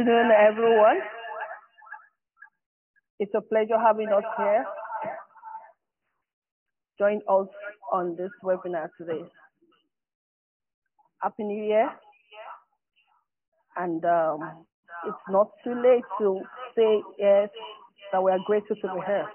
afternoon, 0.00 0.30
everyone. 0.30 0.98
It's 3.18 3.32
a 3.34 3.40
pleasure 3.42 3.78
having 3.78 4.08
us 4.08 4.22
here. 4.38 4.64
Join 6.98 7.20
us 7.28 7.48
on 7.92 8.16
this 8.16 8.30
webinar 8.42 8.88
today. 8.98 9.22
Happy 11.22 11.42
New 11.42 11.62
Year. 11.64 11.90
And 13.76 14.02
um, 14.06 14.64
it's 15.06 15.16
not 15.28 15.48
too 15.64 15.74
late 15.74 16.04
to 16.18 16.40
say 16.74 17.02
yes, 17.18 17.50
that 18.12 18.22
we 18.22 18.30
are 18.30 18.38
grateful 18.46 18.76
to 18.76 18.88
be 18.94 19.00
here. 19.06 19.26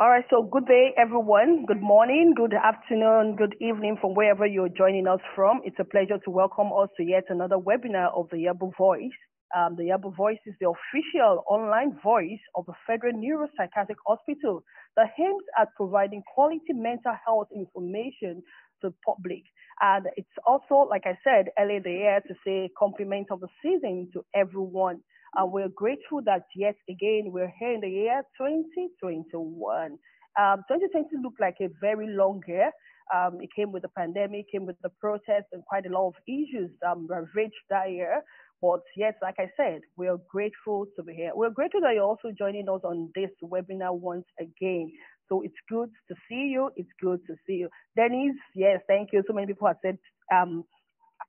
All 0.00 0.08
right, 0.08 0.24
so 0.30 0.44
good 0.44 0.64
day, 0.66 0.94
everyone. 0.96 1.66
Good 1.66 1.82
morning, 1.82 2.32
good 2.36 2.54
afternoon, 2.54 3.34
good 3.34 3.56
evening 3.60 3.96
from 4.00 4.14
wherever 4.14 4.46
you're 4.46 4.68
joining 4.68 5.08
us 5.08 5.18
from. 5.34 5.60
It's 5.64 5.80
a 5.80 5.84
pleasure 5.84 6.18
to 6.24 6.30
welcome 6.30 6.68
us 6.72 6.88
to 6.98 7.02
yet 7.02 7.24
another 7.30 7.56
webinar 7.56 8.16
of 8.16 8.28
the 8.30 8.36
Yaba 8.36 8.70
Voice. 8.78 9.18
Um, 9.56 9.74
the 9.74 9.90
Yaba 9.90 10.14
Voice 10.14 10.38
is 10.46 10.54
the 10.60 10.68
official 10.70 11.42
online 11.50 11.98
voice 12.00 12.38
of 12.54 12.64
the 12.66 12.74
Federal 12.86 13.14
Neuropsychiatric 13.14 13.96
Hospital 14.06 14.62
that 14.96 15.10
aims 15.18 15.42
at 15.58 15.74
providing 15.76 16.22
quality 16.32 16.74
mental 16.74 17.14
health 17.26 17.48
information 17.52 18.44
to 18.82 18.90
the 18.90 18.94
public. 19.04 19.42
And 19.80 20.06
it's 20.16 20.28
also, 20.46 20.88
like 20.88 21.06
I 21.06 21.18
said 21.24 21.46
earlier 21.58 21.80
the 21.80 21.90
year, 21.90 22.20
to 22.28 22.34
say 22.46 22.70
compliment 22.78 23.32
of 23.32 23.40
the 23.40 23.48
season 23.60 24.10
to 24.12 24.24
everyone. 24.32 25.00
Uh, 25.36 25.46
we're 25.46 25.68
grateful 25.68 26.20
that 26.24 26.42
yet 26.56 26.76
again 26.88 27.24
we're 27.32 27.52
here 27.58 27.72
in 27.72 27.80
the 27.80 27.90
year 27.90 28.22
2021. 28.38 29.98
Um, 30.38 30.58
2020 30.68 31.08
looked 31.22 31.40
like 31.40 31.56
a 31.60 31.68
very 31.80 32.08
long 32.08 32.42
year. 32.46 32.70
Um, 33.14 33.38
it 33.40 33.50
came 33.56 33.72
with 33.72 33.82
the 33.82 33.88
pandemic, 33.90 34.46
came 34.52 34.66
with 34.66 34.76
the 34.82 34.90
protests, 35.00 35.50
and 35.52 35.64
quite 35.66 35.86
a 35.86 35.90
lot 35.92 36.08
of 36.08 36.14
issues 36.28 36.70
um, 36.88 37.06
ravaged 37.08 37.54
that 37.70 37.90
year. 37.90 38.22
But 38.62 38.80
yes, 38.96 39.14
like 39.22 39.36
I 39.38 39.50
said, 39.56 39.80
we 39.96 40.08
are 40.08 40.18
grateful 40.30 40.86
to 40.96 41.02
be 41.02 41.14
here. 41.14 41.32
We're 41.34 41.50
grateful 41.50 41.80
that 41.82 41.94
you're 41.94 42.04
also 42.04 42.30
joining 42.38 42.68
us 42.68 42.80
on 42.84 43.10
this 43.14 43.30
webinar 43.42 43.94
once 43.98 44.26
again. 44.40 44.92
So 45.28 45.42
it's 45.42 45.54
good 45.70 45.90
to 46.08 46.14
see 46.28 46.50
you. 46.52 46.70
It's 46.76 46.90
good 47.02 47.20
to 47.26 47.34
see 47.46 47.54
you. 47.54 47.68
Dennis, 47.96 48.36
yes, 48.54 48.80
thank 48.88 49.10
you. 49.12 49.22
So 49.26 49.34
many 49.34 49.48
people 49.48 49.68
have 49.68 49.76
said 49.84 49.98
um, 50.34 50.64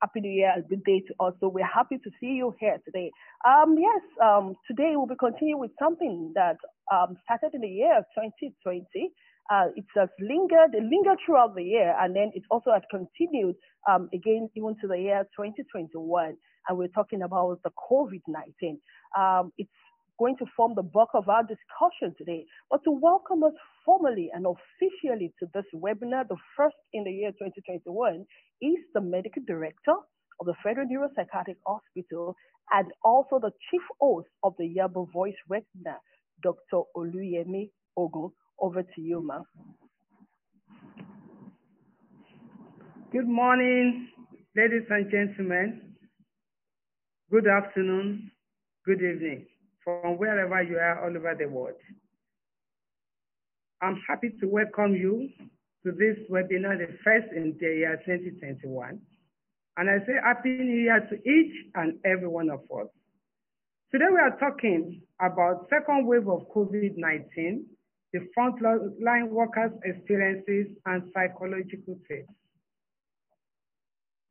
Happy 0.02 0.20
New 0.20 0.30
Year, 0.30 0.54
good 0.66 0.82
day 0.84 1.00
to 1.00 1.14
us. 1.20 1.34
So 1.40 1.48
we're 1.48 1.66
happy 1.66 1.98
to 1.98 2.10
see 2.18 2.28
you 2.28 2.54
here 2.58 2.78
today. 2.86 3.10
Um, 3.46 3.76
yes, 3.78 4.00
um, 4.24 4.54
today 4.66 4.92
we'll 4.94 5.06
be 5.06 5.14
continuing 5.14 5.60
with 5.60 5.72
something 5.78 6.32
that 6.34 6.56
um, 6.90 7.18
started 7.24 7.54
in 7.54 7.60
the 7.60 7.68
year 7.68 7.98
of 7.98 8.04
2020. 8.16 9.12
Uh, 9.52 9.64
it 9.76 9.84
has 9.94 10.08
lingered, 10.18 10.72
it 10.72 10.84
lingered 10.84 11.18
throughout 11.26 11.54
the 11.54 11.62
year, 11.62 11.94
and 12.00 12.16
then 12.16 12.30
it 12.34 12.44
also 12.50 12.72
has 12.72 12.80
continued 12.90 13.56
um, 13.90 14.08
again 14.14 14.48
even 14.56 14.74
to 14.80 14.88
the 14.88 14.96
year 14.96 15.24
2021. 15.36 16.34
And 16.66 16.78
we're 16.78 16.88
talking 16.88 17.20
about 17.20 17.60
the 17.62 17.70
COVID-19. 17.90 18.78
Um, 19.18 19.52
it's 19.58 19.68
going 20.18 20.36
to 20.38 20.46
form 20.56 20.74
the 20.76 20.82
bulk 20.82 21.10
of 21.12 21.28
our 21.28 21.42
discussion 21.42 22.14
today. 22.16 22.46
But 22.70 22.84
to 22.84 22.90
welcome 22.90 23.42
us 23.42 23.52
formally 23.90 24.30
and 24.32 24.46
officially 24.46 25.32
to 25.40 25.46
this 25.52 25.64
webinar, 25.74 26.22
the 26.28 26.36
first 26.56 26.76
in 26.92 27.02
the 27.02 27.10
year 27.10 27.30
2021, 27.32 28.24
is 28.62 28.78
the 28.94 29.00
medical 29.00 29.42
director 29.46 29.94
of 30.38 30.46
the 30.46 30.54
Federal 30.62 30.86
Neuropsychiatric 30.86 31.56
Hospital 31.66 32.36
and 32.70 32.86
also 33.04 33.40
the 33.40 33.50
chief 33.68 33.82
host 34.00 34.28
of 34.44 34.54
the 34.58 34.64
Yaba 34.78 35.10
Voice 35.12 35.34
webinar, 35.50 35.98
Dr. 36.42 36.82
Oluyemi 36.96 37.70
Ogun. 37.96 38.30
Over 38.60 38.82
to 38.82 39.00
you, 39.00 39.26
ma'am. 39.26 39.42
Good 43.10 43.26
morning, 43.26 44.08
ladies 44.54 44.86
and 44.88 45.10
gentlemen. 45.10 45.96
Good 47.30 47.48
afternoon, 47.48 48.30
good 48.84 49.02
evening 49.02 49.46
from 49.82 50.16
wherever 50.18 50.62
you 50.62 50.76
are 50.76 51.02
all 51.04 51.16
over 51.16 51.34
the 51.36 51.48
world. 51.48 51.74
I'm 53.82 53.98
happy 54.06 54.30
to 54.40 54.46
welcome 54.46 54.94
you 54.94 55.30
to 55.84 55.92
this 55.92 56.18
webinar, 56.30 56.76
the 56.76 56.98
first 57.02 57.32
in 57.34 57.56
the 57.58 57.66
year 57.66 57.96
2021. 58.04 59.00
And 59.78 59.90
I 59.90 59.98
say 60.04 60.12
Happy 60.22 60.50
New 60.50 60.82
Year 60.82 61.00
to 61.08 61.16
each 61.26 61.54
and 61.74 61.98
every 62.04 62.28
one 62.28 62.50
of 62.50 62.60
us. 62.60 62.88
Today 63.90 64.04
we 64.12 64.18
are 64.18 64.36
talking 64.38 65.00
about 65.18 65.66
second 65.70 66.06
wave 66.06 66.28
of 66.28 66.46
COVID-19, 66.54 67.62
the 68.12 68.20
frontline 68.36 69.28
workers' 69.28 69.72
experiences 69.84 70.76
and 70.84 71.10
psychological 71.14 71.98
tips. 72.06 72.28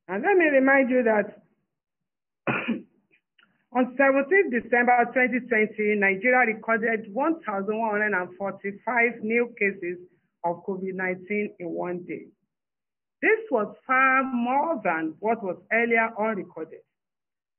And 0.08 0.24
let 0.24 0.38
me 0.38 0.46
remind 0.46 0.92
you 0.92 1.02
that 1.04 1.42
On 3.72 3.96
17 3.96 4.50
December 4.50 5.06
2020, 5.14 5.94
Nigeria 6.02 6.44
recorded 6.48 7.06
1,145 7.14 9.22
new 9.22 9.54
cases 9.60 10.00
of 10.44 10.66
COVID-19 10.66 11.54
in 11.60 11.70
one 11.70 12.00
day. 12.08 12.26
This 13.22 13.38
was 13.52 13.76
far 13.86 14.24
more 14.24 14.82
than 14.84 15.14
what 15.20 15.44
was 15.44 15.58
earlier 15.72 16.10
unrecorded. 16.18 16.80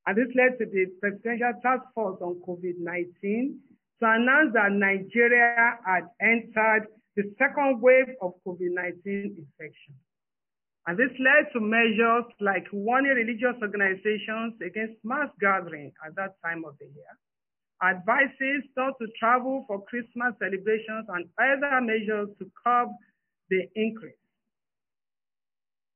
And 0.07 0.17
this 0.17 0.35
led 0.35 0.59
to 0.59 0.67
the 0.67 0.87
Presidential 1.01 1.53
Task 1.63 1.85
Force 1.95 2.21
on 2.21 2.43
COVID-19 2.47 3.55
to 4.01 4.03
announce 4.03 4.53
that 4.55 4.73
Nigeria 4.73 5.79
had 5.87 6.09
entered 6.21 6.89
the 7.15 7.33
second 7.39 7.81
wave 7.81 8.17
of 8.21 8.35
COVID-19 8.45 9.39
infection. 9.39 9.95
And 10.87 10.99
this 10.99 11.13
led 11.21 11.53
to 11.53 11.61
measures 11.61 12.25
like 12.41 12.67
warning 12.73 13.13
religious 13.13 13.57
organizations 13.61 14.55
against 14.65 14.97
mass 15.05 15.29
gathering 15.41 15.93
at 16.07 16.15
that 16.17 16.37
time 16.45 16.65
of 16.65 16.75
the 16.81 16.87
year, 16.87 17.15
advices 17.83 18.65
not 18.77 18.95
to 18.99 19.07
travel 19.19 19.65
for 19.69 19.85
Christmas 19.85 20.33
celebrations, 20.39 21.07
and 21.09 21.29
other 21.39 21.81
measures 21.81 22.29
to 22.39 22.51
curb 22.65 22.89
the 23.51 23.69
increase. 23.77 24.15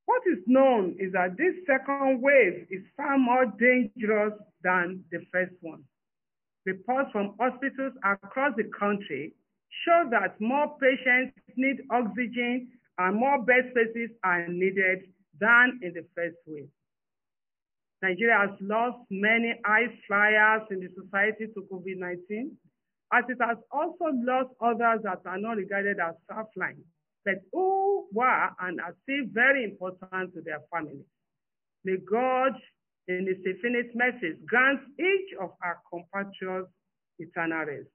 What 0.07 0.23
is 0.27 0.45
known 0.47 0.97
is 1.01 1.13
that 1.13 1.37
this 1.39 1.55
second 1.67 2.21
wave 2.21 2.67
is 2.71 2.85
far 2.97 3.19
more 3.19 3.47
dangerous 3.59 4.35
than 4.63 5.03
the 5.11 5.25
first 5.33 5.55
one. 5.63 5.83
Reports 6.67 7.11
from 7.13 7.35
hospitals 7.41 7.93
across 8.05 8.53
the 8.57 8.69
country 8.79 9.33
show 9.85 10.09
that 10.11 10.41
more 10.41 10.77
patients 10.79 11.37
need 11.57 11.81
oxygen 11.91 12.69
and 12.99 13.17
more 13.17 13.43
bed 13.43 13.71
spaces 13.71 14.11
are 14.23 14.47
needed 14.49 15.09
than 15.41 15.81
in 15.83 15.93
the 15.95 16.05
first 16.15 16.37
wave. 16.47 16.69
Nigeria 18.03 18.37
has 18.39 18.57
lost 18.61 18.99
many 19.11 19.55
high 19.65 19.89
flyers 20.07 20.63
in 20.71 20.81
the 20.81 20.89
society 20.95 21.47
to 21.55 21.67
COVID-19, 21.73 22.51
as 23.13 23.25
it 23.29 23.39
has 23.41 23.57
also 23.73 24.13
lost 24.13 24.51
others 24.61 25.01
that 25.05 25.21
are 25.27 25.39
not 25.39 25.57
regarded 25.57 25.99
as 25.99 26.15
lines, 26.57 26.85
but 27.25 27.37
who 27.53 28.07
were 28.13 28.51
and 28.61 28.81
are 28.81 28.95
still 29.03 29.25
very 29.33 29.65
important 29.65 30.35
to 30.35 30.43
their 30.43 30.61
families. 30.71 31.07
May 31.85 31.97
God, 31.97 32.53
in 33.09 33.27
His 33.27 33.39
infinite 33.45 33.95
mercy, 33.95 34.37
grant 34.47 34.81
each 34.99 35.35
of 35.41 35.51
our 35.63 35.79
compatriots 35.91 36.71
eternal 37.19 37.65
rest. 37.65 37.89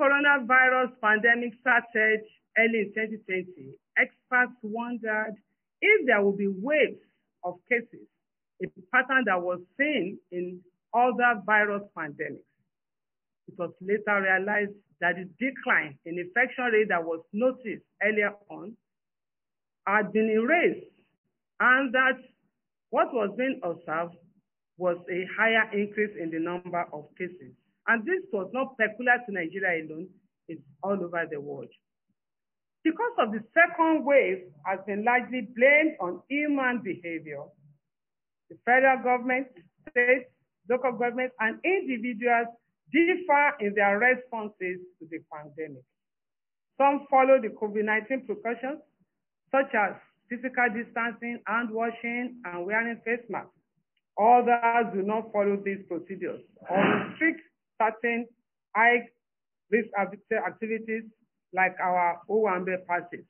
Coronavirus 0.00 0.96
pandemic 1.02 1.52
started 1.60 2.20
early 2.56 2.88
in 2.88 2.92
2020, 2.96 3.76
experts 3.98 4.56
wondered 4.62 5.34
if 5.82 6.06
there 6.06 6.22
would 6.22 6.38
be 6.38 6.48
waves 6.48 7.04
of 7.44 7.56
cases, 7.68 8.08
a 8.64 8.66
pattern 8.90 9.24
that 9.26 9.42
was 9.42 9.60
seen 9.76 10.18
in 10.32 10.58
other 10.94 11.42
virus 11.44 11.82
pandemics. 11.94 12.48
It 13.46 13.58
was 13.58 13.72
later 13.82 14.22
realized 14.22 14.72
that 15.02 15.16
the 15.16 15.28
decline 15.38 15.98
in 16.06 16.18
infection 16.18 16.64
rate 16.72 16.88
that 16.88 17.04
was 17.04 17.20
noticed 17.34 17.84
earlier 18.02 18.32
on 18.48 18.72
had 19.86 20.12
been 20.12 20.30
erased 20.30 20.86
and 21.60 21.92
that 21.92 22.16
what 22.88 23.12
was 23.12 23.34
being 23.36 23.60
observed 23.62 24.16
was 24.78 24.96
a 25.10 25.26
higher 25.36 25.68
increase 25.76 26.16
in 26.18 26.30
the 26.30 26.38
number 26.38 26.86
of 26.92 27.04
cases. 27.18 27.52
And 27.86 28.04
this 28.04 28.22
was 28.32 28.50
not 28.52 28.76
peculiar 28.76 29.18
to 29.26 29.32
Nigeria 29.32 29.84
alone, 29.84 30.08
it's 30.48 30.62
all 30.82 30.92
over 31.02 31.24
the 31.30 31.40
world. 31.40 31.68
Because 32.82 33.12
of 33.18 33.32
the 33.32 33.42
second 33.52 34.04
wave 34.04 34.44
has 34.64 34.80
been 34.86 35.04
largely 35.04 35.48
blamed 35.54 35.96
on 36.00 36.22
human 36.28 36.80
behavior. 36.82 37.44
The 38.48 38.56
federal 38.64 39.02
government, 39.02 39.48
states, 39.90 40.30
local 40.68 40.92
governments, 40.92 41.34
and 41.40 41.58
individuals 41.64 42.48
differ 42.92 43.52
in 43.60 43.74
their 43.74 43.98
responses 43.98 44.80
to 44.98 45.06
the 45.10 45.18
pandemic. 45.32 45.84
Some 46.78 47.06
follow 47.10 47.38
the 47.40 47.48
COVID-19 47.48 48.26
precautions, 48.26 48.80
such 49.52 49.74
as 49.74 49.94
physical 50.28 50.66
distancing, 50.72 51.38
hand 51.46 51.70
washing, 51.70 52.40
and 52.44 52.64
wearing 52.64 53.00
face 53.04 53.24
masks. 53.28 53.52
Others 54.18 54.94
do 54.94 55.02
not 55.02 55.30
follow 55.32 55.60
these 55.62 55.84
procedures 55.88 56.40
or 56.68 56.78
restrict 56.78 57.40
certain 57.80 58.26
high 58.76 59.08
risk 59.70 59.88
activities 59.98 61.04
like 61.52 61.74
our 61.82 62.20
Owambe 62.28 62.76
passes. 62.86 63.24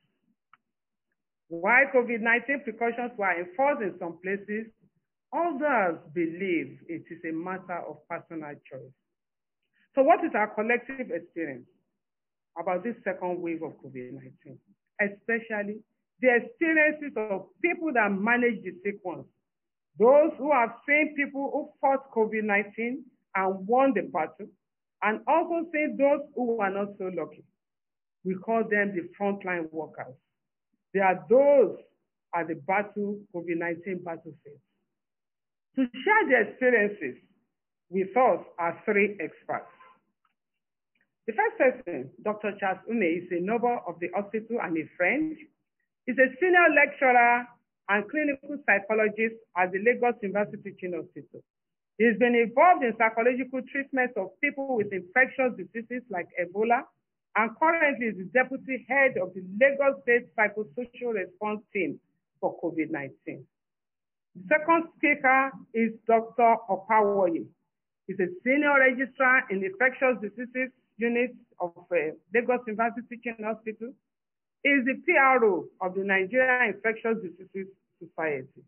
While 1.49 1.87
COVID-19 1.95 2.65
precautions 2.65 3.13
were 3.17 3.39
enforced 3.39 3.83
in 3.83 3.95
some 3.99 4.19
places, 4.23 4.67
others 5.33 5.99
believe 6.15 6.79
it 6.89 7.05
is 7.11 7.19
a 7.29 7.33
matter 7.33 7.79
of 7.89 7.97
personal 8.09 8.55
choice. 8.71 8.93
So 9.95 10.03
what 10.03 10.25
is 10.25 10.33
our 10.35 10.49
collective 10.55 11.11
experience 11.11 11.67
about 12.59 12.85
this 12.85 12.95
second 13.05 13.41
wave 13.41 13.63
of 13.63 13.73
COVID-19, 13.83 14.59
especially 15.01 15.81
the 16.21 16.29
experiences 16.37 17.13
of 17.17 17.47
people 17.63 17.93
that 17.95 18.11
manage 18.13 18.63
the 18.63 18.93
ones, 19.03 19.27
those 19.99 20.31
who 20.39 20.53
have 20.53 20.71
seen 20.87 21.15
people 21.17 21.51
who 21.53 21.71
fought 21.81 22.13
COVID-19 22.13 23.03
and 23.35 23.67
won 23.67 23.93
the 23.95 24.03
battle, 24.03 24.49
and 25.03 25.21
also 25.27 25.69
seen 25.73 25.97
those 25.99 26.21
who 26.35 26.57
were 26.57 26.71
not 26.71 26.89
so 26.99 27.11
lucky. 27.15 27.45
We 28.25 28.35
call 28.35 28.65
them 28.69 28.95
the 28.95 29.09
frontline 29.19 29.71
workers. 29.73 30.15
They 30.93 31.01
are 31.01 31.25
those 31.29 31.79
at 32.35 32.49
the 32.49 32.55
battle, 32.55 33.19
COVID-19 33.35 34.05
battlefield. 34.05 34.61
To 35.77 35.87
share 36.05 36.29
their 36.29 36.49
experiences 36.51 37.23
with 37.89 38.17
us 38.17 38.41
are 38.59 38.83
three 38.85 39.17
experts. 39.21 39.71
The 41.27 41.33
first 41.35 41.59
person, 41.59 42.11
Dr. 42.25 42.53
Charles 42.59 42.81
Une, 42.91 43.03
is 43.03 43.29
a 43.31 43.41
noble 43.41 43.79
of 43.87 44.01
the 44.01 44.09
hospital 44.15 44.59
and 44.63 44.77
a 44.77 44.85
friend. 44.97 45.37
He's 46.07 46.17
a 46.19 46.29
senior 46.41 46.67
lecturer 46.75 47.47
and 47.89 48.09
clinical 48.11 48.59
psychologist 48.67 49.37
at 49.57 49.71
the 49.73 49.79
Lagos 49.79 50.15
University 50.23 50.59
Teaching 50.63 50.95
Hospital. 50.95 51.43
He's 52.01 52.17
been 52.17 52.35
involved 52.35 52.83
in 52.83 52.97
psychological 52.97 53.61
treatment 53.71 54.13
of 54.17 54.31
people 54.41 54.75
with 54.75 54.91
infectious 54.91 55.53
diseases 55.59 56.01
like 56.09 56.29
Ebola, 56.41 56.81
and 57.37 57.51
currently 57.61 58.07
is 58.07 58.17
the 58.17 58.25
deputy 58.33 58.87
head 58.89 59.19
of 59.21 59.35
the 59.35 59.45
Lagos 59.61 60.01
State 60.05 60.35
Psychosocial 60.35 61.13
Response 61.13 61.61
Team 61.75 62.01
for 62.41 62.57
COVID-19. 62.65 63.13
The 63.27 64.43
second 64.49 64.85
speaker 64.97 65.51
is 65.75 65.93
Dr. 66.07 66.57
Opawoye. 66.71 67.45
He's 68.07 68.19
a 68.19 68.33
senior 68.45 68.81
registrar 68.81 69.45
in 69.51 69.61
the 69.61 69.67
infectious 69.67 70.17
diseases 70.23 70.73
unit 70.97 71.37
of 71.61 71.73
uh, 71.93 72.17
Lagos 72.33 72.61
University 72.67 73.03
Teaching 73.11 73.45
Hospital. 73.45 73.93
He 74.63 74.71
is 74.71 74.87
the 74.87 74.97
PRO 75.05 75.67
of 75.83 75.95
the 75.95 76.05
Nigerian 76.05 76.77
Infectious 76.77 77.19
Diseases 77.21 77.69
Society. 78.01 78.65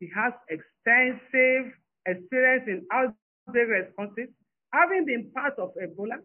He 0.00 0.08
has 0.16 0.32
extensive 0.48 1.76
experience 2.06 2.64
in 2.66 2.86
outbreak 2.92 3.68
responses, 3.68 4.28
having 4.72 5.04
been 5.06 5.30
part 5.32 5.54
of 5.58 5.72
Ebola, 5.76 6.18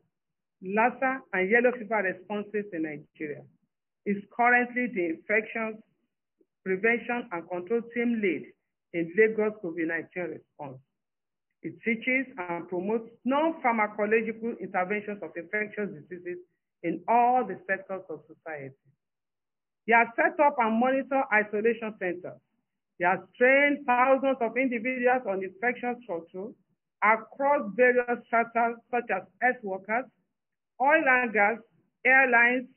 Lassa, 0.61 1.19
and 1.33 1.49
yellow 1.49 1.71
fever 1.77 2.03
responses 2.03 2.65
in 2.73 2.83
Nigeria. 2.83 3.43
Is 4.05 4.21
currently 4.37 4.87
the 4.93 5.05
infections 5.17 5.81
prevention 6.65 7.29
and 7.31 7.47
control 7.47 7.81
team 7.93 8.19
lead 8.21 8.45
in 8.93 9.13
Lagos 9.17 9.53
COVID-19 9.63 10.41
response. 10.41 10.79
It 11.61 11.73
teaches 11.85 12.25
and 12.37 12.67
promotes 12.67 13.09
non-pharmacological 13.23 14.59
interventions 14.59 15.21
of 15.21 15.31
infectious 15.35 15.89
diseases 15.93 16.37
in 16.83 17.01
all 17.07 17.45
the 17.45 17.57
sectors 17.67 18.01
of 18.09 18.21
society. 18.27 18.75
He 19.85 19.93
has 19.93 20.07
set 20.15 20.39
up 20.39 20.55
and 20.57 20.79
monitor 20.79 21.23
isolation 21.33 21.93
centers. 21.99 22.41
He 22.97 23.03
has 23.03 23.19
trained 23.37 23.85
thousands 23.85 24.37
of 24.41 24.55
individuals 24.57 25.23
on 25.27 25.43
infection 25.43 25.95
control 26.07 26.55
across 27.03 27.69
various 27.75 28.19
sectors 28.31 28.77
such 28.89 29.09
as 29.11 29.23
health 29.41 29.63
workers, 29.63 30.05
oil 30.81 31.03
and 31.05 31.33
gas, 31.33 31.57
airlines, 32.05 32.67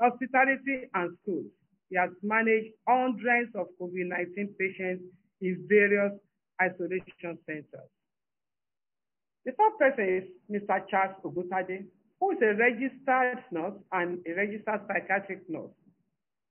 hospitality, 0.00 0.90
and 0.94 1.16
schools. 1.22 1.46
He 1.90 1.96
has 1.96 2.10
managed 2.22 2.74
hundreds 2.88 3.54
of 3.54 3.68
COVID-19 3.80 4.58
patients 4.58 5.04
in 5.40 5.64
various 5.68 6.12
isolation 6.60 7.38
centers. 7.46 7.90
The 9.44 9.52
third 9.52 9.78
person 9.78 10.08
is 10.08 10.24
Mr. 10.50 10.82
Charles 10.90 11.14
Oguntade, 11.24 11.86
who 12.18 12.32
is 12.32 12.38
a 12.42 12.54
registered 12.54 13.44
nurse 13.52 13.78
and 13.92 14.18
a 14.26 14.32
registered 14.34 14.80
psychiatric 14.88 15.48
nurse. 15.48 15.70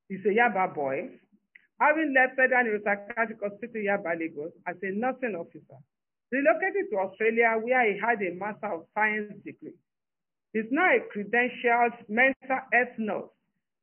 He's 0.08 0.24
a 0.26 0.30
Yaba 0.30 0.74
boy, 0.74 1.10
having 1.80 2.14
left 2.16 2.36
Federal 2.36 2.66
Neuropsychiatric 2.66 3.42
Hospital 3.44 3.82
Yaba 3.82 4.18
Lagos 4.18 4.52
as 4.68 4.76
a 4.84 4.92
nursing 4.92 5.36
officer, 5.36 5.80
relocated 6.32 6.90
to 6.92 6.98
Australia 6.98 7.60
where 7.62 7.92
he 7.92 8.00
had 8.00 8.22
a 8.22 8.36
Master 8.36 8.74
of 8.74 8.86
Science 8.94 9.34
degree. 9.44 9.76
He's 10.54 10.72
now 10.72 10.88
a 10.88 11.04
credentialed 11.12 11.98
mental 12.08 12.60
health 12.72 12.96
nurse 12.98 13.30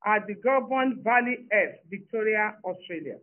at 0.07 0.27
the 0.27 0.35
Goulburn 0.35 1.03
Valley 1.05 1.47
Health, 1.53 1.77
Victoria, 1.91 2.55
Australia. 2.65 3.19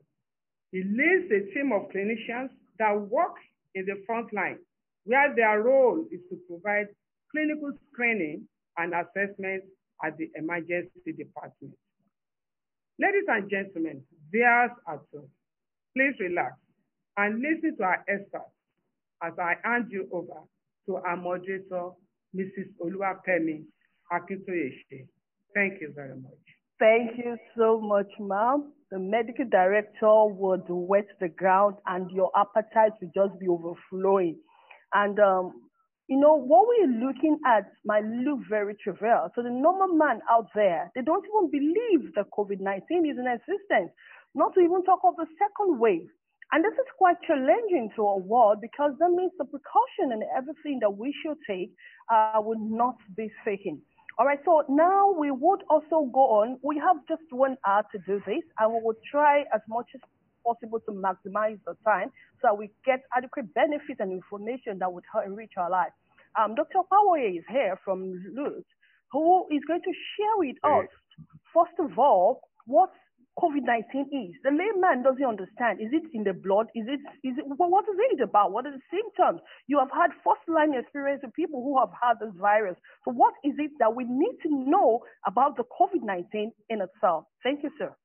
He 0.72 0.84
leads 0.84 1.32
a 1.32 1.52
team 1.54 1.72
of 1.74 1.90
clinicians 1.90 2.50
that 2.78 2.94
work 2.94 3.36
in 3.76 3.86
the 3.86 4.04
front 4.06 4.32
line, 4.34 4.60
where 5.04 5.34
their 5.36 5.62
role 5.62 6.06
is 6.12 6.22
to 6.30 6.38
provide 6.48 6.88
clinical 7.32 7.72
screening 7.92 8.48
and 8.78 8.94
assessment 8.94 9.64
at 10.04 10.16
the 10.18 10.30
emergency 10.36 11.12
department. 11.18 11.74
Ladies 13.00 13.28
and 13.30 13.50
gentlemen, 13.50 14.02
viewers 14.30 14.72
at 14.86 15.00
home, 15.14 15.30
please 15.96 16.16
relax 16.20 16.56
and 17.16 17.42
listen 17.42 17.78
to 17.78 17.84
our 17.84 18.04
experts 18.10 18.52
as 19.24 19.32
I 19.40 19.54
hand 19.64 19.86
you 19.90 20.10
over 20.12 20.42
to 20.86 20.96
our 20.98 21.16
moderator, 21.16 21.92
Mrs. 22.36 22.68
Oluwapemi 22.84 23.64
Akintoyeshe. 24.12 25.08
Thank 25.56 25.80
you 25.80 25.94
very 25.96 26.16
much. 26.16 26.44
Thank 26.78 27.18
you 27.18 27.38
so 27.58 27.80
much, 27.80 28.08
ma'am. 28.20 28.74
The 28.92 29.00
medical 29.00 29.46
director 29.46 30.26
would 30.26 30.64
wet 30.68 31.08
the 31.22 31.30
ground 31.30 31.76
and 31.88 32.12
your 32.12 32.32
appetite 32.36 32.94
will 33.02 33.12
just 33.16 33.40
be 33.40 33.48
overflowing. 33.48 34.40
And, 34.94 35.18
um, 35.22 35.69
you 36.10 36.20
know, 36.20 36.34
what 36.34 36.66
we're 36.68 37.06
looking 37.06 37.38
at 37.46 37.72
might 37.86 38.04
look 38.04 38.40
very 38.50 38.76
trivial. 38.84 39.30
So 39.36 39.44
the 39.44 39.52
normal 39.52 39.96
man 39.96 40.22
out 40.30 40.48
there, 40.56 40.92
they 40.96 41.02
don't 41.02 41.24
even 41.24 41.52
believe 41.52 42.16
that 42.16 42.26
COVID-19 42.36 43.06
is 43.06 43.18
in 43.22 43.28
existence, 43.30 43.94
not 44.34 44.56
to 44.56 44.60
even 44.60 44.84
talk 44.84 45.02
of 45.04 45.16
the 45.18 45.28
second 45.38 45.80
wave. 45.80 46.10
And 46.52 46.66
this 46.66 46.74
is 46.74 46.90
quite 46.98 47.18
challenging 47.28 47.92
to 47.96 48.08
our 48.08 48.18
world 48.18 48.58
because 48.60 48.94
that 49.00 49.12
means 49.12 49.32
the 49.38 49.46
precaution 49.46 50.12
and 50.12 50.24
everything 50.36 50.80
that 50.82 50.90
we 50.90 51.14
should 51.22 51.38
take 51.48 51.72
uh, 52.12 52.42
would 52.42 52.60
not 52.60 52.98
be 53.16 53.30
taken. 53.46 53.80
All 54.18 54.26
right, 54.26 54.40
so 54.44 54.64
now 54.68 55.12
we 55.12 55.30
would 55.30 55.62
also 55.70 56.10
go 56.12 56.42
on. 56.42 56.58
We 56.64 56.78
have 56.80 56.98
just 57.08 57.22
one 57.30 57.56
hour 57.68 57.84
to 57.92 58.00
do 58.00 58.20
this, 58.26 58.42
and 58.58 58.74
we 58.74 58.80
will 58.84 58.98
try 59.12 59.42
as 59.54 59.62
much 59.70 59.86
as 59.94 60.02
possible 60.44 60.80
to 60.82 60.92
maximize 60.92 61.60
the 61.66 61.76
time 61.86 62.10
so 62.42 62.50
that 62.50 62.58
we 62.58 62.70
get 62.86 63.04
adequate 63.16 63.54
benefits 63.54 64.00
and 64.00 64.12
information 64.12 64.80
that 64.80 64.92
would 64.92 65.04
enrich 65.26 65.52
our 65.56 65.70
lives. 65.70 65.94
Um, 66.38 66.56
Dr. 66.56 66.82
Power 66.90 67.18
is 67.20 67.44
here 67.50 67.80
from 67.84 68.14
LUTH, 68.36 68.66
who 69.12 69.48
is 69.52 69.62
going 69.68 69.82
to 69.82 69.94
share 70.18 70.36
with 70.38 70.58
us, 70.64 70.90
first 71.54 71.78
of 71.80 71.98
all, 71.98 72.42
what 72.66 72.92
COVID-19 73.40 74.12
is. 74.12 74.36
The 74.44 74.52
layman 74.52 75.02
doesn't 75.02 75.24
understand. 75.24 75.80
Is 75.80 75.90
it 75.94 76.04
in 76.14 76.24
the 76.24 76.34
blood? 76.34 76.68
Is 76.76 76.86
it, 76.88 77.00
is 77.24 77.40
it, 77.40 77.46
what 77.48 77.86
is 77.88 77.96
it 78.12 78.22
about? 78.22 78.52
What 78.52 78.66
are 78.66 78.72
the 78.76 78.84
symptoms? 78.92 79.40
You 79.68 79.80
have 79.80 79.92
had 79.96 80.12
first 80.28 80.44
line 80.48 80.76
experience 80.76 81.22
with 81.24 81.34
people 81.34 81.64
who 81.64 81.80
have 81.80 81.90
had 81.96 82.20
this 82.20 82.36
virus. 82.36 82.76
So 83.06 83.12
what 83.12 83.34
is 83.44 83.54
it 83.58 83.72
that 83.80 83.96
we 83.96 84.04
need 84.04 84.36
to 84.44 84.50
know 84.52 85.00
about 85.26 85.56
the 85.56 85.64
COVID-19 85.80 86.52
in 86.70 86.82
itself? 86.82 87.26
Thank 87.42 87.64
you, 87.64 87.72
sir. 87.80 87.96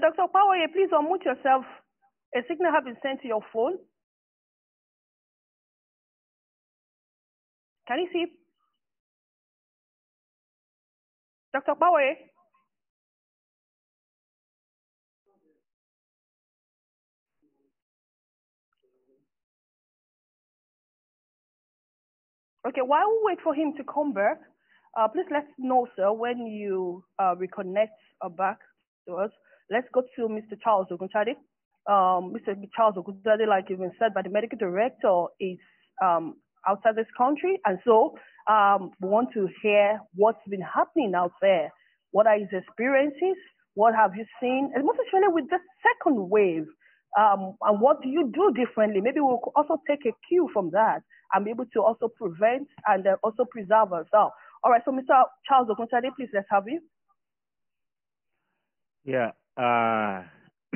Dr. 0.00 0.28
Power, 0.32 0.56
please 0.72 0.90
unmute 0.92 1.24
yourself. 1.24 1.64
A 2.34 2.40
signal 2.48 2.72
has 2.72 2.84
been 2.84 2.96
sent 3.02 3.22
to 3.22 3.28
your 3.28 3.42
phone. 3.52 3.78
Can 7.88 8.00
you 8.00 8.08
see? 8.12 8.26
Dr. 11.54 11.74
Power? 11.78 12.14
Okay, 22.68 22.82
while 22.82 23.08
we 23.08 23.18
wait 23.22 23.38
for 23.44 23.54
him 23.54 23.74
to 23.76 23.84
come 23.84 24.12
back, 24.12 24.40
uh, 24.98 25.06
please 25.08 25.26
let 25.30 25.44
us 25.44 25.50
know, 25.58 25.86
sir, 25.94 26.12
when 26.12 26.46
you 26.46 27.04
uh, 27.20 27.34
reconnect 27.36 27.94
uh, 28.22 28.28
back 28.28 28.58
to 29.08 29.14
us. 29.14 29.30
Let's 29.70 29.88
go 29.92 30.02
to 30.16 30.28
Mr. 30.28 30.58
Charles 30.62 30.86
Oguntade. 30.90 31.34
Um, 31.88 32.34
Mr. 32.34 32.56
Charles 32.74 32.96
Oguntade, 32.96 33.48
like 33.48 33.66
you've 33.68 33.80
been 33.80 33.92
said 33.98 34.14
by 34.14 34.22
the 34.22 34.30
medical 34.30 34.58
director, 34.58 35.26
is 35.40 35.58
um, 36.02 36.36
outside 36.68 36.96
this 36.96 37.06
country. 37.16 37.60
And 37.64 37.78
so 37.84 38.16
um, 38.50 38.90
we 39.00 39.08
want 39.08 39.32
to 39.34 39.48
hear 39.62 40.00
what's 40.14 40.38
been 40.48 40.62
happening 40.62 41.14
out 41.14 41.32
there. 41.40 41.72
What 42.12 42.26
are 42.26 42.38
his 42.38 42.48
experiences? 42.52 43.36
What 43.74 43.94
have 43.94 44.12
you 44.16 44.24
seen? 44.40 44.72
And 44.74 44.84
most 44.84 44.98
especially 45.06 45.32
with 45.32 45.50
the 45.50 45.58
second 45.82 46.30
wave. 46.30 46.66
Um, 47.18 47.56
and 47.62 47.80
what 47.80 48.02
do 48.02 48.08
you 48.08 48.30
do 48.32 48.52
differently? 48.52 49.00
Maybe 49.00 49.20
we'll 49.20 49.40
also 49.54 49.80
take 49.88 50.04
a 50.06 50.12
cue 50.28 50.48
from 50.52 50.70
that 50.72 51.02
and 51.32 51.44
be 51.44 51.50
able 51.50 51.66
to 51.72 51.82
also 51.82 52.08
prevent 52.08 52.68
and 52.86 53.06
uh, 53.06 53.16
also 53.22 53.44
preserve 53.50 53.92
ourselves. 53.92 54.34
All 54.62 54.70
right, 54.70 54.82
so 54.84 54.92
Mr. 54.92 55.24
Charles 55.48 55.68
Oguntade, 55.68 56.10
please 56.16 56.28
let's 56.32 56.46
have 56.50 56.64
you. 56.66 56.80
Yeah. 59.04 59.30
Uh, 59.56 60.22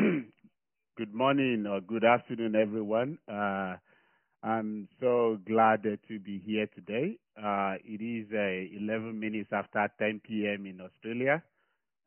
good 0.96 1.12
morning 1.12 1.66
or 1.66 1.80
good 1.82 2.02
afternoon, 2.04 2.56
everyone. 2.56 3.18
Uh, 3.30 3.76
I'm 4.42 4.88
so 5.00 5.38
glad 5.46 5.82
to 5.82 6.18
be 6.18 6.38
here 6.46 6.66
today. 6.74 7.18
Uh, 7.36 7.74
it 7.84 8.00
is 8.00 8.26
uh, 8.32 8.82
11 8.82 9.18
minutes 9.20 9.50
after 9.52 9.86
10 9.98 10.22
p.m. 10.26 10.64
in 10.64 10.80
Australia, 10.80 11.42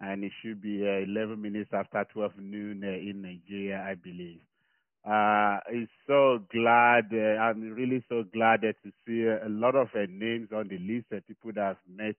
and 0.02 0.24
it 0.24 0.32
should 0.42 0.62
be 0.62 0.82
uh, 0.82 1.04
11 1.08 1.40
minutes 1.40 1.70
after 1.74 2.06
12 2.12 2.32
noon 2.40 2.84
uh, 2.84 2.88
in 2.88 3.22
Nigeria, 3.22 3.86
I 3.88 3.94
believe. 3.94 4.40
It's 5.70 5.92
so 6.08 6.40
glad, 6.52 7.14
I'm 7.14 7.72
really 7.74 8.04
so 8.10 8.24
glad 8.34 8.62
to 8.62 8.92
see 9.06 9.26
a 9.28 9.48
lot 9.48 9.76
of 9.76 9.90
names 10.10 10.50
on 10.56 10.70
the 10.70 10.80
list 10.80 11.08
people 11.28 11.52
that 11.54 11.78
I've 11.78 11.96
met 11.96 12.16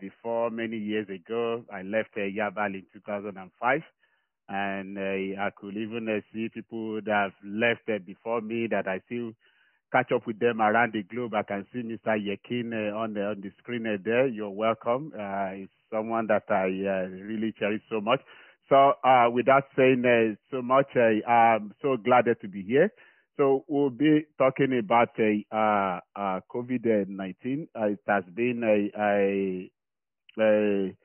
before 0.00 0.50
many 0.50 0.76
years 0.78 1.08
ago. 1.08 1.64
I 1.72 1.82
left 1.82 2.16
Yabal 2.16 2.74
in 2.74 2.84
2005 2.92 3.82
and 4.48 4.98
uh, 4.98 5.42
I 5.42 5.50
could 5.56 5.76
even 5.76 6.08
uh, 6.08 6.20
see 6.32 6.48
people 6.52 7.00
that 7.02 7.10
have 7.12 7.32
left 7.44 7.88
uh, 7.88 7.98
before 8.04 8.40
me 8.40 8.66
that 8.70 8.86
I 8.86 9.00
still 9.06 9.32
catch 9.92 10.12
up 10.12 10.26
with 10.26 10.38
them 10.38 10.60
around 10.60 10.92
the 10.92 11.02
globe. 11.02 11.34
I 11.34 11.42
can 11.42 11.66
see 11.72 11.80
Mr. 11.80 12.16
Yekin 12.16 12.72
uh, 12.72 12.96
on 12.96 13.14
the 13.14 13.22
on 13.26 13.40
the 13.40 13.50
screen 13.58 13.86
uh, 13.86 13.96
there. 14.04 14.26
You're 14.26 14.50
welcome. 14.50 15.12
Uh, 15.14 15.64
it's 15.66 15.72
someone 15.92 16.26
that 16.28 16.44
I 16.48 16.64
really 16.66 17.54
cherish 17.58 17.82
so 17.90 18.00
much. 18.00 18.20
So, 18.68 18.94
without 19.32 19.62
saying 19.76 20.36
so 20.50 20.60
much, 20.60 20.88
I'm 20.96 21.72
so 21.80 21.96
glad 21.96 22.24
to 22.24 22.48
be 22.48 22.62
here. 22.62 22.90
So 23.36 23.64
we'll 23.68 23.90
be 23.90 24.24
talking 24.38 24.78
about 24.78 25.10
uh, 25.18 26.00
uh, 26.18 26.40
COVID-19. 26.50 27.68
it 27.74 27.98
has 28.06 28.24
been 28.34 28.62
a, 28.64 28.90
a, 28.98 29.70
a 30.40 30.96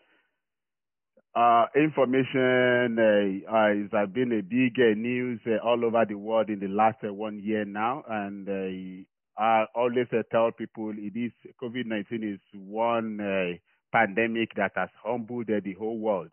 uh, 1.34 1.66
information 1.76 2.98
uh, 3.00 3.52
uh, 3.52 3.98
has 3.98 4.10
been 4.10 4.34
a 4.34 4.42
big 4.42 4.74
uh, 4.80 4.94
news 4.98 5.40
uh, 5.48 5.66
all 5.66 5.84
over 5.86 6.06
the 6.08 6.16
world 6.16 6.50
in 6.50 6.60
the 6.60 6.68
last 6.68 6.98
uh, 7.08 7.14
one 7.14 7.40
year 7.40 7.64
now, 7.64 8.04
and 8.10 9.06
I 9.38 9.66
always 9.74 10.08
tell 10.32 10.52
people 10.52 10.92
it 10.98 11.18
is 11.18 11.32
COVID-19 11.62 12.34
is 12.34 12.40
one 12.54 13.60
pandemic 13.94 14.50
that 14.56 14.72
has 14.76 14.90
humbled 15.04 15.48
the 15.48 15.74
whole 15.80 15.98
world. 16.00 16.32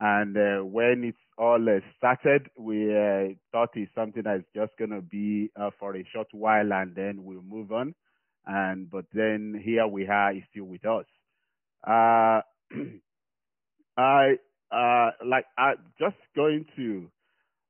And 0.00 0.34
when 0.72 1.04
it 1.04 1.14
all 1.38 1.64
started, 1.96 2.48
we 2.58 2.88
thought 3.52 3.70
it's 3.74 3.94
something 3.94 4.22
that's 4.24 4.44
just 4.54 4.72
going 4.78 4.90
to 4.90 5.00
be 5.00 5.50
for 5.78 5.96
a 5.96 6.04
short 6.12 6.28
while, 6.32 6.72
and 6.72 6.94
then 6.94 7.24
we'll 7.24 7.42
move 7.42 7.72
on. 7.72 7.94
And 8.46 8.90
but 8.90 9.06
then 9.14 9.60
here 9.64 9.86
we 9.86 10.06
are, 10.06 10.32
still 10.50 10.64
with 10.64 10.84
us. 10.84 11.06
I 13.96 14.34
uh, 14.72 15.10
like 15.24 15.46
I 15.56 15.74
just 15.98 16.16
going 16.34 16.66
to 16.76 17.08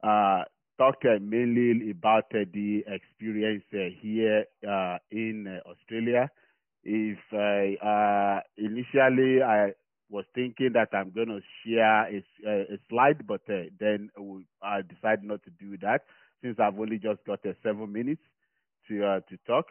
uh, 0.02 0.45
talk 0.78 0.97
uh, 1.04 1.19
mainly 1.21 1.90
about 1.90 2.25
uh, 2.35 2.45
the 2.52 2.85
experience 2.87 3.64
uh, 3.75 3.90
here 4.00 4.45
uh, 4.69 4.99
in 5.11 5.61
Australia. 5.66 6.31
If 6.83 7.19
initially 8.59 9.43
I 9.43 9.73
was 10.11 10.25
thinking 10.34 10.73
that 10.75 10.88
I'm 10.92 11.11
going 11.11 11.28
to 11.28 11.40
share 11.64 12.06
a, 12.06 12.25
a 12.46 12.78
slide, 12.88 13.26
but 13.26 13.40
then 13.46 14.11
I 14.62 14.82
decided 14.82 15.25
not 15.25 15.42
to 15.44 15.50
do 15.50 15.76
that 15.78 16.02
since 16.42 16.58
I've 16.61 16.78
only 16.78 16.99
just 16.99 17.25
got 17.26 17.40
seven 17.62 17.92
minutes 17.92 18.23
to 18.88 19.20
to 19.28 19.37
talk. 19.46 19.66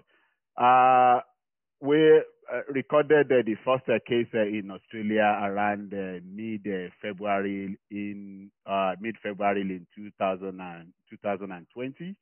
we 1.80 2.22
uh, 2.52 2.62
recorded 2.70 3.32
uh, 3.32 3.42
the 3.46 3.56
first 3.64 3.88
uh, 3.90 4.00
case 4.08 4.28
uh, 4.34 4.42
in 4.42 4.70
Australia 4.72 5.40
around 5.44 5.94
uh, 5.94 6.20
mid-February 6.26 7.78
in 7.92 8.52
uh, 8.66 8.94
mid-February 9.00 9.62
in 9.62 9.88
2000 9.96 10.60
and, 10.60 10.94
2020, 11.10 12.16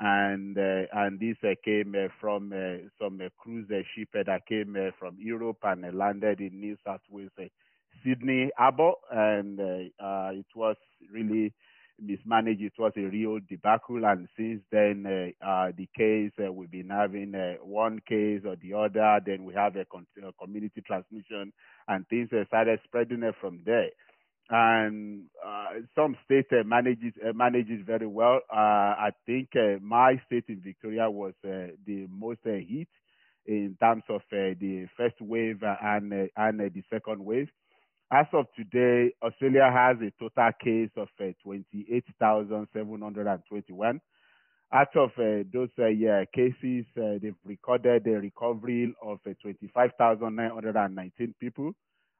and 0.00 0.58
uh, 0.58 0.82
and 0.92 1.20
this 1.20 1.36
uh, 1.44 1.54
came 1.64 1.94
uh, 1.96 2.08
from 2.20 2.52
some 3.00 3.20
cruise 3.38 3.68
ship 3.94 4.08
that 4.14 4.46
came 4.48 4.76
from 4.98 5.16
Europe 5.18 5.58
and 5.62 5.96
landed 5.96 6.40
in 6.40 6.60
New 6.60 6.76
South 6.84 7.00
Wales, 7.10 7.30
Sydney 8.04 8.50
Harbour, 8.56 8.92
and 9.10 9.58
it 9.60 10.46
was 10.54 10.76
really 11.12 11.52
mismanaged. 12.00 12.62
It 12.62 12.72
was 12.78 12.92
a 12.96 13.02
real 13.02 13.38
debacle, 13.48 14.04
and 14.04 14.28
since 14.36 14.62
then, 14.70 15.06
uh, 15.06 15.46
uh, 15.46 15.72
the 15.76 15.88
case 15.96 16.32
uh, 16.44 16.52
we've 16.52 16.70
been 16.70 16.90
having 16.90 17.34
uh, 17.34 17.54
one 17.62 18.00
case 18.08 18.42
or 18.44 18.56
the 18.56 18.74
other. 18.74 19.20
Then 19.24 19.44
we 19.44 19.54
have 19.54 19.76
a, 19.76 19.84
con- 19.84 20.06
a 20.26 20.32
community 20.32 20.82
transmission, 20.86 21.52
and 21.88 22.08
things 22.08 22.30
started 22.48 22.80
spreading 22.84 23.30
from 23.40 23.60
there. 23.64 23.90
And 24.50 25.24
uh, 25.44 25.80
some 25.94 26.16
states 26.24 26.48
uh, 26.52 26.64
manages 26.64 27.14
manages 27.34 27.80
very 27.86 28.06
well. 28.06 28.40
I 28.50 29.10
think 29.24 29.50
my 29.80 30.20
state 30.26 30.44
in 30.48 30.60
Victoria 30.60 31.10
was 31.10 31.32
the 31.42 32.06
most 32.10 32.40
hit 32.44 32.88
in 33.46 33.76
terms 33.80 34.02
of 34.08 34.20
the 34.30 34.86
first 34.96 35.20
wave 35.20 35.62
and 35.62 36.30
and 36.36 36.60
the 36.60 36.82
second 36.90 37.24
wave. 37.24 37.48
As 38.12 38.26
of 38.32 38.46
today, 38.54 39.12
Australia 39.22 39.70
has 39.72 39.96
a 40.00 40.10
total 40.20 40.50
case 40.62 40.90
of 40.96 41.08
uh, 41.20 41.32
28,721. 41.42 44.00
Out 44.72 44.96
of 44.96 45.10
uh, 45.18 45.42
those 45.52 45.68
uh, 45.78 45.86
yeah, 45.86 46.24
cases, 46.32 46.84
uh, 46.96 47.18
they've 47.20 47.34
recorded 47.44 48.06
a 48.06 48.20
recovery 48.20 48.94
of 49.02 49.18
uh, 49.26 49.30
25,919 49.42 51.34
people 51.40 51.72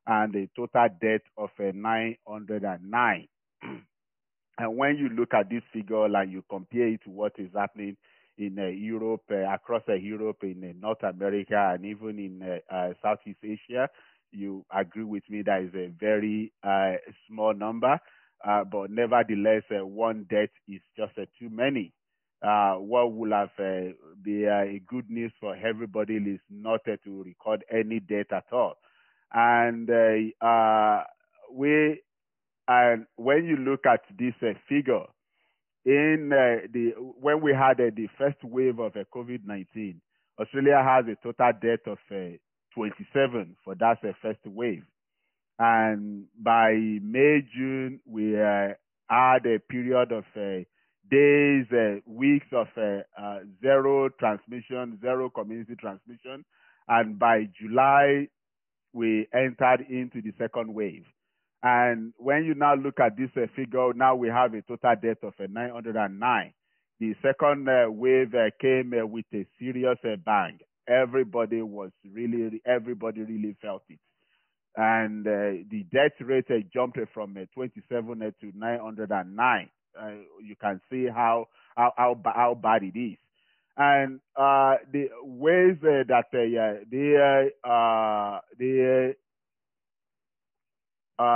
and 0.07 0.35
a 0.37 0.49
total 0.57 0.89
debt 1.01 1.23
of 1.37 1.51
uh, 1.59 1.73
909. 1.75 3.29
and 4.59 4.77
when 4.77 4.97
you 4.97 5.09
look 5.09 5.35
at 5.35 5.49
this 5.51 5.63
figure 5.73 6.05
and 6.05 6.33
you 6.33 6.45
compare 6.51 6.89
it 6.89 7.01
to 7.05 7.11
what 7.11 7.33
is 7.39 7.51
happening 7.55 7.97
in 8.37 8.57
Europe, 8.57 9.23
across 9.31 9.83
Europe, 9.87 10.39
in 10.43 10.75
North 10.81 11.03
America, 11.05 11.73
and 11.75 11.85
even 11.87 12.19
in 12.19 12.61
Southeast 13.01 13.39
Asia, 13.45 13.89
you 14.35 14.65
agree 14.75 15.05
with 15.05 15.23
me 15.31 15.43
that 15.43 15.63
is 15.63 15.75
a 15.75 15.89
very 15.99 16.53
uh, 16.63 16.95
small 17.29 17.55
number, 17.55 17.99
uh, 18.47 18.65
but 18.65 18.91
nevertheless, 18.91 19.63
uh, 19.71 19.87
one 19.87 20.27
debt 20.29 20.51
is 20.69 20.81
just 20.97 21.13
uh, 21.19 21.25
too 21.39 21.49
many. 21.49 21.93
Uh, 22.43 22.75
what 22.75 23.15
will 23.15 23.31
have 23.33 23.49
uh, 23.59 23.91
be 24.23 24.45
a 24.45 24.81
good 24.87 25.09
news 25.09 25.33
for 25.41 25.57
everybody 25.57 26.17
is 26.17 26.41
not 26.51 26.81
to 26.85 27.23
record 27.23 27.65
any 27.73 28.01
debt 28.01 28.27
at 28.33 28.45
all. 28.53 28.75
And 29.35 29.89
we, 31.53 32.01
and 32.69 33.07
when 33.17 33.45
you 33.45 33.57
look 33.57 33.85
at 33.87 34.01
this 34.19 34.35
figure, 34.69 35.05
in 35.85 36.31
the 36.31 36.93
when 37.21 37.43
we 37.43 37.53
had 37.53 37.77
the 37.79 38.09
first 38.17 38.43
wave 38.43 38.79
of 38.79 38.95
COVID-19, 38.95 39.97
Australia 40.41 40.83
has 40.83 41.05
a 41.07 41.17
total 41.23 41.53
death 41.61 41.87
of 41.87 41.99
27 42.75 43.57
for 43.65 43.75
that 43.77 43.99
uh, 44.05 44.13
first 44.21 44.41
wave. 44.45 44.85
And 45.59 46.25
by 46.41 46.73
May, 46.73 47.47
June, 47.57 48.01
we 48.05 48.37
uh, 48.41 48.75
had 49.09 49.47
a 49.47 49.61
period 49.71 50.11
of 50.11 50.25
uh, 50.37 50.65
days, 51.11 51.67
uh, 51.73 52.01
weeks 52.07 52.47
of 52.53 52.67
uh, 52.77 53.03
uh, 53.21 53.41
zero 53.63 54.09
transmission, 54.19 54.99
zero 55.01 55.31
community 55.31 55.77
transmission. 55.77 56.45
And 56.89 57.19
by 57.19 57.49
July, 57.61 58.29
we 58.95 59.29
entered 59.35 59.85
into 59.91 60.23
the 60.23 60.33
second 60.39 60.73
wave. 60.73 61.05
And 61.63 62.15
when 62.17 62.45
you 62.45 62.55
now 62.55 62.75
look 62.75 63.01
at 63.01 63.17
this 63.17 63.31
figure, 63.55 63.93
now 63.95 64.15
we 64.15 64.29
have 64.29 64.55
a 64.55 64.63
total 64.63 64.95
death 65.03 65.23
of 65.23 65.35
909. 65.39 66.53
The 67.01 67.15
second 67.23 67.69
wave 67.99 68.33
came 68.61 68.93
with 69.11 69.27
a 69.35 69.47
serious 69.59 69.99
bang 70.25 70.59
everybody 70.89 71.63
was 71.63 71.91
really, 72.13 72.61
everybody 72.67 73.23
really 73.23 73.57
felt 73.61 73.83
it. 73.89 73.99
And 74.77 75.27
uh, 75.27 75.65
the 75.71 75.85
death 75.93 76.13
rate 76.21 76.47
uh, 76.51 76.59
jumped 76.73 76.99
from 77.13 77.37
uh, 77.37 77.45
27 77.55 78.23
uh, 78.23 78.31
to 78.41 78.53
909. 78.59 79.71
Uh, 79.99 80.09
you 80.43 80.57
can 80.61 80.81
see 80.91 81.07
how, 81.07 81.47
how, 81.77 81.93
how, 81.97 82.21
how 82.25 82.59
bad 82.61 82.83
it 82.83 82.99
is. 82.99 83.17
And 83.77 84.21
uh, 84.37 84.77
the 84.93 85.09
ways 85.23 85.77
that 85.83 86.25
the, 86.33 86.81
the, 86.91 87.51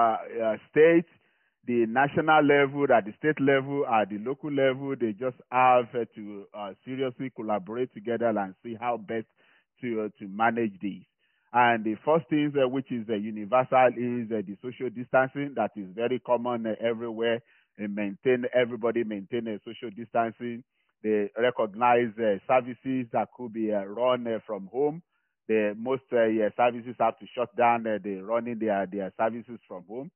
the 0.03 0.59
states 0.71 1.09
the 1.69 1.85
national 1.87 2.43
level, 2.45 2.87
at 2.91 3.05
the 3.05 3.13
state 3.19 3.39
level, 3.39 3.87
at 3.87 4.09
the 4.09 4.17
local 4.19 4.51
level, 4.51 4.97
they 4.99 5.13
just 5.13 5.37
have 5.53 5.85
uh, 5.95 6.07
to 6.15 6.47
uh, 6.55 6.71
seriously 6.83 7.31
collaborate 7.37 7.93
together 7.93 8.29
and 8.29 8.55
see 8.65 8.75
how 8.81 8.97
best 8.97 9.27
to 9.83 10.01
uh, 10.01 10.09
to 10.19 10.27
manage 10.29 10.73
this. 10.81 11.05
And 11.53 11.85
the 11.85 11.97
first 12.07 12.27
thing 12.31 12.53
uh, 12.57 12.67
which 12.67 12.91
is 12.91 13.07
uh, 13.11 13.15
universal 13.15 13.89
is 13.99 14.33
uh, 14.33 14.41
the 14.49 14.57
social 14.63 14.89
distancing 14.89 15.53
that 15.57 15.73
is 15.77 15.89
very 15.95 16.19
common 16.21 16.75
everywhere. 16.81 17.43
Maintain 17.79 18.45
everybody 18.55 19.05
maintain 19.05 19.47
a 19.47 19.59
social 19.65 19.91
distancing. 19.95 20.65
They 21.03 21.31
recognize 21.39 22.09
services 22.49 23.07
that 23.13 23.29
could 23.37 23.53
be 23.53 23.71
run 23.71 24.27
from 24.47 24.69
home. 24.73 25.03
The 25.49 25.75
most 25.79 26.03
services 26.11 26.95
have 27.01 27.19
to 27.19 27.27
shut 27.35 27.55
down. 27.57 27.85
they're 27.85 28.25
running 28.25 28.59
their 28.59 28.87
their 28.87 29.13
services 29.19 29.61
from 29.69 29.85
home 29.89 30.11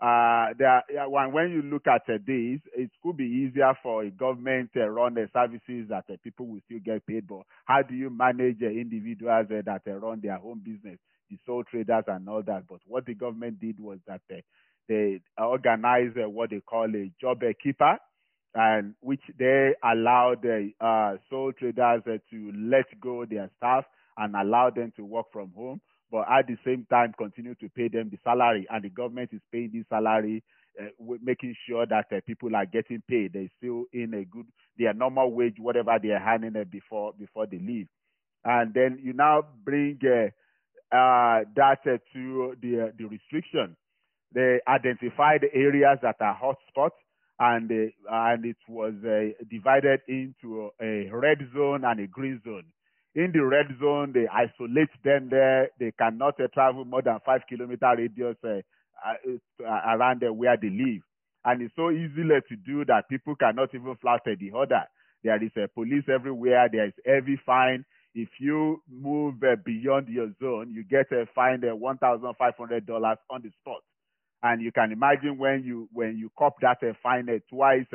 uh, 0.00 0.48
there, 0.58 0.82
when, 1.08 1.50
you 1.50 1.62
look 1.62 1.86
at 1.86 2.02
uh, 2.08 2.18
this, 2.26 2.60
it 2.74 2.90
could 3.02 3.16
be 3.18 3.24
easier 3.24 3.74
for 3.82 4.02
a 4.04 4.10
government 4.10 4.70
to 4.74 4.90
run 4.90 5.14
the 5.14 5.28
services 5.32 5.88
that 5.90 6.04
uh, 6.10 6.16
people 6.24 6.46
will 6.46 6.60
still 6.66 6.80
get 6.84 7.06
paid. 7.06 7.26
But 7.28 7.42
how 7.66 7.82
do 7.82 7.94
you 7.94 8.10
manage 8.10 8.58
uh, 8.62 8.66
individuals 8.68 9.46
uh, 9.50 9.62
that 9.66 9.82
uh, 9.86 9.92
run 9.96 10.20
their 10.22 10.38
own 10.42 10.60
business, 10.64 10.98
the 11.30 11.38
sole 11.46 11.64
traders 11.64 12.04
and 12.08 12.28
all 12.28 12.42
that? 12.46 12.64
But 12.68 12.80
what 12.86 13.06
the 13.06 13.14
government 13.14 13.60
did 13.60 13.78
was 13.78 13.98
that 14.06 14.22
uh, 14.32 14.36
they 14.88 15.20
organized 15.38 16.16
what 16.16 16.50
they 16.50 16.60
call 16.60 16.86
a 16.94 17.12
job 17.20 17.40
keeper, 17.62 17.98
and 18.54 18.94
which 19.00 19.22
they 19.38 19.74
allowed 19.84 20.42
the 20.42 20.70
sole 21.28 21.52
traders 21.52 22.02
to 22.30 22.52
let 22.56 22.86
go 23.00 23.24
their 23.24 23.48
staff 23.56 23.84
and 24.16 24.34
allow 24.34 24.70
them 24.70 24.92
to 24.96 25.04
work 25.04 25.26
from 25.32 25.50
home 25.56 25.80
but 26.10 26.26
at 26.30 26.46
the 26.46 26.56
same 26.64 26.86
time 26.90 27.14
continue 27.16 27.54
to 27.56 27.68
pay 27.68 27.88
them 27.88 28.10
the 28.10 28.18
salary. 28.24 28.66
And 28.68 28.82
the 28.84 28.88
government 28.90 29.30
is 29.32 29.40
paying 29.52 29.70
this 29.72 29.84
salary 29.88 30.42
uh, 30.80 30.84
making 31.22 31.54
sure 31.68 31.86
that 31.86 32.06
uh, 32.12 32.20
people 32.26 32.54
are 32.56 32.66
getting 32.66 33.02
paid. 33.08 33.32
They're 33.32 33.50
still 33.58 33.84
in 33.92 34.14
a 34.14 34.24
good 34.24 34.46
their 34.78 34.94
normal 34.94 35.32
wage 35.32 35.56
whatever 35.58 35.98
they 36.02 36.10
are 36.10 36.34
earning 36.34 36.56
uh, 36.56 36.64
before 36.64 37.12
before 37.18 37.46
they 37.46 37.58
leave. 37.58 37.88
And 38.44 38.72
then 38.72 38.98
you 39.02 39.12
now 39.12 39.44
bring 39.64 39.98
uh, 40.04 40.26
uh, 40.94 41.44
that 41.56 41.80
uh, 41.86 41.98
to 42.14 42.56
the 42.62 42.92
the 42.96 43.04
restriction. 43.04 43.76
They 44.32 44.60
identify 44.68 45.38
the 45.38 45.52
areas 45.52 45.98
that 46.02 46.16
are 46.20 46.38
hotspots 46.40 46.90
and 47.40 47.70
and 47.70 48.44
it 48.46 48.56
was 48.68 48.94
divided 49.50 50.00
into 50.08 50.70
a 50.80 51.10
red 51.12 51.38
zone 51.54 51.84
and 51.84 52.00
a 52.00 52.06
green 52.06 52.40
zone 52.44 52.64
in 53.14 53.32
the 53.32 53.44
red 53.44 53.66
zone, 53.80 54.12
they 54.14 54.26
isolate 54.28 54.90
them 55.04 55.28
there. 55.30 55.68
They 55.80 55.92
cannot 55.98 56.40
uh, 56.40 56.46
travel 56.54 56.84
more 56.84 57.02
than 57.02 57.18
five 57.26 57.42
kilometer 57.48 57.92
radius 57.96 58.36
uh, 58.44 58.60
uh, 59.04 59.64
around 59.64 60.22
where 60.36 60.56
they 60.60 60.70
live. 60.70 61.02
And 61.44 61.62
it's 61.62 61.74
so 61.74 61.90
easy 61.90 62.22
to 62.22 62.56
do 62.66 62.84
that 62.84 63.08
people 63.08 63.34
cannot 63.34 63.74
even 63.74 63.96
flatter 64.00 64.36
the 64.36 64.52
order. 64.52 64.82
There 65.24 65.42
is 65.42 65.50
a 65.56 65.68
police 65.68 66.04
everywhere. 66.12 66.68
There 66.70 66.86
is 66.86 66.92
heavy 67.04 67.40
fine. 67.44 67.84
If 68.14 68.28
you 68.38 68.82
move 68.90 69.36
uh, 69.42 69.56
beyond 69.64 70.08
your 70.08 70.30
zone, 70.40 70.70
you 70.72 70.84
get 70.84 71.10
a 71.12 71.26
fine 71.34 71.64
of 71.64 71.78
$1,500 71.78 73.16
on 73.30 73.42
the 73.42 73.50
spot. 73.60 73.82
And 74.42 74.62
you 74.62 74.72
can 74.72 74.92
imagine 74.92 75.36
when 75.38 75.64
you 75.64 75.88
when 75.92 76.16
you 76.16 76.30
cop 76.38 76.54
that 76.62 76.78
uh, 76.82 76.92
fine 77.02 77.28
uh, 77.28 77.38
twice, 77.50 77.86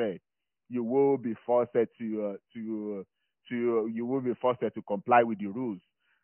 you 0.70 0.84
will 0.84 1.18
be 1.18 1.34
forced 1.46 1.76
uh, 1.76 1.86
to 2.00 2.26
uh, 2.26 2.38
to 2.54 3.06
to 3.50 3.90
you 3.94 4.06
will 4.06 4.22
be 4.22 4.34
forced 4.42 4.62
to 4.62 4.82
comply 4.88 5.24
with 5.24 5.40
the 5.40 5.48
rules. 5.48 5.80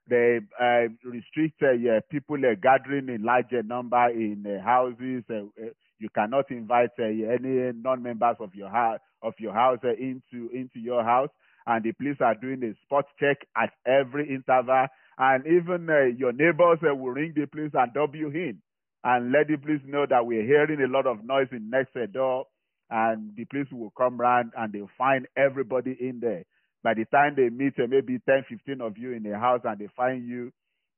They 0.08 0.40
uh, 0.60 0.88
restrict 1.04 1.62
uh, 1.64 2.02
people 2.10 2.38
uh, 2.38 2.56
gathering 2.62 3.10
in 3.10 3.24
larger 3.24 3.64
number 3.64 4.10
in 4.10 4.46
uh, 4.46 4.64
houses. 4.64 5.24
Uh, 5.30 5.46
uh, 5.62 5.70
you 6.00 6.10
cannot 6.14 6.50
invite 6.50 6.90
any 7.00 7.72
non-members 7.76 8.38
of 8.40 8.54
your 8.56 8.70
house 8.70 9.00
of 9.22 9.34
your 9.40 9.54
house 9.54 9.78
into 9.84 10.50
into 10.54 10.80
your 10.80 11.04
house. 11.04 11.30
And 11.68 11.84
the 11.86 11.92
police 11.92 12.18
are 12.22 12.34
doing 12.34 12.64
a 12.64 12.74
spot 12.84 13.06
check 13.20 13.38
at 13.56 13.72
every 13.86 14.28
interval. 14.34 14.88
And 15.20 15.46
even 15.46 15.88
your 16.18 16.34
neighbors 16.34 16.80
will 16.82 16.96
ring 17.12 17.34
the 17.36 17.46
police 17.46 17.72
and 17.76 17.94
dub 17.94 18.16
you 18.16 18.30
in 18.30 18.60
and 19.04 19.32
let 19.32 19.48
the 19.48 19.58
police 19.58 19.82
know 19.86 20.06
that 20.10 20.26
we're 20.26 20.44
hearing 20.46 20.82
a 20.82 20.88
lot 20.88 21.08
of 21.08 21.24
noise 21.26 21.48
in 21.52 21.70
next 21.70 21.94
door. 22.14 22.46
And 22.90 23.32
the 23.36 23.46
police 23.46 23.68
will 23.72 23.92
come 23.98 24.18
round 24.20 24.52
and 24.58 24.74
they'll 24.74 24.90
find 24.98 25.28
everybody 25.38 25.96
in 26.00 26.20
there. 26.20 26.44
By 26.84 26.94
the 26.94 27.06
time 27.06 27.36
they 27.36 27.50
meet 27.50 27.74
uh, 27.80 27.88
maybe 27.88 28.20
10, 28.28 28.46
15 28.50 28.82
of 28.82 28.98
you 28.98 29.14
in 29.14 29.26
a 29.28 29.40
house 29.40 29.62
and 29.64 29.80
they 29.80 29.88
find 29.96 30.28
you, 30.28 30.52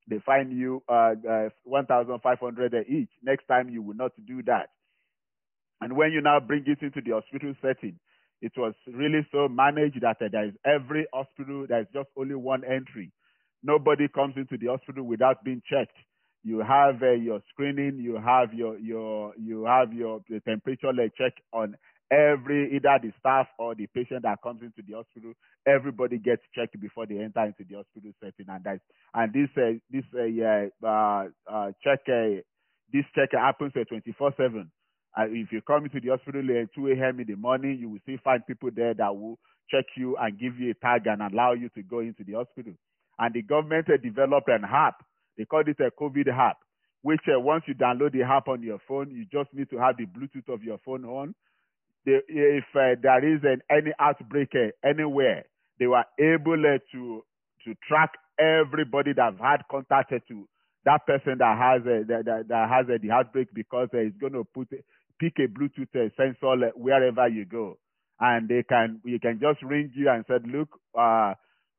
they 0.09 0.19
find 0.25 0.51
you 0.51 0.81
uh, 0.89 1.13
uh, 1.29 1.49
1,500 1.65 2.73
each. 2.89 3.09
Next 3.21 3.45
time 3.47 3.69
you 3.69 3.81
will 3.81 3.95
not 3.95 4.11
do 4.25 4.41
that. 4.43 4.69
And 5.81 5.95
when 5.95 6.11
you 6.11 6.21
now 6.21 6.39
bring 6.39 6.63
it 6.65 6.79
into 6.81 7.01
the 7.01 7.11
hospital 7.13 7.53
setting, 7.61 7.99
it 8.41 8.53
was 8.57 8.73
really 8.87 9.25
so 9.31 9.47
managed 9.47 10.01
that 10.01 10.17
uh, 10.21 10.27
there 10.31 10.47
is 10.47 10.53
every 10.65 11.05
hospital, 11.13 11.65
there 11.67 11.81
is 11.81 11.87
just 11.93 12.09
only 12.17 12.35
one 12.35 12.63
entry. 12.65 13.11
Nobody 13.63 14.07
comes 14.07 14.33
into 14.35 14.57
the 14.57 14.67
hospital 14.71 15.03
without 15.03 15.43
being 15.43 15.61
checked. 15.69 15.95
You 16.43 16.59
have 16.59 17.01
uh, 17.01 17.11
your 17.11 17.41
screening, 17.49 17.99
you 17.99 18.15
have 18.17 18.53
your 18.53 18.77
your 18.77 19.33
you 19.37 19.65
have 19.65 19.93
your 19.93 20.21
temperature 20.45 20.91
check 21.17 21.33
on 21.53 21.75
every 22.13 22.75
either 22.75 22.99
the 23.01 23.11
staff 23.19 23.47
or 23.57 23.75
the 23.75 23.87
patient 23.87 24.23
that 24.23 24.41
comes 24.43 24.61
into 24.61 24.81
the 24.87 24.95
hospital, 24.95 25.33
everybody 25.67 26.17
gets 26.17 26.41
checked 26.55 26.79
before 26.79 27.05
they 27.05 27.17
enter 27.17 27.43
into 27.45 27.63
the 27.67 27.75
hospital 27.77 28.11
setting, 28.21 28.45
and 28.49 28.63
that 28.63 28.79
and 29.13 29.33
this 29.33 29.49
uh, 29.57 29.73
this 29.89 30.03
uh, 30.17 30.23
yeah, 30.23 30.67
uh, 30.83 31.25
uh, 31.51 31.71
check 31.83 31.99
uh, 32.07 32.41
this 32.91 33.05
check 33.15 33.29
happens 33.33 33.73
uh, 33.75 33.83
24 33.85 34.33
seven. 34.37 34.71
Uh, 35.17 35.25
if 35.29 35.51
you 35.51 35.61
come 35.61 35.85
into 35.85 35.99
the 35.99 36.09
hospital 36.09 36.41
at 36.41 36.73
2 36.73 36.87
a.m. 36.89 37.19
in 37.19 37.27
the 37.27 37.35
morning, 37.35 37.77
you 37.79 37.89
will 37.89 37.99
still 38.01 38.17
find 38.23 38.45
people 38.47 38.69
there 38.75 38.93
that 38.95 39.15
will 39.15 39.37
check 39.69 39.85
you 39.95 40.17
and 40.17 40.39
give 40.39 40.57
you 40.59 40.71
a 40.71 40.73
tag 40.85 41.05
and 41.05 41.21
allow 41.21 41.53
you 41.53 41.69
to 41.69 41.83
go 41.83 41.99
into 41.99 42.23
the 42.23 42.33
hospital. 42.33 42.73
And 43.19 43.33
the 43.33 43.43
government 43.43 43.87
developed 44.01 44.49
an 44.49 44.63
app. 44.65 45.05
They 45.37 45.45
called 45.45 45.67
it 45.69 45.79
a 45.79 45.91
COVID 45.91 46.27
app, 46.29 46.57
which 47.01 47.21
uh, 47.33 47.39
once 47.39 47.63
you 47.67 47.75
download 47.75 48.13
the 48.13 48.23
app 48.23 48.47
on 48.47 48.61
your 48.63 48.79
phone, 48.87 49.11
you 49.11 49.25
just 49.31 49.53
need 49.53 49.69
to 49.71 49.77
have 49.77 49.97
the 49.97 50.05
Bluetooth 50.05 50.53
of 50.53 50.63
your 50.63 50.77
phone 50.85 51.05
on. 51.05 51.35
They, 52.05 52.19
if 52.27 52.65
uh, 52.75 52.99
there 53.01 53.23
is 53.35 53.41
an, 53.43 53.61
any 53.69 53.91
outbreak 53.99 54.49
uh, 54.55 54.87
anywhere, 54.87 55.45
they 55.79 55.87
were 55.87 56.03
able 56.19 56.59
uh, 56.65 56.77
to 56.91 57.23
to 57.65 57.75
track 57.87 58.11
everybody 58.39 59.13
that 59.13 59.23
have 59.23 59.39
had 59.39 59.61
contact 59.71 60.11
to 60.27 60.47
that 60.85 61.05
person 61.05 61.37
that 61.39 61.57
has 61.57 61.81
uh, 61.87 62.03
that, 62.07 62.45
that, 62.49 62.69
has 62.69 62.85
uh, 62.89 62.97
the 63.01 63.11
outbreak 63.11 63.47
because 63.53 63.87
uh, 63.93 63.97
it's 63.99 64.17
going 64.17 64.33
to 64.33 64.43
put 64.43 64.69
pick 65.19 65.33
a 65.39 65.47
Bluetooth 65.47 65.95
uh, 65.95 66.09
sensor 66.17 66.71
wherever 66.75 67.27
you 67.27 67.45
go, 67.45 67.77
and 68.19 68.49
they 68.49 68.63
can 68.63 68.99
you 69.05 69.19
can 69.19 69.39
just 69.39 69.61
ring 69.63 69.91
you 69.95 70.09
and 70.09 70.25
said, 70.27 70.43
look, 70.47 70.69
uh, 70.97 71.33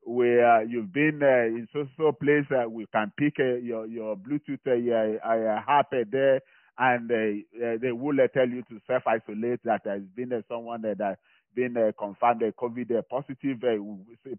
where 0.05 0.63
you've 0.63 0.93
been 0.93 1.21
in 1.21 1.67
so 1.73 1.87
so 1.97 2.11
place, 2.11 2.45
that 2.49 2.71
we 2.71 2.85
can 2.93 3.11
pick 3.17 3.37
your 3.37 3.85
your 3.87 4.15
Bluetooth 4.15 4.59
uh, 4.67 5.61
app 5.71 5.91
there 6.11 6.41
and 6.77 7.11
uh, 7.11 7.77
they 7.81 7.91
will 7.91 8.19
uh, 8.19 8.27
tell 8.27 8.47
you 8.47 8.61
to 8.63 8.79
self 8.87 9.03
isolate 9.07 9.61
that 9.63 9.81
there's 9.85 10.03
been 10.15 10.33
uh, 10.33 10.41
someone 10.49 10.81
that 10.81 10.97
has 10.99 11.17
been 11.55 11.75
uh, 11.77 11.91
confirmed 11.97 12.41
COVID 12.59 13.01
positive 13.09 13.59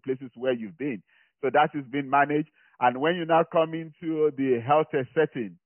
places 0.03 0.31
where 0.35 0.53
you've 0.53 0.77
been. 0.77 1.01
So 1.41 1.49
that 1.53 1.69
is 1.73 1.83
being 1.91 2.09
managed. 2.09 2.49
And 2.79 2.99
when 3.01 3.15
you 3.15 3.25
now 3.25 3.43
come 3.51 3.73
into 3.73 4.31
the 4.37 4.59
health 4.65 4.87
setting, 5.15 5.57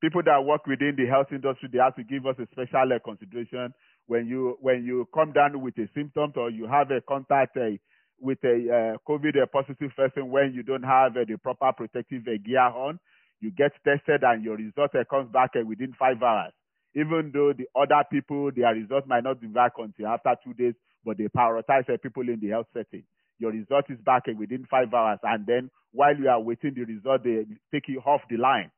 people 0.00 0.22
that 0.24 0.44
work 0.44 0.66
within 0.66 0.94
the 0.96 1.06
health 1.06 1.28
industry, 1.32 1.68
they 1.72 1.78
have 1.78 1.96
to 1.96 2.04
give 2.04 2.26
us 2.26 2.36
a 2.38 2.46
special 2.52 2.92
uh, 2.94 2.98
consideration 3.04 3.74
when 4.06 4.26
you 4.26 4.56
when 4.60 4.84
you 4.84 5.06
come 5.12 5.32
down 5.32 5.60
with 5.60 5.76
a 5.78 5.88
symptom 5.94 6.32
or 6.36 6.50
you 6.50 6.66
have 6.66 6.90
a 6.90 7.00
contact 7.02 7.56
uh, 7.56 7.76
with 8.20 8.38
a 8.44 8.94
uh, 8.94 8.96
COVID 9.08 9.34
positive 9.52 9.90
person 9.96 10.30
when 10.30 10.52
you 10.54 10.62
don't 10.62 10.82
have 10.82 11.14
the 11.14 11.36
proper 11.42 11.72
protective 11.72 12.24
gear 12.44 12.60
on 12.60 12.98
you 13.40 13.50
get 13.50 13.72
tested 13.84 14.22
and 14.22 14.44
your 14.44 14.56
result 14.56 14.94
uh, 14.94 15.04
comes 15.08 15.30
back 15.32 15.50
uh, 15.56 15.64
within 15.64 15.94
five 15.98 16.22
hours. 16.22 16.52
Even 16.94 17.30
though 17.32 17.52
the 17.52 17.66
other 17.78 18.02
people, 18.10 18.50
their 18.54 18.72
result 18.72 19.06
might 19.06 19.24
not 19.24 19.40
be 19.40 19.46
back 19.46 19.72
until 19.78 20.06
after 20.06 20.34
two 20.42 20.54
days, 20.54 20.74
but 21.04 21.18
they 21.18 21.28
prioritize 21.28 21.88
uh, 21.92 21.96
people 22.02 22.28
in 22.28 22.40
the 22.40 22.48
health 22.48 22.66
setting. 22.72 23.04
Your 23.38 23.52
result 23.52 23.84
is 23.90 23.98
back 24.04 24.22
within 24.38 24.66
five 24.70 24.92
hours, 24.94 25.18
and 25.22 25.44
then 25.46 25.70
while 25.92 26.16
you 26.16 26.28
are 26.28 26.40
waiting 26.40 26.72
the 26.74 26.84
result, 26.84 27.22
they 27.22 27.44
take 27.70 27.86
you 27.86 28.00
off 28.00 28.22
the 28.30 28.38
line. 28.38 28.70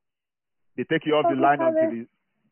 They 0.77 0.83
take 0.83 1.07
you 1.07 1.15
off 1.15 1.27
the 1.31 1.41
line 1.41 1.61
until 1.63 2.07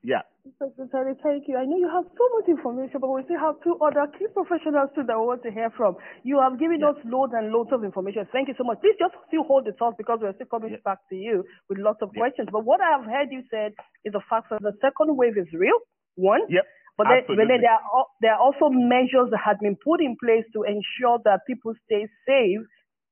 yeah. 0.06 0.22
Secretary, 0.62 1.18
thank 1.18 1.50
you. 1.50 1.58
I 1.58 1.66
know 1.66 1.74
you 1.74 1.90
have 1.90 2.06
so 2.06 2.24
much 2.38 2.46
information, 2.46 3.02
but 3.02 3.10
we 3.10 3.26
still 3.26 3.42
have 3.42 3.58
two 3.66 3.74
other 3.82 4.06
key 4.14 4.30
professionals 4.30 4.94
too 4.94 5.02
that 5.02 5.18
we 5.18 5.26
want 5.26 5.42
to 5.42 5.50
hear 5.50 5.74
from. 5.74 5.98
You 6.22 6.38
have 6.38 6.62
given 6.62 6.78
us 6.86 6.94
loads 7.02 7.34
and 7.34 7.50
loads 7.50 7.74
of 7.74 7.82
information. 7.82 8.22
Thank 8.30 8.46
you 8.46 8.54
so 8.54 8.62
much. 8.62 8.78
Please 8.78 8.94
just 9.02 9.18
still 9.26 9.42
hold 9.42 9.66
the 9.66 9.74
thought 9.74 9.98
because 9.98 10.22
we're 10.22 10.38
still 10.38 10.46
coming 10.46 10.78
back 10.86 11.02
to 11.10 11.16
you 11.18 11.42
with 11.66 11.82
lots 11.82 11.98
of 12.06 12.14
questions. 12.14 12.46
But 12.54 12.62
what 12.62 12.78
I 12.78 12.94
have 12.94 13.02
heard 13.02 13.34
you 13.34 13.42
said 13.50 13.74
is 14.06 14.14
the 14.14 14.22
fact 14.30 14.54
that 14.54 14.62
the 14.62 14.78
second 14.78 15.18
wave 15.18 15.34
is 15.34 15.50
real. 15.50 15.82
One. 16.14 16.46
Yep. 16.46 16.62
But 16.96 17.10
then, 17.10 17.22
but 17.26 17.36
then 17.36 17.60
there, 17.60 17.74
are, 17.76 18.06
there 18.22 18.32
are 18.38 18.40
also 18.40 18.70
measures 18.70 19.28
that 19.34 19.42
have 19.44 19.58
been 19.58 19.76
put 19.76 20.00
in 20.00 20.16
place 20.16 20.46
to 20.54 20.62
ensure 20.62 21.18
that 21.26 21.42
people 21.44 21.74
stay 21.84 22.06
safe 22.24 22.62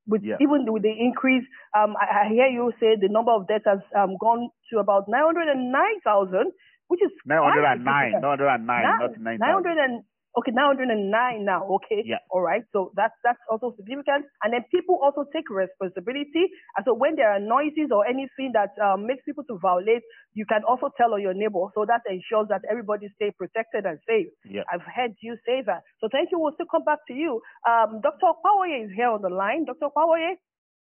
with 0.07 0.23
yeah. 0.23 0.37
even 0.41 0.65
with 0.69 0.83
the 0.83 0.93
increase, 0.93 1.45
um, 1.77 1.95
I, 1.97 2.27
I, 2.27 2.29
hear 2.29 2.47
you 2.47 2.73
say 2.81 2.97
the 3.01 3.09
number 3.09 3.33
of 3.33 3.49
deaths 3.49 3.65
has 3.67 3.81
um, 3.97 4.17
gone 4.21 4.51
to 4.73 4.79
about 4.79 5.09
909,000, 5.09 6.53
which 6.95 7.03
is 7.03 7.11
909, 7.27 8.23
909, 8.23 8.63
not 9.03 9.19
9,000. 9.19 10.07
Okay, 10.35 10.51
909 10.51 11.15
now. 11.47 11.63
Okay. 11.79 12.03
Yeah. 12.03 12.19
All 12.31 12.43
right. 12.43 12.67
So 12.75 12.91
that's 12.99 13.15
that's 13.23 13.39
also 13.47 13.71
significant. 13.79 14.27
And 14.43 14.51
then 14.51 14.67
people 14.67 14.99
also 14.99 15.23
take 15.31 15.47
responsibility. 15.47 16.51
And 16.75 16.83
so 16.83 16.91
when 16.91 17.15
there 17.15 17.31
are 17.31 17.39
noises 17.39 17.95
or 17.95 18.03
anything 18.03 18.51
that 18.51 18.75
um, 18.83 19.07
makes 19.07 19.23
people 19.23 19.47
to 19.47 19.59
violate, 19.63 20.03
you 20.35 20.43
can 20.43 20.67
also 20.67 20.91
tell 20.99 21.15
on 21.15 21.23
your 21.23 21.39
neighbor. 21.39 21.71
So 21.79 21.87
that 21.87 22.03
ensures 22.11 22.51
that 22.51 22.67
everybody 22.67 23.07
stay 23.15 23.31
protected 23.31 23.87
and 23.87 23.99
safe. 24.11 24.27
Yeah. 24.43 24.67
I've 24.67 24.83
heard 24.83 25.15
you 25.23 25.39
say 25.47 25.63
that. 25.71 25.87
So 26.03 26.11
thank 26.11 26.35
you. 26.35 26.43
We'll 26.43 26.59
still 26.59 26.71
come 26.71 26.83
back 26.83 27.07
to 27.07 27.15
you. 27.15 27.39
Um, 27.63 28.03
Dr. 28.03 28.27
Opawoye 28.27 28.87
is 28.87 28.91
here 28.91 29.15
on 29.15 29.23
the 29.23 29.31
line. 29.31 29.71
Dr. 29.71 29.87
Opawoye, 29.87 30.35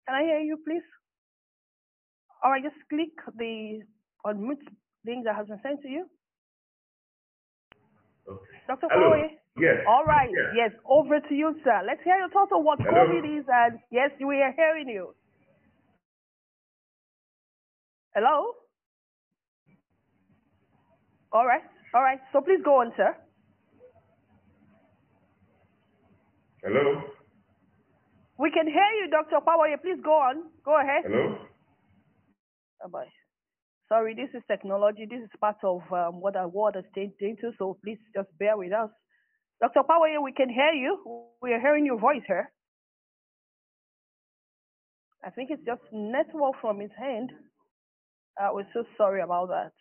can 0.08 0.16
I 0.16 0.24
hear 0.24 0.40
you, 0.40 0.56
please? 0.64 0.84
All 2.40 2.56
right. 2.56 2.64
Just 2.64 2.80
click 2.88 3.12
the 3.36 3.84
unmute 4.24 4.64
link 5.06 5.24
that 5.24 5.36
has 5.36 5.46
been 5.46 5.60
sent 5.62 5.82
to 5.82 5.88
you. 5.88 6.06
Okay. 8.28 8.58
Dr. 8.68 8.86
Hello. 8.90 9.14
Yes. 9.58 9.84
All 9.86 10.04
right. 10.04 10.30
Yeah. 10.30 10.64
Yes. 10.66 10.72
Over 10.88 11.20
to 11.20 11.34
you, 11.34 11.54
sir. 11.64 11.82
Let's 11.86 12.00
hear 12.04 12.16
your 12.16 12.30
thoughts 12.30 12.52
on 12.54 12.64
what 12.64 12.78
Hello. 12.80 12.92
COVID 12.92 13.38
is. 13.38 13.44
And 13.48 13.78
yes, 13.90 14.10
we 14.18 14.40
are 14.40 14.52
hearing 14.56 14.88
you. 14.88 15.14
Hello? 18.14 18.52
All 21.32 21.46
right. 21.46 21.62
All 21.94 22.02
right. 22.02 22.20
So 22.32 22.40
please 22.40 22.60
go 22.64 22.80
on, 22.80 22.92
sir. 22.96 23.16
Hello. 26.62 27.02
We 28.38 28.50
can 28.50 28.66
hear 28.66 28.90
you, 29.02 29.10
Dr. 29.10 29.36
Opawoye. 29.40 29.80
Please 29.82 30.00
go 30.02 30.12
on. 30.12 30.44
Go 30.64 30.78
ahead. 30.78 31.04
Hello. 31.04 31.36
Boy. 32.90 33.06
Sorry, 33.92 34.14
this 34.14 34.30
is 34.32 34.42
technology. 34.48 35.04
This 35.04 35.20
is 35.20 35.28
part 35.38 35.58
of 35.62 35.82
um, 35.92 36.22
what 36.22 36.34
our 36.34 36.48
world 36.48 36.76
is 36.78 36.84
changed 36.94 37.20
into, 37.20 37.52
so 37.58 37.76
please 37.84 37.98
just 38.16 38.30
bear 38.38 38.56
with 38.56 38.72
us. 38.72 38.88
Dr. 39.60 39.82
Power, 39.86 40.08
we 40.24 40.32
can 40.32 40.48
hear 40.48 40.72
you. 40.72 40.96
We 41.42 41.52
are 41.52 41.60
hearing 41.60 41.84
your 41.84 42.00
voice 42.00 42.22
here. 42.26 42.50
I 45.22 45.28
think 45.28 45.50
it's 45.50 45.62
just 45.66 45.82
network 45.92 46.54
from 46.62 46.80
his 46.80 46.90
hand. 46.98 47.32
Uh, 48.40 48.48
we're 48.54 48.72
so 48.72 48.84
sorry 48.96 49.20
about 49.20 49.48
that. 49.48 49.72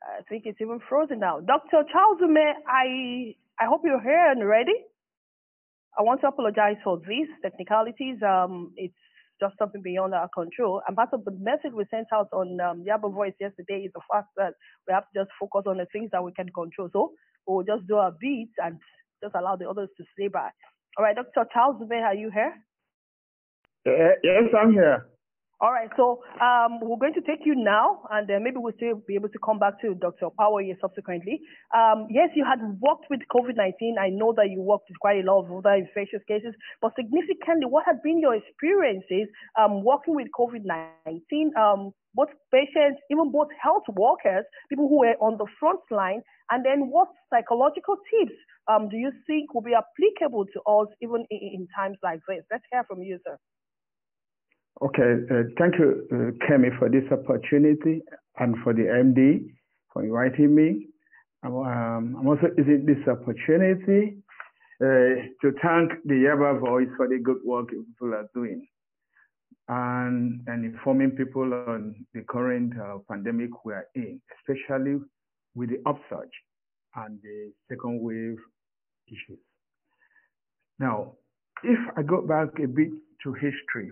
I 0.00 0.22
think 0.30 0.44
it's 0.46 0.62
even 0.62 0.80
frozen 0.88 1.20
now. 1.20 1.40
Dr. 1.40 1.84
Charles 1.92 2.20
Ume, 2.22 2.38
I, 2.66 3.34
I 3.60 3.66
hope 3.68 3.82
you're 3.84 4.00
here 4.00 4.30
and 4.32 4.48
ready. 4.48 4.72
I 5.98 6.00
want 6.00 6.22
to 6.22 6.28
apologize 6.28 6.80
for 6.82 6.98
these 7.06 7.28
technicalities. 7.42 8.22
Um, 8.22 8.72
it's 8.76 8.96
just 9.40 9.56
something 9.58 9.82
beyond 9.82 10.14
our 10.14 10.28
control. 10.34 10.82
And 10.86 10.96
part 10.96 11.10
of 11.12 11.24
the 11.24 11.32
message 11.32 11.72
we 11.74 11.84
sent 11.90 12.06
out 12.12 12.28
on 12.32 12.58
um, 12.60 12.84
Yaba 12.84 13.12
Voice 13.12 13.34
yesterday 13.40 13.84
is 13.86 13.92
the 13.94 14.00
fact 14.12 14.28
that 14.36 14.54
we 14.86 14.94
have 14.94 15.04
to 15.14 15.20
just 15.20 15.30
focus 15.38 15.64
on 15.66 15.78
the 15.78 15.86
things 15.92 16.10
that 16.12 16.24
we 16.24 16.32
can 16.32 16.48
control. 16.54 16.88
So 16.92 17.12
we'll 17.46 17.64
just 17.64 17.86
do 17.86 17.96
our 17.96 18.12
beats 18.20 18.54
and 18.58 18.78
just 19.22 19.34
allow 19.34 19.56
the 19.56 19.68
others 19.68 19.88
to 19.96 20.04
stay 20.14 20.28
back. 20.28 20.54
All 20.96 21.04
right, 21.04 21.16
Dr. 21.16 21.46
Charles 21.52 21.80
Dube, 21.80 22.02
are 22.02 22.14
you 22.14 22.30
here? 22.32 22.54
Uh, 23.86 24.14
yes, 24.22 24.52
I'm 24.56 24.72
here. 24.72 25.06
All 25.60 25.72
right, 25.72 25.90
so 25.96 26.22
um, 26.38 26.78
we're 26.86 27.02
going 27.02 27.18
to 27.18 27.26
take 27.26 27.42
you 27.44 27.56
now, 27.56 28.06
and 28.12 28.30
uh, 28.30 28.38
maybe 28.38 28.62
we'll 28.62 28.78
still 28.78 29.02
be 29.08 29.16
able 29.16 29.28
to 29.30 29.40
come 29.42 29.58
back 29.58 29.80
to 29.82 29.92
Dr. 29.98 30.30
Power 30.38 30.62
subsequently. 30.80 31.42
Um, 31.74 32.06
yes, 32.10 32.30
you 32.36 32.46
had 32.46 32.62
worked 32.78 33.10
with 33.10 33.26
COVID 33.34 33.56
19. 33.58 33.96
I 33.98 34.06
know 34.06 34.32
that 34.38 34.54
you 34.54 34.62
worked 34.62 34.86
with 34.88 35.00
quite 35.00 35.18
a 35.18 35.26
lot 35.26 35.42
of 35.42 35.50
other 35.50 35.74
infectious 35.74 36.22
cases, 36.28 36.54
but 36.80 36.94
significantly, 36.94 37.66
what 37.66 37.82
have 37.86 38.00
been 38.04 38.20
your 38.20 38.38
experiences 38.38 39.26
um, 39.58 39.82
working 39.82 40.14
with 40.14 40.28
COVID 40.30 40.62
19? 40.62 41.50
Um, 41.58 41.90
both 42.14 42.30
patients, 42.54 43.02
even 43.10 43.32
both 43.34 43.48
health 43.60 43.82
workers, 43.98 44.46
people 44.70 44.86
who 44.86 45.00
were 45.00 45.18
on 45.18 45.38
the 45.38 45.46
front 45.58 45.82
line, 45.90 46.22
and 46.52 46.64
then 46.64 46.86
what 46.86 47.08
psychological 47.34 47.96
tips 48.14 48.38
um, 48.70 48.88
do 48.88 48.96
you 48.96 49.10
think 49.26 49.52
will 49.54 49.66
be 49.66 49.74
applicable 49.74 50.46
to 50.54 50.62
us 50.70 50.86
even 51.02 51.26
in, 51.34 51.66
in 51.66 51.68
times 51.74 51.98
like 52.04 52.20
this? 52.28 52.46
Let's 52.46 52.64
hear 52.70 52.84
from 52.86 53.02
you, 53.02 53.18
sir. 53.26 53.36
Okay, 54.80 55.24
uh, 55.28 55.42
thank 55.58 55.74
you, 55.76 56.06
uh, 56.12 56.46
Kemi, 56.46 56.70
for 56.78 56.88
this 56.88 57.02
opportunity 57.10 58.00
and 58.38 58.54
for 58.62 58.72
the 58.72 58.82
MD 58.82 59.40
for 59.92 60.04
inviting 60.04 60.54
me. 60.54 60.86
I'm, 61.42 61.56
um, 61.56 62.16
I'm 62.20 62.28
also 62.28 62.46
using 62.56 62.86
this 62.86 63.02
opportunity 63.08 64.18
uh, 64.80 65.26
to 65.42 65.52
thank 65.62 65.90
the 66.04 66.14
Yaba 66.14 66.60
Voice 66.60 66.86
for 66.96 67.08
the 67.08 67.18
good 67.18 67.38
work 67.44 67.70
people 67.70 68.14
are 68.14 68.28
doing 68.34 68.68
and, 69.66 70.42
and 70.46 70.64
informing 70.64 71.10
people 71.10 71.52
on 71.52 71.94
the 72.14 72.22
current 72.28 72.72
uh, 72.80 72.98
pandemic 73.10 73.50
we 73.64 73.72
are 73.72 73.86
in, 73.96 74.20
especially 74.38 74.98
with 75.56 75.70
the 75.70 75.78
upsurge 75.86 76.30
and 76.94 77.18
the 77.24 77.50
second 77.68 78.00
wave 78.00 78.38
issues. 79.08 79.40
Now, 80.78 81.14
if 81.64 81.78
I 81.96 82.02
go 82.02 82.24
back 82.24 82.60
a 82.62 82.68
bit 82.68 82.90
to 83.24 83.32
history, 83.32 83.90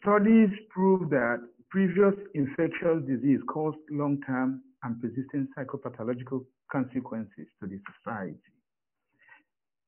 studies 0.00 0.50
prove 0.70 1.10
that 1.10 1.40
previous 1.70 2.14
infectious 2.34 3.02
disease 3.06 3.40
caused 3.48 3.78
long-term 3.90 4.60
and 4.82 5.00
persistent 5.00 5.48
psychopathological 5.56 6.44
consequences 6.70 7.46
to 7.60 7.66
the 7.66 7.78
society. 7.96 8.36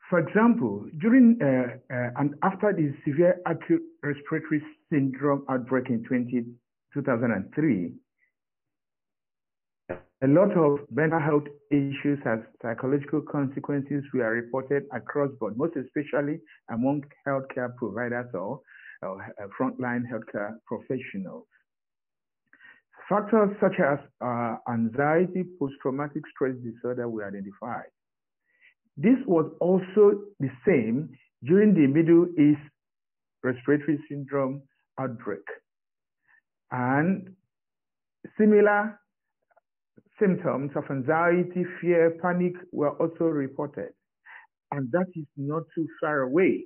For 0.09 0.19
example, 0.19 0.87
during 1.01 1.39
uh, 1.43 1.77
uh, 1.93 2.11
and 2.17 2.35
after 2.43 2.73
the 2.73 2.95
severe 3.05 3.41
acute 3.47 3.83
respiratory 4.03 4.63
syndrome 4.91 5.45
outbreak 5.49 5.89
in 5.89 6.05
20, 6.05 6.45
2003, 6.93 7.93
a 10.23 10.27
lot 10.27 10.57
of 10.57 10.79
mental 10.91 11.21
health 11.21 11.45
issues 11.71 12.19
as 12.25 12.39
psychological 12.63 13.21
consequences 13.23 14.05
were 14.15 14.31
reported 14.31 14.85
across 14.93 15.31
board, 15.41 15.57
most 15.57 15.75
especially 15.77 16.41
among 16.71 17.03
healthcare 17.27 17.75
providers 17.77 18.27
or, 18.35 18.61
or 19.05 19.19
frontline 19.59 20.03
healthcare 20.11 20.55
professionals. 20.67 21.47
Factors 23.09 23.51
such 23.61 23.79
as 23.81 23.99
uh, 24.25 24.57
anxiety, 24.73 25.45
post-traumatic 25.59 26.23
stress 26.35 26.55
disorder 26.65 27.09
were 27.09 27.27
identified. 27.27 27.91
This 28.97 29.19
was 29.27 29.51
also 29.61 30.23
the 30.41 30.49
same 30.67 31.11
during 31.45 31.75
the 31.75 31.87
Middle 31.87 32.27
East 32.39 32.63
respiratory 33.43 33.99
syndrome 34.09 34.63
outbreak. 34.99 35.45
And 36.71 37.35
similar 38.39 38.99
symptoms 40.19 40.71
of 40.77 40.85
anxiety, 40.91 41.65
fear, 41.81 42.17
panic 42.23 42.55
were 42.73 42.93
also 42.93 43.25
reported. 43.25 43.91
And 44.73 44.91
that 44.93 45.07
is 45.15 45.27
not 45.37 45.65
too 45.75 45.87
far 46.01 46.23
away 46.23 46.65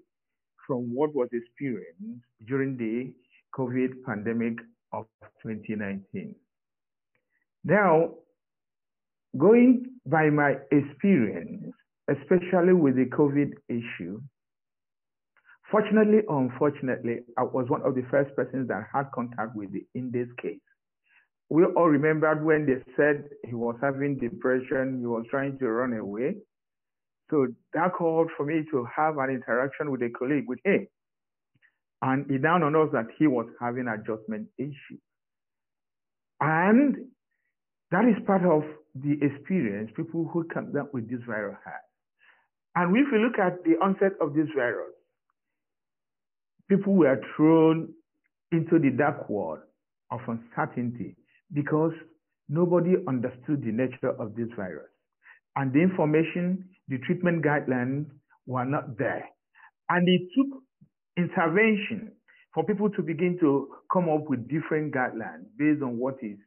from 0.69 0.95
what 0.95 1.13
was 1.15 1.29
experienced 1.33 2.25
during 2.47 2.77
the 2.77 3.13
COVID 3.59 4.05
pandemic 4.07 4.59
of 4.93 5.07
2019. 5.43 6.37
Now, 7.65 8.11
going 9.37 9.87
by 10.07 10.31
my 10.31 10.57
experience, 10.71 11.75
especially 12.09 12.75
with 12.75 12.97
the 12.97 13.07
COVID 13.07 13.53
issue, 13.69 14.21
fortunately 15.71 16.21
or 16.29 16.43
unfortunately, 16.43 17.21
I 17.37 17.43
was 17.43 17.69
one 17.69 17.83
of 17.83 17.95
the 17.95 18.05
first 18.11 18.35
persons 18.37 18.69
that 18.69 18.87
had 18.93 19.11
contact 19.15 19.57
with 19.57 19.73
the 19.73 19.85
in 19.95 20.11
this 20.11 20.29
case. 20.41 20.61
We 21.51 21.65
all 21.65 21.89
remembered 21.89 22.45
when 22.45 22.67
they 22.67 22.83
said 22.95 23.25
he 23.47 23.55
was 23.55 23.77
having 23.83 24.19
depression, 24.19 25.01
he 25.01 25.07
was 25.07 25.25
trying 25.31 25.59
to 25.59 25.69
run 25.69 25.95
away. 25.95 26.37
So 27.31 27.49
that 27.75 27.93
called 27.93 28.31
for 28.37 28.47
me 28.47 28.65
to 28.71 28.87
have 28.95 29.19
an 29.19 29.31
interaction 29.31 29.91
with 29.91 30.03
a 30.03 30.11
colleague 30.11 30.47
with 30.49 30.61
him. 30.65 30.87
And 32.01 32.31
it 32.31 32.43
dawned 32.43 32.65
on 32.65 32.77
us 32.77 32.89
that 32.93 33.07
he 33.19 33.27
was 33.27 33.47
having 33.61 33.89
adjustment 33.89 34.49
issues. 34.57 35.01
And 36.41 36.97
that 37.91 38.05
is 38.05 38.17
part 38.27 38.45
of 38.45 38.63
the 38.95 39.19
experience 39.21 39.91
people 39.97 40.29
who 40.33 40.45
come 40.45 40.73
down 40.73 40.89
with 40.93 41.11
this 41.11 41.21
virus 41.27 41.57
have. 41.65 41.75
And 42.77 42.97
if 42.97 43.07
you 43.13 43.19
look 43.19 43.39
at 43.39 43.65
the 43.65 43.77
onset 43.85 44.13
of 44.21 44.35
this 44.35 44.47
virus, 44.55 44.95
people 46.69 46.95
were 46.95 47.21
thrown 47.37 47.89
into 48.53 48.79
the 48.79 48.91
dark 48.91 49.29
world 49.29 49.61
of 50.11 50.21
uncertainty 50.29 51.17
because 51.53 51.93
nobody 52.49 52.95
understood 53.07 53.63
the 53.63 53.73
nature 53.73 54.11
of 54.19 54.37
this 54.37 54.49
virus. 54.57 54.89
And 55.59 55.73
the 55.73 55.81
information, 55.81 56.69
the 56.87 56.99
treatment 56.99 57.45
guidelines 57.45 58.07
were 58.47 58.65
not 58.65 58.97
there. 58.97 59.29
And 59.91 60.09
it 60.09 60.23
took 60.37 60.63
intervention 61.17 62.13
for 62.55 62.65
people 62.65 62.89
to 62.91 63.03
begin 63.03 63.37
to 63.41 63.69
come 63.93 64.09
up 64.09 64.29
with 64.29 64.49
different 64.49 64.95
guidelines 64.95 65.47
based 65.59 65.83
on 65.83 65.99
what 65.99 66.15
is 66.23 66.39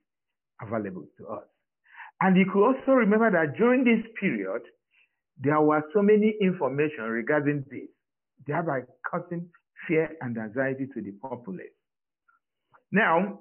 available 0.62 1.06
to 1.18 1.28
us. 1.28 1.44
And 2.22 2.38
you 2.38 2.46
could 2.54 2.66
also 2.66 2.94
remember 2.94 3.30
that 3.32 3.58
during 3.58 3.84
this 3.84 4.00
period, 4.18 4.62
there 5.38 5.60
were 5.60 5.84
so 5.94 6.02
many 6.02 6.34
information 6.42 7.04
regarding 7.04 7.66
this, 7.70 7.90
thereby 8.48 8.80
causing 9.10 9.50
fear 9.90 10.10
and 10.22 10.38
anxiety 10.38 10.88
to 10.94 11.02
the 11.02 11.12
populace. 11.22 11.76
Now, 12.94 13.40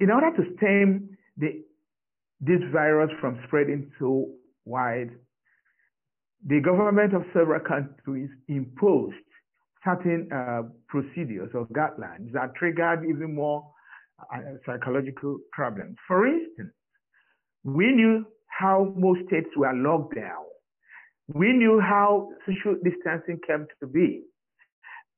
in 0.00 0.10
order 0.10 0.36
to 0.36 0.56
stem 0.56 1.10
the 1.36 1.62
this 2.40 2.60
virus 2.72 3.10
from 3.20 3.38
spreading 3.46 3.90
so 3.98 4.30
wide, 4.68 5.10
the 6.46 6.60
government 6.60 7.14
of 7.14 7.22
several 7.32 7.60
countries 7.60 8.28
imposed 8.48 9.16
certain 9.84 10.28
uh, 10.32 10.62
procedures 10.88 11.50
or 11.54 11.66
guidelines 11.68 12.32
that 12.32 12.54
triggered 12.54 13.04
even 13.08 13.34
more 13.34 13.64
uh, 14.32 14.38
psychological 14.66 15.38
problems. 15.52 15.96
For 16.06 16.26
instance, 16.26 16.72
we 17.64 17.92
knew 17.92 18.24
how 18.46 18.92
most 18.96 19.20
states 19.26 19.48
were 19.56 19.72
locked 19.74 20.14
down. 20.14 20.44
We 21.34 21.52
knew 21.52 21.80
how 21.80 22.30
social 22.46 22.76
distancing 22.82 23.38
came 23.46 23.66
to 23.80 23.86
be. 23.86 24.22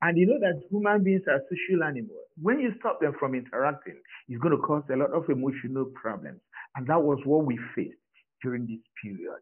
And 0.02 0.16
you 0.16 0.26
know 0.26 0.40
that 0.40 0.62
human 0.70 1.04
beings 1.04 1.22
are 1.28 1.40
social 1.44 1.84
animals. 1.84 2.26
When 2.40 2.58
you 2.58 2.72
stop 2.80 3.00
them 3.00 3.14
from 3.20 3.34
interacting, 3.34 4.00
it's 4.28 4.40
going 4.40 4.56
to 4.56 4.62
cause 4.62 4.82
a 4.92 4.96
lot 4.96 5.12
of 5.12 5.28
emotional 5.28 5.84
problems. 5.94 6.40
And 6.74 6.86
that 6.86 7.02
was 7.02 7.18
what 7.24 7.44
we 7.44 7.58
faced 7.74 7.99
during 8.42 8.66
this 8.66 8.80
period. 9.02 9.40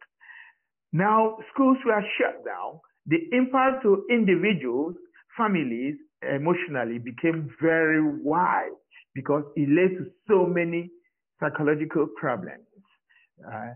Now, 0.93 1.39
schools 1.53 1.79
were 1.85 2.03
shut 2.19 2.45
down. 2.45 2.81
The 3.07 3.19
impact 3.33 3.83
to 3.83 4.05
individuals, 4.11 4.97
families, 5.37 5.97
emotionally 6.23 6.99
became 6.99 7.51
very 7.61 8.03
wide 8.03 8.77
because 9.15 9.45
it 9.57 9.69
led 9.69 9.99
to 9.99 10.11
so 10.29 10.47
many 10.47 10.91
psychological 11.41 12.07
problems, 12.17 12.67
uh, 13.47 13.73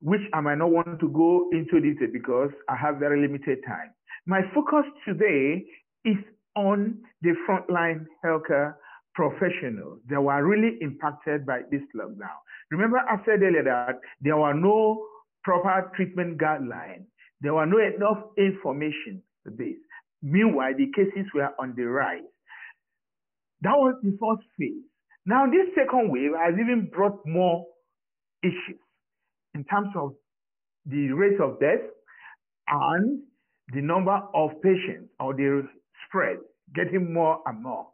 which 0.00 0.20
I 0.34 0.40
might 0.40 0.58
not 0.58 0.70
want 0.70 1.00
to 1.00 1.08
go 1.08 1.48
into 1.52 1.80
detail 1.80 2.08
because 2.12 2.50
I 2.68 2.76
have 2.76 2.96
very 2.96 3.20
limited 3.20 3.58
time. 3.66 3.92
My 4.26 4.40
focus 4.54 4.84
today 5.06 5.64
is 6.04 6.16
on 6.56 6.98
the 7.22 7.34
frontline 7.48 8.06
healthcare 8.24 8.74
professionals 9.16 9.98
that 10.10 10.20
were 10.20 10.44
really 10.46 10.76
impacted 10.82 11.46
by 11.46 11.62
this 11.70 11.80
lockdown. 11.96 12.36
Remember, 12.70 12.98
I 12.98 13.16
said 13.24 13.42
earlier 13.42 13.64
that 13.64 13.98
there 14.20 14.36
were 14.36 14.52
no 14.52 15.02
proper 15.42 15.90
treatment 15.96 16.38
guidelines. 16.38 17.06
There 17.40 17.54
were 17.54 17.66
no 17.66 17.78
enough 17.78 18.18
information 18.36 19.22
for 19.42 19.50
this. 19.50 19.76
Meanwhile, 20.22 20.74
the 20.76 20.92
cases 20.94 21.26
were 21.34 21.48
on 21.58 21.74
the 21.76 21.84
rise. 21.84 22.28
That 23.62 23.76
was 23.76 23.94
the 24.02 24.16
first 24.20 24.46
phase. 24.58 24.84
Now, 25.24 25.46
this 25.46 25.74
second 25.74 26.12
wave 26.12 26.32
has 26.38 26.54
even 26.54 26.90
brought 26.92 27.18
more 27.26 27.64
issues 28.42 28.80
in 29.54 29.64
terms 29.64 29.88
of 29.96 30.14
the 30.84 31.10
rate 31.12 31.40
of 31.40 31.58
death 31.58 31.80
and 32.68 33.20
the 33.72 33.80
number 33.80 34.20
of 34.34 34.50
patients 34.62 35.10
or 35.18 35.34
the 35.34 35.66
spread 36.06 36.36
getting 36.74 37.12
more 37.12 37.40
and 37.46 37.62
more. 37.62 37.88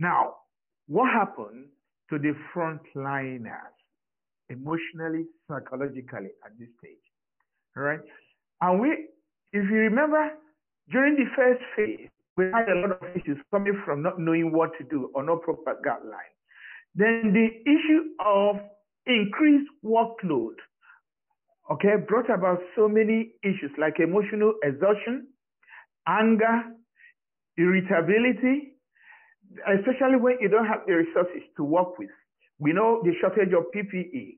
Now, 0.00 0.36
what 0.88 1.12
happened 1.12 1.66
to 2.08 2.18
the 2.18 2.32
frontliners 2.56 3.76
emotionally, 4.48 5.26
psychologically 5.46 6.30
at 6.44 6.58
this 6.58 6.68
stage? 6.78 6.96
All 7.76 7.82
right. 7.82 8.00
And 8.62 8.80
we, 8.80 8.88
if 9.52 9.70
you 9.70 9.76
remember, 9.76 10.30
during 10.90 11.16
the 11.16 11.26
first 11.36 11.62
phase, 11.76 12.08
we 12.38 12.46
had 12.46 12.70
a 12.70 12.80
lot 12.80 12.92
of 12.92 13.14
issues 13.14 13.36
coming 13.50 13.80
from 13.84 14.02
not 14.02 14.18
knowing 14.18 14.52
what 14.52 14.70
to 14.78 14.84
do 14.84 15.10
or 15.14 15.22
no 15.22 15.36
proper 15.36 15.76
guidelines. 15.86 16.34
Then 16.94 17.32
the 17.34 17.48
issue 17.70 18.16
of 18.24 18.56
increased 19.06 19.70
workload, 19.84 20.56
okay, 21.70 21.96
brought 22.08 22.30
about 22.30 22.58
so 22.74 22.88
many 22.88 23.32
issues 23.44 23.70
like 23.78 24.00
emotional 24.00 24.54
exhaustion, 24.64 25.28
anger, 26.08 26.62
irritability, 27.58 28.79
especially 29.78 30.16
when 30.16 30.36
you 30.40 30.48
don't 30.48 30.66
have 30.66 30.80
the 30.86 30.94
resources 30.94 31.42
to 31.56 31.64
work 31.64 31.98
with. 31.98 32.10
We 32.58 32.72
know 32.72 33.00
the 33.04 33.12
shortage 33.20 33.52
of 33.52 33.64
PPE, 33.74 34.36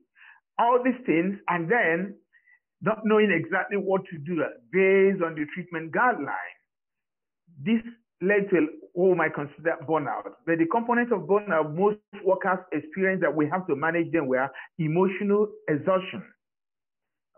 all 0.59 0.79
these 0.83 0.99
things, 1.05 1.37
and 1.49 1.69
then 1.69 2.15
not 2.81 2.99
knowing 3.05 3.31
exactly 3.31 3.77
what 3.77 4.01
to 4.11 4.17
do 4.17 4.41
uh, 4.41 4.47
based 4.71 5.23
on 5.23 5.35
the 5.35 5.45
treatment 5.53 5.91
guideline. 5.91 6.55
This 7.63 7.81
led 8.21 8.49
to 8.51 8.67
what 8.93 9.17
might 9.17 9.33
consider 9.33 9.75
burnout. 9.87 10.23
But 10.45 10.57
the 10.59 10.65
component 10.71 11.11
of 11.11 11.21
burnout 11.21 11.75
most 11.75 11.97
workers 12.23 12.59
experience 12.71 13.21
that 13.21 13.33
we 13.35 13.47
have 13.49 13.67
to 13.67 13.75
manage 13.75 14.11
them 14.11 14.27
were 14.27 14.49
emotional 14.79 15.47
exhaustion. 15.69 16.23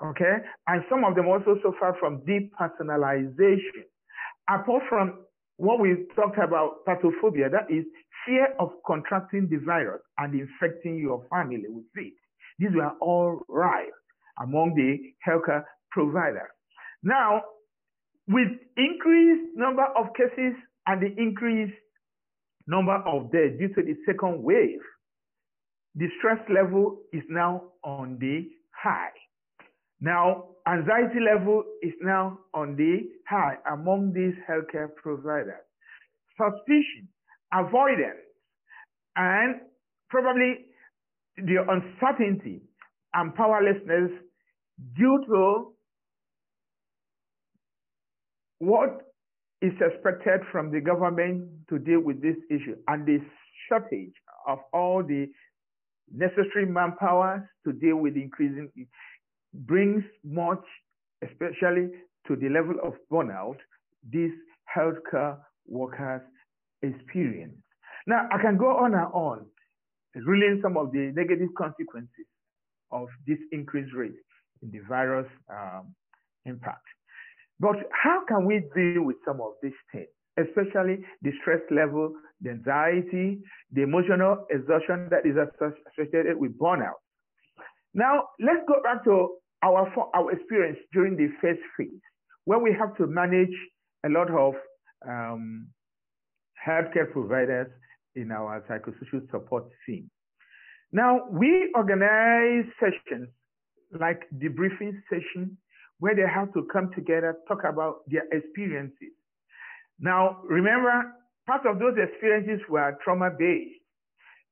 Okay? 0.03 0.37
And 0.67 0.83
some 0.89 1.03
of 1.03 1.15
them 1.15 1.27
also 1.27 1.55
suffer 1.63 1.95
from 1.99 2.21
depersonalization. 2.21 3.85
Apart 4.49 4.83
from 4.89 5.24
what 5.57 5.79
we 5.79 6.05
talked 6.15 6.37
about 6.37 6.85
pathophobia, 6.87 7.49
that 7.51 7.69
is 7.69 7.85
fear 8.25 8.53
of 8.59 8.69
contracting 8.85 9.47
the 9.49 9.57
virus 9.57 10.01
and 10.17 10.33
infecting 10.33 10.97
your 10.97 11.25
family 11.29 11.63
with 11.69 11.85
it. 11.95 12.13
These 12.59 12.71
were 12.73 12.91
all 13.01 13.41
right 13.47 13.91
among 14.41 14.75
the 14.75 14.97
healthcare 15.27 15.63
providers. 15.91 16.49
Now, 17.03 17.41
with 18.27 18.47
increased 18.77 19.55
number 19.55 19.85
of 19.97 20.07
cases 20.15 20.55
and 20.87 21.01
the 21.01 21.13
increased 21.21 21.73
number 22.67 22.95
of 22.95 23.31
deaths 23.31 23.57
due 23.59 23.69
to 23.69 23.81
the 23.81 23.95
second 24.05 24.41
wave, 24.41 24.79
the 25.95 26.07
stress 26.17 26.39
level 26.49 26.97
is 27.13 27.23
now 27.29 27.63
on 27.83 28.17
the 28.19 28.49
high. 28.75 29.09
Now, 30.01 30.45
anxiety 30.67 31.19
level 31.19 31.63
is 31.81 31.93
now 32.01 32.39
on 32.53 32.75
the 32.75 33.09
high 33.27 33.57
among 33.71 34.13
these 34.13 34.33
healthcare 34.49 34.93
providers. 34.95 35.63
Suspicion, 36.37 37.07
avoidance, 37.53 38.19
and 39.15 39.61
probably 40.09 40.65
the 41.37 41.57
uncertainty 41.67 42.61
and 43.13 43.33
powerlessness 43.35 44.11
due 44.97 45.23
to 45.27 45.73
what 48.59 49.01
is 49.61 49.73
expected 49.81 50.41
from 50.51 50.71
the 50.71 50.81
government 50.81 51.47
to 51.69 51.79
deal 51.79 51.99
with 52.01 52.21
this 52.21 52.35
issue 52.49 52.75
and 52.87 53.05
the 53.05 53.19
shortage 53.67 54.13
of 54.47 54.59
all 54.73 55.03
the 55.03 55.27
necessary 56.13 56.65
manpower 56.65 57.49
to 57.65 57.73
deal 57.73 57.95
with 57.97 58.15
increasing 58.15 58.69
brings 59.65 60.03
much, 60.23 60.63
especially 61.23 61.89
to 62.27 62.35
the 62.35 62.49
level 62.49 62.75
of 62.83 62.93
burnout, 63.11 63.57
these 64.11 64.31
healthcare 64.75 65.37
workers 65.67 66.21
experience. 66.81 67.55
Now, 68.07 68.27
I 68.31 68.41
can 68.41 68.57
go 68.57 68.77
on 68.77 68.93
and 68.93 69.07
on, 69.13 69.45
relaying 70.15 70.59
some 70.61 70.77
of 70.77 70.91
the 70.91 71.11
negative 71.15 71.49
consequences 71.57 72.25
of 72.91 73.07
this 73.27 73.37
increased 73.51 73.93
rate 73.95 74.13
in 74.61 74.71
the 74.71 74.79
virus 74.87 75.27
um, 75.49 75.93
impact. 76.45 76.85
But 77.59 77.77
how 77.91 78.23
can 78.27 78.45
we 78.45 78.63
deal 78.75 79.03
with 79.03 79.17
some 79.25 79.41
of 79.41 79.53
these 79.63 79.79
things, 79.91 80.07
especially 80.37 80.99
the 81.21 81.31
stress 81.41 81.61
level, 81.71 82.13
the 82.41 82.51
anxiety, 82.51 83.39
the 83.71 83.81
emotional 83.81 84.45
exhaustion 84.51 85.07
that 85.09 85.25
is 85.25 85.35
associated 85.37 86.37
with 86.37 86.57
burnout? 86.59 86.99
Now, 87.93 88.27
let's 88.39 88.59
go 88.67 88.83
back 88.83 89.03
to 89.05 89.37
our, 89.65 89.91
our 90.13 90.31
experience 90.31 90.77
during 90.93 91.17
the 91.17 91.29
first 91.41 91.59
phase, 91.77 91.89
where 92.45 92.59
we 92.59 92.71
have 92.77 92.95
to 92.97 93.07
manage 93.07 93.55
a 94.05 94.09
lot 94.09 94.29
of 94.29 94.53
um, 95.07 95.67
healthcare 96.65 97.11
providers 97.11 97.67
in 98.15 98.31
our 98.31 98.63
psychosocial 98.69 99.29
support 99.31 99.65
team. 99.85 100.09
Now, 100.91 101.21
we 101.31 101.71
organize 101.75 102.65
sessions 102.79 103.29
like 103.99 104.21
debriefing 104.37 105.01
session 105.09 105.57
where 105.99 106.15
they 106.15 106.27
have 106.31 106.53
to 106.53 106.67
come 106.71 106.91
together, 106.93 107.35
talk 107.47 107.63
about 107.67 108.01
their 108.07 108.25
experiences. 108.31 109.13
Now, 109.99 110.41
remember, 110.43 111.13
part 111.47 111.65
of 111.65 111.79
those 111.79 111.95
experiences 111.97 112.59
were 112.69 112.97
trauma 113.03 113.31
based. 113.37 113.79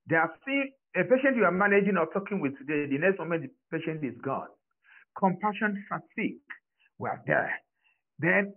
They 0.10 0.16
are 0.16 0.32
still 0.42 0.64
a 0.96 1.04
patient 1.04 1.38
you 1.38 1.46
are 1.46 1.52
managing 1.52 1.98
or 1.98 2.08
talking 2.08 2.40
with 2.40 2.58
today, 2.58 2.90
the 2.90 2.98
next 3.00 3.20
moment 3.20 3.44
the 3.44 3.78
patient 3.78 4.04
is 4.04 4.16
gone 4.24 4.48
compassion 5.18 5.84
fatigue 5.90 6.40
were 7.00 7.20
there. 7.26 7.54
Then 8.20 8.54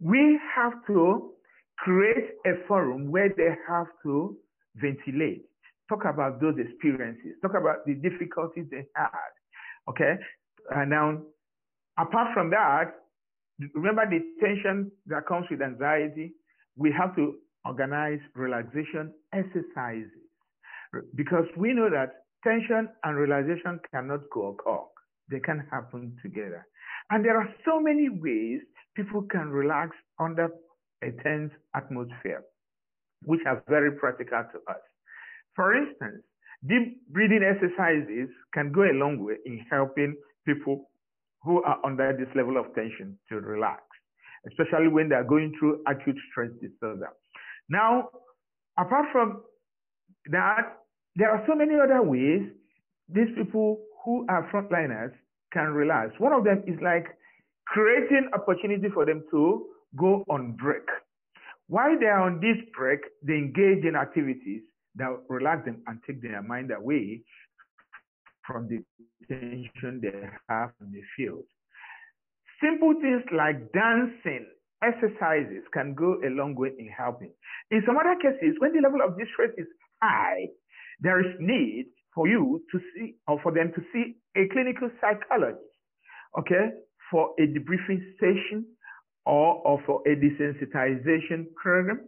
we 0.00 0.38
have 0.54 0.72
to 0.86 1.32
create 1.78 2.30
a 2.46 2.66
forum 2.66 3.10
where 3.10 3.30
they 3.36 3.54
have 3.68 3.86
to 4.04 4.36
ventilate, 4.76 5.42
talk 5.88 6.04
about 6.04 6.40
those 6.40 6.54
experiences, 6.58 7.32
talk 7.42 7.52
about 7.54 7.86
the 7.86 7.94
difficulties 7.94 8.66
they 8.70 8.84
had. 8.94 9.30
Okay? 9.88 10.14
And 10.70 10.90
now, 10.90 11.18
apart 11.98 12.28
from 12.34 12.50
that, 12.50 12.92
remember 13.74 14.08
the 14.08 14.20
tension 14.40 14.90
that 15.06 15.26
comes 15.26 15.46
with 15.50 15.62
anxiety? 15.62 16.32
We 16.76 16.92
have 16.98 17.14
to 17.16 17.34
organize 17.64 18.20
relaxation 18.34 19.12
exercises 19.34 20.10
because 21.14 21.44
we 21.56 21.74
know 21.74 21.90
that 21.90 22.24
tension 22.42 22.88
and 23.04 23.16
relaxation 23.16 23.80
cannot 23.92 24.20
go 24.32 24.48
occur 24.48 24.84
they 25.30 25.40
can 25.40 25.66
happen 25.70 26.16
together. 26.22 26.66
And 27.10 27.24
there 27.24 27.38
are 27.38 27.48
so 27.64 27.80
many 27.80 28.08
ways 28.08 28.60
people 28.96 29.22
can 29.22 29.48
relax 29.50 29.96
under 30.18 30.48
a 31.02 31.10
tense 31.22 31.52
atmosphere, 31.74 32.42
which 33.24 33.40
are 33.46 33.62
very 33.68 33.92
practical 33.92 34.44
to 34.52 34.58
us. 34.72 34.82
For 35.54 35.74
instance, 35.74 36.22
Deep 36.66 37.00
breathing 37.08 37.40
exercises 37.42 38.28
can 38.52 38.70
go 38.70 38.82
a 38.82 38.92
long 38.92 39.24
way 39.24 39.36
in 39.46 39.64
helping 39.70 40.14
people 40.46 40.90
who 41.42 41.62
are 41.62 41.78
under 41.86 42.12
this 42.12 42.28
level 42.36 42.58
of 42.58 42.66
tension 42.74 43.18
to 43.30 43.36
relax, 43.40 43.80
especially 44.46 44.88
when 44.88 45.08
they 45.08 45.14
are 45.14 45.24
going 45.24 45.54
through 45.58 45.82
acute 45.88 46.16
stress 46.30 46.50
disorder. 46.60 47.08
Now, 47.70 48.10
apart 48.78 49.06
from 49.10 49.42
that, 50.30 50.76
there 51.16 51.30
are 51.30 51.42
so 51.48 51.54
many 51.54 51.74
other 51.82 52.02
ways 52.02 52.42
these 53.08 53.32
people 53.36 53.80
who 54.04 54.26
are 54.28 54.48
frontliners 54.52 55.12
can 55.52 55.72
relax. 55.72 56.12
One 56.18 56.32
of 56.32 56.44
them 56.44 56.62
is 56.66 56.78
like 56.82 57.06
creating 57.66 58.30
opportunity 58.34 58.88
for 58.92 59.04
them 59.06 59.24
to 59.30 59.66
go 59.96 60.24
on 60.28 60.52
break. 60.52 60.86
While 61.68 61.98
they 61.98 62.06
are 62.06 62.22
on 62.22 62.40
this 62.40 62.56
break, 62.76 63.00
they 63.22 63.34
engage 63.34 63.84
in 63.84 63.94
activities 63.94 64.62
that 64.96 65.10
relax 65.28 65.64
them 65.64 65.82
and 65.86 66.00
take 66.06 66.20
their 66.22 66.42
mind 66.42 66.72
away 66.72 67.22
from 68.46 68.68
the 68.68 68.82
tension 69.28 70.00
they 70.02 70.28
have 70.48 70.70
in 70.80 70.90
the 70.92 71.02
field. 71.16 71.44
Simple 72.62 72.94
things 73.00 73.22
like 73.32 73.72
dancing, 73.72 74.46
exercises 74.82 75.62
can 75.72 75.94
go 75.94 76.16
a 76.26 76.30
long 76.30 76.54
way 76.54 76.70
in 76.78 76.88
helping. 76.88 77.30
In 77.70 77.82
some 77.86 77.96
other 77.96 78.16
cases, 78.20 78.56
when 78.58 78.72
the 78.74 78.80
level 78.80 79.00
of 79.06 79.16
distress 79.16 79.50
is 79.56 79.66
high, 80.02 80.48
there 81.00 81.20
is 81.20 81.34
need 81.38 81.86
for 82.20 82.28
you 82.28 82.62
to 82.70 82.78
see 82.92 83.14
or 83.26 83.40
for 83.42 83.50
them 83.50 83.72
to 83.74 83.80
see 83.94 84.14
a 84.36 84.46
clinical 84.52 84.90
psychologist, 85.00 85.64
okay, 86.38 86.68
for 87.10 87.30
a 87.40 87.46
debriefing 87.48 88.02
session 88.20 88.66
or, 89.24 89.62
or 89.64 89.82
for 89.86 90.02
a 90.06 90.14
desensitization 90.16 91.46
program. 91.56 92.00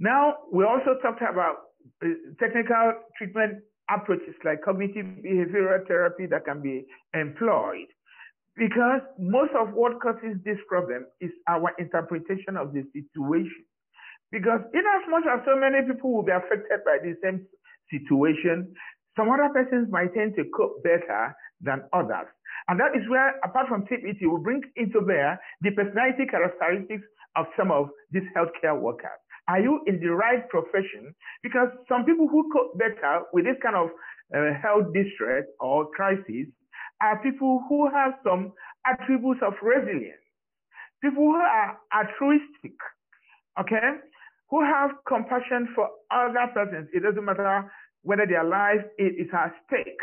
Now, 0.00 0.36
we 0.50 0.64
also 0.64 0.96
talked 1.02 1.20
about 1.20 1.56
uh, 2.02 2.08
technical 2.40 2.94
treatment 3.18 3.60
approaches 3.90 4.34
like 4.42 4.62
cognitive 4.64 5.04
behavioral 5.20 5.86
therapy 5.86 6.24
that 6.30 6.46
can 6.46 6.62
be 6.62 6.86
employed 7.12 7.92
because 8.56 9.02
most 9.18 9.52
of 9.52 9.74
what 9.74 10.00
causes 10.00 10.40
this 10.46 10.56
problem 10.66 11.04
is 11.20 11.30
our 11.46 11.72
interpretation 11.78 12.56
of 12.56 12.72
the 12.72 12.84
situation. 12.96 13.68
Because 14.30 14.60
in 14.72 14.80
as 14.80 15.04
much 15.10 15.24
as 15.28 15.44
so 15.44 15.60
many 15.60 15.86
people 15.86 16.14
will 16.14 16.22
be 16.22 16.32
affected 16.32 16.80
by 16.86 16.96
the 17.04 17.16
same 17.22 17.44
situation, 17.92 18.72
some 19.16 19.28
other 19.30 19.48
persons 19.52 19.88
might 19.90 20.14
tend 20.14 20.34
to 20.36 20.44
cope 20.56 20.82
better 20.82 21.34
than 21.60 21.82
others. 21.92 22.28
And 22.68 22.78
that 22.80 22.94
is 22.94 23.08
where, 23.08 23.38
apart 23.44 23.68
from 23.68 23.82
TPT, 23.86 24.22
we 24.22 24.40
bring 24.42 24.62
into 24.76 25.00
bear 25.00 25.40
the 25.60 25.70
personality 25.72 26.26
characteristics 26.30 27.04
of 27.36 27.46
some 27.56 27.70
of 27.70 27.88
these 28.10 28.22
healthcare 28.36 28.78
workers. 28.78 29.18
Are 29.48 29.60
you 29.60 29.80
in 29.86 29.98
the 30.00 30.10
right 30.10 30.48
profession? 30.48 31.14
Because 31.42 31.68
some 31.88 32.04
people 32.04 32.28
who 32.28 32.48
cope 32.52 32.78
better 32.78 33.22
with 33.32 33.44
this 33.44 33.56
kind 33.62 33.74
of 33.74 33.88
uh, 34.34 34.54
health 34.62 34.92
distress 34.94 35.44
or 35.60 35.90
crisis 35.90 36.46
are 37.02 37.20
people 37.22 37.62
who 37.68 37.90
have 37.90 38.12
some 38.24 38.52
attributes 38.86 39.40
of 39.44 39.54
resilience, 39.60 40.22
people 41.02 41.24
who 41.24 41.34
are 41.36 41.78
altruistic, 41.92 42.78
okay, 43.58 43.98
who 44.50 44.62
have 44.62 44.90
compassion 45.08 45.68
for 45.74 45.88
other 46.12 46.46
persons. 46.54 46.88
It 46.94 47.02
doesn't 47.02 47.24
matter 47.24 47.70
whether 48.02 48.26
their 48.26 48.44
life 48.44 48.84
is 48.98 49.28
at 49.32 49.52
stake. 49.66 50.00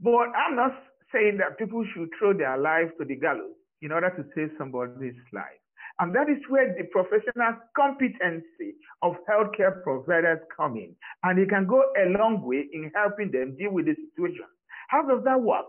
But 0.00 0.28
I'm 0.34 0.56
not 0.56 0.72
saying 1.12 1.38
that 1.38 1.58
people 1.58 1.84
should 1.94 2.10
throw 2.18 2.32
their 2.36 2.58
life 2.58 2.90
to 2.98 3.04
the 3.04 3.16
gallows 3.16 3.54
in 3.82 3.92
order 3.92 4.10
to 4.10 4.24
save 4.34 4.50
somebody's 4.58 5.14
life. 5.32 5.60
And 5.98 6.14
that 6.14 6.28
is 6.28 6.36
where 6.48 6.74
the 6.76 6.84
professional 6.92 7.56
competency 7.74 8.76
of 9.00 9.16
healthcare 9.28 9.82
providers 9.82 10.40
come 10.54 10.76
in. 10.76 10.94
And 11.22 11.38
it 11.38 11.48
can 11.48 11.66
go 11.66 11.82
a 11.96 12.10
long 12.18 12.42
way 12.42 12.68
in 12.72 12.90
helping 12.94 13.30
them 13.30 13.56
deal 13.56 13.72
with 13.72 13.86
the 13.86 13.94
situation. 13.94 14.44
How 14.88 15.02
does 15.08 15.24
that 15.24 15.40
work? 15.40 15.66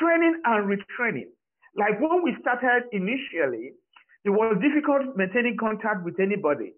Training 0.00 0.40
and 0.44 0.66
retraining. 0.66 1.30
Like 1.76 2.00
when 2.00 2.24
we 2.24 2.34
started 2.40 2.90
initially, 2.90 3.72
it 4.24 4.30
was 4.30 4.58
difficult 4.60 5.16
maintaining 5.16 5.56
contact 5.56 6.04
with 6.04 6.18
anybody 6.18 6.72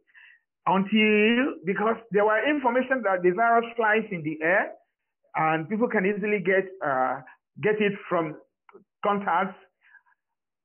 until 0.67 1.55
because 1.65 1.97
there 2.11 2.25
were 2.25 2.41
information 2.49 3.03
that 3.05 3.23
the 3.23 3.31
virus 3.31 3.67
flies 3.77 4.05
in 4.11 4.23
the 4.23 4.39
air 4.45 4.73
and 5.37 5.69
people 5.69 5.89
can 5.89 6.05
easily 6.05 6.41
get 6.41 6.69
uh, 6.85 7.21
get 7.63 7.81
it 7.81 7.93
from 8.09 8.37
contacts 9.05 9.57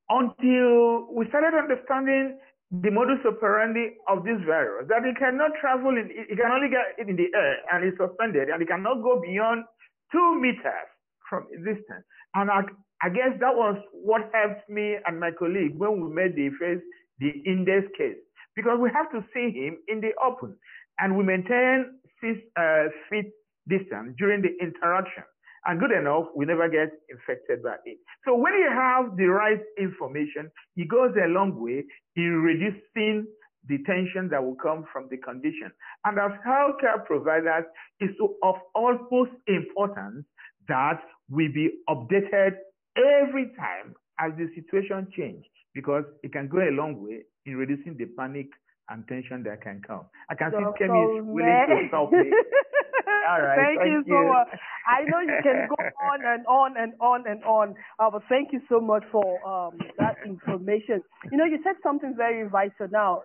until 0.08 1.12
we 1.12 1.26
started 1.28 1.56
understanding 1.56 2.38
the 2.70 2.90
modus 2.90 3.22
operandi 3.26 3.94
of 4.08 4.24
this 4.24 4.42
virus, 4.44 4.86
that 4.88 5.04
it 5.06 5.16
cannot 5.18 5.52
travel, 5.60 5.90
in, 5.90 6.10
it 6.10 6.36
can 6.36 6.50
only 6.50 6.68
get 6.68 6.98
it 6.98 7.08
in 7.08 7.16
the 7.16 7.30
air 7.34 7.56
and 7.72 7.84
it's 7.86 7.96
suspended 7.96 8.48
and 8.48 8.60
it 8.60 8.66
cannot 8.66 9.02
go 9.02 9.20
beyond 9.22 9.64
two 10.10 10.40
meters 10.40 10.90
from 11.30 11.46
distance. 11.62 12.02
And 12.34 12.50
I, 12.50 12.62
I 13.02 13.08
guess 13.08 13.38
that 13.38 13.54
was 13.54 13.78
what 13.92 14.30
helped 14.34 14.68
me 14.68 14.96
and 15.06 15.20
my 15.20 15.30
colleague 15.30 15.78
when 15.78 16.00
we 16.00 16.12
made 16.12 16.34
the 16.34 16.50
first, 16.58 16.82
the 17.18 17.30
index 17.46 17.86
case, 17.96 18.18
because 18.56 18.78
we 18.80 18.90
have 18.92 19.10
to 19.12 19.24
see 19.32 19.50
him 19.52 19.78
in 19.88 20.00
the 20.00 20.10
open 20.24 20.56
and 20.98 21.16
we 21.16 21.24
maintain 21.24 22.00
six 22.20 22.38
uh, 22.56 22.84
feet 23.08 23.30
distance 23.68 24.14
during 24.18 24.42
the 24.42 24.50
interaction 24.60 25.24
and 25.66 25.80
good 25.80 25.90
enough, 25.90 26.26
we 26.34 26.46
never 26.46 26.68
get 26.68 26.90
infected 27.10 27.62
by 27.62 27.74
it. 27.84 27.98
So 28.24 28.36
when 28.36 28.54
you 28.54 28.70
have 28.70 29.16
the 29.16 29.26
right 29.26 29.60
information, 29.78 30.50
it 30.76 30.88
goes 30.88 31.10
a 31.22 31.26
long 31.26 31.60
way 31.60 31.84
in 32.14 32.40
reducing 32.40 33.26
the 33.68 33.78
tension 33.84 34.28
that 34.30 34.42
will 34.42 34.54
come 34.62 34.84
from 34.92 35.08
the 35.10 35.16
condition. 35.16 35.72
And 36.04 36.18
as 36.20 36.30
healthcare 36.46 37.04
providers, 37.04 37.64
it's 37.98 38.14
of 38.44 38.54
utmost 38.76 39.32
importance 39.48 40.24
that 40.68 41.00
we 41.28 41.48
be 41.48 41.70
updated 41.88 42.52
every 42.96 43.50
time 43.58 43.94
as 44.20 44.32
the 44.38 44.48
situation 44.54 45.08
changes 45.16 45.50
because 45.74 46.04
it 46.22 46.32
can 46.32 46.46
go 46.46 46.58
a 46.58 46.70
long 46.70 47.02
way 47.02 47.22
in 47.46 47.56
reducing 47.56 47.96
the 47.96 48.06
panic 48.18 48.48
and 48.88 49.06
tension 49.08 49.42
that 49.44 49.62
can 49.62 49.82
come. 49.86 50.06
I 50.30 50.34
can 50.34 50.50
see 50.52 50.84
Kemi 50.84 51.18
is 51.18 51.24
willing 51.24 51.66
to 51.68 51.88
help 51.90 52.12
me. 52.12 52.30
All 53.28 53.42
right. 53.42 53.58
Thank, 53.58 53.78
thank 53.78 53.90
you, 53.90 54.04
you, 54.06 54.14
so 54.14 54.28
much. 54.28 54.48
I 54.86 55.02
know 55.02 55.20
you 55.20 55.38
can 55.42 55.66
go 55.68 55.76
on 56.06 56.20
and 56.24 56.46
on 56.46 56.74
and 56.76 56.92
on 57.00 57.24
and 57.26 57.42
on, 57.44 57.74
uh, 57.98 58.10
but 58.10 58.22
thank 58.28 58.52
you 58.52 58.60
so 58.68 58.80
much 58.80 59.02
for 59.10 59.26
um, 59.46 59.78
that 59.98 60.16
information. 60.24 61.02
You 61.30 61.38
know, 61.38 61.44
you 61.44 61.58
said 61.64 61.74
something 61.82 62.14
very 62.16 62.48
vital 62.48 62.86
now. 62.90 63.22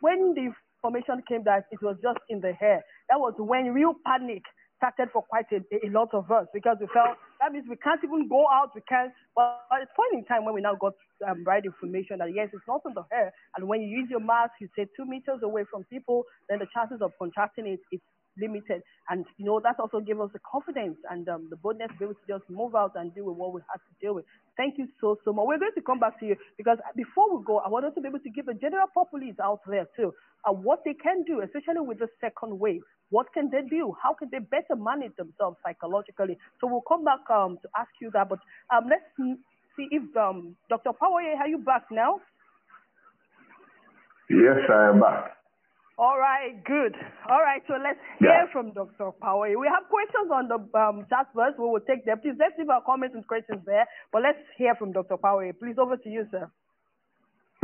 When 0.00 0.34
the 0.34 0.50
information 0.82 1.22
came 1.28 1.44
that 1.44 1.66
it 1.70 1.78
was 1.82 1.96
just 2.02 2.18
in 2.28 2.40
the 2.40 2.52
hair, 2.52 2.82
that 3.10 3.18
was 3.18 3.34
when 3.38 3.72
real 3.72 3.94
panic 4.04 4.42
started 4.78 5.10
for 5.12 5.22
quite 5.22 5.50
a, 5.52 5.60
a 5.84 5.90
lot 5.90 6.14
of 6.14 6.30
us 6.30 6.46
because 6.54 6.78
we 6.80 6.86
felt 6.94 7.18
that 7.42 7.52
means 7.52 7.66
we 7.68 7.76
can't 7.76 8.00
even 8.02 8.26
go 8.28 8.46
out. 8.48 8.72
We 8.74 8.80
can't. 8.88 9.12
But 9.34 9.66
at 9.70 9.82
a 9.82 9.90
point 9.94 10.14
in 10.14 10.24
time 10.24 10.46
when 10.46 10.54
we 10.54 10.62
now 10.62 10.74
got 10.74 10.94
um, 11.28 11.44
right 11.44 11.62
information 11.62 12.18
that 12.18 12.32
yes, 12.34 12.48
it's 12.54 12.66
not 12.66 12.82
in 12.86 12.94
the 12.94 13.04
hair, 13.10 13.32
and 13.56 13.68
when 13.68 13.82
you 13.82 13.88
use 13.88 14.08
your 14.08 14.22
mask, 14.22 14.58
you 14.60 14.68
stay 14.72 14.86
two 14.96 15.04
meters 15.04 15.42
away 15.42 15.64
from 15.70 15.84
people, 15.84 16.24
then 16.48 16.58
the 16.58 16.66
chances 16.72 17.02
of 17.02 17.12
contracting 17.18 17.66
it 17.66 17.80
is 17.92 18.00
limited. 18.40 18.82
And, 19.10 19.26
you 19.36 19.46
know, 19.46 19.60
that 19.60 19.80
also 19.80 20.00
gave 20.00 20.20
us 20.20 20.30
the 20.32 20.38
confidence 20.46 20.96
and 21.10 21.28
um, 21.28 21.48
the 21.50 21.56
boldness 21.56 21.90
to 21.92 21.98
be 21.98 22.04
able 22.04 22.14
to 22.14 22.28
just 22.28 22.48
move 22.48 22.74
out 22.74 22.92
and 22.94 23.12
deal 23.14 23.24
with 23.24 23.36
what 23.36 23.52
we 23.52 23.60
had 23.66 23.78
to 23.82 23.94
deal 24.00 24.14
with. 24.14 24.24
Thank 24.56 24.78
you 24.78 24.86
so, 25.00 25.18
so 25.24 25.32
much. 25.32 25.44
We're 25.46 25.58
going 25.58 25.74
to 25.74 25.82
come 25.82 25.98
back 25.98 26.20
to 26.20 26.26
you 26.26 26.36
because 26.56 26.78
before 26.94 27.36
we 27.36 27.44
go, 27.44 27.58
I 27.58 27.68
want 27.68 27.84
us 27.84 27.94
to 27.94 28.00
be 28.00 28.08
able 28.08 28.20
to 28.20 28.30
give 28.30 28.46
the 28.46 28.54
general 28.54 28.86
populace 28.94 29.36
out 29.42 29.60
there 29.66 29.86
too 29.96 30.14
uh, 30.46 30.52
what 30.52 30.84
they 30.84 30.94
can 30.94 31.24
do, 31.24 31.40
especially 31.40 31.80
with 31.80 31.98
the 31.98 32.08
second 32.20 32.58
wave. 32.58 32.82
What 33.10 33.32
can 33.32 33.50
they 33.50 33.62
do? 33.68 33.94
How 34.02 34.14
can 34.14 34.28
they 34.30 34.38
better 34.38 34.76
manage 34.76 35.16
themselves 35.16 35.56
psychologically? 35.64 36.36
So 36.60 36.66
we'll 36.66 36.84
come 36.86 37.04
back 37.04 37.20
um, 37.30 37.58
to 37.62 37.68
ask 37.78 37.90
you 38.00 38.10
that. 38.12 38.28
But 38.28 38.40
um, 38.74 38.84
let's 38.88 39.04
see 39.16 39.88
if 39.90 40.16
um, 40.16 40.56
Dr. 40.68 40.92
Power, 40.92 41.22
are 41.22 41.48
you 41.48 41.58
back 41.58 41.84
now? 41.90 42.20
Yes, 44.28 44.60
I 44.68 44.90
am 44.90 45.00
back. 45.00 45.38
All 45.98 46.16
right, 46.16 46.62
good. 46.64 46.94
All 47.28 47.40
right, 47.40 47.60
so 47.66 47.74
let's 47.74 47.98
hear 48.20 48.46
yeah. 48.46 48.52
from 48.52 48.72
Dr. 48.72 49.10
Power. 49.20 49.48
We 49.58 49.66
have 49.66 49.90
questions 49.90 50.30
on 50.30 50.46
the 50.46 50.78
um, 50.78 51.06
chat 51.10 51.26
first. 51.34 51.58
We 51.58 51.64
will 51.66 51.82
take 51.82 52.04
them. 52.06 52.20
Please 52.22 52.38
let's 52.38 52.54
leave 52.56 52.70
our 52.70 52.82
comments 52.86 53.16
and 53.16 53.26
questions 53.26 53.62
there. 53.66 53.84
But 54.12 54.22
let's 54.22 54.38
hear 54.56 54.76
from 54.76 54.92
Dr. 54.92 55.16
Power. 55.16 55.50
Please, 55.54 55.74
over 55.76 55.96
to 55.96 56.08
you, 56.08 56.24
sir. 56.30 56.48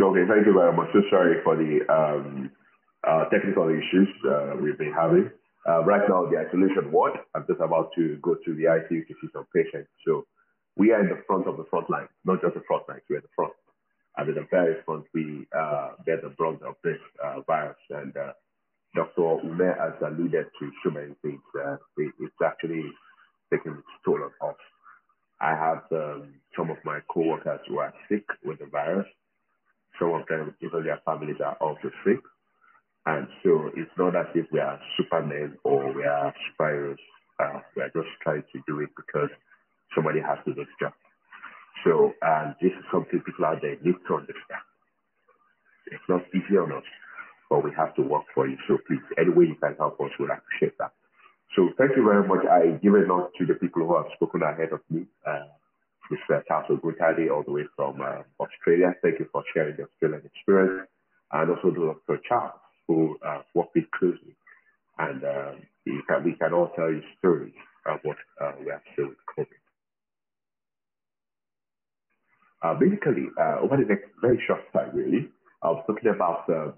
Okay, 0.03 0.27
thank 0.27 0.47
you 0.47 0.53
very 0.53 0.75
much. 0.75 0.89
So 0.93 1.03
sorry 1.11 1.39
for 1.45 1.55
the 1.55 1.87
um, 1.87 2.51
uh, 3.07 3.25
technical 3.31 3.69
issues 3.69 4.09
uh, 4.29 4.55
we've 4.61 4.79
been 4.79 4.93
having. 4.93 5.31
Uh, 5.69 5.83
right 5.85 6.03
now, 6.09 6.27
the 6.27 6.37
isolation 6.37 6.93
ward. 6.93 7.13
I'm 7.35 7.47
just 7.47 7.61
about 7.61 7.91
to 7.97 8.19
go 8.23 8.35
to 8.35 8.55
the 8.55 8.65
ICU 8.65 9.07
to 9.09 9.15
see 9.21 9.29
some 9.33 9.47
patients. 9.55 9.89
So 10.07 10.27
we 10.77 10.93
are 10.93 11.01
in 11.01 11.09
the 11.09 11.23
front 11.27 11.47
of 11.47 11.57
the 11.57 11.65
front 11.71 11.89
line, 11.89 12.09
not 12.25 12.43
just 12.43 12.55
the 12.55 12.63
front 12.69 12.89
line. 12.89 13.01
We're 13.09 13.21
the 13.21 13.33
front 13.35 13.53
and 14.17 14.29
at 14.29 14.35
the 14.35 14.47
very 14.51 14.77
front, 14.85 15.05
we 15.13 15.47
uh, 15.57 15.91
get 16.07 16.23
the 16.23 16.29
brunt 16.31 16.63
of 16.63 16.77
this 16.85 16.99
uh, 17.23 17.41
virus. 17.47 17.77
And 17.91 18.17
uh, 18.17 18.33
Dr. 18.95 19.41
Ume 19.43 19.75
has 19.79 19.95
alluded 20.01 20.47
to 20.61 20.71
so 20.85 20.91
many 20.91 21.15
things. 21.23 21.41
Uh, 21.55 21.77
it, 21.97 22.13
it's 22.21 22.35
actually 22.45 22.85
taking 23.53 23.73
its 23.73 23.89
toll 24.05 24.21
on 24.23 24.51
us. 24.51 24.57
I 25.41 25.51
have 25.51 25.83
um, 25.91 26.35
some 26.57 26.71
of 26.71 26.77
my 26.85 27.01
coworkers 27.13 27.61
who 27.69 27.79
are 27.79 27.93
sick 28.09 28.25
with 28.45 28.61
the 28.61 28.67
virus. 28.67 29.07
Some 29.99 30.13
of 30.15 30.27
them, 30.29 30.55
even 30.61 30.85
their 30.85 31.01
families, 31.05 31.37
are 31.45 31.57
also 31.61 31.91
sick. 32.05 32.21
And 33.07 33.29
so 33.43 33.71
it's 33.77 33.91
not 33.99 34.17
as 34.17 34.27
if 34.35 34.47
we 34.53 34.61
are 34.61 34.81
supermen 34.97 35.59
or 35.65 35.93
we 35.93 36.05
are 36.05 36.33
superheroes. 36.49 37.03
Uh, 37.41 37.61
we 37.77 37.83
are 37.83 37.91
just 37.95 38.09
trying 38.23 38.45
to 38.53 38.61
do 38.67 38.81
it 38.81 38.91
because 38.97 39.31
somebody 39.95 40.21
has 40.21 40.39
to 40.47 40.55
do 40.55 40.65
the 40.65 40.77
job. 40.81 40.93
So 41.85 42.15
this 42.63 42.73
is 42.73 42.85
something 42.93 43.21
people 43.21 43.45
out 43.45 43.61
there 43.61 43.77
need 43.83 44.01
to 44.09 44.15
understand. 44.15 44.65
It's 45.93 46.09
not 46.09 46.23
easy 46.33 46.57
on 46.57 46.73
us, 46.73 46.87
but 47.51 47.65
we 47.65 47.71
have 47.77 47.95
to 47.97 48.03
work 48.03 48.25
for 48.35 48.49
you. 48.49 48.57
So 48.69 48.79
please, 48.89 49.05
any 49.19 49.31
way 49.31 49.47
you 49.47 49.57
can 49.61 49.77
help 49.77 50.01
us, 50.01 50.11
we'll 50.19 50.31
appreciate 50.33 50.79
that. 50.79 50.93
So 51.57 51.69
thank 51.79 51.93
you 51.97 52.05
very 52.05 52.27
much. 52.27 52.47
I 52.49 52.81
give 52.83 52.95
it 52.95 53.11
on 53.11 53.29
to 53.39 53.47
the 53.47 53.55
people 53.55 53.87
who 53.87 53.97
have 53.97 54.09
spoken 54.17 54.43
ahead 54.43 54.73
of 54.73 54.81
me. 54.91 55.07
Uh, 55.27 55.53
Mr. 56.13 56.43
Charles 56.49 56.69
Oguntade, 56.71 57.31
all 57.33 57.43
the 57.45 57.53
way 57.53 57.65
from 57.77 58.01
uh, 58.01 58.23
Australia. 58.41 58.95
Thank 59.03 59.21
you 59.21 59.27
for 59.33 59.43
sharing 59.55 59.77
the 59.77 59.85
Australian 59.85 60.23
experience. 60.27 60.89
And 61.33 61.51
also 61.51 61.71
to 61.71 61.95
Dr. 62.07 62.21
Charles, 62.29 62.61
who 62.89 63.17
uh, 63.27 63.43
worked 63.55 63.75
with 63.75 63.91
closely. 63.99 64.37
And 64.99 65.25
uh, 65.25 65.53
can, 65.85 66.25
we 66.25 66.35
can 66.35 66.53
all 66.53 66.71
tell 66.77 66.91
you 66.91 67.03
stories 67.19 67.55
of 67.87 68.01
what 68.03 68.17
uh, 68.41 68.53
we 68.61 68.71
have 68.71 68.83
seen 68.97 69.09
with 69.09 69.19
COVID. 69.37 69.61
Uh, 72.63 72.75
basically, 72.81 73.29
uh, 73.39 73.61
over 73.61 73.77
the 73.77 73.85
next 73.85 74.09
very 74.23 74.41
short 74.47 74.61
time, 74.73 74.91
really, 74.95 75.29
I 75.63 75.69
was 75.69 75.85
talking 75.87 76.09
about 76.09 76.49
uh, 76.49 76.73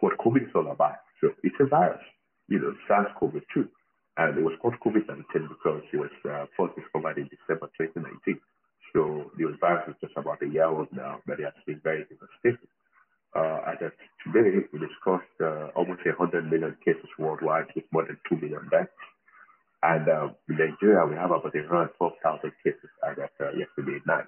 what 0.00 0.18
COVID 0.18 0.44
is 0.44 0.54
all 0.54 0.70
about. 0.70 1.00
So 1.20 1.30
it's 1.42 1.56
a 1.60 1.66
virus, 1.66 2.04
you 2.48 2.58
know, 2.58 2.74
SARS-CoV-2. 2.88 3.68
And 4.16 4.38
it 4.38 4.44
was 4.44 4.54
called 4.60 4.74
COVID-19 4.84 5.48
because 5.48 5.82
it 5.92 5.96
was 5.96 6.12
uh, 6.28 6.46
first 6.56 6.76
discovered 6.76 7.18
in 7.18 7.28
December 7.32 7.70
2019. 7.80 8.38
So 8.94 9.30
the 9.36 9.56
virus 9.60 9.88
is 9.88 9.96
just 10.00 10.16
about 10.16 10.42
a 10.42 10.46
year 10.46 10.66
old 10.66 10.88
now, 10.92 11.18
but 11.26 11.40
it 11.40 11.44
has 11.44 11.54
been 11.66 11.80
very 11.82 12.04
devastating. 12.04 12.68
Uh, 13.34 13.58
as 13.66 13.78
of 13.82 13.92
today, 14.22 14.62
we 14.72 14.78
discussed 14.78 15.34
almost 15.74 16.06
100 16.06 16.50
million 16.50 16.76
cases 16.84 17.10
worldwide 17.18 17.66
with 17.74 17.84
more 17.92 18.06
than 18.06 18.18
2 18.30 18.36
million 18.36 18.68
deaths. 18.70 18.94
And 19.84 20.08
uh, 20.08 20.28
in 20.48 20.56
Nigeria, 20.56 21.04
we 21.04 21.14
have 21.16 21.30
about 21.30 21.54
around 21.54 21.90
12,000 21.98 22.52
cases 22.64 22.88
as 23.04 23.18
of 23.18 23.28
uh, 23.36 23.52
yesterday 23.52 24.00
night. 24.06 24.24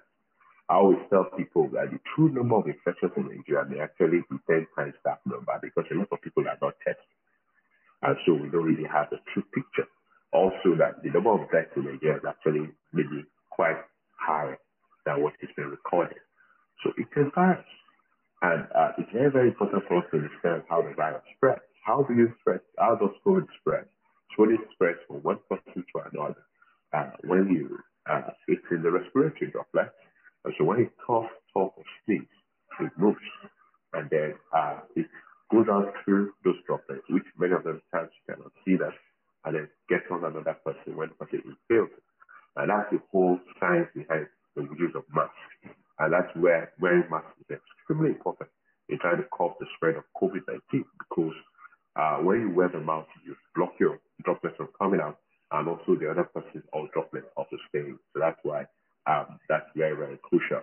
I 0.68 0.74
always 0.76 1.00
tell 1.09 1.24
people 1.32 1.70
that 1.72 1.88
the 1.90 2.00
true 2.14 2.28
number 2.28 2.57
of 2.57 2.66
infections 2.66 3.12
in 3.16 3.24
Nigeria 3.30 3.64
may 3.64 3.80
actually 3.80 4.20
be 4.28 4.36
10 4.50 4.66
times 4.76 4.94
that 5.07 5.24
number 5.24 5.57
because 5.62 5.84
a 5.90 5.94
lot 5.96 6.12
of 6.12 6.20
people 6.20 6.44
are 6.44 6.59
not 6.61 6.74
tested. 6.84 7.09
And 8.02 8.16
so 8.26 8.34
we 8.34 8.50
don't 8.50 8.68
really 8.68 8.84
have 8.84 9.09
the 9.09 9.16
true 9.32 9.44
picture. 9.54 9.88
Also, 10.32 10.76
that 10.76 11.00
the 11.02 11.09
number 11.09 11.32
of 11.32 11.48
deaths 11.48 11.72
in 11.76 11.86
Nigeria 11.88 12.18
is 12.18 12.26
actually 12.28 12.68
maybe 12.92 13.24
quite 13.48 13.80
higher 14.18 14.59
than 15.07 15.22
what 15.22 15.32
has 15.40 15.48
been 15.57 15.70
recorded. 15.70 16.20
So 16.84 16.92
it's 16.98 17.16
a 17.16 17.30
virus. 17.32 17.64
And 18.47 18.62
uh, 18.78 18.92
it's 18.97 19.11
very, 19.12 19.30
very 19.30 19.49
important 19.49 19.82
for 19.88 19.99
us 19.99 20.05
to 20.12 20.18
understand 20.18 20.62
how 20.68 20.80
the 20.80 20.94
virus 20.94 21.22
spreads. 21.34 21.66
How 21.84 22.05
do 22.07 22.14
you 22.14 22.32
spread? 22.40 22.61
How 22.78 22.94
does 22.94 23.11
COVID 23.26 23.47
spread? 23.59 23.86
So 24.36 24.44
it 24.44 24.61
spreads 24.72 24.99
from 25.09 25.16
one 25.26 25.38
person 25.51 25.82
to 25.82 25.94
another. 26.12 26.42
Uh, 26.94 27.11
when 27.24 27.51
you, 27.51 27.76
uh, 28.09 28.30
it's 28.47 28.62
in 28.70 28.82
the 28.82 28.90
respiratory 28.92 29.51
droplets. 29.51 29.99
And 30.44 30.55
so 30.57 30.64
when 30.64 30.78
you 30.78 30.90
cough, 31.05 31.26
talk, 31.53 31.74
or 31.76 31.82
sneeze, 32.05 32.22
it 32.78 32.92
moves. 32.97 33.18
And 33.94 34.09
then 34.11 34.34
uh, 34.55 34.78
it 34.94 35.07
goes 35.51 35.66
out 35.68 35.92
through 36.05 36.32
those 36.44 36.62
droplets, 36.66 37.03
which 37.11 37.24
many 37.36 37.53
of 37.53 37.64
them 37.64 37.82
times 37.92 38.11
you 38.14 38.34
cannot 38.34 38.53
see 38.64 38.76
them, 38.76 38.92
and 39.44 39.57
then 39.57 39.68
gets 39.88 40.05
on 40.09 40.22
another 40.24 40.57
person 40.64 40.94
when 40.94 41.09
the 41.09 41.14
person 41.14 41.42
inhales. 41.42 41.90
And 42.55 42.70
that's 42.70 42.92
the 42.92 43.01
whole 43.11 43.40
science 43.59 43.88
behind 43.92 44.28
the 44.55 44.62
use 44.78 44.94
of 44.94 45.03
masks. 45.12 45.34
And 45.99 46.12
that's 46.12 46.30
where 46.36 46.72
wearing 46.80 47.05
masks 47.11 47.32
is 47.49 47.59
extremely 47.59 48.11
important 48.11 48.51
in 48.88 48.99
trying 48.99 49.18
to 49.18 49.26
curb 49.32 49.53
the 49.59 49.66
spread 49.76 49.97
of 49.97 50.05
COVID-19 50.20 50.84
because 50.99 51.34
uh, 51.97 52.18
when 52.18 52.40
you 52.40 52.51
wear 52.51 52.68
the 52.68 52.80
mask, 52.80 53.09
you 53.24 53.34
block 53.55 53.72
your 53.80 53.99
droplets 54.24 54.57
from 54.57 54.68
coming 54.78 55.01
out 55.01 55.18
and 55.53 55.68
also 55.68 55.94
the 55.94 56.11
other 56.11 56.24
person's 56.24 56.64
all 56.72 56.88
droplets 56.92 57.26
also 57.36 57.57
staying. 57.68 57.99
So 58.12 58.20
that's 58.20 58.38
why 58.42 58.66
um, 59.07 59.38
that's 59.49 59.66
very, 59.74 59.97
very 59.97 60.18
crucial. 60.22 60.62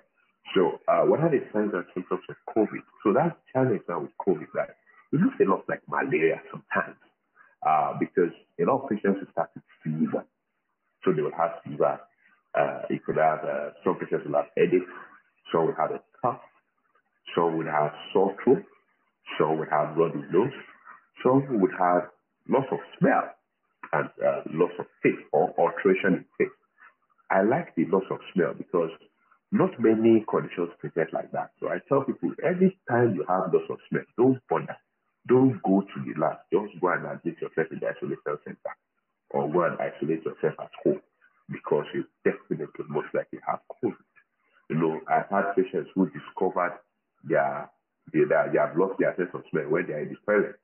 So 0.55 0.79
uh, 0.87 1.03
what 1.07 1.21
are 1.21 1.31
the 1.31 1.41
signs 1.53 1.71
and 1.73 1.85
symptoms 1.93 2.21
of 2.29 2.35
COVID? 2.55 2.83
So 3.03 3.13
that's 3.13 3.35
challenge 3.53 3.81
now 3.87 4.01
with 4.01 4.11
COVID, 4.19 4.47
right? 4.53 4.69
It 5.11 5.21
looks 5.21 5.39
a 5.39 5.49
lot 5.49 5.63
like 5.69 5.81
malaria 5.87 6.41
sometimes 6.51 6.99
uh, 7.65 7.93
because 7.99 8.31
a 8.59 8.63
lot 8.65 8.83
of 8.83 8.89
patients 8.89 9.19
will 9.21 9.31
start 9.31 9.49
with 9.55 9.63
fever. 9.83 10.25
So 11.03 11.13
they 11.13 11.21
will 11.21 11.35
have 11.37 11.63
fever. 11.63 11.99
Uh, 12.53 12.81
it 12.89 13.03
could 13.05 13.17
have, 13.17 13.39
uh, 13.43 13.71
some 13.83 13.95
patients 13.95 14.25
will 14.25 14.35
have 14.35 14.51
headaches. 14.55 14.85
Some 15.53 15.67
will 15.67 15.75
have 15.77 15.91
a 15.91 16.01
cough. 16.21 16.41
Some 17.35 17.57
will 17.57 17.71
have 17.71 17.93
sore 18.11 18.35
throat. 18.43 18.63
Some 19.37 19.59
will 19.59 19.69
have 19.69 19.95
runny 19.95 20.23
nose. 20.33 20.51
Some 21.21 21.45
would 21.61 21.71
have 21.79 22.09
loss 22.49 22.65
of 22.71 22.79
smell 22.99 23.29
and 23.93 24.09
uh, 24.25 24.41
loss 24.51 24.71
of 24.79 24.85
taste 25.03 25.21
or 25.31 25.53
alteration 25.57 26.15
in 26.15 26.25
taste. 26.37 26.57
I 27.29 27.43
like 27.43 27.75
the 27.75 27.85
loss 27.85 28.03
of 28.11 28.17
smell 28.33 28.53
because 28.57 28.89
not 29.51 29.71
many 29.79 30.25
conditions 30.29 30.69
present 30.79 31.13
like 31.13 31.31
that. 31.31 31.51
So 31.59 31.69
I 31.69 31.77
tell 31.87 32.03
people 32.03 32.31
every 32.43 32.77
time 32.89 33.13
you 33.15 33.23
have 33.29 33.53
loss 33.53 33.69
of 33.69 33.77
smell, 33.89 34.03
don't 34.17 34.41
bother. 34.49 34.75
Don't 35.27 35.61
go 35.63 35.81
to 35.81 35.97
the 36.03 36.19
lab. 36.19 36.37
Just 36.51 36.73
go 36.81 36.89
and 36.89 37.05
admit 37.05 37.39
yourself 37.39 37.67
in 37.71 37.79
the 37.79 37.87
isolation 37.87 38.37
center 38.43 38.73
or 39.29 39.49
go 39.51 39.63
and 39.63 39.77
isolate 39.79 40.25
yourself 40.25 40.53
at 40.59 40.71
home 40.83 40.99
because 41.49 41.85
you 41.93 42.03
definitely 42.25 42.67
most 42.89 43.07
likely 43.13 43.39
have 43.47 43.59
COVID. 43.83 43.95
You 44.69 44.77
know, 44.77 45.01
I've 45.07 45.29
had 45.29 45.55
patients 45.55 45.89
who 45.95 46.09
discovered 46.09 46.79
their, 47.23 47.69
they, 48.11 48.19
they 48.23 48.59
have 48.59 48.77
lost 48.77 48.95
their 48.99 49.15
sense 49.15 49.29
of 49.33 49.43
smell 49.51 49.69
when 49.69 49.87
they 49.87 49.93
are 49.93 49.99
in 50.01 50.09
the 50.09 50.17
toilet. 50.25 50.55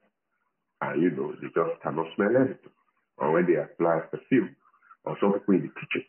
And, 0.82 1.02
you 1.02 1.12
know, 1.12 1.34
they 1.42 1.48
just 1.48 1.82
cannot 1.84 2.08
smell 2.16 2.36
anything. 2.36 2.72
Or 3.18 3.34
when 3.34 3.46
they 3.46 3.56
apply 3.60 4.00
perfume, 4.12 4.56
or 5.04 5.18
some 5.20 5.34
people 5.34 5.56
in 5.56 5.62
the 5.64 5.68
kitchen 5.80 6.06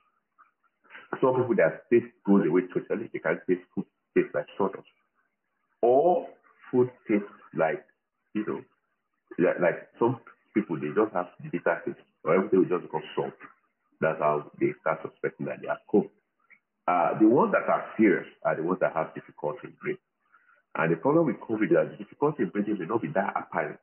some 1.20 1.34
people 1.36 1.56
their 1.56 1.82
taste 1.90 2.12
goes 2.26 2.46
away 2.46 2.62
totally. 2.72 3.10
They 3.12 3.18
can 3.18 3.40
taste 3.48 3.66
food 3.74 3.84
taste 4.16 4.34
like 4.34 4.46
sawdust. 4.56 4.86
Or 5.82 6.28
food 6.70 6.90
tastes 7.08 7.26
like, 7.54 7.84
you 8.34 8.44
know, 8.46 8.60
like, 9.60 9.88
some 9.98 10.20
people 10.54 10.76
they 10.78 10.88
just 10.94 11.12
have 11.14 11.28
bitter 11.50 11.82
taste 11.84 11.98
or 12.24 12.34
everything 12.34 12.60
will 12.60 12.78
just 12.78 12.82
become 12.82 13.02
salt. 13.16 13.34
That's 14.00 14.20
how 14.20 14.50
they 14.60 14.72
start 14.80 15.00
suspecting 15.02 15.46
that 15.46 15.60
they 15.62 15.68
are 15.68 15.78
COVID. 15.92 16.10
Uh, 16.90 17.14
the 17.22 17.28
ones 17.28 17.52
that 17.54 17.70
are 17.70 17.86
serious 17.96 18.26
are 18.42 18.56
the 18.56 18.62
ones 18.66 18.80
that 18.80 18.90
have 18.98 19.14
difficulty 19.14 19.70
in 19.70 19.74
breathing. 19.80 20.02
And 20.74 20.90
the 20.90 20.96
problem 20.96 21.26
with 21.26 21.38
COVID 21.38 21.70
is 21.70 21.76
that 21.78 21.98
difficulty 21.98 22.42
in 22.42 22.48
breathing 22.50 22.78
may 22.78 22.86
not 22.90 23.02
be 23.02 23.14
that 23.14 23.30
apparent. 23.38 23.78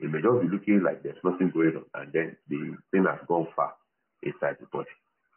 It 0.00 0.10
may 0.10 0.18
just 0.18 0.42
be 0.42 0.50
looking 0.50 0.82
like 0.82 1.04
there's 1.06 1.22
nothing 1.22 1.54
going 1.54 1.78
on, 1.78 1.86
and 1.94 2.10
then 2.12 2.36
the 2.50 2.74
thing 2.90 3.06
has 3.06 3.22
gone 3.28 3.46
far 3.54 3.74
inside 4.26 4.58
the 4.58 4.66
body 4.74 4.90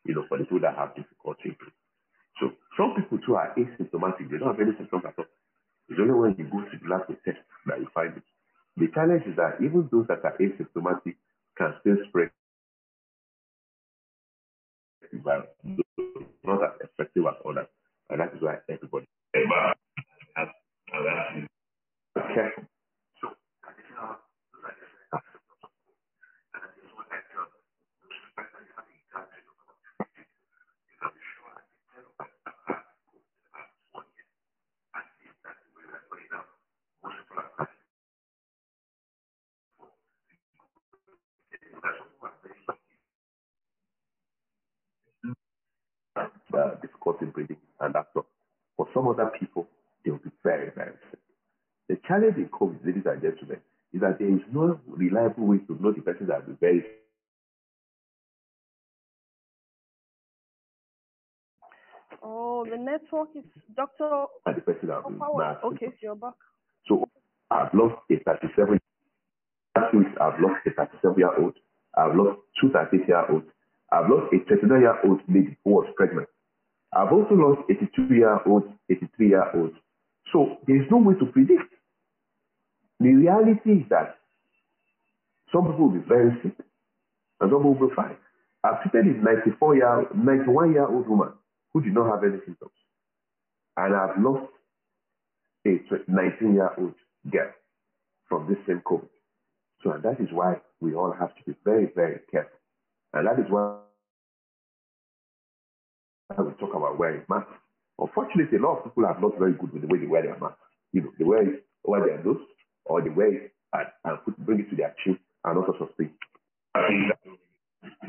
you 0.10 0.16
know, 0.16 0.26
for 0.28 0.38
the 0.40 0.46
people 0.46 0.62
that 0.62 0.74
have 0.74 0.96
difficulty. 0.96 1.54
Breathing. 1.54 1.78
So 2.42 2.50
some 2.78 2.98
people 2.98 3.20
too 3.22 3.36
are 3.36 3.54
asymptomatic. 3.54 4.32
They 4.32 4.42
don't 4.42 4.56
have 4.56 4.62
any 4.62 4.74
symptoms 4.78 5.06
at 5.06 5.14
all. 5.22 5.30
It's 5.90 6.00
only 6.02 6.18
when 6.18 6.34
you 6.38 6.50
go 6.50 6.66
to 6.66 6.78
the 6.82 6.88
lab 6.90 7.06
to 7.08 7.16
test 7.26 7.44
that 7.68 7.78
you 7.78 7.88
find 7.94 8.18
it. 8.18 8.26
The 8.78 8.88
challenge 8.94 9.24
is 9.30 9.36
that 9.38 9.62
even 9.62 9.86
those 9.92 10.08
that 10.10 10.26
are 10.26 10.34
asymptomatic 10.42 11.16
can 11.58 11.78
still 11.82 11.98
spread 12.10 12.30
the 15.12 15.20
virus, 15.20 15.48
not 16.48 16.64
as 16.64 16.72
effective 16.82 17.26
as 17.28 17.36
others. 17.48 17.68
And 18.10 18.22
that 18.22 18.34
is 18.34 18.42
why 18.42 18.58
everybody 18.70 19.06
has, 20.36 20.48
careful. 22.34 22.64
So, 22.64 22.77
difficulty 47.20 47.32
breathing 47.34 47.58
and 47.80 47.94
that's 47.94 48.08
all. 48.16 48.26
For 48.76 48.88
some 48.94 49.08
other 49.08 49.32
people, 49.40 49.68
they 50.04 50.12
will 50.12 50.20
be 50.20 50.32
very, 50.44 50.72
very 50.76 50.94
sick. 51.10 51.20
The 51.90 51.98
challenge 52.08 52.38
in 52.38 52.50
COVID, 52.50 52.86
ladies 52.86 53.04
and 53.06 53.22
gentlemen, 53.22 53.60
is 53.94 54.02
that 54.02 54.20
there 54.20 54.28
is 54.28 54.42
no 54.52 54.80
reliable 54.88 55.48
way 55.48 55.58
to 55.68 55.78
know 55.82 55.92
the 55.92 56.02
person 56.02 56.28
that 56.28 56.46
will 56.46 56.54
be 56.54 56.60
very 56.60 56.82
sick. 56.82 57.04
Oh, 62.22 62.66
the 62.70 62.78
network 62.78 63.30
is 63.36 63.46
Dr. 63.76 64.26
and 64.46 64.58
the 64.58 64.62
person 64.62 64.90
that 64.90 65.04
will 65.04 65.12
be. 65.12 65.76
Okay, 65.76 65.94
you're 66.02 66.16
back. 66.16 66.34
So 66.88 67.08
I've 67.50 67.74
lost 67.74 68.02
a 68.12 68.20
37 68.24 68.80
last 69.88 69.96
week 69.96 70.08
I've 70.20 70.40
lost 70.40 70.66
a 70.66 70.72
37 70.72 71.18
year 71.18 71.36
old. 71.38 71.54
I've 71.98 72.16
lost 72.16 72.40
two 72.60 72.70
38 72.72 73.08
year 73.08 73.26
olds. 73.32 73.46
I've 73.92 74.10
lost 74.10 74.34
a 74.34 74.40
39 74.50 74.82
year 74.82 74.96
old 75.06 75.22
lady 75.28 75.58
who 75.64 75.72
was 75.72 75.88
pregnant. 75.96 76.28
I've 76.94 77.12
also 77.12 77.34
lost 77.36 77.62
82 77.70 78.14
year 78.14 78.40
olds, 78.46 78.68
83 78.90 79.28
year 79.28 79.52
olds. 79.56 79.76
So 80.32 80.58
there 80.68 80.78
is 80.78 80.88
no 80.90 80.98
way 80.98 81.16
to 81.16 81.26
predict. 81.26 81.74
The 83.00 83.14
reality 83.14 83.84
is 83.84 83.90
that 83.90 84.18
some 85.54 85.66
people 85.68 85.90
will 85.90 86.00
be 86.00 86.08
very 86.08 86.32
sick 86.44 86.56
and 87.40 87.52
some 87.52 87.60
people 87.60 87.76
will 87.76 87.90
be 87.90 87.96
fine. 87.96 88.18
I've 88.64 88.82
treated 88.82 89.16
a 89.16 89.24
94 89.24 89.76
year, 89.76 90.08
91 90.16 90.74
year 90.74 90.88
old 90.88 91.08
woman 91.08 91.34
who 91.74 91.82
did 91.82 91.94
not 91.94 92.10
have 92.12 92.24
any 92.24 92.42
symptoms. 92.46 92.72
And 93.78 93.96
I've 93.96 94.18
lost 94.20 94.52
a 95.66 95.80
19 96.08 96.54
year 96.54 96.72
old 96.78 96.96
girl 97.32 97.52
from 98.28 98.48
this 98.48 98.58
same 98.68 98.82
COVID. 98.86 99.10
So 99.84 99.92
and 99.92 100.04
that 100.04 100.20
is 100.20 100.30
why 100.32 100.56
we 100.80 100.96
all 100.96 101.14
have 101.18 101.36
to 101.36 101.44
be 101.46 101.56
very, 101.64 101.92
very 101.96 102.20
careful. 102.32 102.58
And 103.14 103.28
that 103.28 103.40
is 103.40 103.46
why 103.50 103.78
we 106.36 106.52
talk 106.60 106.76
about 106.76 107.00
wearing 107.00 107.24
masks. 107.30 107.52
Unfortunately, 108.00 108.58
a 108.58 108.62
lot 108.62 108.78
of 108.78 108.84
people 108.84 109.06
are 109.06 109.20
not 109.20 109.40
very 109.40 109.54
good 109.54 109.72
with 109.72 109.82
the 109.82 109.88
way 109.88 110.00
they 110.00 110.08
wear 110.08 110.22
their 110.22 110.38
masks. 110.40 110.60
You 110.92 111.02
know, 111.02 111.12
they 111.18 111.24
wear 111.24 111.42
it 111.42 111.66
over 111.86 112.06
their 112.06 112.22
nose 112.24 112.44
or 112.86 113.02
they 113.02 113.10
wear 113.10 113.34
it 113.34 113.54
and, 113.74 113.88
and 114.04 114.18
put, 114.26 114.38
bring 114.46 114.60
it 114.60 114.70
to 114.70 114.76
their 114.76 114.94
chin 115.04 115.18
and 115.46 115.58
all 115.58 115.66
sorts 115.66 115.82
of 115.82 115.96
things. 115.96 116.12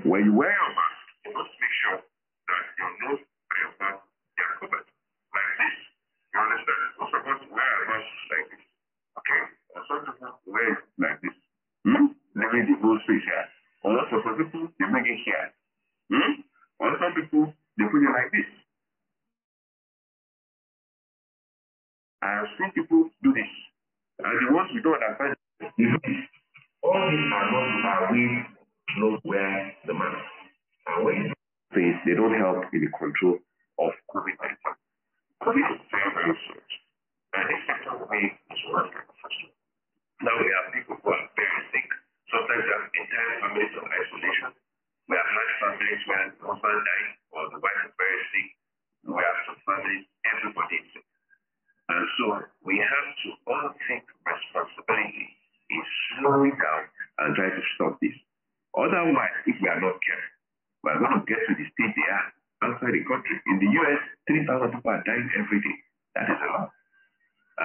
When 0.05 0.25
you 0.27 0.35
wear 0.35 0.51
your 0.51 0.73
mask, 0.75 0.99
you 1.25 1.33
must 1.33 1.55
make 1.63 1.75
sure 1.87 1.99
that 2.03 2.63
your 2.79 2.93
nose 3.07 3.23
and 3.23 3.59
your 3.63 3.73
mouth 3.81 4.03
are 4.03 4.55
covered 4.61 4.87
like 5.31 5.53
this. 5.63 5.77
You 6.35 6.39
understand? 6.43 6.83
Most 6.99 7.15
of 7.15 7.23
us 7.23 7.41
wear 7.55 7.71
our 7.71 7.85
masks 7.87 8.25
like 8.29 8.47
this. 8.51 8.65
Okay? 9.23 9.41
And 9.79 9.83
some 9.89 10.01
people 10.05 10.35
wear 10.45 10.67
it 10.75 10.83
like 10.99 11.19
this. 11.23 11.37
Hmm? 11.87 12.19
Leaving 12.35 12.67
the 12.67 12.77
whole 12.83 12.99
space 13.07 13.25
here. 13.25 13.47
Or 13.87 13.95
some 14.11 14.37
people, 14.37 14.69
they 14.75 14.87
bring 14.91 15.07
it 15.07 15.23
here. 15.23 15.47
Hmm? 16.13 16.43
Or 16.83 16.99
some 16.99 17.15
people, 17.15 17.55
they 17.79 17.87
put 17.87 18.03
it 18.03 18.13
like 18.13 18.31
this. 18.35 18.49
I 22.21 22.43
have 22.43 22.51
seen 22.59 22.75
people 22.75 23.09
do 23.23 23.31
this. 23.33 23.53
And 24.19 24.35
the 24.35 24.53
ones 24.53 24.71
we 24.75 24.83
don't 24.83 24.99
understand, 24.99 25.39
they 25.63 25.87
this. 25.87 26.21
All 26.83 26.99
these 27.11 27.31
are 27.31 27.47
not 27.55 27.87
our 27.87 28.13
ways 28.13 28.59
not 28.97 29.21
wear 29.25 29.75
the 29.87 29.95
mask. 29.95 30.25
And 30.87 31.05
when 31.05 31.33
things, 31.75 31.97
they 32.07 32.15
don't 32.17 32.35
help 32.35 32.65
in 32.73 32.81
the 32.81 32.91
control 32.97 33.37
of 33.79 33.93
COVID-19. 34.11 34.57
COVID 35.45 35.67
is 35.71 35.81
very, 35.93 36.11
very 36.17 36.35
serious. 36.49 36.73
And 37.37 37.45
this 37.45 37.61
second 37.69 38.01
wave 38.09 38.33
is 38.33 38.61
worse 38.73 38.89
than 38.91 39.05
the 39.05 39.17
first 39.21 39.39
ah, 39.39 39.47
one. 39.47 40.25
Now 40.25 40.35
we 40.41 40.49
have 40.49 40.67
people 40.73 40.97
who 40.99 41.09
are 41.13 41.25
very 41.37 41.63
sick. 41.71 41.89
Sometimes 42.33 42.65
we 42.65 42.71
have 42.73 42.85
entire 42.89 43.33
families 43.45 43.73
of 43.77 43.85
isolation. 43.87 44.51
We 45.09 45.17
have 45.17 45.25
had 45.25 45.49
families 45.65 46.03
where 46.05 46.25
the 46.29 46.37
husband 46.45 46.81
died 46.85 47.13
or 47.33 47.43
the 47.49 47.59
wife 47.65 47.81
is 47.89 47.97
very 47.97 48.23
sick. 48.29 48.49
We 49.09 49.17
have 49.17 49.41
some 49.49 49.61
families, 49.65 50.05
everybody 50.29 50.85
is 50.85 50.89
sick. 50.93 51.09
And 51.89 52.05
so 52.21 52.27
we 52.69 52.77
have 52.77 53.09
to 53.25 53.29
all 53.49 53.69
take 53.89 54.05
responsibility 54.05 55.33
in 55.73 55.81
slowing 56.21 56.53
down 56.61 56.83
and 57.25 57.33
try 57.33 57.49
to 57.49 57.63
stop 57.77 57.97
this. 58.05 58.13
Otherwise, 58.77 59.49
if 59.49 59.57
we 59.57 59.69
are 59.73 59.81
not 59.81 59.97
careful, 60.05 60.37
we 60.85 60.93
are 60.93 61.01
going 61.01 61.17
to 61.17 61.25
get 61.25 61.41
to 61.41 61.57
the 61.57 61.65
state 61.73 61.93
they 61.97 62.09
are 62.13 62.29
outside 62.69 62.93
the 62.93 63.01
country. 63.09 63.37
In 63.49 63.65
the 63.65 63.69
US, 63.81 64.01
3,000 64.29 64.77
people 64.77 64.93
are 64.93 65.05
dying 65.09 65.33
every 65.41 65.61
day. 65.65 65.77
That 66.21 66.29
is 66.29 66.37
a 66.37 66.49
lot. 66.53 66.69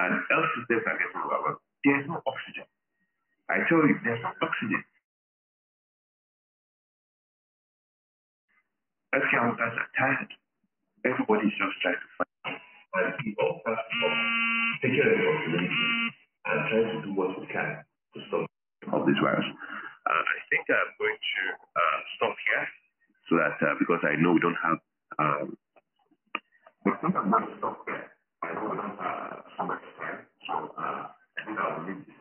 And 0.00 0.16
health 0.32 0.48
systems 0.56 0.88
are 0.88 0.96
getting 0.96 1.20
overwhelmed. 1.20 1.60
There's 1.84 2.08
no 2.08 2.24
oxygen. 2.24 2.64
I 3.52 3.60
tell 3.68 3.84
you, 3.84 4.00
there's 4.00 4.24
no 4.24 4.32
oxygen. 4.40 4.80
Healthcare 9.14 9.46
workers 9.46 9.78
are 9.78 9.90
tired. 9.94 10.30
Everybody 11.06 11.46
is 11.46 11.54
just 11.54 11.78
trying 11.86 12.02
to 12.02 12.08
find 12.18 12.58
and 12.98 13.14
we 13.22 13.30
all 13.38 13.62
have 13.62 13.78
to 13.78 14.08
take 14.82 14.98
a 14.98 15.06
responsibility 15.06 15.70
and 16.50 16.58
try 16.66 16.82
to 16.82 16.98
do 17.06 17.14
what 17.14 17.38
we 17.38 17.46
can 17.46 17.86
to 17.86 18.18
stop 18.26 18.50
of 18.90 19.06
this 19.06 19.14
virus. 19.22 19.46
Uh, 19.46 20.18
I 20.18 20.38
think 20.50 20.66
I'm 20.66 20.90
going 20.98 21.14
to 21.14 21.42
uh, 21.54 21.98
stop 22.18 22.34
here 22.42 22.66
so 23.30 23.38
that 23.38 23.54
uh, 23.62 23.78
because 23.78 24.02
I 24.02 24.18
know 24.18 24.34
we 24.34 24.42
don't 24.42 24.58
have. 24.58 24.78
Um, 25.22 25.46
I 26.90 26.98
think 26.98 27.14
I'm 27.14 27.30
going 27.30 27.46
to 27.46 27.54
stop 27.62 27.86
here. 27.86 28.10
I 28.42 28.50
know 28.58 28.66
we 28.66 28.76
don't 28.82 28.98
have 28.98 29.46
so 29.54 29.62
much 29.62 29.84
time, 29.94 30.26
so 30.50 30.74
uh, 30.74 31.06
I 31.14 31.40
think 31.46 31.54
I 31.54 31.64
will 31.70 31.86
leave 31.86 32.02
this 32.02 32.18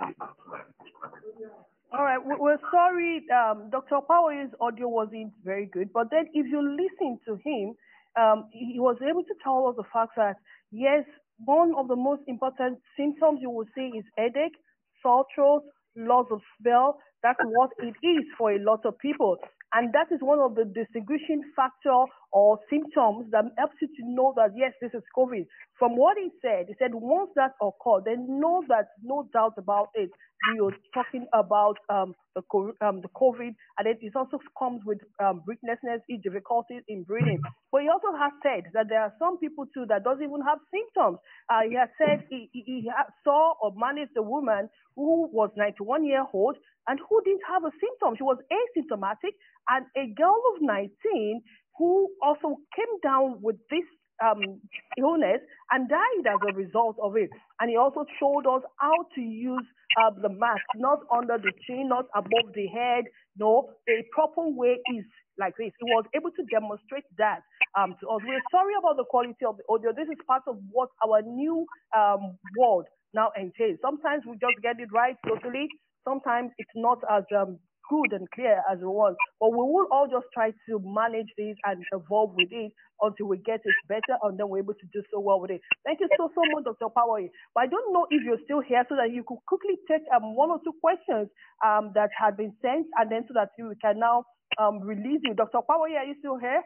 all 1.94 2.04
right, 2.04 2.20
we're 2.24 2.60
sorry, 2.72 3.24
um, 3.34 3.70
Dr. 3.72 4.00
Power's 4.08 4.50
audio 4.62 4.88
wasn't 4.90 5.34
very 5.44 5.68
good, 5.68 5.92
but 5.94 6.10
then 6.12 6.26
if 6.34 6.48
you 6.48 6.62
listen 6.62 7.20
to 7.28 7.36
him, 7.46 7.76
um, 8.20 8.50
he 8.52 8.80
was 8.80 8.98
able 9.08 9.24
to 9.24 9.36
tell 9.44 9.68
us 9.68 9.76
the 9.78 9.84
fact 9.94 10.12
that 10.18 10.36
Yes, 10.72 11.06
one 11.46 11.74
of 11.78 11.88
the 11.88 11.96
most 11.96 12.24
important 12.28 12.80
symptoms 12.98 13.40
you 13.42 13.50
will 13.52 13.68
see 13.76 13.92
is 13.98 14.06
headache, 14.18 14.56
sore 15.04 15.26
throat, 15.36 15.64
loss 15.96 16.28
of 16.32 16.42
smell. 16.62 17.00
That's 17.24 17.40
what 17.44 17.72
it 17.80 17.96
is 18.06 18.26
for 18.38 18.54
a 18.54 18.60
lot 18.60 18.86
of 18.86 18.98
people. 19.00 19.38
And 19.74 19.92
that 19.94 20.12
is 20.12 20.22
one 20.22 20.40
of 20.40 20.54
the 20.54 20.66
distinguishing 20.66 21.42
factor 21.56 22.06
or 22.32 22.60
symptoms 22.70 23.32
that 23.32 23.46
helps 23.58 23.76
you 23.82 23.88
to 23.88 24.04
know 24.06 24.34
that, 24.38 24.52
yes, 24.56 24.74
this 24.82 24.92
is 24.94 25.02
COVID. 25.18 25.46
From 25.80 25.98
what 25.98 26.16
he 26.18 26.30
said, 26.42 26.66
he 26.68 26.76
said 26.78 26.94
once 26.94 27.32
that 27.36 27.54
occurs, 27.62 28.04
then 28.06 28.40
know 28.40 28.64
that 28.70 28.90
no 29.02 29.28
doubt 29.34 29.54
about 29.58 29.90
it, 29.96 30.12
you're 30.56 30.76
talking 30.94 31.26
about 31.34 31.78
um, 31.90 32.14
the, 32.36 32.42
um, 32.86 33.02
the 33.02 33.10
COVID, 33.16 33.56
and 33.78 33.88
it, 33.88 33.98
it 34.02 34.14
also 34.16 34.40
comes 34.60 34.82
with 34.86 35.00
um, 35.24 35.42
breathlessness, 35.46 36.02
difficulties 36.22 36.84
in 36.88 37.04
breathing. 37.04 37.40
But 37.72 37.82
he 37.82 37.90
also 37.90 38.16
has 38.18 38.32
said 38.44 38.72
that 38.74 38.88
there 38.90 39.02
are 39.02 39.14
some 39.20 39.38
people 39.40 39.66
too 39.74 39.86
that 39.90 40.04
doesn't 40.04 40.24
even 40.24 40.42
have 40.42 40.60
symptoms. 40.70 41.20
Uh, 41.50 41.62
he 41.68 41.76
has 41.76 41.90
said 41.98 42.28
he, 42.30 42.50
he, 42.52 42.64
he 42.66 42.92
saw 43.24 43.54
or 43.62 43.74
managed 43.76 44.12
a 44.18 44.22
woman 44.22 44.70
who 44.96 45.28
was 45.32 45.50
91 45.56 46.06
year 46.06 46.26
old 46.34 46.58
and 46.88 47.00
who 47.10 47.22
didn't 47.24 47.46
have 47.48 47.64
a 47.64 47.72
symptom. 47.80 48.16
She 48.18 48.24
was 48.24 48.38
asymptomatic, 48.52 49.34
and 49.70 49.86
a 49.98 50.14
girl 50.16 50.42
of 50.56 50.62
19 50.62 51.42
who 51.78 52.10
also 52.22 52.58
came 52.76 52.94
down 53.04 53.40
with 53.42 53.58
this 53.70 53.86
um, 54.24 54.62
illness 54.98 55.42
and 55.72 55.90
died 55.90 56.26
as 56.28 56.40
a 56.50 56.54
result 56.56 56.98
of 57.02 57.18
it. 57.18 57.30
And 57.60 57.70
he 57.70 57.78
also 57.78 58.06
showed 58.20 58.48
us 58.48 58.62
how 58.80 58.96
to 59.16 59.22
use 59.22 59.66
uh, 60.02 60.12
the 60.22 60.30
mask, 60.30 60.64
not 60.76 61.00
under 61.12 61.38
the 61.38 61.52
chin, 61.68 61.90
not 61.90 62.06
above 62.16 62.54
the 62.56 62.68
head. 62.68 63.06
No, 63.38 63.70
a 63.90 64.04
proper 64.14 64.48
way 64.50 64.78
is 64.96 65.06
like 65.40 65.56
this. 65.58 65.72
He 65.80 65.86
was 65.86 66.06
able 66.16 66.32
to 66.32 66.44
demonstrate 66.52 67.06
that 67.18 67.42
um, 67.78 67.96
to 68.02 68.08
us. 68.10 68.22
We're 68.24 68.44
sorry 68.52 68.74
about 68.80 68.98
the 68.98 69.06
quality 69.10 69.46
of 69.48 69.58
the 69.58 69.64
audio. 69.70 69.92
This 69.92 70.08
is 70.08 70.20
part 70.28 70.44
of 70.48 70.58
what 70.72 70.90
our 71.06 71.22
new 71.24 71.66
um, 71.98 72.38
world 72.58 72.86
now 73.14 73.32
entails. 73.36 73.80
Sometimes 73.82 74.24
we 74.28 74.34
just 74.38 74.62
get 74.64 74.80
it 74.80 74.90
right 74.94 75.18
totally. 75.28 75.68
Sometimes 76.04 76.52
it's 76.58 76.76
not 76.76 77.00
as 77.10 77.24
um, 77.36 77.60
good 77.90 78.14
and 78.14 78.30
clear 78.32 78.64
as 78.72 78.80
it 78.80 78.88
was. 78.88 79.16
But 79.40 79.52
we 79.52 79.64
will 79.64 79.88
all 79.92 80.08
just 80.08 80.28
try 80.34 80.52
to 80.52 80.74
manage 80.84 81.30
this 81.38 81.56
and 81.66 81.84
evolve 81.92 82.34
with 82.36 82.52
it 82.52 82.72
until 83.02 83.28
we 83.28 83.38
get 83.38 83.62
it 83.64 83.78
better 83.88 84.16
and 84.24 84.40
then 84.40 84.48
we're 84.48 84.64
able 84.64 84.74
to 84.74 84.88
do 84.94 85.04
so 85.12 85.20
well 85.20 85.40
with 85.40 85.52
it. 85.52 85.62
Thank 85.86 86.00
you 86.00 86.08
so, 86.18 86.32
so 86.34 86.42
much, 86.52 86.64
Dr. 86.64 86.90
Power. 86.90 87.20
But 87.54 87.62
I 87.62 87.68
don't 87.68 87.94
know 87.94 88.08
if 88.10 88.24
you're 88.24 88.42
still 88.46 88.62
here 88.62 88.84
so 88.88 88.96
that 88.96 89.12
you 89.12 89.24
could 89.28 89.40
quickly 89.48 89.76
take 89.90 90.04
um, 90.16 90.36
one 90.36 90.50
or 90.50 90.60
two 90.64 90.74
questions 90.80 91.28
um, 91.66 91.92
that 91.96 92.10
had 92.16 92.38
been 92.38 92.54
sent 92.62 92.88
and 92.98 93.12
then 93.12 93.26
so 93.28 93.34
that 93.36 93.52
we 93.60 93.76
can 93.82 94.00
now 94.00 94.24
um, 94.58 94.80
release 94.80 95.20
you. 95.24 95.34
Dr. 95.36 95.60
Power, 95.68 95.92
are 95.92 96.08
you 96.08 96.16
still 96.20 96.40
here? 96.40 96.64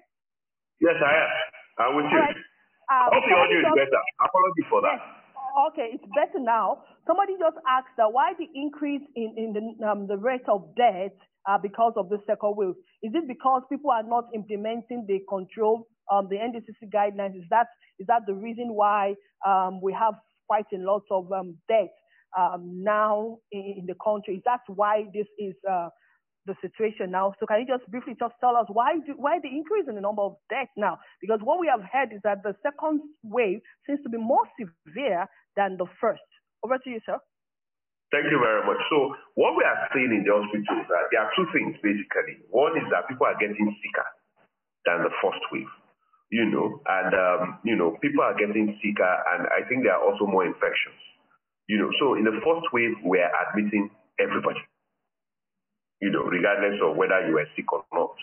Yes, 0.79 0.97
I 1.01 1.13
am. 1.17 1.31
I'm 1.77 1.95
with 1.97 2.05
you. 2.09 2.17
Right. 2.17 2.37
Uh, 2.87 3.09
Hope 3.11 3.25
the 3.25 3.35
audio 3.35 3.59
is 3.59 3.73
better. 3.73 4.01
Apologies 4.21 4.67
for 4.69 4.81
that. 4.81 4.97
Yes 5.01 5.27
okay, 5.65 5.89
it's 5.93 6.05
better 6.13 6.39
now. 6.39 6.83
Somebody 7.07 7.33
just 7.39 7.55
asked 7.67 7.95
that 7.97 8.11
why 8.11 8.33
the 8.37 8.47
increase 8.53 9.01
in, 9.15 9.33
in 9.37 9.53
the, 9.55 9.87
um, 9.87 10.07
the 10.07 10.17
rate 10.17 10.47
of 10.51 10.75
death 10.75 11.15
uh, 11.47 11.57
because 11.57 11.93
of 11.95 12.09
the 12.09 12.19
second 12.27 12.55
wave? 12.57 12.75
Is 13.01 13.13
it 13.15 13.27
because 13.27 13.63
people 13.71 13.91
are 13.91 14.03
not 14.03 14.25
implementing 14.35 15.05
the 15.07 15.19
control, 15.29 15.87
um, 16.11 16.27
the 16.29 16.35
NCDC 16.35 16.91
guidelines? 16.93 17.37
Is 17.37 17.47
that 17.49 17.67
is 17.97 18.07
that 18.07 18.27
the 18.27 18.35
reason 18.35 18.73
why 18.73 19.15
um, 19.47 19.79
we 19.81 19.93
have 19.93 20.15
quite 20.47 20.67
a 20.73 20.77
lot 20.77 21.03
of 21.09 21.31
um, 21.31 21.57
um, 22.37 22.83
now 22.83 23.37
in, 23.53 23.75
in, 23.79 23.85
the 23.87 23.95
country? 24.03 24.35
Is 24.35 24.43
that 24.45 24.61
why 24.67 25.05
this 25.13 25.27
is 25.39 25.55
uh, 25.69 25.89
the 26.45 26.55
situation 26.61 27.11
now. 27.11 27.33
So 27.39 27.45
can 27.45 27.59
you 27.59 27.67
just 27.67 27.89
briefly 27.91 28.15
just 28.17 28.33
tell 28.39 28.55
us 28.55 28.65
why 28.71 28.95
do, 29.05 29.13
why 29.17 29.37
the 29.43 29.49
increase 29.49 29.85
in 29.87 29.95
the 29.95 30.01
number 30.01 30.23
of 30.23 30.37
deaths 30.49 30.71
now? 30.77 30.97
Because 31.21 31.39
what 31.43 31.59
we 31.59 31.67
have 31.67 31.81
heard 31.91 32.13
is 32.13 32.21
that 32.23 32.41
the 32.41 32.55
second 32.63 33.01
wave 33.21 33.59
seems 33.85 33.99
to 34.03 34.09
be 34.09 34.17
more 34.17 34.47
severe 34.57 35.27
than 35.55 35.77
the 35.77 35.85
first. 36.01 36.23
Over 36.63 36.77
to 36.79 36.89
you, 36.89 37.01
sir. 37.05 37.19
Thank 38.11 38.31
you 38.31 38.39
very 38.39 38.63
much. 38.65 38.79
So 38.89 39.15
what 39.35 39.57
we 39.57 39.63
are 39.67 39.89
seeing 39.93 40.15
in 40.15 40.23
the 40.23 40.31
hospital 40.31 40.79
is 40.79 40.87
that 40.87 41.11
there 41.11 41.21
are 41.21 41.31
two 41.35 41.47
things 41.51 41.75
basically. 41.83 42.39
One 42.49 42.77
is 42.79 42.87
that 42.91 43.07
people 43.09 43.27
are 43.27 43.35
getting 43.35 43.67
sicker 43.83 44.07
than 44.87 45.03
the 45.03 45.11
first 45.19 45.43
wave, 45.51 45.67
you 46.31 46.47
know, 46.47 46.79
and 46.87 47.11
um, 47.13 47.41
you 47.67 47.75
know 47.75 47.99
people 47.99 48.23
are 48.23 48.37
getting 48.39 48.79
sicker, 48.79 49.13
and 49.35 49.47
I 49.51 49.67
think 49.67 49.83
there 49.83 49.95
are 49.99 50.03
also 50.05 50.23
more 50.25 50.47
infections, 50.47 50.99
you 51.67 51.77
know. 51.77 51.91
So 51.99 52.15
in 52.15 52.23
the 52.23 52.39
first 52.47 52.71
wave, 52.71 52.95
we 53.03 53.19
are 53.19 53.33
admitting 53.49 53.91
everybody 54.19 54.61
you 56.01 56.11
know, 56.11 56.23
regardless 56.23 56.79
of 56.83 56.95
whether 56.95 57.25
you 57.27 57.33
were 57.35 57.47
sick 57.55 57.71
or 57.73 57.83
not. 57.93 58.13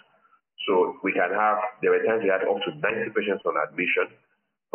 So 0.67 0.97
we 1.03 1.13
can 1.13 1.31
have, 1.35 1.59
there 1.83 1.91
were 1.91 2.03
times 2.07 2.23
we 2.23 2.31
had 2.31 2.47
up 2.47 2.61
to 2.65 2.71
90 2.73 3.13
patients 3.13 3.45
on 3.45 3.59
admission, 3.59 4.09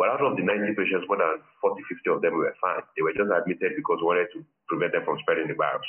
but 0.00 0.08
out 0.08 0.24
of 0.24 0.32
the 0.32 0.40
90 0.40 0.72
patients, 0.80 1.04
more 1.12 1.20
than 1.20 1.44
40, 1.60 1.76
50 1.84 2.08
of 2.08 2.24
them 2.24 2.40
were 2.40 2.56
fine. 2.56 2.80
They 2.96 3.04
were 3.04 3.12
just 3.12 3.28
admitted 3.28 3.76
because 3.76 4.00
we 4.00 4.08
wanted 4.08 4.32
to 4.32 4.40
prevent 4.64 4.96
them 4.96 5.04
from 5.04 5.20
spreading 5.20 5.44
the 5.44 5.60
virus. 5.60 5.84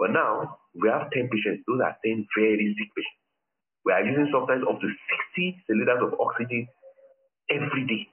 But 0.00 0.16
now 0.16 0.56
we 0.72 0.88
have 0.88 1.12
10 1.12 1.28
patients, 1.28 1.68
those 1.68 1.84
are 1.84 1.92
10 2.00 2.24
very 2.32 2.72
sick 2.72 2.88
patients. 2.96 3.20
We 3.84 3.92
are 3.92 4.00
using 4.00 4.32
sometimes 4.32 4.64
up 4.64 4.80
to 4.80 4.88
60 4.88 5.60
cylinders 5.68 6.08
of 6.08 6.16
oxygen 6.16 6.72
every 7.52 7.84
day. 7.84 8.08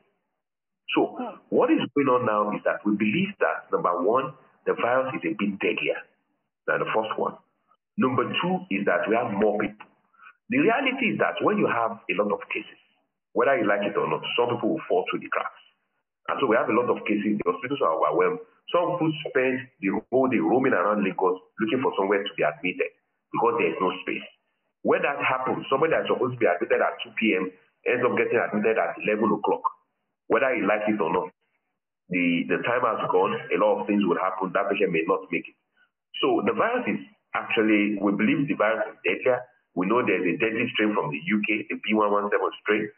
So 0.92 1.16
what 1.48 1.72
is 1.72 1.80
going 1.96 2.12
on 2.12 2.28
now 2.28 2.52
is 2.52 2.60
that 2.68 2.84
we 2.84 3.00
believe 3.00 3.32
that 3.40 3.72
number 3.72 4.04
one, 4.04 4.36
the 4.68 4.76
virus 4.76 5.16
is 5.16 5.32
a 5.32 5.36
bit 5.40 5.64
deadlier 5.64 6.04
than 6.68 6.84
the 6.84 6.92
first 6.92 7.16
one. 7.16 7.40
Number 7.96 8.28
two 8.44 8.68
is 8.68 8.84
that 8.84 9.08
we 9.08 9.16
have 9.16 9.32
more 9.32 9.56
people. 9.64 9.88
The 10.52 10.60
reality 10.60 11.16
is 11.16 11.18
that 11.24 11.40
when 11.40 11.56
you 11.56 11.72
have 11.72 12.04
a 12.04 12.14
lot 12.20 12.36
of 12.36 12.44
cases, 12.52 12.80
whether 13.38 13.54
you 13.54 13.70
like 13.70 13.86
it 13.86 13.94
or 13.94 14.10
not, 14.10 14.26
some 14.34 14.50
people 14.50 14.74
will 14.74 14.86
fall 14.90 15.06
through 15.06 15.22
the 15.22 15.30
cracks. 15.30 15.62
And 16.26 16.42
so 16.42 16.50
we 16.50 16.58
have 16.58 16.74
a 16.74 16.74
lot 16.74 16.90
of 16.90 17.06
cases, 17.06 17.38
the 17.38 17.46
hospitals 17.46 17.86
are 17.86 17.94
overwhelmed. 17.94 18.42
Some 18.74 18.98
people 18.98 19.14
spend 19.30 19.62
the 19.78 19.94
whole 20.10 20.26
day 20.26 20.42
roaming 20.42 20.74
around 20.74 21.06
Lagos 21.06 21.38
looking 21.62 21.86
for 21.86 21.94
somewhere 22.02 22.26
to 22.26 22.34
be 22.34 22.42
admitted 22.42 22.90
because 23.30 23.54
there 23.62 23.70
is 23.70 23.78
no 23.78 23.94
space. 24.02 24.26
When 24.82 25.06
that 25.06 25.22
happens, 25.22 25.70
somebody 25.70 25.94
that's 25.94 26.10
supposed 26.10 26.34
to 26.34 26.42
be 26.42 26.50
admitted 26.50 26.82
at 26.82 26.98
2 27.06 27.14
p.m. 27.22 27.46
ends 27.86 28.02
up 28.02 28.18
getting 28.18 28.42
admitted 28.42 28.74
at 28.82 28.98
11 29.06 29.30
o'clock, 29.30 29.64
whether 30.34 30.50
you 30.58 30.66
like 30.66 30.90
it 30.90 30.98
or 30.98 31.14
not. 31.14 31.30
The, 32.10 32.50
the 32.50 32.60
time 32.66 32.90
has 32.90 33.06
gone, 33.14 33.38
a 33.54 33.58
lot 33.62 33.80
of 33.80 33.88
things 33.88 34.02
will 34.02 34.18
happen, 34.18 34.50
that 34.58 34.66
patient 34.74 34.90
may 34.98 35.06
not 35.06 35.30
make 35.30 35.46
it. 35.46 35.58
So 36.26 36.42
the 36.42 36.58
virus 36.58 36.90
is 36.90 37.00
actually, 37.38 38.02
we 38.02 38.18
believe 38.18 38.50
the 38.50 38.58
virus 38.58 38.90
is 38.90 39.00
deadlier. 39.06 39.46
We 39.78 39.86
know 39.86 40.02
there's 40.02 40.26
a 40.26 40.36
deadly 40.42 40.66
strain 40.74 40.98
from 40.98 41.14
the 41.14 41.22
UK, 41.22 41.70
the 41.70 41.78
B117 41.86 42.34
strain, 42.66 42.90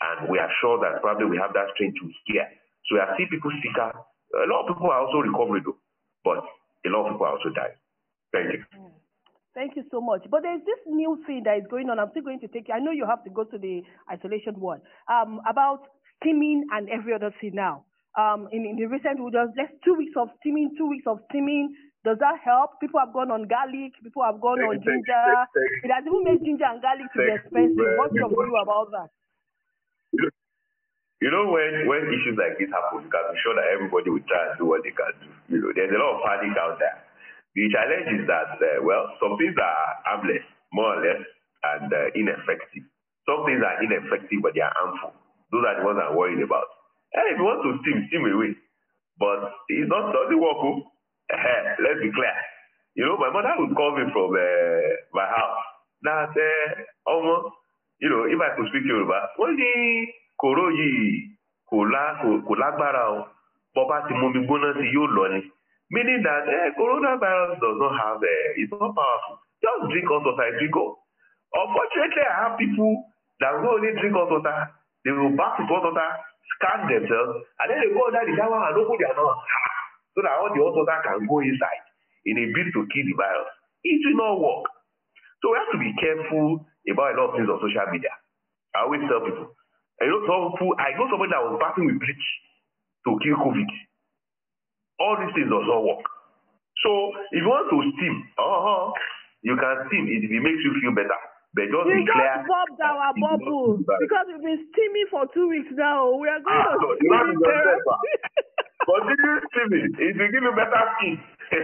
and 0.00 0.28
we 0.28 0.38
are 0.38 0.50
sure 0.60 0.78
that 0.80 1.00
probably 1.00 1.26
we 1.26 1.38
have 1.40 1.52
that 1.54 1.72
strain 1.74 1.94
to 1.94 2.04
here. 2.26 2.46
So 2.86 2.96
we 2.96 3.00
are 3.00 3.12
seeing 3.16 3.28
people 3.28 3.50
sicker. 3.62 3.90
A 3.90 4.48
lot 4.48 4.66
of 4.66 4.76
people 4.76 4.90
are 4.90 5.00
also 5.06 5.24
recovering 5.24 5.64
though, 5.64 5.80
but 6.24 6.44
a 6.84 6.88
lot 6.92 7.06
of 7.06 7.14
people 7.14 7.26
are 7.26 7.34
also 7.38 7.50
dying. 7.54 7.78
Thank 8.32 8.52
you. 8.52 8.60
Thank 9.56 9.72
you 9.74 9.84
so 9.90 10.04
much. 10.04 10.20
But 10.28 10.44
there's 10.44 10.60
this 10.68 10.82
new 10.84 11.16
thing 11.24 11.42
that 11.48 11.56
is 11.56 11.64
going 11.72 11.88
on. 11.88 11.98
I'm 11.98 12.12
still 12.12 12.22
going 12.22 12.40
to 12.44 12.48
take 12.48 12.68
you. 12.68 12.74
I 12.76 12.78
know 12.78 12.92
you 12.92 13.08
have 13.08 13.24
to 13.24 13.32
go 13.32 13.44
to 13.44 13.56
the 13.56 13.80
isolation 14.12 14.60
ward. 14.60 14.84
Um, 15.08 15.40
about 15.48 15.88
steaming 16.20 16.68
and 16.76 16.92
every 16.92 17.14
other 17.14 17.32
thing 17.40 17.56
now. 17.56 17.88
Um, 18.20 18.48
in, 18.52 18.64
in 18.68 18.76
the 18.76 18.84
recent 18.84 19.16
just 19.56 19.72
two 19.84 19.94
weeks 19.96 20.12
of 20.16 20.28
steaming, 20.40 20.76
two 20.76 20.88
weeks 20.88 21.08
of 21.08 21.24
steaming. 21.32 21.72
Does 22.04 22.20
that 22.20 22.38
help? 22.44 22.78
People 22.80 23.00
have 23.00 23.12
gone 23.12 23.32
on 23.32 23.48
garlic. 23.48 23.96
People 24.04 24.22
have 24.22 24.40
gone 24.40 24.60
on 24.60 24.78
you, 24.78 24.84
ginger. 24.84 25.24
thank 25.50 25.72
you, 25.82 25.88
It 25.88 25.90
has 25.90 26.04
even 26.04 26.22
made 26.22 26.40
ginger 26.44 26.68
and 26.68 26.80
garlic 26.84 27.08
to 27.12 27.18
be 27.18 27.32
expensive. 27.34 27.96
What's 27.98 28.14
your 28.14 28.28
view 28.28 28.56
about 28.60 28.92
that? 28.92 29.10
You 31.24 31.32
know, 31.32 31.48
when, 31.48 31.88
when 31.88 32.12
issues 32.12 32.36
like 32.36 32.60
this 32.60 32.68
happen, 32.68 33.00
you 33.00 33.08
can 33.08 33.24
be 33.32 33.40
sure 33.40 33.56
that 33.56 33.72
everybody 33.72 34.12
will 34.12 34.26
try 34.28 34.52
and 34.52 34.56
do 34.60 34.68
what 34.68 34.84
they 34.84 34.92
can 34.92 35.12
do. 35.24 35.28
You 35.48 35.58
know, 35.64 35.72
there's 35.72 35.94
a 35.94 36.00
lot 36.00 36.20
of 36.20 36.24
panic 36.28 36.52
out 36.60 36.76
there. 36.76 36.98
The 37.56 37.72
challenge 37.72 38.20
is 38.20 38.24
that, 38.28 38.60
uh, 38.60 38.84
well, 38.84 39.16
some 39.16 39.40
things 39.40 39.56
are 39.56 39.80
harmless, 40.04 40.44
more 40.76 40.92
or 40.92 41.00
less, 41.00 41.24
and 41.72 41.88
uh, 41.88 42.12
ineffective. 42.12 42.84
Some 43.24 43.48
things 43.48 43.64
are 43.64 43.80
ineffective, 43.80 44.44
but 44.44 44.52
they 44.52 44.60
are 44.60 44.76
harmful. 44.76 45.16
Those 45.48 45.64
are 45.64 45.80
the 45.80 45.84
ones 45.88 45.96
I'm 46.04 46.12
worried 46.20 46.44
about. 46.44 46.68
And 47.16 47.32
if 47.32 47.40
you 47.40 47.48
want 47.48 47.64
to 47.64 47.80
steam, 47.80 48.04
steam 48.12 48.28
away. 48.28 48.52
But 49.16 49.56
it's 49.72 49.88
not 49.88 50.12
doesn't 50.12 50.36
work. 50.36 50.60
Oh. 50.60 50.84
Eh, 51.32 51.62
Let's 51.80 52.04
be 52.04 52.12
clear. 52.12 52.36
You 52.92 53.08
know, 53.08 53.16
my 53.16 53.32
mother 53.32 53.56
would 53.56 53.72
call 53.72 53.96
me 53.96 54.04
from 54.12 54.36
uh, 54.36 54.88
my 55.16 55.24
house. 55.24 55.64
Say, 56.36 56.84
almost, 57.08 57.56
you 58.04 58.08
know, 58.12 58.28
if 58.28 58.36
I 58.36 58.52
could 58.56 58.68
speak 58.68 58.84
Yoruba, 58.84 59.32
wọ́n 59.40 59.56
ní 59.56 59.72
kòró 60.40 60.64
yìí 60.78 61.04
kò 61.70 61.76
lá 61.94 62.04
kò 62.46 62.52
lágbára 62.62 63.02
o. 63.18 63.20
Bọ́bá 63.74 63.96
ti 64.08 64.12
mú 64.20 64.26
mi 64.34 64.40
gbóná 64.46 64.68
sí 64.78 64.84
yóò 64.94 65.06
lọ 65.16 65.24
ni. 65.34 65.40
Meaning 65.92 66.22
that 66.26 66.48
eh, 66.50 66.74
coronavirus 66.74 67.60
does 67.62 67.76
not 67.78 67.94
have, 67.94 68.18
uh, 68.18 68.58
it's 68.58 68.72
not 68.74 68.90
powerful. 68.90 69.38
Just 69.62 69.86
drink 69.92 70.08
hot 70.10 70.24
water 70.26 70.42
and 70.50 70.58
drink 70.58 70.74
go. 70.74 70.98
Unfortunately, 71.54 72.24
I 72.26 72.34
have 72.42 72.54
people 72.58 73.06
that 73.38 73.54
will 73.54 73.78
only 73.78 73.94
drink 73.94 74.14
hot 74.18 74.26
water. 74.32 74.58
They 75.06 75.14
will 75.14 75.30
bath 75.38 75.62
with 75.62 75.70
hot 75.70 75.86
water, 75.86 76.10
scan 76.58 76.90
themselves, 76.90 77.38
and 77.62 77.66
then 77.70 77.78
they 77.86 77.90
go 77.94 78.02
under 78.02 78.24
the 78.26 78.34
shower 78.34 78.58
and 78.66 78.74
open 78.82 78.98
their 78.98 79.14
nose. 79.14 79.38
So 80.18 80.26
that 80.26 80.34
all 80.42 80.50
the 80.50 80.58
hot 80.58 80.74
water 80.74 80.98
can 81.06 81.22
go 81.30 81.38
inside 81.44 81.84
in 82.26 82.34
a 82.34 82.46
bid 82.50 82.66
to 82.74 82.80
kill 82.90 83.06
the 83.06 83.14
virus. 83.14 83.50
It 83.86 84.02
will 84.10 84.18
not 84.18 84.34
work. 84.42 84.66
So 85.38 85.54
we 85.54 85.60
have 85.62 85.70
to 85.70 85.78
be 85.78 85.90
careful 86.02 86.66
about 86.90 87.14
a 87.14 87.16
lot 87.20 87.26
of 87.30 87.32
things 87.38 87.46
on 87.46 87.62
social 87.62 87.86
media. 87.94 88.10
I 88.74 88.82
always 88.90 89.06
tell 89.06 89.22
people. 89.22 89.54
I 90.02 90.06
know 90.10 90.20
some 90.28 90.52
people, 90.58 90.76
I 90.78 90.92
know 90.98 91.08
somebody 91.08 91.32
that 91.32 91.42
was 91.44 91.56
bathing 91.60 91.86
with 91.88 92.00
bleach 92.00 92.26
to 93.08 93.10
kill 93.24 93.38
COVID. 93.40 93.70
All 95.00 95.16
these 95.20 95.32
things 95.36 95.48
does 95.48 95.66
not 95.68 95.82
work. 95.84 96.04
So 96.84 96.90
if 97.32 97.40
you 97.40 97.48
want 97.48 97.68
to 97.72 97.78
steam, 97.96 98.14
uh-huh, 98.36 98.92
you 99.42 99.56
can 99.56 99.76
steam 99.88 100.04
if 100.08 100.24
it 100.28 100.42
makes 100.44 100.60
you 100.64 100.72
feel 100.80 100.92
better. 100.92 101.20
But 101.56 101.72
just 101.72 101.88
be 101.88 102.04
clear. 102.04 102.36
just 102.36 102.48
popped 102.52 102.80
our 102.84 103.12
it 103.16 103.20
bubble 103.24 103.80
because 103.80 104.26
we've 104.28 104.44
been 104.44 104.62
steaming 104.76 105.08
for 105.08 105.24
two 105.32 105.48
weeks 105.48 105.72
now. 105.72 106.12
We 106.20 106.28
are 106.28 106.40
going 106.44 106.52
Ah, 106.52 106.76
to 106.76 106.86
have 107.16 107.32
steam. 107.40 107.80
Continue 108.84 109.40
steaming. 109.48 109.88
It 109.96 110.12
will 110.20 110.32
give 110.32 110.44
you 110.44 110.52
better 110.52 110.82
skin. 111.00 111.16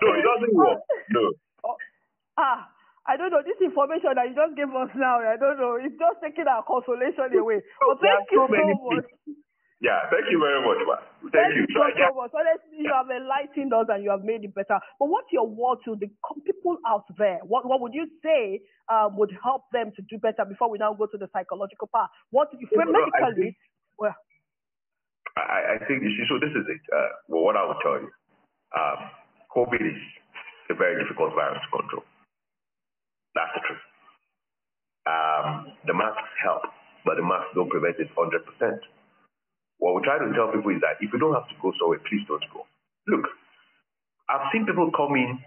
so 0.00 0.06
it 0.12 0.24
doesn't 0.28 0.52
work. 0.54 0.80
No. 1.10 1.32
Oh, 1.64 1.76
ah, 2.36 2.68
I 3.08 3.16
don't 3.16 3.32
know. 3.32 3.40
This 3.40 3.56
information 3.64 4.12
that 4.14 4.28
you 4.28 4.36
just 4.36 4.52
gave 4.52 4.68
us 4.68 4.92
now, 4.92 5.24
I 5.24 5.40
don't 5.40 5.56
know. 5.56 5.80
It's 5.80 5.96
just 5.96 6.20
taking 6.20 6.44
our 6.44 6.60
consolation 6.68 7.32
away. 7.40 7.64
But 7.80 7.96
thank 8.04 8.28
you 8.28 8.44
so 8.44 8.52
much. 8.92 9.08
Yeah, 9.80 10.10
thank 10.10 10.26
you 10.26 10.42
very 10.42 10.58
much, 10.58 10.82
man. 10.90 10.98
Thank, 11.30 11.54
Thank 11.54 11.54
you. 11.54 11.62
you 11.62 11.70
so, 11.70 11.86
So, 11.86 11.94
yeah. 11.94 12.10
so 12.10 12.18
much. 12.18 12.34
Honestly, 12.34 12.82
you 12.82 12.90
have 12.90 13.06
enlightened 13.14 13.70
us 13.70 13.86
and 13.88 14.02
you 14.02 14.10
have 14.10 14.26
made 14.26 14.42
it 14.42 14.50
better. 14.50 14.74
But 14.98 15.06
what's 15.06 15.30
your 15.30 15.46
word 15.46 15.78
to 15.86 15.94
the 15.94 16.10
people 16.42 16.82
out 16.82 17.06
there? 17.16 17.38
What 17.46 17.62
What 17.64 17.78
would 17.80 17.94
you 17.94 18.10
say 18.20 18.58
um, 18.90 19.14
would 19.16 19.30
help 19.38 19.70
them 19.70 19.94
to 19.94 20.02
do 20.10 20.18
better 20.18 20.42
before 20.44 20.68
we 20.68 20.82
now 20.82 20.92
go 20.98 21.06
to 21.06 21.16
the 21.16 21.30
psychological 21.32 21.86
part? 21.86 22.10
What 22.34 22.50
if 22.58 22.68
No, 22.74 22.90
medically? 22.90 23.54
Well, 23.96 24.14
I, 25.38 25.78
I 25.78 25.84
think 25.86 26.02
you 26.02 26.10
see, 26.10 26.26
so 26.26 26.42
this 26.42 26.50
is 26.50 26.66
it. 26.66 26.82
Uh, 26.90 27.10
well, 27.30 27.46
what 27.46 27.56
I 27.56 27.62
would 27.62 27.78
tell 27.78 28.02
you, 28.02 28.10
um, 28.74 28.98
COVID 29.54 29.78
is 29.78 30.00
a 30.70 30.74
very 30.74 30.98
difficult 31.02 31.34
virus 31.38 31.62
to 31.62 31.70
control. 31.70 32.02
That's 33.34 33.52
the 33.56 33.62
truth. 33.66 33.84
Um, 35.08 35.72
the 35.86 35.94
masks 35.94 36.32
help, 36.44 36.62
but 37.04 37.16
the 37.16 37.24
masks 37.24 37.52
don't 37.54 37.70
prevent 37.70 37.98
it 37.98 38.08
100%. 38.16 38.80
What 39.78 39.94
we 39.96 40.02
try 40.02 40.18
to 40.18 40.30
tell 40.34 40.52
people 40.52 40.72
is 40.74 40.82
that 40.82 41.00
if 41.00 41.12
you 41.12 41.18
don't 41.18 41.34
have 41.34 41.48
to 41.48 41.56
go 41.62 41.72
somewhere, 41.80 42.00
please 42.08 42.24
don't 42.28 42.44
go. 42.52 42.66
Look, 43.08 43.26
I've 44.28 44.50
seen 44.52 44.66
people 44.66 44.90
come 44.94 45.16
in, 45.16 45.38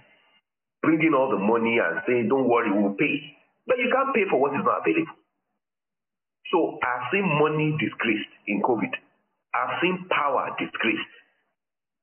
bringing 0.81 1.13
all 1.13 1.29
the 1.29 1.39
money 1.39 1.79
and 1.79 2.01
saying, 2.07 2.29
don't 2.29 2.49
worry, 2.49 2.71
we'll 2.71 2.95
pay. 2.95 3.21
But 3.67 3.77
you 3.77 3.91
can't 3.93 4.15
pay 4.15 4.25
for 4.29 4.39
what 4.41 4.53
is 4.55 4.65
not 4.65 4.81
available. 4.81 5.13
So 6.51 6.79
I've 6.83 7.07
seen 7.13 7.25
money 7.27 7.77
disgraced 7.79 8.33
in 8.47 8.61
COVID. 8.61 8.91
I've 9.55 9.79
seen 9.81 10.07
power 10.09 10.51
disgraced. 10.59 11.13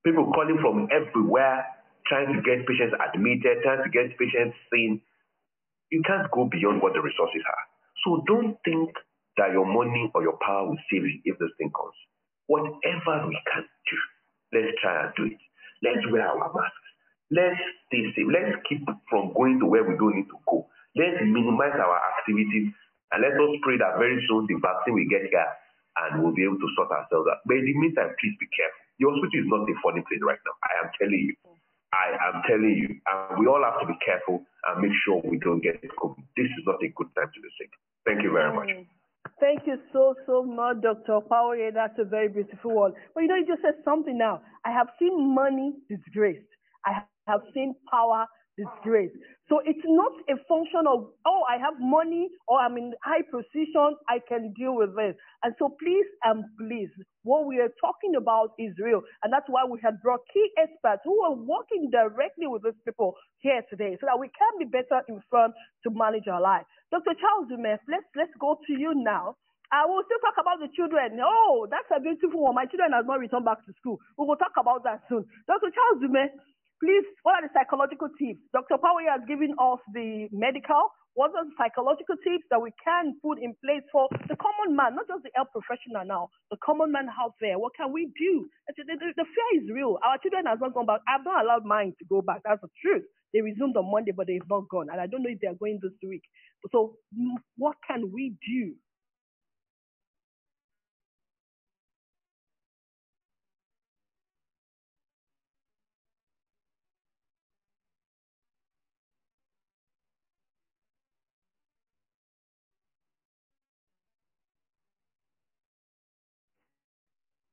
People 0.04 0.32
calling 0.32 0.58
from 0.62 0.88
everywhere, 0.92 1.66
trying 2.06 2.32
to 2.32 2.40
get 2.40 2.64
patients 2.66 2.96
admitted, 2.96 3.60
trying 3.64 3.84
to 3.84 3.90
get 3.90 4.16
patients 4.18 4.56
seen. 4.72 5.02
You 5.90 6.02
can't 6.06 6.30
go 6.30 6.48
beyond 6.50 6.82
what 6.82 6.92
the 6.92 7.00
resources 7.00 7.42
are. 7.44 7.64
So 8.04 8.22
don't 8.26 8.56
think 8.64 8.92
that 9.36 9.52
your 9.52 9.66
money 9.66 10.10
or 10.14 10.22
your 10.22 10.36
power 10.44 10.68
will 10.68 10.82
save 10.90 11.06
you 11.06 11.20
if 11.24 11.38
this 11.38 11.52
thing 11.58 11.72
comes. 11.72 11.96
Whatever 12.46 13.28
we 13.28 13.38
can 13.48 13.64
do, 13.64 13.98
let's 14.52 14.74
try 14.80 15.04
and 15.04 15.12
do 15.16 15.24
it. 15.32 15.40
Let's 15.82 16.04
wear 16.10 16.26
our 16.26 16.50
masks. 16.52 16.88
Let's 17.30 17.60
stay 17.88 18.08
safe. 18.16 18.28
Let's 18.28 18.56
keep 18.68 18.84
from 19.08 19.32
going 19.36 19.60
to 19.60 19.66
where 19.66 19.84
we 19.84 19.96
don't 19.96 20.16
need 20.16 20.32
to 20.32 20.40
go. 20.48 20.66
Let's 20.96 21.20
minimize 21.22 21.76
our 21.76 21.98
activities 22.18 22.72
and 23.12 23.18
let 23.20 23.36
us 23.36 23.52
pray 23.62 23.76
that 23.78 24.00
very 24.00 24.20
soon 24.28 24.48
the 24.48 24.56
vaccine 24.60 24.96
will 24.96 25.08
get 25.12 25.28
here 25.28 25.52
and 26.04 26.22
we'll 26.22 26.34
be 26.34 26.44
able 26.44 26.60
to 26.60 26.70
sort 26.76 26.90
ourselves 26.90 27.28
out. 27.28 27.44
But 27.44 27.60
in 27.60 27.68
the 27.68 27.76
meantime, 27.76 28.16
please 28.16 28.36
be 28.40 28.48
careful. 28.52 28.82
The 28.98 29.04
hospital 29.12 29.38
is 29.44 29.48
not 29.48 29.68
a 29.68 29.74
funny 29.84 30.02
place 30.08 30.24
right 30.24 30.40
now. 30.42 30.56
I 30.64 30.72
am 30.84 30.88
telling 30.96 31.22
you. 31.32 31.34
I 31.92 32.12
am 32.28 32.42
telling 32.46 32.76
you. 32.76 33.00
We 33.38 33.46
all 33.46 33.64
have 33.64 33.80
to 33.80 33.86
be 33.86 33.98
careful 34.04 34.44
and 34.68 34.82
make 34.82 34.92
sure 35.04 35.20
we 35.24 35.38
don't 35.38 35.62
get 35.62 35.80
COVID. 35.82 36.22
This 36.36 36.46
is 36.46 36.64
not 36.66 36.82
a 36.82 36.88
good 36.88 37.08
time 37.16 37.30
to 37.32 37.40
be 37.40 37.48
sick. 37.58 37.70
Thank 38.04 38.22
you 38.22 38.32
very 38.32 38.54
much. 38.54 38.68
Mm. 38.68 38.86
Thank 39.40 39.66
you 39.66 39.78
so, 39.92 40.14
so 40.26 40.42
much, 40.42 40.80
Dr. 40.82 41.20
Power. 41.28 41.56
That's 41.72 41.98
a 41.98 42.04
very 42.04 42.28
beautiful 42.28 42.74
one. 42.74 42.92
But 43.14 43.22
you 43.22 43.28
know, 43.28 43.36
you 43.36 43.46
just 43.46 43.62
said 43.62 43.82
something 43.84 44.16
now. 44.16 44.42
I 44.64 44.72
have 44.72 44.88
seen 44.98 45.34
money 45.34 45.74
disgraced. 45.88 46.48
I 46.84 47.02
have 47.26 47.40
seen 47.54 47.74
power 47.90 48.26
disgraced. 48.58 49.14
So 49.48 49.62
it's 49.64 49.86
not 49.86 50.12
a 50.28 50.36
function 50.44 50.84
of, 50.84 51.08
oh, 51.24 51.42
I 51.48 51.56
have 51.56 51.80
money 51.80 52.28
or 52.48 52.60
I'm 52.60 52.76
in 52.76 52.92
high 53.00 53.24
position, 53.30 53.96
I 54.10 54.20
can 54.28 54.52
deal 54.52 54.76
with 54.76 54.92
this. 54.98 55.16
And 55.42 55.54
so 55.58 55.72
please 55.80 56.04
and 56.26 56.44
please, 56.60 56.90
what 57.22 57.46
we 57.46 57.56
are 57.62 57.72
talking 57.80 58.16
about 58.18 58.52
is 58.58 58.76
real. 58.82 59.00
And 59.24 59.32
that's 59.32 59.48
why 59.48 59.64
we 59.64 59.80
had 59.82 60.02
brought 60.02 60.20
key 60.34 60.50
experts 60.60 61.00
who 61.06 61.16
are 61.24 61.32
working 61.34 61.88
directly 61.88 62.44
with 62.50 62.62
these 62.66 62.76
people 62.84 63.14
here 63.38 63.62
today 63.70 63.96
so 64.02 64.10
that 64.10 64.20
we 64.20 64.28
can 64.34 64.52
be 64.60 64.66
better 64.68 65.00
informed 65.08 65.54
to 65.86 65.88
manage 65.94 66.28
our 66.28 66.42
life. 66.42 66.66
Dr. 66.92 67.16
Charles 67.16 67.48
Dume, 67.48 67.78
let's, 67.88 68.08
let's 68.16 68.34
go 68.40 68.58
to 68.66 68.72
you 68.76 68.92
now. 68.94 69.36
I 69.72 69.84
will 69.84 70.00
still 70.08 70.20
talk 70.24 70.40
about 70.40 70.60
the 70.64 70.72
children. 70.72 71.20
Oh, 71.20 71.68
that's 71.70 71.88
a 71.92 72.00
beautiful 72.00 72.40
one. 72.48 72.56
My 72.56 72.64
children 72.64 72.92
have 72.96 73.04
not 73.06 73.20
returned 73.20 73.44
back 73.44 73.60
to 73.68 73.72
school. 73.80 74.00
We 74.16 74.24
will 74.24 74.40
talk 74.40 74.56
about 74.56 74.84
that 74.84 75.04
soon. 75.08 75.24
Dr. 75.46 75.68
Charles 75.68 76.00
Dume, 76.00 76.32
Please, 76.82 77.06
what 77.24 77.40
are 77.40 77.44
the 77.48 77.52
psychological 77.56 78.08
tips? 78.20 78.40
Dr. 78.52 78.78
Power 78.78 79.02
has 79.10 79.24
given 79.26 79.56
us 79.58 79.80
the 79.94 80.28
medical. 80.32 80.92
What 81.16 81.32
are 81.34 81.44
the 81.48 81.56
psychological 81.58 82.14
tips 82.22 82.44
that 82.52 82.60
we 82.60 82.70
can 82.84 83.16
put 83.24 83.40
in 83.42 83.56
place 83.64 83.82
for 83.90 84.06
the 84.28 84.36
common 84.36 84.76
man, 84.76 84.94
not 84.94 85.08
just 85.08 85.24
the 85.24 85.32
health 85.34 85.48
professional 85.56 86.04
now, 86.04 86.28
the 86.52 86.58
common 86.62 86.92
man 86.92 87.08
out 87.08 87.34
there? 87.40 87.58
What 87.58 87.72
can 87.74 87.90
we 87.90 88.12
do? 88.14 88.46
The, 88.76 88.84
the, 88.84 88.94
the 89.16 89.26
fear 89.26 89.50
is 89.58 89.66
real. 89.72 89.98
Our 90.04 90.20
children 90.22 90.46
have 90.46 90.60
not 90.60 90.74
gone 90.76 90.86
back. 90.86 91.00
I've 91.08 91.24
not 91.24 91.42
allowed 91.42 91.64
mine 91.64 91.96
to 91.98 92.04
go 92.06 92.22
back. 92.22 92.42
That's 92.44 92.60
the 92.62 92.68
truth. 92.84 93.08
They 93.34 93.40
resumed 93.42 93.76
on 93.76 93.90
Monday, 93.90 94.12
but 94.12 94.28
they've 94.28 94.44
not 94.48 94.68
gone. 94.70 94.88
And 94.92 95.00
I 95.00 95.08
don't 95.08 95.24
know 95.24 95.32
if 95.32 95.40
they're 95.40 95.58
going 95.58 95.80
this 95.82 95.96
week. 96.06 96.22
So, 96.72 96.96
what 97.56 97.76
can 97.88 98.12
we 98.12 98.36
do? 98.46 98.76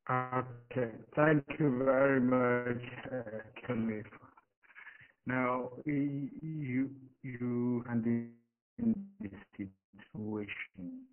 Okay, 0.09 0.91
thank 1.15 1.43
you 1.59 1.81
very 1.83 2.21
much, 2.21 2.81
uh, 3.11 3.39
Kelly. 3.65 4.03
Now, 5.25 5.71
you 5.85 6.91
you 7.23 7.83
handle 7.87 8.27
this 9.19 9.31
situation. 9.57 11.07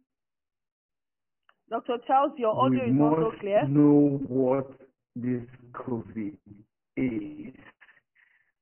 Dr. 1.71 1.97
Charles, 2.07 2.33
your 2.37 2.55
audio 2.55 2.85
we 2.85 2.91
is 2.91 2.95
not 2.95 3.17
so 3.17 3.31
must 3.31 3.41
clear. 3.41 3.67
know 3.67 4.21
what 4.29 4.71
this 5.17 5.41
COVID 5.73 6.37
is. 6.99 7.55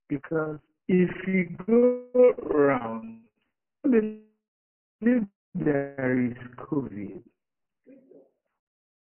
Because 0.09 0.61
if 0.87 1.11
you 1.27 1.49
go 1.67 2.05
around, 2.49 3.19
there 3.83 4.15
is 6.25 6.37
COVID. 6.57 7.21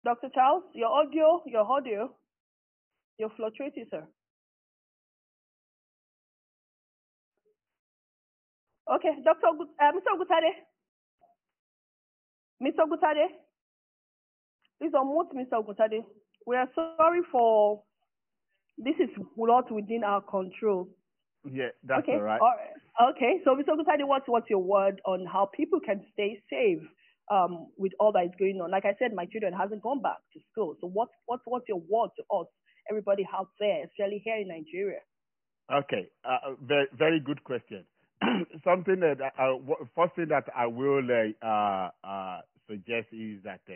Dr. 0.05 0.29
Charles, 0.35 0.65
your 0.75 0.89
audio, 0.89 1.43
your 1.47 1.63
audio, 1.63 2.15
you're 3.19 3.33
fluctuating, 3.37 3.87
sir. 3.91 4.07
Okay, 8.93 9.17
Dr. 9.25 9.57
Gut- 9.57 9.75
uh, 9.81 9.93
Mr. 9.93 10.13
Gutade. 10.21 10.53
Mr. 12.63 12.85
Gutade. 12.87 13.27
Please 14.79 14.93
unmute 14.93 15.33
Mr. 15.35 15.65
Gutade. 15.65 16.05
We 16.47 16.57
are 16.57 16.69
sorry 16.75 17.23
for 17.33 17.83
this 18.77 18.97
is 19.01 19.09
not 19.39 19.73
within 19.73 20.05
our 20.05 20.21
control. 20.21 20.89
Yeah, 21.51 21.69
that's 21.83 22.03
okay. 22.03 22.15
all 22.15 22.23
right. 22.23 22.41
Okay, 23.11 23.41
so 23.45 23.55
Mr. 23.57 23.71
Gutade, 23.71 24.07
what's 24.07 24.29
what's 24.29 24.51
your 24.51 24.63
word 24.63 25.01
on 25.07 25.25
how 25.25 25.49
people 25.55 25.81
can 25.81 26.05
stay 26.13 26.43
safe 26.51 26.83
um, 27.31 27.69
with 27.77 27.93
all 28.01 28.13
that 28.13 28.25
is 28.25 28.33
going 28.39 28.61
on? 28.61 28.71
Like 28.71 28.85
I 28.85 28.95
said, 28.99 29.15
my 29.15 29.27
children 29.27 29.53
hasn't 29.53 29.83
gone 29.83 30.03
back 30.03 30.19
to 30.35 30.41
school. 30.53 30.77
So 30.81 30.89
what's 30.89 31.13
what's 31.27 31.43
what's 31.47 31.69
your 31.69 31.81
word 31.89 32.11
to 32.17 32.37
us, 32.37 32.47
everybody 32.91 33.27
out 33.35 33.49
there, 33.59 33.85
especially 33.85 34.23
here 34.25 34.37
in 34.37 34.49
Nigeria? 34.49 35.01
Okay, 35.73 36.09
uh, 36.25 36.55
very 36.63 36.87
very 36.97 37.21
good 37.21 37.43
question. 37.45 37.85
Something 38.65 39.01
that 39.01 39.19
I, 39.39 39.59
first 39.97 40.15
thing 40.17 40.29
that 40.29 40.45
I 40.55 40.67
will 40.67 41.03
uh, 41.43 41.89
uh, 42.07 42.41
suggest 42.69 43.09
is 43.13 43.43
that 43.45 43.61
uh, 43.69 43.75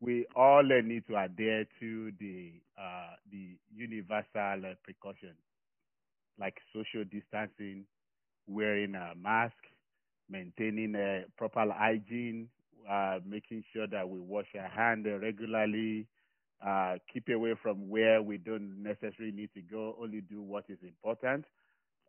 we 0.00 0.26
all 0.34 0.62
need 0.62 1.06
to 1.08 1.16
adhere 1.16 1.66
to 1.80 2.12
the 2.18 2.52
uh, 2.80 3.14
the 3.30 3.56
universal 3.74 4.64
uh, 4.64 4.74
precaution, 4.82 5.34
like 6.38 6.54
social 6.72 7.04
distancing, 7.04 7.84
wearing 8.46 8.94
a 8.94 9.12
mask, 9.20 9.54
maintaining 10.30 10.94
proper 11.36 11.66
hygiene, 11.70 12.48
uh, 12.88 13.18
making 13.26 13.64
sure 13.72 13.86
that 13.86 14.08
we 14.08 14.18
wash 14.20 14.46
our 14.58 14.68
hands 14.68 15.06
regularly, 15.20 16.06
uh, 16.66 16.96
keep 17.12 17.28
away 17.28 17.54
from 17.62 17.88
where 17.88 18.22
we 18.22 18.38
don't 18.38 18.82
necessarily 18.82 19.32
need 19.32 19.50
to 19.54 19.62
go, 19.62 19.96
only 20.00 20.20
do 20.20 20.42
what 20.42 20.64
is 20.68 20.78
important. 20.82 21.44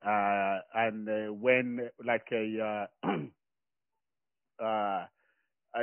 Uh, 0.05 0.59
and 0.73 1.07
uh, 1.07 1.33
when, 1.33 1.89
like 2.05 2.25
a, 2.31 2.87
uh, 3.03 3.07
uh, 4.63 5.05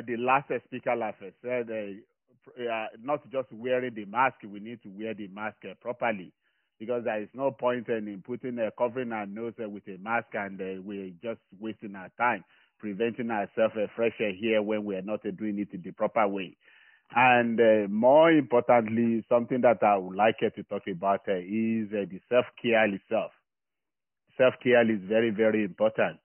the 0.07 0.17
last 0.19 0.51
speaker 0.67 0.95
last 0.97 1.17
said, 1.43 1.71
uh, 1.71 2.87
not 3.03 3.31
just 3.31 3.51
wearing 3.53 3.95
the 3.95 4.05
mask, 4.07 4.37
we 4.49 4.61
need 4.61 4.83
to 4.83 4.89
wear 4.89 5.15
the 5.15 5.29
mask 5.29 5.57
properly 5.81 6.33
because 6.79 7.05
there 7.05 7.23
is 7.23 7.29
no 7.35 7.51
point 7.51 7.89
in 7.89 8.23
putting 8.25 8.59
uh, 8.59 8.71
covering 8.79 9.13
our 9.13 9.27
nose 9.27 9.53
uh, 9.63 9.69
with 9.69 9.87
a 9.89 9.99
mask 9.99 10.29
and 10.35 10.61
uh, 10.61 10.81
we're 10.83 11.11
just 11.23 11.41
wasting 11.61 11.95
our 11.97 12.11
time 12.19 12.45
preventing 12.79 13.31
ourselves 13.31 13.75
a 13.77 13.89
fresh 13.95 14.15
air 14.21 14.33
here 14.33 14.63
when 14.63 14.85
we 14.85 14.95
are 14.97 15.03
not 15.03 15.25
uh, 15.27 15.31
doing 15.31 15.59
it 15.59 15.69
in 15.73 15.83
the 15.83 15.91
proper 15.93 16.27
way. 16.27 16.57
And 17.15 17.59
uh, 17.61 17.89
more 17.89 18.31
importantly, 18.31 19.25
something 19.29 19.61
that 19.63 19.83
I 19.83 19.97
would 19.97 20.17
like 20.17 20.39
to 20.41 20.63
talk 20.65 20.83
about 20.91 21.21
uh, 21.29 21.37
is 21.37 21.89
uh, 21.93 22.05
the 22.11 22.21
self-care 22.29 22.95
itself. 22.95 23.33
Self-care 24.37 24.91
is 24.91 25.01
very, 25.09 25.31
very 25.31 25.65
important. 25.65 26.19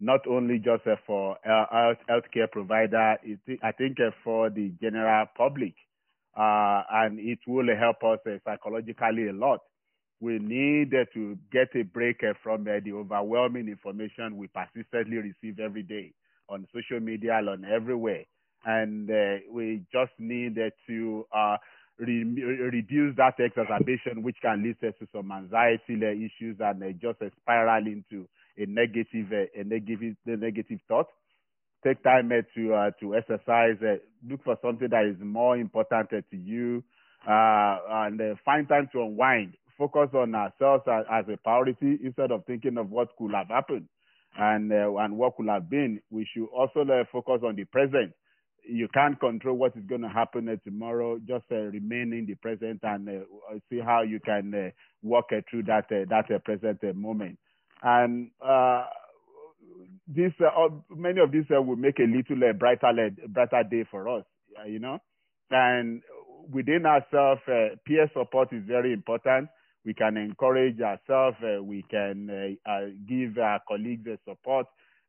Not 0.00 0.20
only 0.28 0.58
just 0.58 0.86
uh, 0.86 0.96
for 1.06 1.36
our 1.44 1.96
healthcare 2.08 2.50
provider, 2.50 3.16
I 3.62 3.72
think 3.72 3.98
for 4.22 4.48
the 4.48 4.72
general 4.80 5.26
public. 5.36 5.74
and 6.36 7.18
it 7.18 7.40
will 7.46 7.66
help 7.76 8.02
us 8.04 8.20
psychologically 8.44 9.28
a 9.28 9.32
lot 9.32 9.60
we 10.20 10.38
need 10.38 10.92
uh, 10.94 11.04
to 11.14 11.38
get 11.52 11.68
a 11.76 11.82
break 11.82 12.22
uh, 12.24 12.32
from 12.42 12.62
uh, 12.62 12.80
the 12.84 12.92
overwhelming 12.92 13.68
information 13.68 14.36
we 14.36 14.48
persistently 14.48 15.16
receive 15.18 15.60
every 15.60 15.82
day 15.82 16.12
on 16.48 16.66
social 16.74 17.00
media 17.00 17.38
and 17.38 17.64
everywhere. 17.64 18.24
And 18.64 19.08
eh, 19.08 19.38
we 19.50 19.84
just 19.92 20.10
need 20.18 20.56
to 20.88 21.26
uh, 21.32 21.56
re 21.98 22.24
reduce 22.24 23.14
that 23.16 23.34
exacerbation, 23.38 24.22
which 24.22 24.36
can 24.42 24.64
lead 24.64 24.82
us 24.86 24.94
to 24.98 25.06
some 25.14 25.30
anxiety 25.30 25.94
issues 25.94 26.56
and 26.58 26.82
just 27.00 27.18
spiral 27.40 27.86
into 27.86 28.26
a 28.56 28.66
negative, 28.66 29.30
a 29.32 29.62
negative, 29.64 30.16
a 30.26 30.36
negative 30.36 30.80
thought. 30.88 31.06
Take 31.84 32.02
time 32.02 32.30
to 32.56 32.74
uh, 32.74 32.90
to 32.98 33.14
exercise. 33.14 33.76
look 34.28 34.42
for 34.42 34.58
something 34.60 34.88
that 34.90 35.04
is 35.04 35.16
more 35.20 35.56
important 35.56 36.10
to 36.10 36.36
you, 36.36 36.82
uh, 37.28 37.78
and 37.88 38.20
find 38.44 38.68
time 38.68 38.88
to 38.92 39.02
unwind 39.02 39.54
focus 39.78 40.10
on 40.12 40.34
ourselves 40.34 40.82
as, 40.90 41.04
as, 41.10 41.24
a 41.32 41.36
priority 41.38 41.98
instead 42.04 42.32
of 42.32 42.44
thinking 42.46 42.76
of 42.76 42.90
what 42.90 43.08
could 43.16 43.32
have 43.32 43.48
happened 43.48 43.88
and 44.36 44.72
uh, 44.72 44.94
and 44.98 45.16
what 45.16 45.36
could 45.36 45.48
have 45.48 45.70
been. 45.70 46.00
We 46.10 46.26
should 46.34 46.46
also 46.46 46.80
uh, 46.80 47.04
focus 47.10 47.40
on 47.46 47.56
the 47.56 47.64
present. 47.64 48.12
You 48.68 48.88
can't 48.92 49.18
control 49.18 49.56
what 49.56 49.76
is 49.76 49.84
going 49.88 50.02
to 50.02 50.08
happen 50.08 50.48
uh, 50.48 50.56
tomorrow. 50.64 51.18
Just 51.26 51.44
uh, 51.50 51.56
remain 51.56 52.12
in 52.12 52.26
the 52.26 52.34
present 52.34 52.80
and 52.82 53.08
uh, 53.08 53.58
see 53.70 53.78
how 53.80 54.02
you 54.02 54.20
can 54.20 54.52
uh, 54.54 54.70
walk 55.02 55.28
through 55.48 55.62
that 55.64 55.86
that 55.88 56.44
present 56.44 56.82
moment. 56.96 57.38
And 57.82 58.30
this 60.06 60.32
many 60.90 61.20
of 61.20 61.30
these 61.30 61.44
will 61.50 61.76
make 61.76 61.98
a 62.00 62.02
little 62.02 62.52
brighter 62.58 63.10
brighter 63.28 63.62
day 63.70 63.84
for 63.90 64.08
us. 64.08 64.24
you 64.66 64.80
know, 64.80 64.98
and 65.50 66.02
within 66.50 66.84
ourselves, 66.84 67.40
peer 67.86 68.10
support 68.12 68.52
is 68.52 68.64
very 68.66 68.92
important 68.92 69.48
we 69.84 69.94
can 69.94 70.16
encourage 70.16 70.80
ourselves, 70.80 71.36
uh, 71.42 71.62
we 71.62 71.84
can 71.90 72.56
uh, 72.66 72.70
uh, 72.70 72.86
give 73.08 73.38
our 73.38 73.60
colleagues 73.66 74.04
the 74.04 74.18
support. 74.28 74.66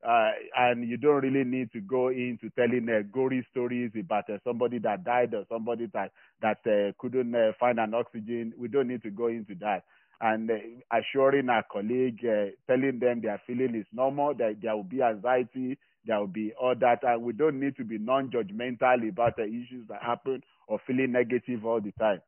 Uh, 0.07 0.31
and 0.57 0.87
you 0.87 0.95
don't 0.95 1.21
really 1.21 1.43
need 1.43 1.69
to 1.73 1.81
go 1.81 2.07
into 2.07 2.49
telling 2.57 2.87
uh, 2.89 3.01
gory 3.11 3.45
stories 3.51 3.91
about 3.99 4.29
uh, 4.29 4.37
somebody 4.45 4.79
that 4.79 5.03
died 5.03 5.33
or 5.33 5.43
somebody 5.51 5.89
that 5.93 6.11
that 6.41 6.63
couldn't 6.97 7.35
find 7.59 7.79
an 7.79 7.93
oxygen. 7.93 8.53
We 8.57 8.69
don't 8.69 8.87
need 8.87 9.03
to 9.03 9.09
go 9.09 9.27
into 9.27 9.55
that. 9.55 9.83
And 10.21 10.49
assuring 10.91 11.49
our 11.49 11.65
colleague, 11.69 12.25
telling 12.67 12.99
them 12.99 13.21
their 13.21 13.41
feeling 13.45 13.75
is 13.75 13.85
normal, 13.91 14.33
that 14.35 14.57
there 14.61 14.75
will 14.75 14.83
be 14.83 15.01
anxiety, 15.01 15.77
there 16.05 16.19
will 16.19 16.27
be 16.27 16.53
all 16.59 16.75
that, 16.79 17.03
and 17.03 17.21
we 17.21 17.33
don't 17.33 17.59
need 17.59 17.75
to 17.75 17.83
be 17.83 17.97
non-judgmental 17.97 19.09
about 19.09 19.35
the 19.35 19.43
issues 19.43 19.85
that 19.89 20.01
happen 20.01 20.41
or 20.67 20.79
feeling 20.87 21.11
negative 21.11 21.65
all 21.65 21.81
the 21.81 21.91
time. 21.99 22.21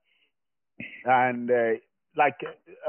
And 1.06 1.50
like 2.18 2.36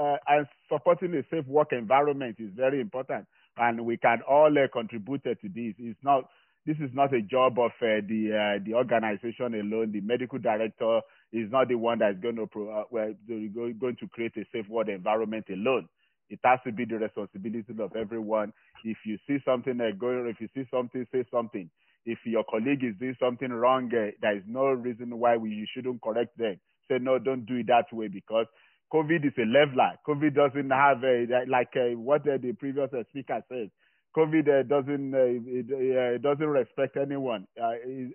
uh, 0.01 0.17
and 0.29 0.47
supporting 0.71 1.15
a 1.15 1.23
safe 1.31 1.47
work 1.47 1.73
environment 1.73 2.37
is 2.39 2.51
very 2.57 2.81
important, 2.81 3.27
and 3.57 3.85
we 3.85 3.97
can 3.97 4.21
all 4.29 4.53
uh, 4.53 4.67
contribute 4.73 5.23
to 5.25 5.35
this. 5.43 5.75
It's 5.79 5.99
not 6.03 6.25
this 6.67 6.77
is 6.79 6.91
not 6.95 7.13
a 7.15 7.23
job 7.23 7.59
of 7.59 7.73
uh, 7.83 8.03
the 8.09 8.31
uh, 8.59 8.65
the 8.65 8.75
organization 8.75 9.55
alone. 9.55 9.93
The 9.93 10.01
medical 10.01 10.39
director 10.39 11.01
is 11.33 11.51
not 11.51 11.69
the 11.69 11.75
one 11.75 11.99
that's 11.99 12.19
going 12.21 12.37
to 12.37 12.47
pro- 12.47 12.71
uh, 12.71 12.85
well, 12.91 13.13
going 13.29 13.97
to 14.01 14.09
create 14.09 14.37
a 14.37 14.45
safe 14.53 14.69
work 14.69 14.89
environment 14.89 15.47
alone. 15.51 15.89
It 16.31 16.39
has 16.45 16.61
to 16.65 16.73
be 16.73 16.85
the 16.85 16.97
responsibility 16.97 17.65
of 17.79 17.95
everyone. 17.97 18.53
If 18.85 18.97
you 19.05 19.19
see 19.27 19.39
something 19.45 19.81
uh, 19.81 19.91
going, 19.99 20.27
if 20.29 20.41
you 20.41 20.49
see 20.55 20.67
something, 20.71 21.07
say 21.13 21.25
something. 21.31 21.69
If 22.07 22.19
your 22.25 22.45
colleague 22.51 22.83
is 22.83 22.95
doing 22.99 23.17
something 23.21 23.51
wrong, 23.51 23.87
uh, 23.95 24.11
there 24.21 24.37
is 24.37 24.43
no 24.47 24.67
reason 24.67 25.17
why 25.19 25.37
we, 25.37 25.51
you 25.51 25.67
shouldn't 25.75 26.03
correct 26.03 26.37
them. 26.39 26.59
Say 26.91 26.99
no, 27.01 27.19
don't 27.19 27.45
do 27.47 27.57
it 27.57 27.67
that 27.69 27.93
way 27.93 28.09
because 28.09 28.47
COVID 28.93 29.25
is 29.27 29.33
a 29.39 29.47
leveler. 29.47 29.93
COVID 30.07 30.35
doesn't 30.35 30.71
have 30.71 31.03
a, 31.03 31.27
like 31.49 31.71
uh, 31.77 31.97
what 31.99 32.23
uh, 32.29 32.37
the 32.41 32.53
previous 32.53 32.91
uh, 32.93 33.03
speaker 33.11 33.43
said. 33.49 33.71
COVID 34.15 34.49
uh, 34.49 34.63
doesn't 34.65 35.15
uh, 35.15 35.41
it, 35.47 35.67
uh, 35.73 36.19
doesn't 36.19 36.47
respect 36.47 36.99
anyone. 36.99 37.47
It, 37.57 38.13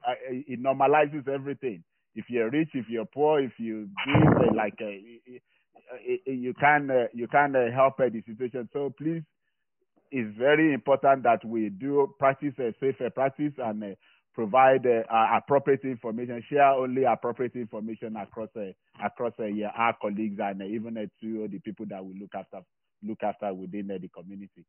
it, 0.47 0.61
normalizes 0.61 1.27
everything. 1.27 1.83
If 2.13 2.25
you're 2.29 2.51
rich, 2.51 2.69
if 2.75 2.85
you're 2.89 3.05
poor, 3.05 3.39
if 3.41 3.53
you 3.57 3.89
give, 4.05 4.55
like 4.55 4.79
you 6.27 6.53
can 6.59 7.07
you 7.13 7.27
can 7.27 7.55
help 7.73 7.97
the 7.97 8.21
situation. 8.27 8.69
So 8.73 8.93
please, 8.95 9.23
it's 10.11 10.37
very 10.37 10.73
important 10.73 11.23
that 11.23 11.43
we 11.43 11.69
do 11.69 12.13
practice 12.19 12.53
a 12.59 12.73
safer 12.79 13.09
practice 13.09 13.53
and 13.57 13.95
provide 14.37 14.85
uh, 14.85 15.03
appropriate 15.35 15.83
information, 15.83 16.43
share 16.47 16.69
only 16.69 17.05
appropriate 17.05 17.55
information 17.55 18.15
across 18.17 18.49
uh, 18.55 18.71
across 19.03 19.33
uh, 19.39 19.45
yeah, 19.45 19.71
our 19.75 19.97
colleagues 19.99 20.37
and 20.39 20.61
even 20.61 20.93
to 21.19 21.47
the 21.47 21.57
people 21.59 21.87
that 21.89 22.05
we 22.05 22.19
look 22.19 22.29
after 22.35 22.59
look 23.03 23.23
after 23.23 23.51
within 23.51 23.87
the 23.87 24.07
community. 24.09 24.63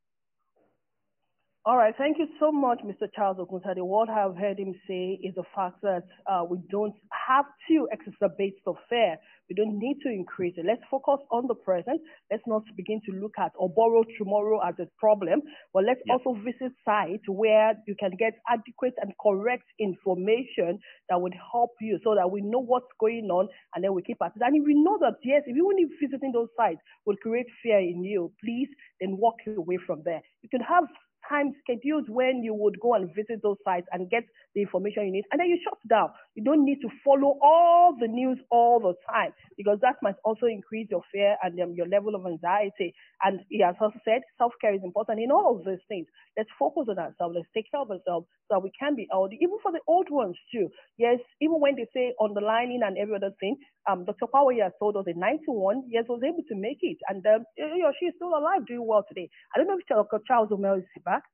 All 1.69 1.77
right, 1.77 1.93
thank 1.99 2.17
you 2.17 2.27
so 2.41 2.51
much, 2.51 2.81
Mr. 2.83 3.13
Charles 3.15 3.37
Oguntade. 3.37 3.85
What 3.85 4.09
I've 4.09 4.39
heard 4.39 4.59
him 4.59 4.73
say 4.89 5.21
is 5.23 5.35
the 5.35 5.43
fact 5.55 5.83
that 5.83 6.05
uh, 6.27 6.43
we 6.49 6.57
don't 6.71 6.95
have 7.13 7.45
to 7.69 7.87
exacerbate 7.93 8.55
the 8.65 8.73
fear. 8.89 9.19
We 9.51 9.55
don't 9.55 9.79
need 9.79 9.99
to 10.03 10.09
increase 10.09 10.55
it. 10.57 10.65
Let's 10.65 10.81
focus 10.91 11.21
on 11.31 11.47
the 11.47 11.55
present. 11.55 12.01
Let's 12.31 12.43
not 12.47 12.63
begin 12.75 13.03
to 13.05 13.13
look 13.21 13.35
at 13.39 13.53
or 13.55 13.69
borrow 13.69 14.03
tomorrow 14.17 14.61
as 14.67 14.77
a 14.81 14.89
problem, 14.99 15.43
but 15.75 15.85
let's 15.85 16.01
also 16.09 16.41
visit 16.41 16.73
sites 16.87 17.25
where 17.29 17.75
you 17.87 17.95
can 18.01 18.13
get 18.19 18.33
adequate 18.49 18.95
and 19.03 19.13
correct 19.21 19.65
information 19.79 20.81
that 21.11 21.21
would 21.21 21.35
help 21.53 21.73
you 21.83 21.99
so 22.03 22.15
that 22.15 22.31
we 22.31 22.41
know 22.41 22.61
what's 22.65 22.89
going 22.99 23.29
on 23.29 23.47
and 23.75 23.85
then 23.85 23.93
we 23.93 24.01
keep 24.01 24.17
at 24.25 24.33
it. 24.35 24.41
And 24.41 24.57
if 24.57 24.65
we 24.65 24.73
know 24.73 24.97
that, 25.01 25.21
yes, 25.23 25.43
if 25.45 25.53
even 25.53 25.77
if 25.77 25.91
visiting 26.01 26.33
those 26.33 26.49
sites 26.57 26.81
will 27.05 27.17
create 27.17 27.47
fear 27.63 27.79
in 27.79 28.03
you, 28.03 28.33
please 28.43 28.69
then 29.03 29.19
walk 29.19 29.37
away 29.47 29.77
from 29.87 30.01
there. 30.07 30.23
You 30.41 30.49
can 30.49 30.61
have 30.61 30.85
time 31.29 31.55
schedules 31.63 32.05
when 32.09 32.43
you 32.43 32.55
would 32.55 32.79
go 32.81 32.95
and 32.95 33.15
visit 33.15 33.41
those 33.43 33.59
sites 33.65 33.87
and 33.93 34.11
get 34.11 34.25
the 34.55 34.63
information 34.63 35.07
you 35.07 35.13
need, 35.13 35.25
and 35.33 35.41
then 35.41 35.49
you 35.49 35.59
shut 35.63 35.79
down. 35.89 36.11
You 36.39 36.45
don't 36.45 36.65
need 36.65 36.79
to 36.83 36.89
follow 37.05 37.35
all 37.43 37.97
the 37.99 38.07
news 38.07 38.39
all 38.49 38.79
the 38.79 38.95
time 39.11 39.33
because 39.57 39.79
that 39.83 39.97
might 40.03 40.15
also 40.25 40.47
increase 40.47 40.87
your 40.89 41.03
fear 41.11 41.35
and 41.43 41.59
um, 41.61 41.75
your 41.75 41.89
level 41.89 42.15
of 42.15 42.25
anxiety. 42.27 42.95
And 43.25 43.41
he 43.51 43.59
has 43.61 43.75
also 43.81 43.99
said 44.05 44.23
self 44.39 44.53
care 44.61 44.73
is 44.73 44.85
important 44.85 45.19
in 45.19 45.33
all 45.33 45.59
of 45.59 45.65
those 45.65 45.83
things. 45.89 46.07
Let's 46.37 46.49
focus 46.57 46.87
on 46.89 46.97
ourselves. 47.01 47.35
Let's 47.35 47.51
take 47.53 47.67
care 47.73 47.81
of 47.81 47.91
ourselves 47.91 48.31
so 48.47 48.55
that 48.55 48.63
we 48.63 48.71
can 48.79 48.95
be 48.95 49.09
healthy, 49.11 49.35
even 49.43 49.59
for 49.61 49.73
the 49.73 49.81
old 49.89 50.07
ones 50.15 50.37
too. 50.55 50.71
Yes, 50.97 51.19
even 51.43 51.59
when 51.59 51.75
they 51.75 51.91
say 51.93 52.15
underlining 52.23 52.83
and 52.87 52.97
every 52.99 53.17
other 53.17 53.35
thing, 53.41 53.57
um, 53.91 54.05
Dr. 54.05 54.31
Power 54.31 54.55
has 54.63 54.71
told 54.79 54.97
us 54.97 55.11
in 55.11 55.19
91 55.19 55.91
years 55.91 56.07
was 56.09 56.23
able 56.23 56.47
to 56.47 56.55
make 56.55 56.79
it, 56.83 56.99
and 57.09 57.27
um, 57.27 57.43
you 57.59 57.83
know, 57.83 57.91
she's 57.99 58.15
still 58.15 58.39
alive, 58.39 58.63
doing 58.71 58.87
well 58.87 59.03
today. 59.09 59.29
I 59.55 59.59
don't 59.59 59.67
know 59.67 59.75
if 59.79 59.87
Dr. 59.91 60.23
Charles 60.25 60.51
Omel 60.51 60.79
is 60.79 60.87
back. 61.05 61.25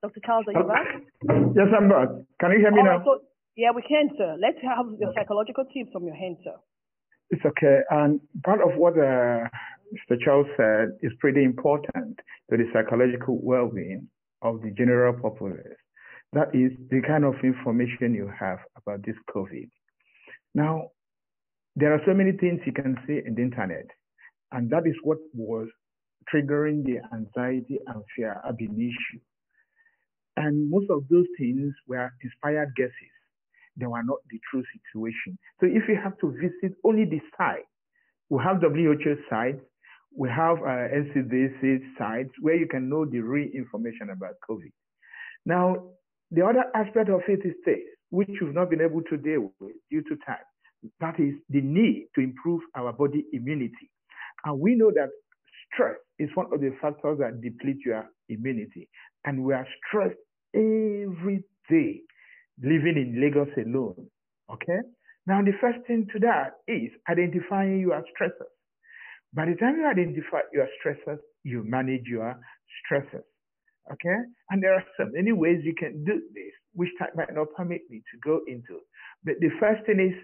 Dr. 0.00 0.20
Charles, 0.24 0.46
are 0.48 0.56
you 0.56 0.64
back? 0.64 0.88
Yes, 1.52 1.68
I'm 1.76 1.90
back. 1.92 2.08
Can 2.40 2.52
you 2.52 2.64
hear 2.64 2.72
me 2.72 2.80
All 2.80 2.84
now? 2.88 2.96
Right, 2.96 3.04
so, 3.04 3.20
yeah, 3.56 3.70
we 3.74 3.82
can, 3.82 4.10
sir. 4.16 4.36
Let's 4.40 4.58
have 4.62 4.86
the 4.98 5.12
psychological 5.16 5.64
tips 5.64 5.90
from 5.92 6.04
your 6.04 6.14
hand, 6.14 6.36
sir. 6.44 6.54
It's 7.30 7.44
okay. 7.44 7.80
And 7.90 8.20
part 8.44 8.60
of 8.60 8.76
what 8.76 8.94
uh, 8.94 9.48
Mr. 9.92 10.16
Charles 10.24 10.46
said 10.56 10.90
is 11.02 11.12
pretty 11.18 11.42
important 11.44 12.18
to 12.50 12.56
the 12.56 12.64
psychological 12.72 13.38
well-being 13.42 14.08
of 14.42 14.60
the 14.62 14.70
general 14.70 15.14
populace. 15.20 15.78
That 16.32 16.54
is 16.54 16.72
the 16.90 17.00
kind 17.06 17.24
of 17.24 17.34
information 17.42 18.14
you 18.14 18.30
have 18.38 18.58
about 18.76 19.04
this 19.04 19.16
COVID. 19.34 19.68
Now, 20.54 20.90
there 21.74 21.92
are 21.92 22.00
so 22.06 22.14
many 22.14 22.32
things 22.32 22.60
you 22.66 22.72
can 22.72 22.96
see 23.06 23.20
in 23.24 23.34
the 23.34 23.42
internet, 23.42 23.86
and 24.52 24.70
that 24.70 24.86
is 24.86 24.94
what 25.02 25.18
was 25.34 25.68
triggering 26.32 26.84
the 26.84 26.98
anxiety 27.14 27.78
and 27.86 28.02
fear 28.14 28.40
ab 28.46 28.56
initio 28.60 29.20
and 30.36 30.70
most 30.70 30.90
of 30.90 31.04
those 31.08 31.26
things 31.38 31.72
were 31.86 32.10
inspired 32.22 32.74
guesses. 32.76 33.15
They 33.76 33.86
were 33.86 34.02
not 34.02 34.18
the 34.30 34.40
true 34.50 34.62
situation. 34.74 35.38
So 35.60 35.66
if 35.66 35.88
you 35.88 35.96
have 36.02 36.18
to 36.18 36.32
visit 36.32 36.76
only 36.84 37.04
the 37.04 37.20
site, 37.36 37.68
we 38.30 38.42
have 38.42 38.60
WHO 38.60 39.16
sites, 39.28 39.60
we 40.16 40.28
have 40.30 40.58
uh, 40.58 40.88
NCDC 40.96 41.98
sites 41.98 42.30
where 42.40 42.56
you 42.56 42.66
can 42.66 42.88
know 42.88 43.04
the 43.04 43.20
real 43.20 43.48
information 43.54 44.10
about 44.10 44.34
COVID. 44.48 44.72
Now, 45.44 45.90
the 46.30 46.44
other 46.44 46.64
aspect 46.74 47.10
of 47.10 47.20
it 47.28 47.40
is 47.44 47.54
this, 47.64 47.78
which 48.10 48.30
we've 48.40 48.54
not 48.54 48.70
been 48.70 48.80
able 48.80 49.02
to 49.02 49.16
deal 49.16 49.52
with 49.60 49.76
due 49.90 50.02
to 50.02 50.16
time. 50.26 50.44
That 51.00 51.20
is 51.20 51.34
the 51.50 51.60
need 51.60 52.08
to 52.14 52.20
improve 52.22 52.62
our 52.74 52.92
body 52.92 53.24
immunity. 53.32 53.90
And 54.44 54.58
we 54.58 54.74
know 54.74 54.90
that 54.94 55.10
stress 55.72 55.96
is 56.18 56.30
one 56.34 56.46
of 56.52 56.60
the 56.60 56.74
factors 56.80 57.18
that 57.18 57.40
deplete 57.42 57.78
your 57.84 58.08
immunity. 58.28 58.88
And 59.24 59.44
we 59.44 59.54
are 59.54 59.66
stressed 59.86 60.18
every 60.54 61.44
day 61.68 62.00
living 62.62 62.96
in 62.96 63.20
Lagos 63.20 63.48
alone. 63.56 64.08
Okay? 64.52 64.78
Now, 65.26 65.42
the 65.42 65.52
first 65.60 65.78
thing 65.86 66.06
to 66.12 66.18
that 66.20 66.54
is 66.68 66.90
identifying 67.10 67.80
your 67.80 68.02
stressors. 68.14 68.52
By 69.34 69.46
the 69.46 69.56
time 69.56 69.76
you 69.76 69.86
identify 69.86 70.40
your 70.52 70.68
stressors, 70.78 71.18
you 71.42 71.64
manage 71.64 72.06
your 72.06 72.38
stressors. 72.80 73.26
Okay? 73.92 74.18
And 74.50 74.62
there 74.62 74.74
are 74.74 74.84
so 74.96 75.06
many 75.12 75.32
ways 75.32 75.60
you 75.64 75.74
can 75.74 76.04
do 76.04 76.20
this, 76.34 76.52
which 76.74 76.90
time 76.98 77.10
might 77.16 77.34
not 77.34 77.48
permit 77.56 77.82
me 77.90 78.02
to 78.12 78.18
go 78.24 78.40
into. 78.46 78.80
But 79.24 79.34
the 79.40 79.50
first 79.60 79.84
thing 79.86 80.00
is 80.00 80.16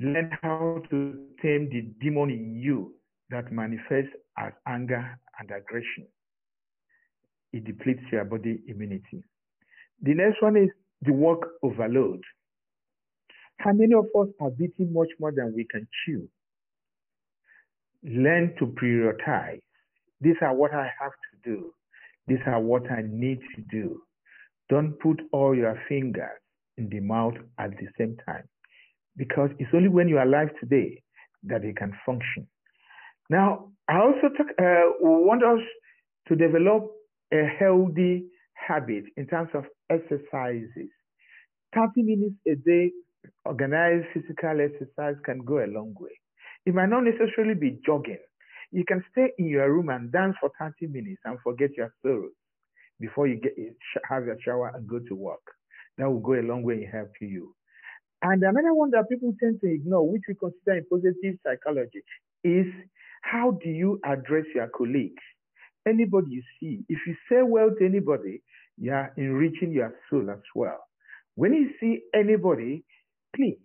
learn 0.00 0.30
how 0.42 0.82
to 0.90 1.28
tame 1.40 1.68
the 1.70 1.82
demon 2.00 2.30
in 2.30 2.60
you 2.60 2.94
that 3.30 3.52
manifests 3.52 4.12
as 4.36 4.52
anger 4.66 5.18
and 5.38 5.50
aggression 5.50 6.06
it 7.54 7.64
depletes 7.64 8.02
your 8.10 8.24
body 8.24 8.58
immunity. 8.66 9.22
The 10.04 10.12
next 10.12 10.42
one 10.42 10.56
is 10.58 10.68
the 11.00 11.12
work 11.14 11.40
overload. 11.62 12.20
How 13.58 13.72
many 13.72 13.94
of 13.94 14.04
us 14.20 14.28
are 14.38 14.50
eating 14.60 14.92
much 14.92 15.08
more 15.18 15.32
than 15.32 15.54
we 15.56 15.64
can 15.70 15.88
chew? 16.04 16.28
Learn 18.02 18.54
to 18.58 18.66
prioritize. 18.66 19.62
These 20.20 20.36
are 20.42 20.54
what 20.54 20.74
I 20.74 20.90
have 21.00 21.12
to 21.12 21.50
do. 21.50 21.72
These 22.26 22.40
are 22.46 22.60
what 22.60 22.90
I 22.90 23.02
need 23.08 23.40
to 23.56 23.62
do. 23.70 24.02
Don't 24.68 24.98
put 25.00 25.22
all 25.32 25.54
your 25.56 25.80
fingers 25.88 26.38
in 26.76 26.90
the 26.90 27.00
mouth 27.00 27.34
at 27.58 27.70
the 27.70 27.86
same 27.98 28.16
time 28.26 28.44
because 29.16 29.48
it's 29.58 29.70
only 29.72 29.88
when 29.88 30.08
you 30.08 30.18
are 30.18 30.26
alive 30.26 30.50
today 30.60 31.02
that 31.44 31.64
you 31.64 31.72
can 31.72 31.92
function. 32.04 32.46
Now, 33.30 33.70
I 33.88 34.00
also 34.00 34.28
talk, 34.36 34.48
uh, 34.60 34.92
want 35.00 35.42
us 35.42 35.60
to 36.28 36.36
develop 36.36 36.90
a 37.32 37.44
healthy 37.58 38.26
habit 38.54 39.04
in 39.16 39.26
terms 39.26 39.48
of 39.54 39.64
exercises. 39.90 40.90
30 41.74 42.02
minutes 42.02 42.36
a 42.46 42.54
day, 42.56 42.92
organized 43.44 44.06
physical 44.14 44.60
exercise 44.60 45.16
can 45.24 45.40
go 45.44 45.64
a 45.64 45.66
long 45.68 45.94
way. 45.98 46.12
It 46.66 46.74
might 46.74 46.88
not 46.90 47.04
necessarily 47.04 47.54
be 47.54 47.80
jogging. 47.84 48.18
You 48.72 48.84
can 48.86 49.04
stay 49.12 49.32
in 49.38 49.46
your 49.46 49.72
room 49.72 49.88
and 49.90 50.12
dance 50.12 50.36
for 50.40 50.50
30 50.58 50.88
minutes 50.88 51.20
and 51.24 51.38
forget 51.42 51.70
your 51.76 51.92
sorrows 52.02 52.32
before 53.00 53.26
you 53.28 53.36
get 53.36 53.54
have 54.08 54.26
your 54.26 54.38
shower 54.44 54.72
and 54.74 54.88
go 54.88 55.00
to 55.00 55.14
work. 55.14 55.42
That 55.98 56.10
will 56.10 56.20
go 56.20 56.34
a 56.34 56.42
long 56.42 56.62
way 56.62 56.84
in 56.84 56.90
helping 56.90 57.28
you. 57.30 57.54
And 58.22 58.42
another 58.42 58.74
one 58.74 58.90
that 58.92 59.08
people 59.08 59.34
tend 59.40 59.60
to 59.62 59.72
ignore, 59.72 60.08
which 60.10 60.22
we 60.28 60.34
consider 60.34 60.78
in 60.78 60.86
positive 60.90 61.38
psychology, 61.44 62.02
is 62.44 62.66
how 63.22 63.52
do 63.62 63.70
you 63.70 64.00
address 64.04 64.46
your 64.54 64.68
colleagues? 64.68 65.22
anybody 65.86 66.28
you 66.30 66.42
see, 66.60 66.84
if 66.88 66.98
you 67.06 67.14
say 67.30 67.42
well 67.42 67.70
to 67.78 67.84
anybody, 67.84 68.42
you 68.78 68.92
are 68.92 69.12
enriching 69.16 69.72
your 69.72 69.94
soul 70.10 70.30
as 70.30 70.42
well. 70.54 70.88
When 71.36 71.52
you 71.52 71.70
see 71.80 72.02
anybody, 72.14 72.84
please 73.34 73.58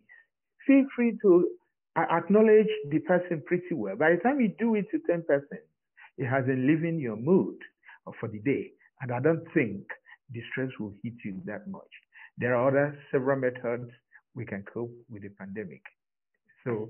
feel 0.65 0.85
free 0.95 1.17
to 1.21 1.49
acknowledge 1.97 2.69
the 2.89 2.99
person 2.99 3.41
pretty 3.45 3.73
well. 3.73 3.95
By 3.95 4.11
the 4.11 4.17
time 4.17 4.39
you 4.39 4.53
do 4.59 4.75
it 4.75 4.85
to 4.91 4.99
10 5.07 5.23
persons, 5.27 5.61
it 6.17 6.25
has 6.25 6.45
enlivened 6.45 7.01
your 7.01 7.15
mood 7.15 7.57
for 8.19 8.27
the 8.29 8.39
day. 8.39 8.71
And 9.01 9.11
I 9.11 9.19
don't 9.19 9.45
think 9.53 9.83
the 10.31 10.41
stress 10.51 10.69
will 10.79 10.93
hit 11.03 11.13
you 11.23 11.41
that 11.45 11.67
much. 11.67 11.89
There 12.37 12.55
are 12.55 12.67
other 12.67 12.97
several 13.11 13.39
methods 13.39 13.89
we 14.35 14.45
can 14.45 14.63
cope 14.71 14.91
with 15.09 15.23
the 15.23 15.29
pandemic. 15.29 15.81
So 16.63 16.89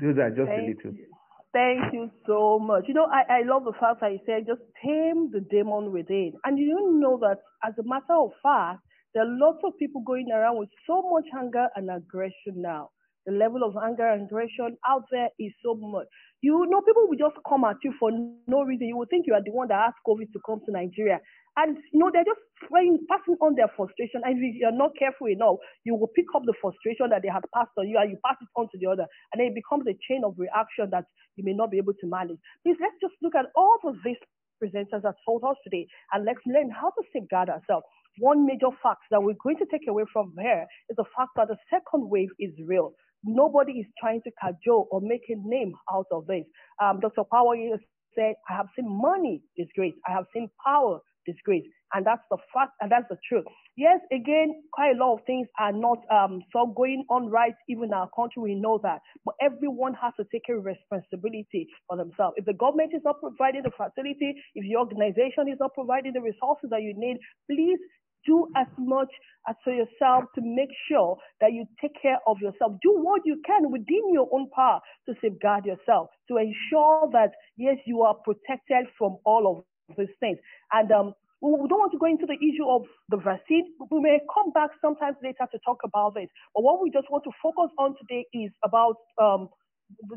those 0.00 0.18
are 0.18 0.30
just 0.30 0.48
Thank 0.48 0.62
a 0.62 0.66
little. 0.66 0.98
You. 0.98 1.06
Thank 1.52 1.92
you 1.92 2.10
so 2.26 2.58
much. 2.58 2.84
You 2.88 2.94
know, 2.94 3.06
I, 3.12 3.40
I 3.40 3.42
love 3.44 3.64
the 3.64 3.74
fact 3.78 4.00
that 4.00 4.12
you 4.12 4.20
said 4.24 4.46
just 4.46 4.62
tame 4.82 5.30
the 5.30 5.40
demon 5.50 5.92
within. 5.92 6.32
And 6.44 6.58
you 6.58 6.98
know 6.98 7.18
that 7.20 7.38
as 7.62 7.74
a 7.78 7.84
matter 7.86 8.16
of 8.16 8.30
fact, 8.42 8.80
there 9.12 9.22
are 9.24 9.28
lots 9.28 9.58
of 9.64 9.76
people 9.78 10.02
going 10.06 10.28
around 10.32 10.56
with 10.58 10.70
so 10.86 11.02
much 11.12 11.26
anger 11.38 11.68
and 11.76 11.90
aggression 11.90 12.56
now. 12.56 12.88
The 13.26 13.32
level 13.32 13.62
of 13.64 13.76
anger 13.76 14.08
and 14.08 14.24
aggression 14.24 14.78
out 14.88 15.04
there 15.10 15.28
is 15.38 15.52
so 15.62 15.74
much. 15.74 16.06
You 16.40 16.66
know, 16.68 16.80
people 16.80 17.06
will 17.06 17.18
just 17.18 17.36
come 17.46 17.64
at 17.64 17.76
you 17.84 17.92
for 18.00 18.10
no 18.48 18.62
reason. 18.62 18.88
You 18.88 18.96
would 18.96 19.10
think 19.10 19.26
you 19.26 19.34
are 19.34 19.44
the 19.44 19.52
one 19.52 19.68
that 19.68 19.78
asked 19.92 20.00
COVID 20.08 20.32
to 20.32 20.40
come 20.44 20.60
to 20.64 20.72
Nigeria. 20.72 21.20
And 21.56 21.78
you 21.92 22.00
know, 22.00 22.10
they're 22.12 22.24
just 22.28 22.40
passing 23.08 23.36
on 23.42 23.54
their 23.56 23.68
frustration. 23.76 24.22
And 24.24 24.38
if 24.42 24.56
you're 24.56 24.72
not 24.76 24.92
careful 24.98 25.28
enough, 25.28 25.58
you 25.84 25.94
will 25.96 26.10
pick 26.16 26.26
up 26.36 26.42
the 26.46 26.54
frustration 26.60 27.10
that 27.10 27.22
they 27.22 27.28
have 27.32 27.44
passed 27.54 27.72
on 27.78 27.88
you 27.88 27.98
and 27.98 28.10
you 28.10 28.18
pass 28.24 28.36
it 28.40 28.48
on 28.56 28.68
to 28.72 28.78
the 28.78 28.88
other. 28.88 29.06
And 29.32 29.40
then 29.40 29.48
it 29.52 29.56
becomes 29.56 29.84
a 29.88 29.96
chain 30.08 30.22
of 30.24 30.34
reaction 30.38 30.88
that 30.92 31.04
you 31.36 31.44
may 31.44 31.54
not 31.54 31.70
be 31.70 31.78
able 31.78 31.94
to 31.94 32.06
manage. 32.08 32.38
Please 32.64 32.78
let's 32.80 32.96
just 33.02 33.14
look 33.22 33.34
at 33.36 33.46
all 33.56 33.78
of 33.84 33.96
these 34.04 34.20
presenters 34.62 35.02
that 35.02 35.16
told 35.26 35.44
us 35.44 35.56
today 35.64 35.86
and 36.12 36.24
let's 36.24 36.40
learn 36.46 36.70
how 36.70 36.90
to 36.90 37.02
safeguard 37.12 37.50
ourselves. 37.50 37.86
One 38.18 38.46
major 38.46 38.70
fact 38.82 39.02
that 39.10 39.22
we're 39.22 39.38
going 39.42 39.58
to 39.58 39.66
take 39.70 39.88
away 39.88 40.04
from 40.12 40.34
here 40.40 40.66
is 40.90 40.96
the 40.96 41.08
fact 41.16 41.30
that 41.36 41.48
the 41.48 41.58
second 41.70 42.08
wave 42.10 42.30
is 42.40 42.52
real. 42.66 42.92
Nobody 43.24 43.80
is 43.80 43.86
trying 44.00 44.22
to 44.24 44.32
cajole 44.40 44.88
or 44.92 45.00
make 45.02 45.22
a 45.30 45.36
name 45.36 45.74
out 45.92 46.06
of 46.12 46.26
this. 46.26 46.44
Um, 46.82 47.00
Dr. 47.00 47.24
Power 47.30 47.56
said, 48.16 48.34
I 48.48 48.54
have 48.56 48.68
seen 48.76 48.86
money 48.88 49.42
disgrace. 49.56 49.94
I 50.08 50.12
have 50.12 50.26
seen 50.34 50.50
power 50.64 51.00
disgrace. 51.26 51.64
And 51.94 52.06
that's 52.06 52.22
the 52.30 52.38
fact, 52.54 52.72
and 52.80 52.90
that's 52.90 53.06
the 53.10 53.18
truth. 53.28 53.44
Yes, 53.76 54.00
again, 54.12 54.62
quite 54.72 54.96
a 54.96 54.98
lot 54.98 55.14
of 55.14 55.24
things 55.26 55.46
are 55.58 55.72
not 55.72 55.98
um, 56.10 56.40
so 56.52 56.72
going 56.74 57.04
on 57.10 57.28
right, 57.28 57.54
even 57.68 57.84
in 57.84 57.92
our 57.92 58.08
country, 58.16 58.42
we 58.42 58.54
know 58.54 58.80
that. 58.82 59.00
But 59.24 59.34
everyone 59.40 59.94
has 60.00 60.12
to 60.18 60.24
take 60.32 60.48
a 60.48 60.54
responsibility 60.54 61.68
for 61.88 61.96
themselves. 61.96 62.34
If 62.36 62.46
the 62.46 62.54
government 62.54 62.92
is 62.94 63.02
not 63.04 63.20
providing 63.20 63.62
the 63.62 63.70
facility, 63.70 64.34
if 64.54 64.64
the 64.64 64.76
organization 64.76 65.48
is 65.48 65.58
not 65.60 65.74
providing 65.74 66.12
the 66.12 66.20
resources 66.22 66.70
that 66.70 66.82
you 66.82 66.94
need, 66.96 67.18
please 67.50 67.78
do 68.24 68.48
as 68.56 68.66
much 68.78 69.08
as 69.48 69.56
for 69.64 69.72
yourself 69.72 70.24
to 70.34 70.40
make 70.42 70.70
sure 70.88 71.16
that 71.40 71.52
you 71.52 71.66
take 71.80 71.92
care 72.00 72.18
of 72.26 72.36
yourself. 72.40 72.72
Do 72.82 72.94
what 72.94 73.22
you 73.24 73.40
can 73.44 73.70
within 73.70 74.12
your 74.12 74.28
own 74.32 74.48
power 74.54 74.80
to 75.08 75.14
safeguard 75.20 75.64
yourself, 75.66 76.08
to 76.28 76.36
ensure 76.36 77.10
that, 77.12 77.32
yes, 77.56 77.76
you 77.84 78.02
are 78.02 78.14
protected 78.14 78.86
from 78.96 79.16
all 79.24 79.58
of 79.58 79.64
these 79.98 80.14
things. 80.20 80.38
And 80.72 80.90
um, 80.92 81.14
we 81.42 81.68
don't 81.68 81.80
want 81.80 81.92
to 81.92 81.98
go 81.98 82.06
into 82.06 82.26
the 82.26 82.38
issue 82.40 82.68
of 82.68 82.84
the 83.10 83.18
vaccine. 83.18 83.72
We 83.90 84.00
may 84.00 84.20
come 84.32 84.52
back 84.52 84.70
sometimes 84.80 85.16
later 85.22 85.48
to 85.50 85.58
talk 85.64 85.78
about 85.84 86.14
this. 86.14 86.28
But 86.54 86.64
what 86.64 86.82
we 86.82 86.90
just 86.90 87.10
want 87.10 87.24
to 87.24 87.32
focus 87.42 87.70
on 87.78 87.96
today 88.00 88.26
is 88.34 88.52
about 88.64 88.96
um, 89.20 89.48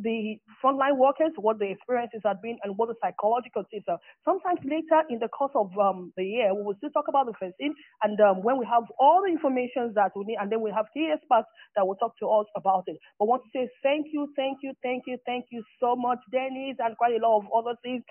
the 0.01 0.37
frontline 0.63 0.97
workers, 0.97 1.33
what 1.37 1.59
the 1.59 1.69
experiences 1.71 2.21
have 2.25 2.41
been, 2.41 2.57
and 2.63 2.77
what 2.77 2.89
the 2.89 2.95
psychological 3.01 3.63
tips 3.73 3.85
are. 3.89 3.99
Sometimes 4.25 4.59
later 4.65 5.03
in 5.09 5.19
the 5.19 5.29
course 5.29 5.51
of 5.55 5.71
um, 5.77 6.13
the 6.17 6.25
year, 6.25 6.55
we 6.55 6.63
will 6.63 6.75
still 6.77 6.91
talk 6.91 7.07
about 7.09 7.27
the 7.27 7.33
vaccine, 7.39 7.75
and 8.03 8.19
um, 8.21 8.43
when 8.43 8.57
we 8.59 8.65
have 8.65 8.83
all 8.99 9.23
the 9.25 9.31
information 9.31 9.93
that 9.95 10.11
we 10.15 10.25
need, 10.25 10.37
and 10.41 10.51
then 10.51 10.61
we 10.61 10.71
have 10.71 10.87
key 10.93 11.09
experts 11.13 11.47
that 11.75 11.85
will 11.87 11.95
talk 11.97 12.13
to 12.19 12.27
us 12.29 12.47
about 12.57 12.85
it. 12.87 12.97
But 13.19 13.25
I 13.25 13.29
want 13.29 13.43
to 13.45 13.51
say 13.53 13.69
thank 13.83 14.07
you, 14.13 14.29
thank 14.35 14.59
you, 14.63 14.73
thank 14.83 15.03
you, 15.07 15.17
thank 15.25 15.45
you 15.51 15.63
so 15.81 15.95
much, 15.95 16.19
Dennis, 16.31 16.77
and 16.79 16.97
quite 16.97 17.15
a 17.15 17.23
lot 17.23 17.39
of 17.39 17.45
other 17.55 17.75
things 17.83 18.03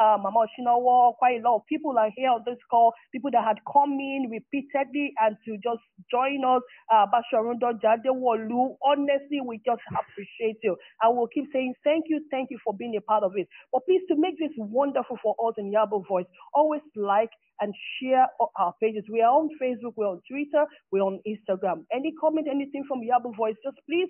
uh, 0.00 0.16
Mama 0.20 0.46
Oshinawa, 0.46 1.14
quite 1.16 1.40
a 1.40 1.42
lot 1.48 1.56
of 1.56 1.66
people 1.66 1.96
are 1.98 2.10
here 2.16 2.30
on 2.30 2.42
this 2.46 2.58
call, 2.70 2.92
people 3.12 3.30
that 3.32 3.44
had 3.44 3.58
come 3.70 3.92
in 3.92 4.28
repeatedly 4.30 5.12
and 5.20 5.36
to 5.44 5.56
just 5.62 5.82
join 6.10 6.44
us. 6.44 6.62
Uh, 6.92 7.06
Basharundo 7.06 7.72
Jadewolu, 7.80 8.76
honestly, 8.84 9.40
we 9.44 9.60
just 9.64 9.82
appreciate 9.92 10.58
you. 10.62 10.76
I 11.02 11.08
will 11.08 11.28
keep 11.28 11.46
saying 11.52 11.74
thank 11.84 12.06
you, 12.08 12.20
thank 12.30 12.50
you 12.50 12.58
for 12.64 12.74
being 12.74 12.96
a 12.96 13.00
part 13.00 13.22
of 13.24 13.32
it. 13.36 13.48
But 13.72 13.84
please, 13.86 14.02
to 14.08 14.16
make 14.16 14.38
this 14.38 14.52
wonderful 14.56 15.18
for 15.22 15.34
us 15.46 15.54
in 15.58 15.72
Yaba 15.72 16.06
Voice, 16.06 16.26
always 16.54 16.82
like 16.96 17.30
and 17.60 17.72
share 18.00 18.26
our 18.58 18.74
pages. 18.82 19.04
We 19.10 19.22
are 19.22 19.32
on 19.32 19.48
Facebook, 19.62 19.94
we're 19.96 20.08
on 20.08 20.20
Twitter, 20.28 20.66
we're 20.90 21.02
on 21.02 21.20
Instagram. 21.26 21.84
Any 21.92 22.12
comment, 22.20 22.48
anything 22.50 22.84
from 22.88 23.00
Yaba 23.00 23.34
Voice, 23.36 23.54
just 23.64 23.78
please 23.88 24.08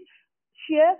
share 0.68 0.96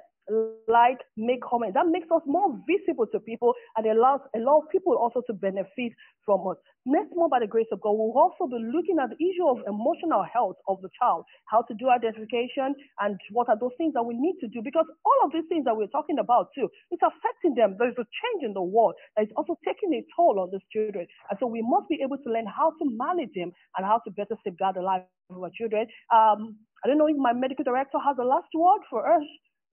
like, 0.68 0.98
make 1.16 1.42
comments. 1.42 1.74
That 1.74 1.88
makes 1.88 2.08
us 2.10 2.22
more 2.26 2.56
visible 2.64 3.06
to 3.12 3.20
people 3.20 3.52
and 3.76 3.86
allows 3.86 4.20
a 4.34 4.40
lot 4.40 4.64
of 4.64 4.70
people 4.72 4.96
also 4.96 5.22
to 5.26 5.34
benefit 5.34 5.92
from 6.24 6.46
us. 6.48 6.56
Next 6.86 7.12
month, 7.16 7.32
by 7.32 7.40
the 7.40 7.48
grace 7.48 7.68
of 7.72 7.80
God, 7.80 7.96
we'll 7.96 8.12
also 8.12 8.44
be 8.44 8.60
looking 8.60 9.00
at 9.00 9.08
the 9.08 9.20
issue 9.20 9.48
of 9.48 9.64
emotional 9.68 10.24
health 10.24 10.56
of 10.68 10.80
the 10.80 10.88
child, 11.00 11.24
how 11.48 11.62
to 11.64 11.72
do 11.74 11.88
identification, 11.88 12.76
and 13.00 13.16
what 13.32 13.48
are 13.48 13.56
those 13.56 13.72
things 13.76 13.92
that 13.94 14.04
we 14.04 14.16
need 14.16 14.36
to 14.40 14.48
do. 14.48 14.60
Because 14.60 14.84
all 15.04 15.18
of 15.24 15.32
these 15.32 15.48
things 15.48 15.64
that 15.64 15.76
we're 15.76 15.92
talking 15.92 16.20
about 16.20 16.52
too, 16.52 16.68
it's 16.90 17.04
affecting 17.04 17.56
them. 17.56 17.76
There's 17.80 17.96
a 17.96 18.04
change 18.04 18.44
in 18.44 18.52
the 18.52 18.64
world 18.64 18.94
that 19.16 19.24
is 19.24 19.32
also 19.36 19.56
taking 19.64 19.92
a 19.96 20.04
toll 20.16 20.40
on 20.40 20.52
these 20.52 20.64
children. 20.72 21.08
And 21.28 21.36
so 21.40 21.48
we 21.48 21.64
must 21.64 21.88
be 21.88 22.00
able 22.04 22.20
to 22.20 22.28
learn 22.28 22.48
how 22.48 22.72
to 22.76 22.84
manage 22.84 23.32
them 23.32 23.52
and 23.76 23.84
how 23.84 24.00
to 24.04 24.10
better 24.12 24.36
safeguard 24.44 24.76
the 24.76 24.84
lives 24.84 25.08
of 25.32 25.40
our 25.40 25.52
children. 25.56 25.88
Um, 26.12 26.56
I 26.84 26.88
don't 26.88 27.00
know 27.00 27.08
if 27.08 27.16
my 27.16 27.32
medical 27.32 27.64
director 27.64 27.96
has 27.96 28.16
a 28.20 28.28
last 28.28 28.52
word 28.52 28.84
for 28.92 29.08
us 29.08 29.24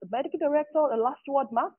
the 0.02 0.08
medical 0.12 0.40
director, 0.40 0.88
the 0.90 0.98
last 0.98 1.22
word, 1.28 1.48
ma. 1.52 1.70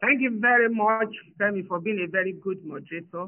Thank 0.00 0.22
you 0.22 0.38
very 0.40 0.68
much, 0.68 1.12
Femi, 1.38 1.66
for 1.66 1.78
being 1.80 2.04
a 2.06 2.10
very 2.10 2.32
good 2.32 2.64
moderator. 2.64 3.26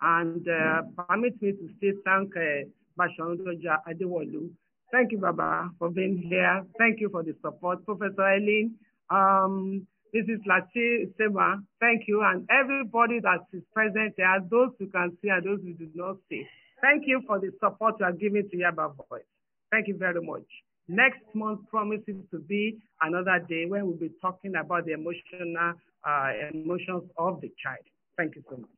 And 0.00 0.46
uh, 0.48 0.82
permit 1.08 1.40
me 1.42 1.52
to 1.52 1.68
say 1.80 1.92
thank 2.04 2.36
uh, 2.36 2.68
Bashandoja 2.98 3.78
Adewolu. 3.88 4.50
Thank 4.92 5.12
you, 5.12 5.18
Baba, 5.18 5.70
for 5.78 5.90
being 5.90 6.18
here. 6.18 6.64
Thank 6.78 7.00
you 7.00 7.08
for 7.08 7.22
the 7.22 7.34
support. 7.42 7.84
Professor 7.86 8.22
Eileen, 8.22 8.74
um, 9.10 9.86
this 10.12 10.24
is 10.28 10.38
Lachi 10.46 11.10
Sema. 11.16 11.62
Thank 11.80 12.02
you. 12.06 12.22
And 12.22 12.46
everybody 12.50 13.18
that 13.20 13.46
is 13.52 13.62
present 13.72 14.14
there, 14.16 14.38
those 14.50 14.70
who 14.78 14.86
can 14.88 15.16
see 15.22 15.28
and 15.28 15.44
those 15.44 15.60
who 15.62 15.72
do 15.72 15.88
not 15.94 16.16
see. 16.28 16.44
Thank 16.82 17.04
you 17.06 17.22
for 17.26 17.38
the 17.40 17.50
support 17.60 17.94
you 18.00 18.06
are 18.06 18.12
giving 18.12 18.48
to 18.50 18.56
Yaba 18.56 18.94
Voice. 19.08 19.22
Thank 19.70 19.88
you 19.88 19.96
very 19.96 20.20
much. 20.20 20.44
Next 20.88 21.22
month 21.34 21.60
promises 21.70 22.16
to 22.30 22.38
be 22.38 22.78
another 23.00 23.38
day 23.48 23.66
when 23.66 23.86
we'll 23.86 23.96
be 23.96 24.10
talking 24.20 24.54
about 24.56 24.86
the 24.86 24.92
emotional 24.92 25.74
uh, 26.06 26.30
emotions 26.52 27.04
of 27.16 27.40
the 27.40 27.50
child. 27.62 27.84
Thank 28.16 28.34
you 28.36 28.42
so 28.50 28.56
much. 28.56 28.70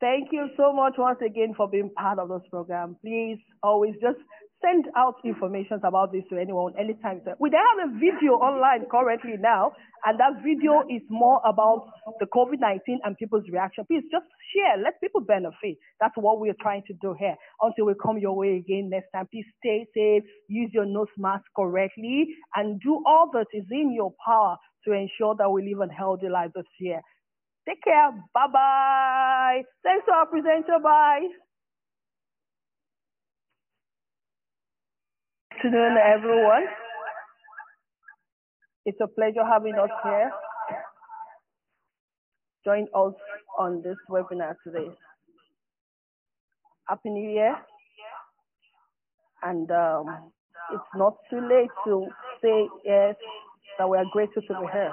Thank 0.00 0.28
you 0.32 0.48
so 0.56 0.72
much 0.72 0.94
once 0.98 1.20
again 1.24 1.54
for 1.56 1.68
being 1.68 1.90
part 1.90 2.18
of 2.18 2.28
this 2.28 2.42
program. 2.50 2.96
Please 3.00 3.38
always 3.62 3.94
just 4.02 4.18
send 4.62 4.86
out 4.96 5.16
information 5.24 5.80
about 5.84 6.12
this 6.12 6.22
to 6.30 6.38
anyone 6.38 6.72
anytime. 6.78 7.20
We 7.38 7.50
have 7.50 7.90
a 7.90 7.92
video 7.98 8.38
online 8.38 8.86
currently 8.90 9.34
now, 9.38 9.72
and 10.04 10.18
that 10.18 10.42
video 10.42 10.82
is 10.88 11.02
more 11.10 11.40
about 11.44 11.90
the 12.20 12.26
COVID-19 12.26 13.02
and 13.04 13.16
people's 13.18 13.44
reaction. 13.50 13.84
Please 13.86 14.04
just 14.10 14.26
share, 14.54 14.82
let 14.82 15.00
people 15.00 15.20
benefit. 15.20 15.76
That's 16.00 16.14
what 16.16 16.40
we're 16.40 16.58
trying 16.60 16.82
to 16.86 16.94
do 17.00 17.14
here. 17.18 17.36
Until 17.60 17.86
we 17.86 17.94
come 18.00 18.18
your 18.18 18.36
way 18.36 18.56
again 18.56 18.90
next 18.90 19.10
time, 19.14 19.28
please 19.30 19.46
stay 19.58 19.86
safe, 19.94 20.22
use 20.48 20.70
your 20.72 20.86
nose 20.86 21.12
mask 21.18 21.44
correctly, 21.56 22.28
and 22.56 22.80
do 22.80 23.02
all 23.06 23.30
that 23.32 23.46
is 23.52 23.64
in 23.70 23.92
your 23.92 24.12
power 24.24 24.56
to 24.86 24.92
ensure 24.92 25.34
that 25.38 25.50
we 25.50 25.62
live 25.62 25.88
a 25.88 25.92
healthy 25.92 26.28
life 26.28 26.50
this 26.54 26.64
year. 26.80 27.00
Take 27.68 27.82
care. 27.84 28.10
Bye 28.34 28.46
bye. 28.52 29.62
Thanks 29.84 30.06
to 30.06 30.12
our 30.12 30.26
presenter. 30.26 30.78
Bye. 30.82 31.28
Afternoon, 35.64 35.96
everyone. 35.96 36.64
It's 38.84 38.98
a 39.00 39.06
pleasure 39.06 39.44
having 39.48 39.74
us 39.74 39.90
here. 40.02 40.30
Join 42.64 42.88
us 42.94 43.14
on 43.58 43.80
this 43.82 43.96
webinar 44.10 44.54
today. 44.66 44.90
Happy 46.88 47.10
New 47.10 47.30
Year. 47.30 47.54
And 49.44 49.70
um, 49.70 50.32
it's 50.72 50.82
not 50.96 51.14
too 51.30 51.40
late 51.40 51.70
to 51.86 52.06
say 52.42 52.68
yes, 52.84 53.14
that 53.78 53.88
we 53.88 53.98
are 53.98 54.04
grateful 54.12 54.42
to 54.42 54.54
be 54.54 54.66
here. 54.72 54.92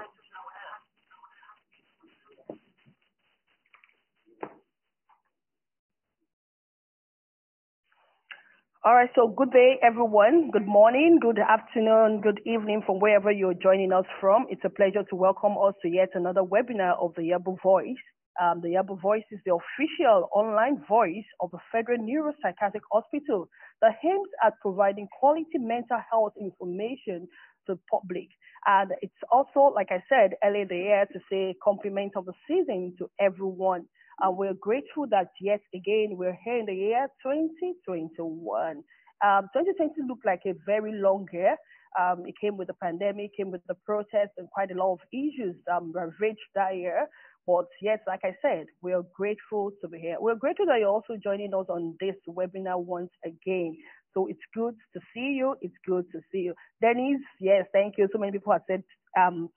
All 8.85 8.95
right, 8.95 9.09
so 9.13 9.27
good 9.27 9.51
day, 9.51 9.75
everyone. 9.83 10.51
Good 10.51 10.65
morning, 10.65 11.19
good 11.21 11.37
afternoon, 11.37 12.21
good 12.21 12.39
evening 12.45 12.81
from 12.85 12.99
wherever 13.01 13.29
you're 13.29 13.53
joining 13.53 13.91
us 13.91 14.05
from. 14.21 14.45
It's 14.49 14.61
a 14.63 14.69
pleasure 14.69 15.03
to 15.09 15.15
welcome 15.17 15.57
us 15.61 15.73
to 15.81 15.89
yet 15.89 16.11
another 16.13 16.43
webinar 16.43 16.95
of 16.97 17.13
the 17.15 17.23
Yaba 17.23 17.61
Voice. 17.61 17.99
Um, 18.41 18.61
the 18.61 18.69
Yaba 18.79 18.97
Voice 19.01 19.25
is 19.31 19.41
the 19.45 19.51
official 19.53 20.29
online 20.33 20.81
voice 20.87 21.27
of 21.41 21.51
the 21.51 21.57
Federal 21.73 21.97
Neuropsychiatric 21.97 22.79
Hospital 22.89 23.49
that 23.81 23.97
aims 24.01 24.29
at 24.45 24.53
providing 24.61 25.09
quality 25.19 25.57
mental 25.57 25.99
health 26.09 26.31
information 26.39 27.27
to 27.67 27.75
the 27.75 27.79
public. 27.91 28.29
And 28.65 28.91
it's 29.01 29.11
also, 29.29 29.73
like 29.75 29.89
I 29.91 30.01
said 30.07 30.35
earlier 30.41 30.65
the 30.65 30.77
year, 30.77 31.05
to 31.11 31.19
say 31.29 31.53
compliment 31.61 32.13
of 32.15 32.25
the 32.25 32.33
season 32.47 32.95
to 32.99 33.09
everyone. 33.19 33.87
And 34.21 34.37
we're 34.37 34.55
grateful 34.55 35.07
that 35.11 35.29
yet 35.41 35.61
again 35.75 36.17
we're 36.17 36.37
here 36.45 36.59
in 36.59 36.67
the 36.67 36.75
year 36.75 37.07
2021. 37.23 38.83
Um, 39.25 39.43
2020 39.53 39.93
looked 40.07 40.25
like 40.25 40.41
a 40.47 40.53
very 40.65 40.93
long 40.93 41.27
year. 41.33 41.57
Um, 41.99 42.25
it 42.27 42.35
came 42.41 42.57
with 42.57 42.67
the 42.67 42.75
pandemic, 42.75 43.31
came 43.37 43.51
with 43.51 43.61
the 43.67 43.75
protests, 43.85 44.35
and 44.37 44.49
quite 44.51 44.71
a 44.71 44.75
lot 44.75 44.93
of 44.93 44.99
issues 45.13 45.55
um, 45.73 45.91
ravaged 45.93 46.39
that 46.55 46.75
year. 46.77 47.07
But 47.47 47.65
yes, 47.81 47.99
like 48.07 48.21
I 48.23 48.35
said, 48.41 48.67
we 48.81 48.93
are 48.93 49.03
grateful 49.15 49.71
to 49.81 49.89
be 49.89 49.99
here. 49.99 50.17
We're 50.19 50.35
grateful 50.35 50.67
that 50.67 50.79
you're 50.79 50.89
also 50.89 51.17
joining 51.23 51.53
us 51.53 51.67
on 51.69 51.95
this 51.99 52.15
webinar 52.29 52.79
once 52.83 53.11
again. 53.25 53.77
So 54.13 54.27
it's 54.27 54.39
good 54.55 54.75
to 54.95 55.01
see 55.13 55.35
you. 55.37 55.55
It's 55.61 55.75
good 55.87 56.05
to 56.13 56.19
see 56.31 56.39
you. 56.39 56.55
Dennis, 56.81 57.21
yes, 57.41 57.65
thank 57.73 57.95
you. 57.97 58.07
So 58.13 58.19
many 58.19 58.33
people 58.33 58.53
have 58.53 58.63
said 58.69 58.83
um, 59.19 59.49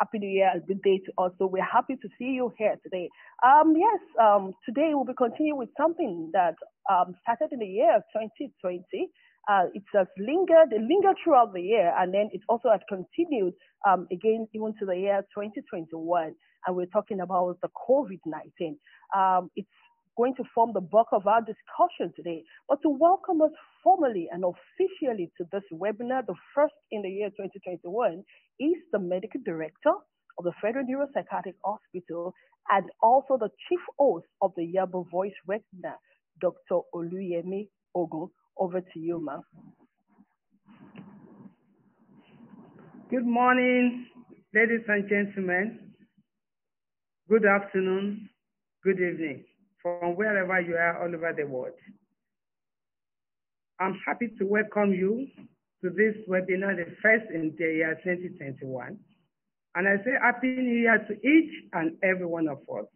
Happy 0.00 0.18
New 0.18 0.28
Year 0.28 0.50
and 0.52 0.66
good 0.66 0.82
day 0.82 0.98
to 1.06 1.12
us. 1.22 1.32
So 1.38 1.46
we're 1.46 1.64
happy 1.64 1.94
to 1.94 2.08
see 2.18 2.34
you 2.34 2.52
here 2.58 2.74
today. 2.82 3.08
Um, 3.44 3.74
yes, 3.76 4.00
um, 4.20 4.52
today 4.66 4.90
we'll 4.92 5.04
be 5.04 5.14
continuing 5.16 5.58
with 5.58 5.68
something 5.76 6.30
that 6.32 6.54
um, 6.90 7.14
started 7.22 7.52
in 7.52 7.60
the 7.60 7.66
year 7.66 7.96
of 7.96 8.02
2020. 8.12 8.82
Uh, 9.48 9.66
it 9.74 9.82
has 9.94 10.06
lingered, 10.18 10.72
it 10.72 10.80
lingered 10.80 11.16
throughout 11.22 11.52
the 11.52 11.60
year, 11.60 11.94
and 11.98 12.12
then 12.12 12.28
it 12.32 12.40
also 12.48 12.70
has 12.70 12.80
continued 12.88 13.54
um, 13.86 14.06
again 14.10 14.48
even 14.54 14.74
to 14.80 14.86
the 14.86 14.96
year 14.96 15.22
2021. 15.36 16.34
And 16.66 16.76
we're 16.76 16.86
talking 16.86 17.20
about 17.20 17.58
the 17.62 17.68
COVID-19. 17.88 18.76
Um, 19.14 19.50
it's 19.54 19.68
going 20.16 20.34
to 20.36 20.44
form 20.54 20.72
the 20.72 20.80
bulk 20.80 21.08
of 21.12 21.26
our 21.26 21.40
discussion 21.40 22.12
today. 22.16 22.44
But 22.68 22.80
to 22.82 22.88
welcome 22.88 23.42
us 23.42 23.50
formally 23.82 24.28
and 24.32 24.44
officially 24.44 25.30
to 25.38 25.44
this 25.52 25.62
webinar, 25.72 26.26
the 26.26 26.34
first 26.54 26.74
in 26.90 27.02
the 27.02 27.08
year 27.10 27.28
2021, 27.30 28.22
is 28.60 28.76
the 28.92 28.98
medical 28.98 29.40
director 29.44 29.92
of 30.38 30.44
the 30.44 30.52
Federal 30.60 30.84
Neuropsychiatric 30.86 31.54
Hospital 31.64 32.32
and 32.70 32.84
also 33.02 33.36
the 33.38 33.50
chief 33.68 33.80
host 33.98 34.26
of 34.40 34.52
the 34.56 34.62
Yaba 34.62 35.08
Voice 35.10 35.34
webinar, 35.48 35.96
Dr. 36.40 36.80
Oluyemi 36.94 37.68
Ogun. 37.94 38.28
Over 38.56 38.80
to 38.80 38.98
you, 39.00 39.20
ma'am. 39.24 39.42
Good 43.10 43.26
morning, 43.26 44.06
ladies 44.54 44.84
and 44.88 45.08
gentlemen. 45.08 45.78
Good 47.28 47.44
afternoon, 47.44 48.28
good 48.84 49.00
evening 49.00 49.44
from 49.84 50.16
wherever 50.16 50.60
you 50.62 50.76
are 50.76 51.02
all 51.02 51.14
over 51.14 51.34
the 51.36 51.44
world. 51.46 51.74
I'm 53.78 54.00
happy 54.06 54.28
to 54.38 54.46
welcome 54.46 54.94
you 54.94 55.28
to 55.82 55.90
this 55.90 56.14
webinar, 56.26 56.74
the 56.74 56.96
first 57.02 57.26
in 57.34 57.54
the 57.58 57.64
year 57.64 57.94
2021. 58.02 58.96
And 59.74 59.88
I 59.88 59.96
say 59.98 60.12
Happy 60.22 60.46
New 60.56 60.78
Year 60.80 61.04
to 61.06 61.28
each 61.28 61.52
and 61.74 61.96
every 62.02 62.24
one 62.24 62.48
of 62.48 62.58
us. 62.74 62.86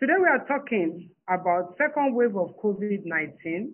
Today 0.00 0.14
we 0.18 0.26
are 0.26 0.44
talking 0.48 1.10
about 1.28 1.76
second 1.78 2.16
wave 2.16 2.36
of 2.36 2.56
COVID-19, 2.60 3.70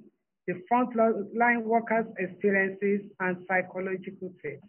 the 0.47 0.55
frontline 0.71 1.62
workers' 1.62 2.05
experiences 2.18 3.01
and 3.21 3.39
psychological 3.49 4.31
traits. 4.43 4.62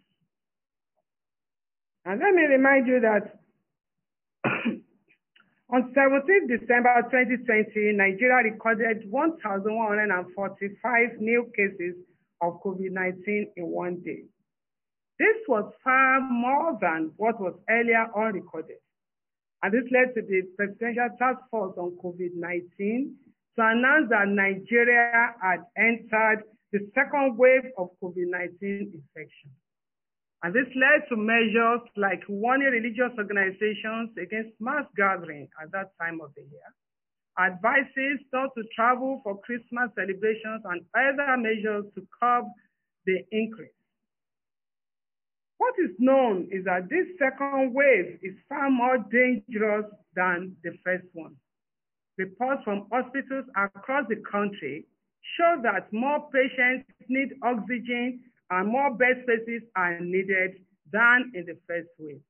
And 2.06 2.18
let 2.18 2.32
me 2.32 2.44
remind 2.44 2.86
you 2.86 3.00
that 3.00 3.38
On 5.72 5.88
17 5.94 6.48
December 6.48 7.00
2020, 7.08 7.96
Nigeria 7.96 8.42
recorded 8.44 9.10
1,145 9.10 11.18
new 11.18 11.50
cases 11.56 11.96
of 12.42 12.60
COVID-19 12.62 13.52
in 13.56 13.66
one 13.68 13.96
day. 14.04 14.24
This 15.18 15.36
was 15.48 15.72
far 15.82 16.20
more 16.20 16.76
than 16.78 17.12
what 17.16 17.40
was 17.40 17.54
earlier 17.70 18.06
unrecorded. 18.14 18.76
And 19.62 19.72
this 19.72 19.90
led 19.90 20.14
to 20.14 20.20
the 20.20 20.42
Presidential 20.58 21.08
Task 21.18 21.38
Force 21.50 21.72
on 21.78 21.96
COVID-19 22.04 23.14
to 23.56 23.62
announce 23.64 24.10
that 24.10 24.28
Nigeria 24.28 25.32
had 25.40 25.64
entered 25.78 26.44
the 26.72 26.80
second 26.94 27.38
wave 27.38 27.64
of 27.78 27.88
COVID-19 28.02 28.92
infection. 28.92 29.50
And 30.42 30.52
this 30.52 30.66
led 30.74 31.06
to 31.08 31.16
measures 31.16 31.86
like 31.96 32.22
warning 32.28 32.74
religious 32.74 33.14
organizations 33.16 34.10
against 34.18 34.58
mass 34.60 34.84
gathering 34.96 35.48
at 35.62 35.70
that 35.70 35.92
time 36.00 36.20
of 36.20 36.34
the 36.34 36.42
year, 36.42 36.68
advices 37.38 38.18
not 38.32 38.50
to 38.56 38.64
travel 38.74 39.20
for 39.22 39.38
Christmas 39.40 39.90
celebrations, 39.94 40.62
and 40.64 40.82
other 40.98 41.36
measures 41.36 41.84
to 41.94 42.02
curb 42.20 42.46
the 43.06 43.22
increase. 43.30 43.70
What 45.58 45.74
is 45.78 45.94
known 46.00 46.48
is 46.50 46.64
that 46.64 46.90
this 46.90 47.06
second 47.22 47.72
wave 47.72 48.18
is 48.20 48.34
far 48.48 48.68
more 48.68 48.98
dangerous 48.98 49.86
than 50.16 50.56
the 50.64 50.72
first 50.84 51.06
one. 51.12 51.36
Reports 52.18 52.62
from 52.64 52.88
hospitals 52.90 53.46
across 53.56 54.06
the 54.08 54.20
country 54.28 54.86
show 55.38 55.60
that 55.62 55.92
more 55.92 56.28
patients 56.32 56.90
need 57.08 57.30
oxygen 57.44 58.20
and 58.52 58.68
more 58.68 58.94
bed 58.94 59.24
spaces 59.24 59.62
are 59.74 59.98
needed 60.00 60.60
than 60.92 61.32
in 61.34 61.46
the 61.46 61.56
first 61.66 61.88
wave. 61.98 62.20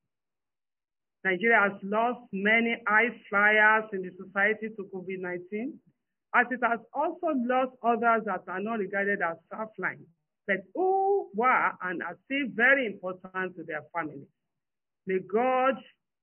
Nigeria 1.25 1.69
has 1.69 1.73
lost 1.83 2.21
many 2.33 2.77
high 2.87 3.11
flyers 3.29 3.85
in 3.93 4.03
the 4.03 4.11
society 4.17 4.69
to 4.77 4.89
COVID-19, 4.95 5.75
as 6.35 6.47
it 6.51 6.61
has 6.63 6.79
also 6.95 7.35
lost 7.47 7.73
others 7.83 8.23
that 8.27 8.43
are 8.47 8.61
not 8.61 8.79
regarded 8.79 9.21
as 9.21 9.37
lifelines, 9.53 10.07
but 10.47 10.59
who 10.75 11.29
were 11.35 11.71
and 11.83 12.03
are 12.03 12.17
still 12.25 12.47
very 12.55 12.87
important 12.87 13.57
to 13.57 13.65
their 13.67 13.83
families. 13.93 14.27
May 15.07 15.19
God, 15.21 15.75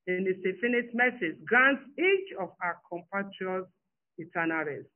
in 0.07 0.25
His 0.25 0.39
infinite 0.45 0.95
mercy, 0.95 1.35
grant 1.45 1.79
each 1.97 2.29
of 2.39 2.49
our 2.63 2.79
compatriots 2.89 3.67
eternal 4.17 4.63
rest. 4.63 4.87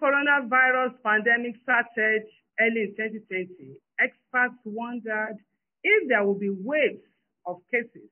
Coronavirus 0.00 0.94
pandemic 1.02 1.56
started 1.62 2.22
early 2.60 2.82
in 2.82 2.94
2020, 2.96 3.74
experts 4.00 4.54
wondered 4.64 5.36
if 5.82 6.08
there 6.08 6.24
would 6.24 6.38
be 6.40 6.50
waves 6.50 7.02
of 7.46 7.56
cases, 7.70 8.08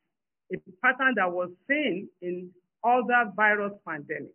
a 0.53 0.57
pattern 0.83 1.15
that 1.17 1.31
was 1.31 1.51
seen 1.69 2.09
in 2.23 2.51
other 2.85 3.31
virus 3.35 3.73
pandemics. 3.87 4.35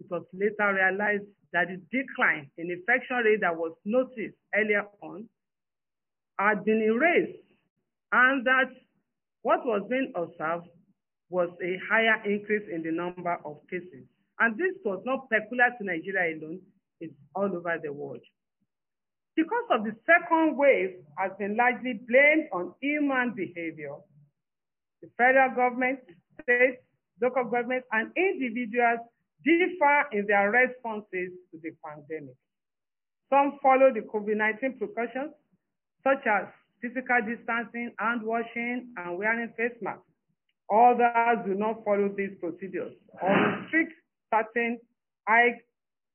It 0.00 0.06
was 0.10 0.24
later 0.32 0.74
realized 0.74 1.24
that 1.52 1.68
the 1.68 1.80
decline 1.90 2.50
in 2.56 2.70
infection 2.70 3.16
rate 3.24 3.40
that 3.40 3.56
was 3.56 3.72
noticed 3.84 4.36
earlier 4.54 4.84
on 5.02 5.28
had 6.38 6.64
been 6.64 6.82
erased 6.82 7.42
and 8.12 8.46
that 8.46 8.70
what 9.42 9.64
was 9.64 9.82
being 9.88 10.12
observed 10.14 10.68
was 11.30 11.50
a 11.62 11.78
higher 11.90 12.22
increase 12.24 12.68
in 12.72 12.82
the 12.82 12.92
number 12.92 13.36
of 13.44 13.58
cases. 13.70 14.04
And 14.40 14.56
this 14.56 14.74
was 14.84 15.02
not 15.04 15.28
peculiar 15.30 15.70
to 15.78 15.84
Nigeria 15.84 16.36
alone, 16.36 16.60
it's 17.00 17.14
all 17.34 17.46
over 17.46 17.78
the 17.82 17.92
world. 17.92 18.22
Because 19.36 19.66
of 19.70 19.84
the 19.84 19.94
second 20.06 20.56
wave 20.56 20.96
has 21.16 21.30
been 21.38 21.56
largely 21.56 22.00
blamed 22.08 22.48
on 22.52 22.74
human 22.80 23.34
behavior. 23.34 23.94
The 25.02 25.08
federal 25.16 25.54
government, 25.54 26.00
states, 26.42 26.82
local 27.22 27.44
governments, 27.44 27.86
and 27.92 28.10
individuals 28.16 28.98
differ 29.44 30.10
in 30.12 30.26
their 30.26 30.50
responses 30.50 31.30
to 31.50 31.58
the 31.62 31.70
pandemic. 31.84 32.34
Some 33.30 33.58
follow 33.62 33.92
the 33.92 34.00
COVID-19 34.00 34.78
precautions, 34.78 35.34
such 36.02 36.26
as 36.26 36.46
physical 36.80 37.22
distancing, 37.26 37.92
hand 37.98 38.22
washing, 38.22 38.90
and 38.96 39.18
wearing 39.18 39.52
face 39.56 39.76
masks. 39.80 40.02
Others 40.70 41.46
do 41.46 41.54
not 41.54 41.84
follow 41.84 42.08
these 42.16 42.34
procedures 42.40 42.92
or 43.22 43.30
restrict 43.30 43.92
certain 44.32 44.78
high 45.26 45.60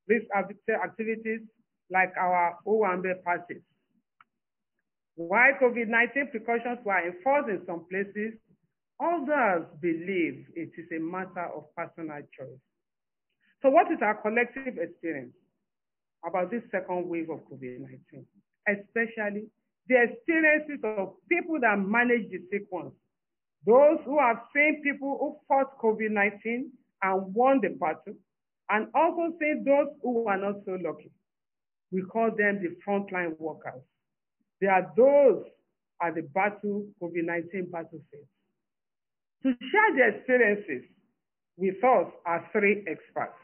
risk 0.07 0.26
activities 0.36 1.41
like 1.89 2.14
our 2.20 2.57
Owambe 2.68 3.14
passes. 3.26 3.61
While 5.16 5.53
COVID-19 5.61 6.32
precautions 6.32 6.80
were 6.84 7.05
enforced 7.05 7.49
in 7.49 7.61
some 7.68 7.86
places, 7.89 8.34
others 8.99 9.66
believe 9.82 10.47
it 10.55 10.72
is 10.78 10.88
a 10.91 10.99
matter 10.99 11.49
of 11.55 11.66
personal 11.76 12.22
choice. 12.38 12.59
So 13.61 13.70
what 13.70 13.91
is 13.91 13.99
our 14.01 14.16
collective 14.22 14.78
experience 14.78 15.34
about 16.26 16.52
this 16.52 16.64
second 16.72 17.07
wave 17.07 17.30
of 17.30 17.40
COVID-19, 17.52 18.26
especially 18.68 19.48
the 19.88 20.02
experiences 20.02 20.80
of 20.84 21.14
people 21.30 21.60
that 21.61 21.77
manage 21.77 22.31
the 22.31 22.40
sequence, 22.52 22.95
those 23.65 23.99
who 24.06 24.19
have 24.19 24.38
seen 24.53 24.81
people 24.84 25.18
who 25.19 25.38
fought 25.48 25.77
COVID-19 25.80 26.72
and 27.03 27.34
won 27.34 27.59
the 27.61 27.69
battle, 27.69 28.15
and 28.69 28.88
also 28.95 29.35
seen 29.39 29.63
those 29.65 29.88
who 30.01 30.23
were 30.23 30.38
not 30.38 30.55
so 30.65 30.77
lucky. 30.81 31.11
We 31.91 32.01
call 32.01 32.31
them 32.35 32.61
the 32.63 32.75
frontline 32.88 33.38
workers. 33.39 33.84
They 34.61 34.67
are 34.67 34.91
those 34.95 35.43
at 36.01 36.15
the 36.15 36.21
battle, 36.21 36.88
COVID-19 37.01 37.69
battlefield. 37.71 38.27
To 39.43 39.51
share 39.51 39.95
their 39.95 40.15
experiences 40.15 40.89
with 41.57 41.84
us 41.84 42.07
are 42.25 42.49
three 42.51 42.84
experts. 42.88 43.38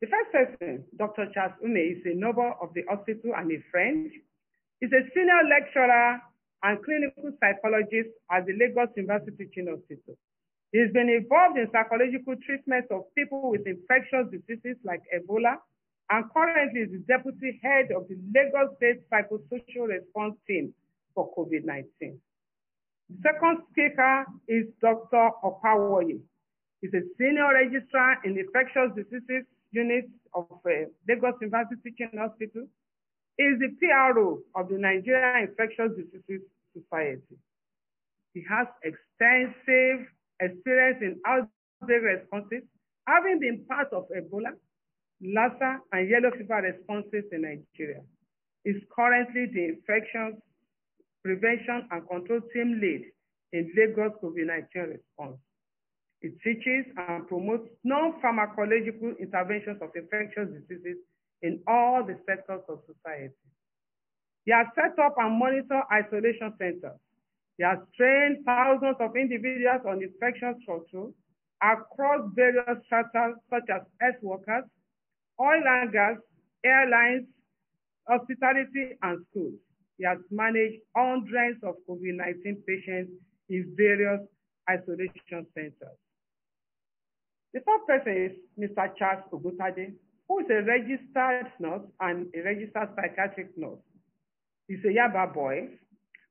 The 0.00 0.08
first 0.08 0.32
person, 0.32 0.84
Dr. 0.96 1.28
Charles 1.32 1.52
Ume, 1.62 1.76
is 1.76 2.02
a 2.06 2.14
noble 2.14 2.54
of 2.60 2.70
the 2.74 2.82
hospital 2.88 3.32
and 3.36 3.50
a 3.52 3.62
friend. 3.70 4.10
He's 4.80 4.90
a 4.92 5.02
senior 5.14 5.40
lecturer 5.48 6.20
and 6.62 6.84
clinical 6.84 7.32
psychologist 7.40 8.10
at 8.30 8.46
the 8.46 8.52
Lagos 8.54 8.88
University 8.96 9.44
Teaching 9.44 9.68
Hospital. 9.68 10.16
He's 10.72 10.92
been 10.92 11.08
involved 11.08 11.58
in 11.58 11.68
psychological 11.72 12.36
treatment 12.46 12.86
of 12.90 13.12
people 13.16 13.50
with 13.50 13.66
infectious 13.66 14.30
diseases 14.30 14.76
like 14.84 15.02
Ebola, 15.14 15.56
and 16.10 16.24
currently 16.32 16.82
is 16.82 16.90
the 16.92 17.02
deputy 17.06 17.58
head 17.62 17.90
of 17.90 18.06
the 18.08 18.16
Lagos 18.34 18.76
State 18.76 19.02
Psychosocial 19.10 19.88
Response 19.88 20.36
Team 20.46 20.72
for 21.14 21.32
COVID-19. 21.36 21.84
The 21.98 23.16
second 23.22 23.58
speaker 23.70 24.26
is 24.46 24.66
Dr. 24.80 25.30
Opawoye. 25.42 26.20
He's 26.80 26.94
a 26.94 27.02
senior 27.18 27.52
registrar 27.52 28.18
in 28.24 28.38
infectious 28.38 28.94
diseases 28.94 29.44
unit 29.72 30.08
of 30.34 30.46
uh, 30.64 30.70
Lagos 31.08 31.34
University 31.40 31.76
Teaching 31.84 32.18
Hospital. 32.18 32.66
He 33.36 33.44
is 33.44 33.58
the 33.58 33.74
PRO 33.78 34.38
of 34.54 34.68
the 34.68 34.78
Nigeria 34.78 35.46
Infectious 35.46 35.90
Diseases 35.96 36.46
society. 36.74 37.38
He 38.34 38.44
has 38.48 38.66
extensive 38.82 40.06
experience 40.40 40.98
in 41.02 41.20
outbreak 41.26 42.02
responses, 42.02 42.62
having 43.06 43.40
been 43.40 43.64
part 43.68 43.92
of 43.92 44.06
Ebola, 44.10 44.52
Lassa, 45.22 45.78
and 45.92 46.08
yellow 46.08 46.30
fever 46.30 46.62
responses 46.62 47.24
in 47.32 47.42
Nigeria. 47.42 48.02
He's 48.64 48.82
currently 48.94 49.46
the 49.52 49.64
infections 49.64 50.36
prevention 51.22 51.86
and 51.90 52.08
control 52.08 52.40
team 52.52 52.80
lead 52.80 53.04
in 53.52 53.70
Lagos 53.76 54.12
COVID-19 54.22 54.96
response. 54.96 55.36
It 56.22 56.32
teaches 56.42 56.86
and 56.96 57.26
promotes 57.28 57.68
non-pharmacological 57.84 59.18
interventions 59.18 59.80
of 59.80 59.90
infectious 59.94 60.48
diseases 60.68 60.98
in 61.42 61.60
all 61.66 62.04
the 62.04 62.18
sectors 62.26 62.60
of 62.68 62.80
society. 62.86 63.34
He 64.44 64.52
has 64.52 64.66
set 64.74 64.98
up 64.98 65.14
and 65.18 65.38
monitor 65.38 65.82
isolation 65.92 66.52
centers. 66.58 67.00
He 67.60 67.64
has 67.64 67.78
trained 67.94 68.42
thousands 68.46 68.96
of 69.00 69.14
individuals 69.16 69.82
on 69.86 70.02
infection 70.02 70.54
control 70.64 71.12
across 71.62 72.24
various 72.34 72.80
sectors 72.88 73.36
such 73.50 73.68
as 73.68 73.82
health 74.00 74.22
workers, 74.22 74.64
oil 75.38 75.62
and 75.68 75.92
gas, 75.92 76.16
airlines, 76.64 77.26
hospitality, 78.08 78.96
and 79.02 79.26
schools. 79.28 79.60
He 79.98 80.06
has 80.06 80.16
managed 80.30 80.80
hundreds 80.96 81.60
of 81.62 81.74
COVID-19 81.86 82.64
patients 82.66 83.12
in 83.50 83.74
various 83.76 84.22
isolation 84.70 85.44
centers. 85.52 86.00
The 87.52 87.60
third 87.60 87.84
person 87.86 88.16
is 88.24 88.32
Mr. 88.58 88.88
Charles 88.96 89.24
Oguntade, 89.34 89.92
who 90.26 90.38
is 90.38 90.46
a 90.48 90.62
registered 90.64 91.52
nurse 91.60 91.84
and 92.00 92.26
a 92.34 92.40
registered 92.40 92.88
psychiatric 92.96 93.50
nurse. 93.58 93.84
He's 94.66 94.82
a 94.86 94.96
Yaba 94.96 95.34
boy, 95.34 95.68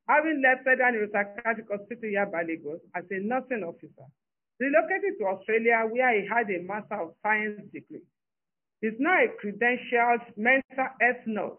having 0.10 0.42
left 0.42 0.66
Federal 0.66 0.98
Neuropsychiatric 0.98 1.70
Hospital 1.70 2.10
Yaba, 2.10 2.42
Lagos 2.42 2.82
as 2.96 3.06
a 3.12 3.20
nursing 3.22 3.64
officer. 3.64 4.10
Relocated 4.60 5.16
to 5.20 5.26
Australia 5.26 5.86
where 5.88 6.20
he 6.20 6.28
had 6.28 6.50
a 6.50 6.64
Master 6.66 7.00
of 7.00 7.14
Science 7.22 7.62
degree. 7.72 8.02
He's 8.82 8.98
now 8.98 9.16
a 9.22 9.30
credentialed 9.38 10.26
mental 10.36 10.90
health 11.00 11.24
nurse 11.28 11.58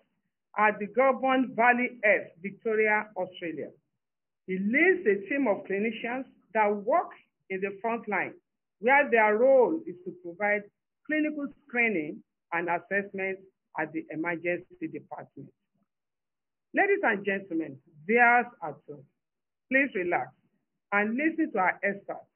at 0.59 0.79
the 0.79 0.87
Goulburn 0.87 1.55
Valley 1.55 2.01
Health, 2.03 2.29
Victoria, 2.43 3.07
Australia. 3.17 3.71
He 4.47 4.59
leads 4.59 5.07
a 5.07 5.29
team 5.29 5.47
of 5.47 5.65
clinicians 5.65 6.25
that 6.53 6.75
work 6.85 7.11
in 7.51 7.61
the 7.61 7.79
front 7.81 8.09
line, 8.09 8.35
where 8.81 9.09
their 9.11 9.39
role 9.39 9.81
is 9.87 9.95
to 10.05 10.13
provide 10.25 10.63
clinical 11.07 11.47
screening 11.67 12.23
and 12.53 12.69
assessment 12.69 13.39
at 13.79 13.93
the 13.93 14.05
emergency 14.11 14.89
department. 14.93 15.49
Ladies 16.73 17.01
and 17.03 17.25
gentlemen, 17.25 17.77
viewers 18.07 18.47
at 18.63 18.75
home, 18.89 19.05
please 19.71 19.91
relax 19.97 20.29
and 20.93 21.17
listen 21.17 21.51
to 21.53 21.59
our 21.59 21.81
experts 21.83 22.31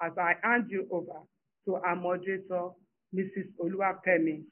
as 0.00 0.12
I 0.18 0.34
hand 0.42 0.66
you 0.68 0.86
over 0.92 1.18
to 1.66 1.74
our 1.76 1.96
moderator, 1.96 2.70
Mrs. 3.14 3.50
Oluwapemi 3.60 4.42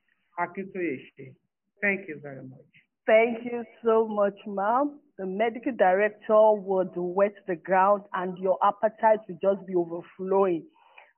Akintoyeshe. 0.40 1.34
Thank 1.80 2.08
you 2.08 2.18
very 2.20 2.42
much. 2.42 2.66
Thank 3.06 3.44
you 3.44 3.64
so 3.84 4.08
much, 4.08 4.34
ma'am. 4.46 4.98
The 5.18 5.26
medical 5.26 5.72
director 5.76 6.52
would 6.54 6.90
wet 6.96 7.34
the 7.46 7.56
ground 7.56 8.02
and 8.14 8.36
your 8.38 8.58
appetite 8.64 9.20
will 9.28 9.38
just 9.42 9.66
be 9.66 9.74
overflowing. 9.74 10.64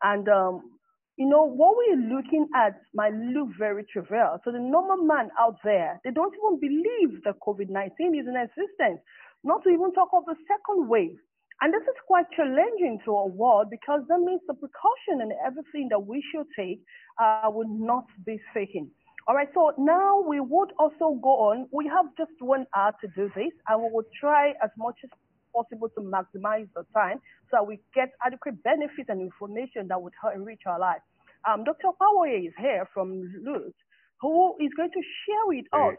And, 0.03 0.29
um, 0.29 0.74
you 1.17 1.29
know, 1.29 1.45
what 1.45 1.77
we're 1.77 2.17
looking 2.17 2.49
at 2.55 2.81
might 2.93 3.15
look 3.15 3.49
very 3.59 3.85
trivial. 3.85 4.39
So 4.45 4.51
the 4.51 4.59
normal 4.59 5.05
man 5.07 5.31
out 5.39 5.57
there, 5.63 6.01
they 6.05 6.11
don't 6.11 6.35
even 6.35 6.59
believe 6.59 7.23
that 7.25 7.39
COVID-19 7.47 8.19
is 8.19 8.27
in 8.27 8.35
existence, 8.35 9.01
not 9.45 9.63
to 9.63 9.71
even 9.71 9.93
talk 9.95 10.09
of 10.13 10.25
the 10.27 10.35
second 10.49 10.89
wave. 10.89 11.19
And 11.61 11.73
this 11.73 11.83
is 11.83 11.95
quite 12.07 12.27
challenging 12.35 12.99
to 13.05 13.15
our 13.15 13.29
world 13.29 13.69
because 13.71 14.03
that 14.09 14.19
means 14.19 14.41
the 14.49 14.55
precaution 14.55 15.23
and 15.23 15.33
everything 15.47 15.89
that 15.91 16.01
we 16.01 16.23
should 16.33 16.47
take 16.59 16.83
uh, 17.23 17.47
would 17.47 17.71
not 17.71 18.07
be 18.27 18.41
taken. 18.53 18.91
All 19.27 19.35
right, 19.35 19.49
so 19.55 19.73
now 19.79 20.21
we 20.21 20.41
would 20.41 20.73
also 20.79 21.19
go 21.23 21.49
on. 21.49 21.69
We 21.73 21.87
have 21.87 22.07
just 22.19 22.37
one 22.41 22.67
hour 22.77 22.93
to 23.01 23.09
do 23.17 23.31
this, 23.35 23.53
and 23.69 23.83
we 23.83 23.89
will 23.91 24.05
try 24.21 24.51
as 24.63 24.69
much 24.77 24.97
as 25.03 25.11
possible 25.55 25.89
to 25.91 26.01
maximize 26.01 26.69
the 26.75 26.85
time 26.93 27.21
so 27.51 27.59
that 27.59 27.67
we 27.67 27.79
get 27.95 28.11
adequate 28.27 28.63
benefit 28.63 29.07
and 29.09 29.21
information 29.21 29.89
that 29.89 30.01
would 30.01 30.13
enrich 30.35 30.63
our 30.67 30.79
lives. 30.79 31.03
Um, 31.49 31.65
Dr. 31.65 31.93
Power 31.99 32.27
is 32.29 32.53
here 32.59 32.89
from 32.93 33.23
LUTH, 33.45 33.75
who 34.21 34.57
is 34.61 34.71
going 34.77 34.91
to 34.91 35.03
share 35.25 35.47
with 35.47 35.67
us, 35.73 35.97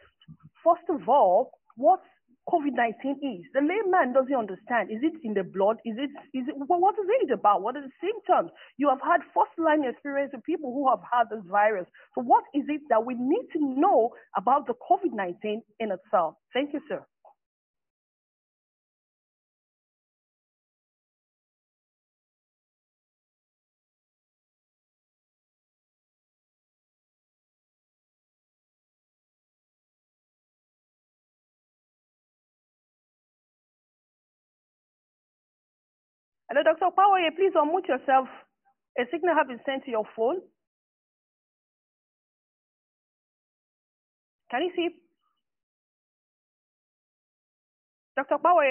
first 0.64 0.90
of 0.90 1.08
all, 1.08 1.52
what 1.78 2.02
COVID-19 2.50 3.18
is. 3.22 3.46
The 3.54 3.62
layman 3.62 4.14
doesn't 4.14 4.34
understand. 4.34 4.92
Is 4.92 5.02
it 5.02 5.14
in 5.24 5.34
the 5.34 5.44
blood? 5.44 5.78
Is 5.84 5.98
it, 5.98 6.12
is 6.38 6.48
it, 6.48 6.56
well, 6.58 6.80
what 6.80 6.94
is 6.94 7.06
it 7.22 7.32
about? 7.32 7.64
What 7.64 7.76
are 7.76 7.82
the 7.82 7.94
symptoms? 8.00 8.52
You 8.78 8.90
have 8.90 9.02
had 9.02 9.22
first 9.34 9.58
line 9.58 9.84
experience 9.84 10.32
with 10.34 10.44
people 10.44 10.72
who 10.72 10.88
have 10.90 11.02
had 11.12 11.30
this 11.30 11.44
virus. 11.50 11.88
So 12.14 12.22
what 12.22 12.44
is 12.54 12.64
it 12.68 12.82
that 12.90 13.04
we 13.04 13.16
need 13.16 13.50
to 13.54 13.60
know 13.60 14.12
about 14.38 14.68
the 14.68 14.74
COVID-19 14.74 15.62
in 15.80 15.92
itself? 15.92 16.36
Thank 16.54 16.74
you, 16.74 16.82
sir. 16.88 17.04
Hello, 36.56 36.64
Dr. 36.72 36.90
Power, 36.96 37.20
please 37.36 37.52
unmute 37.54 37.86
yourself. 37.90 38.30
A 38.98 39.04
signal 39.12 39.36
has 39.36 39.46
been 39.46 39.60
sent 39.66 39.84
to 39.84 39.92
your 39.92 40.06
phone. 40.16 40.40
Can 44.50 44.62
you 44.62 44.72
see? 44.74 44.88
Dr. 48.16 48.38
Power? 48.42 48.64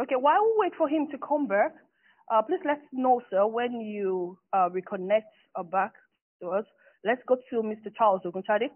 Okay, 0.00 0.14
while 0.14 0.44
we 0.44 0.52
wait 0.58 0.72
for 0.78 0.88
him 0.88 1.08
to 1.10 1.18
come 1.18 1.48
back, 1.48 1.72
uh, 2.32 2.40
please 2.42 2.60
let 2.64 2.76
us 2.76 2.84
know, 2.92 3.20
sir, 3.30 3.44
when 3.48 3.80
you 3.80 4.38
uh, 4.52 4.68
reconnect 4.68 5.22
uh, 5.56 5.64
back 5.64 5.90
to 6.40 6.50
us. 6.50 6.64
Let's 7.06 7.22
go 7.28 7.36
to 7.50 7.56
Mr. 7.62 7.94
Charles 7.96 8.22
Oguntade. 8.24 8.68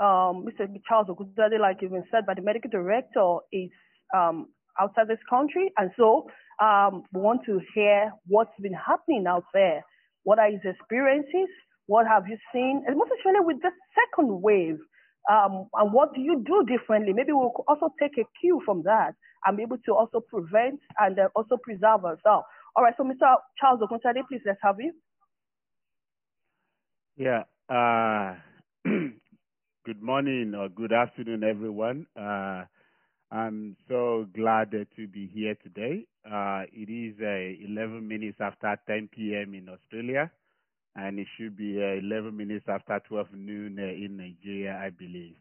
Um, 0.00 0.46
Mr. 0.46 0.66
Charles 0.88 1.08
Oguntade, 1.08 1.60
like 1.60 1.78
you've 1.82 1.92
been 1.92 2.08
said 2.10 2.24
by 2.24 2.32
the 2.32 2.40
medical 2.40 2.70
director, 2.70 3.36
is 3.52 3.70
um, 4.16 4.48
outside 4.80 5.08
this 5.08 5.18
country. 5.28 5.70
And 5.76 5.90
so 5.94 6.26
um, 6.62 7.02
we 7.12 7.20
want 7.20 7.42
to 7.44 7.60
hear 7.74 8.10
what's 8.26 8.58
been 8.58 8.72
happening 8.72 9.26
out 9.28 9.44
there. 9.52 9.84
What 10.22 10.38
are 10.38 10.50
his 10.50 10.64
experiences? 10.64 11.50
What 11.86 12.06
have 12.06 12.24
you 12.26 12.38
seen? 12.54 12.84
And 12.86 12.96
most 12.96 13.10
especially 13.18 13.44
with 13.44 13.60
the 13.60 13.70
second 13.92 14.40
wave. 14.40 14.78
Um, 15.30 15.68
and 15.74 15.92
what 15.92 16.14
do 16.14 16.22
you 16.22 16.42
do 16.44 16.64
differently? 16.66 17.12
Maybe 17.12 17.32
we'll 17.32 17.52
also 17.68 17.92
take 18.00 18.16
a 18.18 18.24
cue 18.40 18.62
from 18.64 18.82
that 18.84 19.12
and 19.44 19.58
be 19.58 19.62
able 19.62 19.78
to 19.84 19.92
also 19.92 20.20
prevent 20.20 20.80
and 20.98 21.18
uh, 21.18 21.28
also 21.36 21.58
preserve 21.62 22.04
ourselves. 22.04 22.46
All 22.76 22.82
right, 22.82 22.94
so 22.96 23.04
Mr. 23.04 23.36
Charles 23.60 23.80
Oguntade, 23.80 24.24
please 24.26 24.40
let's 24.46 24.58
have 24.62 24.76
you. 24.78 24.92
Yeah. 27.16 27.44
Uh, 27.68 28.34
good 28.84 30.02
morning 30.02 30.54
or 30.54 30.68
good 30.68 30.92
afternoon, 30.92 31.42
everyone. 31.42 32.06
Uh, 32.14 32.64
I'm 33.32 33.74
so 33.88 34.26
glad 34.36 34.72
to 34.72 35.08
be 35.08 35.30
here 35.32 35.54
today. 35.62 36.06
Uh, 36.30 36.64
it 36.74 36.90
is 36.92 37.14
uh, 37.22 37.64
11 37.72 38.06
minutes 38.06 38.36
after 38.38 38.78
10 38.86 39.08
p.m. 39.16 39.54
in 39.54 39.70
Australia, 39.70 40.30
and 40.94 41.18
it 41.18 41.26
should 41.38 41.56
be 41.56 41.78
uh, 41.82 42.04
11 42.04 42.36
minutes 42.36 42.66
after 42.68 43.00
12 43.08 43.28
noon 43.32 43.78
uh, 43.78 43.82
in 43.82 44.18
Nigeria, 44.18 44.78
I 44.84 44.90
believe. 44.90 45.36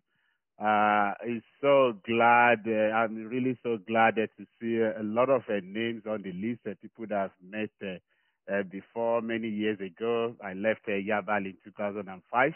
Uh, 0.58 1.12
it's 1.26 1.46
so 1.60 1.94
glad, 2.08 2.66
I'm 2.68 3.26
really 3.26 3.60
so 3.64 3.80
glad 3.86 4.16
to 4.16 4.46
see 4.62 4.80
a 4.80 5.04
lot 5.04 5.30
of 5.30 5.42
names 5.62 6.04
on 6.10 6.22
the 6.22 6.32
list 6.32 6.62
people 6.82 7.06
that 7.10 7.18
I've 7.20 7.32
met 7.46 7.70
uh, 8.52 8.64
before 8.64 9.22
many 9.22 9.48
years 9.50 9.80
ago. 9.80 10.36
I 10.44 10.54
left 10.54 10.82
uh, 10.88 10.92
Yabal 10.92 11.46
in 11.46 11.56
2005, 11.64 12.52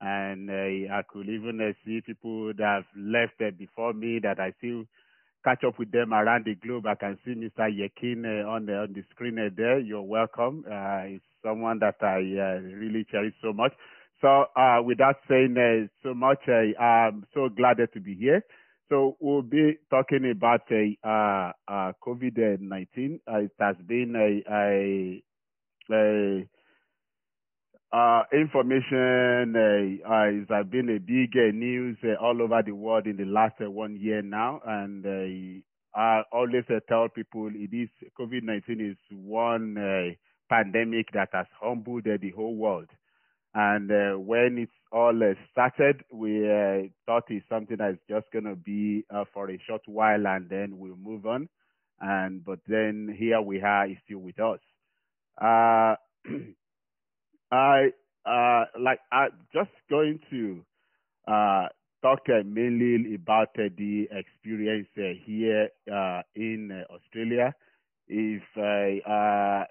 and 0.00 0.50
uh, 0.50 0.94
I 0.94 1.02
could 1.08 1.28
even 1.28 1.60
uh, 1.60 1.72
see 1.84 2.00
people 2.04 2.52
that 2.54 2.64
have 2.64 2.84
left 2.96 3.40
uh, 3.40 3.50
before 3.58 3.92
me 3.92 4.18
that 4.22 4.40
I 4.40 4.52
still 4.58 4.84
catch 5.44 5.64
up 5.64 5.78
with 5.78 5.92
them 5.92 6.12
around 6.14 6.46
the 6.46 6.54
globe. 6.56 6.86
I 6.86 6.94
can 6.94 7.18
see 7.24 7.32
Mr. 7.32 7.68
Yekin 7.70 8.24
uh, 8.24 8.48
on 8.48 8.66
the 8.66 8.74
on 8.78 8.92
the 8.92 9.02
screen 9.10 9.36
there. 9.56 9.78
You're 9.78 10.02
welcome. 10.02 10.64
Uh, 10.66 11.16
it's 11.16 11.24
someone 11.44 11.78
that 11.80 11.96
I 12.02 12.16
really 12.16 13.06
cherish 13.10 13.34
so 13.42 13.52
much. 13.52 13.72
So, 14.20 14.46
without 14.86 15.16
saying 15.28 15.90
so 16.02 16.14
much, 16.14 16.38
I'm 16.48 17.26
so 17.34 17.50
glad 17.50 17.76
to 17.76 18.00
be 18.00 18.14
here. 18.14 18.42
So 18.90 19.16
we'll 19.18 19.42
be 19.42 19.78
talking 19.90 20.30
about 20.30 20.60
uh, 20.70 21.52
uh, 21.66 21.92
COVID-19. 22.06 23.20
Uh, 23.26 23.36
it 23.38 23.50
has 23.58 23.76
been 23.86 24.14
a, 24.14 24.52
a, 24.52 25.22
a, 25.90 26.48
uh, 27.94 28.24
information 28.32 29.54
uh, 29.56 30.08
uh, 30.08 30.56
has 30.56 30.66
been 30.66 30.90
a 30.90 30.98
big 30.98 31.30
uh, 31.36 31.52
news 31.54 31.96
all 32.20 32.42
over 32.42 32.60
the 32.66 32.72
world 32.72 33.06
in 33.06 33.16
the 33.16 33.24
last 33.24 33.54
one 33.60 33.96
year 33.96 34.20
now, 34.20 34.60
and 34.66 35.62
I 35.94 36.22
always 36.32 36.64
tell 36.88 37.08
people 37.08 37.50
it 37.54 37.72
is 37.72 37.88
COVID-19 38.20 38.90
is 38.90 38.96
one 39.12 40.16
pandemic 40.50 41.06
that 41.14 41.28
has 41.32 41.46
humbled 41.60 42.04
the 42.04 42.30
whole 42.36 42.56
world. 42.56 42.88
And 43.54 43.88
when 44.26 44.58
it's 44.58 44.72
all 44.90 45.18
started, 45.52 46.02
we 46.12 46.90
thought 47.06 47.24
it's 47.28 47.48
something 47.48 47.76
that's 47.78 47.98
just 48.08 48.26
going 48.32 48.46
to 48.46 48.56
be 48.56 49.04
for 49.32 49.50
a 49.50 49.58
short 49.66 49.82
while, 49.86 50.26
and 50.26 50.48
then 50.48 50.76
we'll 50.78 50.96
move 50.96 51.24
on. 51.26 51.48
And 52.00 52.44
but 52.44 52.58
then 52.66 53.14
here 53.16 53.40
we 53.40 53.62
are, 53.62 53.86
still 54.04 54.18
with 54.18 54.40
us. 54.40 54.58
I 57.52 57.90
uh, 58.26 58.64
like 58.78 59.00
I 59.12 59.28
just 59.52 59.70
going 59.90 60.18
to 60.30 60.64
uh, 61.28 61.68
talk 62.02 62.20
uh, 62.28 62.42
mainly 62.44 63.14
about 63.14 63.48
uh, 63.58 63.68
the 63.76 64.08
experience 64.10 64.88
uh, 64.98 65.12
here 65.24 65.68
uh, 65.92 66.22
in 66.34 66.84
Australia. 66.90 67.54
If 68.08 68.42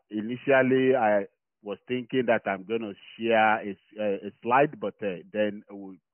initially 0.09 0.95
I 0.95 1.25
was 1.63 1.77
thinking 1.87 2.25
that 2.27 2.41
I'm 2.45 2.63
going 2.63 2.81
to 2.81 2.93
share 3.17 3.61
a, 3.61 3.77
a, 3.99 4.31
slide, 4.41 4.79
but 4.79 4.95
then 4.99 5.63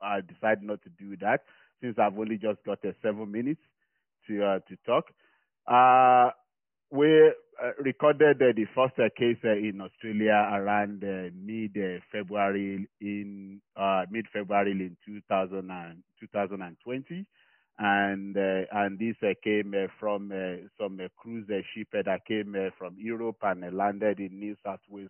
I 0.01 0.21
decided 0.21 0.63
not 0.63 0.81
to 0.83 0.89
do 0.89 1.17
that 1.17 1.43
since 1.81 1.97
I've 1.97 2.17
only 2.17 2.37
just 2.37 2.63
got 2.65 2.79
seven 3.01 3.31
minutes 3.31 3.61
to 4.27 4.61
to 4.67 4.75
talk. 4.85 5.05
we 6.91 7.31
uh, 7.61 7.71
recorded 7.79 8.41
uh, 8.41 8.53
the 8.55 8.65
first 8.73 8.93
uh, 8.99 9.09
case 9.17 9.37
uh, 9.43 9.51
in 9.51 9.81
Australia 9.81 10.49
around 10.53 11.03
uh, 11.03 11.29
mid 11.35 11.77
February 12.11 12.87
in 13.01 13.61
uh, 13.75 14.05
mid 14.09 14.25
February 14.31 14.71
in 14.71 14.95
2000 15.05 15.69
and, 15.69 16.03
2020, 16.19 17.25
and 17.79 18.35
uh, 18.37 18.65
and 18.73 18.99
this 18.99 19.15
uh, 19.23 19.33
came 19.43 19.73
uh, 19.73 19.87
from 19.99 20.31
some 20.79 20.99
cruise 21.17 21.47
ship 21.73 21.87
that 21.93 22.25
came 22.27 22.55
from 22.77 22.95
Europe 22.97 23.37
and 23.43 23.75
landed 23.75 24.19
in 24.19 24.39
New 24.39 24.55
South 24.65 24.81
Wales, 24.89 25.09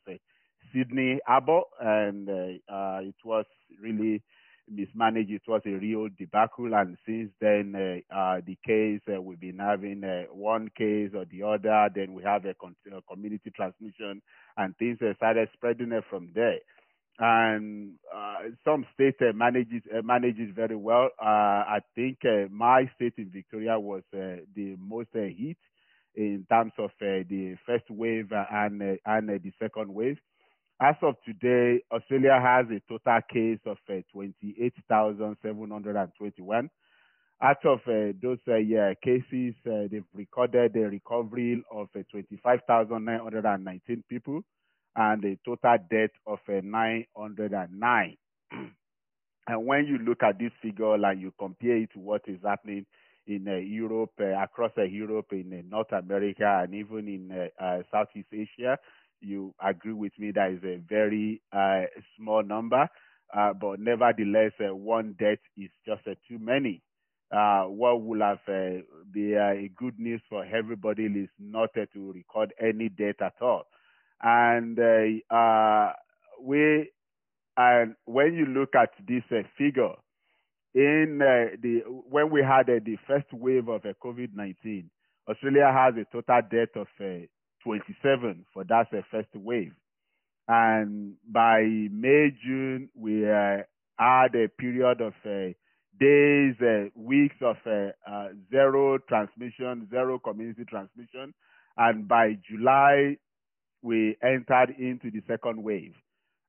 Sydney 0.73 1.19
Harbour, 1.25 1.61
and 1.81 2.29
it 2.29 3.15
was 3.25 3.45
really 3.81 4.21
mismanaged. 4.69 5.31
It 5.31 5.41
was 5.47 5.61
a 5.65 5.71
real 5.71 6.09
debacle, 6.17 6.73
and 6.75 6.97
since 7.05 7.31
then, 7.41 7.73
uh, 7.75 8.15
uh, 8.15 8.41
the 8.45 8.57
case 8.65 9.01
uh, 9.13 9.21
we've 9.21 9.39
been 9.39 9.59
having 9.59 10.03
uh, 10.03 10.23
one 10.31 10.69
case 10.77 11.11
or 11.15 11.25
the 11.25 11.43
other. 11.43 11.89
Then 11.93 12.13
we 12.13 12.23
have 12.23 12.45
a, 12.45 12.53
con- 12.53 12.75
community 13.09 13.51
transmission, 13.55 14.21
and 14.57 14.77
things 14.77 14.99
started 15.17 15.49
spreading 15.53 15.99
from 16.09 16.29
there. 16.35 16.59
And 17.19 17.95
uh, 18.15 18.49
some 18.63 18.85
states 18.93 19.17
uh, 19.21 19.33
manages 19.35 19.81
manages 20.03 20.51
very 20.55 20.77
well. 20.77 21.09
I 21.19 21.79
think 21.93 22.19
my 22.49 22.89
state 22.95 23.15
in 23.17 23.29
Victoria 23.29 23.77
was 23.79 24.03
the 24.13 24.77
most 24.79 25.09
hit 25.13 25.57
in 26.15 26.45
terms 26.49 26.71
of 26.77 26.91
the 27.01 27.57
first 27.65 27.89
wave 27.89 28.31
and 28.31 28.81
and 29.05 29.29
the 29.29 29.51
second 29.59 29.93
wave. 29.93 30.17
As 30.81 30.95
of 31.01 31.15
today, 31.25 31.81
Australia 31.91 32.39
has 32.41 32.65
a 32.71 32.79
total 32.87 33.19
case 33.29 33.59
of 33.65 33.77
uh, 33.89 33.95
28,721. 34.13 36.69
Out 37.41 37.65
of 37.65 37.79
uh, 37.85 38.13
those 38.21 38.37
uh, 38.47 38.55
yeah, 38.55 38.93
cases, 39.03 39.55
uh, 39.67 39.89
they've 39.91 40.05
recorded 40.13 40.73
a 40.77 40.87
recovery 40.87 41.61
of 41.69 41.89
uh, 41.97 42.03
25,919 42.11 44.03
people 44.09 44.41
and 44.95 45.24
a 45.26 45.38
total 45.45 45.78
debt 45.90 46.11
of 46.26 46.40
uh, 46.49 46.61
909. 46.64 48.18
and 49.48 49.66
when 49.66 49.86
you 49.86 49.98
look 49.99 50.24
at 50.24 50.40
this 50.40 50.52
figure 50.61 50.95
and 50.95 51.22
you 51.22 51.34
compare 51.40 51.78
it 51.78 51.91
to 51.94 51.99
what 51.99 52.22
is 52.28 52.40
happening 52.44 52.86
in 53.28 53.45
Europe, 53.45 54.11
across 54.20 54.72
Europe, 54.78 55.28
in 55.32 55.64
North 55.70 55.91
America, 55.91 56.61
and 56.64 56.74
even 56.74 57.07
in 57.07 57.49
Southeast 57.91 58.28
Asia, 58.34 58.78
you 59.22 59.53
agree 59.64 59.94
with 59.94 60.14
me 60.18 60.32
that 60.32 60.52
is 60.52 60.64
a 60.64 60.78
very 60.88 61.41
uh, 61.52 61.82
small 62.18 62.44
number, 62.44 62.88
uh, 63.36 63.53
but 63.53 63.80
nevertheless, 63.80 64.52
uh, 64.60 64.74
one 64.76 65.16
debt 65.20 65.40
is 65.57 65.70
just 65.86 66.02
uh, 66.07 66.16
too 66.28 66.40
many. 66.40 66.82
Uh, 67.32 67.64
what 67.66 68.02
would 68.02 68.22
have 68.22 68.40
uh, 68.48 68.82
be 69.11 69.34
a 69.34 69.70
good 69.78 69.99
news 69.99 70.22
for 70.30 70.44
everybody 70.45 71.06
is 71.06 71.30
not 71.40 71.70
to 71.76 72.11
record 72.11 72.52
any 72.60 72.90
debt 72.90 73.16
at 73.22 73.36
all. 73.40 73.66
And 74.21 74.77
we, 76.41 76.91
and 77.57 77.95
when 78.05 78.33
you 78.33 78.45
look 78.45 78.75
at 78.75 78.91
this 79.07 79.23
figure, 79.57 79.93
in 80.75 81.17
the 81.19 81.81
when 81.87 82.29
we 82.29 82.41
had 82.41 82.67
the 82.67 82.97
first 83.07 83.31
wave 83.33 83.67
of 83.69 83.81
COVID-19, 83.81 84.85
Australia 85.27 85.71
has 85.71 85.95
a 85.95 86.05
total 86.11 86.41
death 86.49 86.75
of 86.75 86.87
27 87.63 88.45
for 88.53 88.63
that 88.65 88.87
uh, 88.93 89.01
first 89.11 89.29
wave. 89.35 89.73
And 90.47 91.13
by 91.29 91.61
May, 91.61 92.29
June, 92.43 92.89
we 92.95 93.29
uh, 93.29 93.57
had 93.97 94.35
a 94.35 94.47
period 94.57 95.01
of 95.01 95.13
uh, 95.25 95.53
days, 95.99 96.55
uh, 96.61 96.89
weeks 96.95 97.35
of 97.41 97.57
uh, 97.65 97.89
uh, 98.09 98.29
zero 98.49 98.97
transmission, 98.97 99.87
zero 99.91 100.17
community 100.17 100.63
transmission. 100.67 101.33
And 101.77 102.07
by 102.07 102.37
July, 102.49 103.17
we 103.81 104.18
entered 104.23 104.76
into 104.77 105.11
the 105.11 105.22
second 105.27 105.64
wave. 105.64 105.93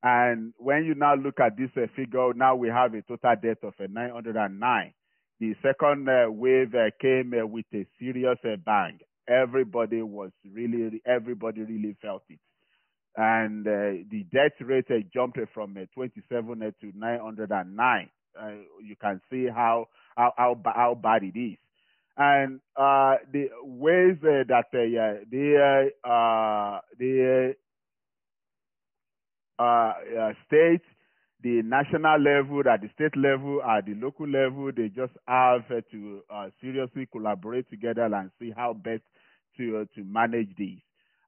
And 0.03 0.55
when 0.57 0.85
you 0.85 0.95
now 0.95 1.15
look 1.15 1.41
at 1.41 1.57
this 1.57 1.71
figure, 1.95 2.33
now 2.35 2.57
we 2.57 2.69
have 2.69 2.95
a 2.95 3.03
total 3.03 3.35
death 3.43 3.63
of 3.63 3.75
909. 3.79 4.95
The 5.41 5.55
second 5.63 6.09
wave 6.39 6.75
came 7.01 7.33
with 7.51 7.67
a 7.75 7.87
serious 7.99 8.39
bang 8.65 8.99
everybody 9.31 10.03
was 10.03 10.31
really, 10.53 11.01
everybody 11.07 11.63
really 11.63 11.97
felt 12.03 12.23
it. 12.29 12.41
And 13.17 13.67
uh, 13.67 14.05
the 14.11 14.25
death 14.33 14.53
rate 14.61 14.87
uh, 14.91 15.01
jumped 15.13 15.39
from 15.55 15.77
uh, 15.77 15.87
27 15.95 16.63
uh, 16.63 16.71
to 16.81 16.93
909. 16.95 18.11
Uh, 18.41 18.49
you 18.83 18.97
can 19.01 19.21
see 19.31 19.47
how, 19.47 19.87
how, 20.17 20.33
how, 20.37 20.57
how 20.65 20.95
bad 21.01 21.23
it 21.25 21.39
is. 21.39 21.59
And 22.23 22.61
uh, 22.77 23.15
the 23.33 23.49
ways 23.63 24.19
that 24.21 24.51
uh, 24.51 25.25
the, 25.31 25.91
the 26.99 27.55
state, 30.47 30.83
the 31.43 31.63
national 31.63 32.21
level, 32.21 32.61
at 32.71 32.83
the 32.83 32.91
state 32.93 33.17
level, 33.17 33.63
at 33.63 33.87
the 33.87 33.95
local 33.95 34.29
level, 34.29 34.71
they 34.77 34.89
just 34.89 35.13
have 35.27 35.67
to 35.93 36.21
seriously 36.61 37.09
collaborate 37.11 37.71
together 37.71 38.05
and 38.15 38.31
see 38.39 38.53
how 38.55 38.75
best 38.75 39.01
to, 39.57 39.79
uh, 39.79 39.85
to 39.95 40.05
manage 40.05 40.55
this. 40.59 40.77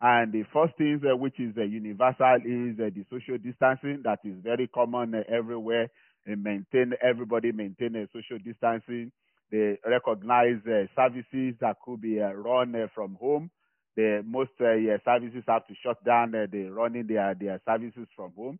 And 0.02 0.30
the 0.30 0.42
first 0.52 0.76
thing 0.76 1.00
uh, 1.10 1.16
which 1.16 1.40
is 1.40 1.56
uh, 1.56 1.62
universal 1.62 2.36
is 2.44 2.78
uh, 2.78 2.90
the 2.94 3.06
social 3.08 3.38
distancing 3.38 4.02
that 4.04 4.18
is 4.24 4.34
very 4.42 4.68
common 4.68 5.14
uh, 5.14 5.22
everywhere. 5.32 5.88
Maintain 6.26 6.92
everybody 7.02 7.50
maintain 7.50 7.96
a 7.96 8.06
social 8.12 8.38
distancing. 8.44 9.10
They 9.52 9.78
recognize 9.86 10.58
uh, 10.66 10.86
services 10.96 11.54
that 11.60 11.76
could 11.84 12.00
be 12.00 12.18
run 12.18 12.74
from 12.94 13.16
home. 13.20 13.50
The 13.96 14.22
most 14.26 14.50
services 14.58 15.44
have 15.46 15.66
to 15.66 15.74
shut 15.84 16.02
down. 16.04 16.32
they 16.32 16.62
running 16.62 17.06
their 17.06 17.34
their 17.34 17.60
services 17.66 18.08
from 18.16 18.32
home. 18.34 18.58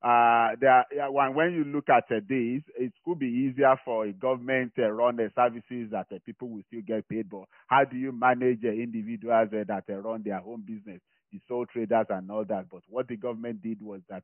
Uh, 0.00 0.50
there, 0.60 0.84
when, 1.10 1.52
you 1.52 1.64
look 1.64 1.88
at 1.88 2.04
uh, 2.16 2.20
this, 2.28 2.62
it 2.78 2.92
could 3.04 3.18
be 3.18 3.26
easier 3.26 3.74
for 3.84 4.04
a 4.06 4.12
government 4.12 4.72
to 4.76 4.92
run 4.92 5.16
the 5.16 5.28
services 5.34 5.90
that 5.90 6.06
uh, 6.14 6.18
people 6.24 6.48
will 6.48 6.62
still 6.68 6.82
get 6.86 7.08
paid. 7.08 7.28
But 7.28 7.44
how 7.66 7.84
do 7.84 7.96
you 7.96 8.12
manage 8.12 8.60
uh, 8.64 8.68
individuals 8.68 9.48
uh, 9.52 9.64
that 9.66 9.84
uh, 9.90 9.94
run 9.96 10.22
their 10.24 10.40
own 10.46 10.60
business, 10.64 11.00
the 11.32 11.40
sole 11.48 11.66
traders 11.66 12.06
and 12.10 12.30
all 12.30 12.44
that? 12.44 12.66
But 12.70 12.82
what 12.88 13.08
the 13.08 13.16
government 13.16 13.60
did 13.60 13.82
was 13.82 14.00
that 14.08 14.22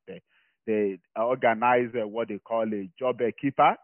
they 0.64 0.98
organized 1.16 1.96
what 1.96 2.28
they 2.28 2.38
call 2.38 2.72
a 2.72 2.88
job 2.96 3.18
keeper, 3.40 3.74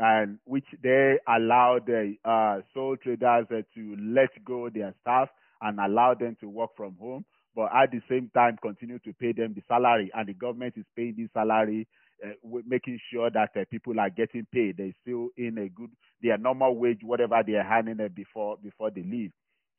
and 0.00 0.38
which 0.44 0.64
they 0.82 1.18
allowed 1.28 1.86
the 1.86 2.16
uh, 2.24 2.60
sole 2.74 2.96
traders 2.96 3.46
to 3.74 3.96
let 4.00 4.30
go 4.44 4.68
their 4.68 4.92
staff 5.02 5.28
and 5.62 5.78
allow 5.78 6.14
them 6.14 6.36
to 6.40 6.48
work 6.48 6.70
from 6.76 6.96
home 6.98 7.24
but 7.54 7.70
at 7.74 7.90
the 7.90 8.00
same 8.08 8.30
time 8.32 8.58
continue 8.62 8.98
to 9.00 9.12
pay 9.12 9.32
them 9.32 9.54
the 9.54 9.62
salary, 9.66 10.10
and 10.14 10.28
the 10.28 10.34
government 10.34 10.74
is 10.76 10.84
paying 10.96 11.14
this 11.18 11.28
salary, 11.32 11.86
uh, 12.24 12.30
making 12.66 12.98
sure 13.12 13.30
that 13.30 13.50
uh, 13.56 13.64
people 13.70 13.98
are 13.98 14.10
getting 14.10 14.46
paid. 14.52 14.76
They're 14.76 14.94
still 15.02 15.28
in 15.36 15.58
a 15.58 15.68
good, 15.68 15.90
their 16.22 16.38
normal 16.38 16.76
wage, 16.76 17.00
whatever 17.02 17.42
they 17.44 17.54
are 17.54 17.64
handing 17.64 17.96
before 18.14 18.56
before 18.62 18.90
they 18.90 19.02
leave, 19.02 19.32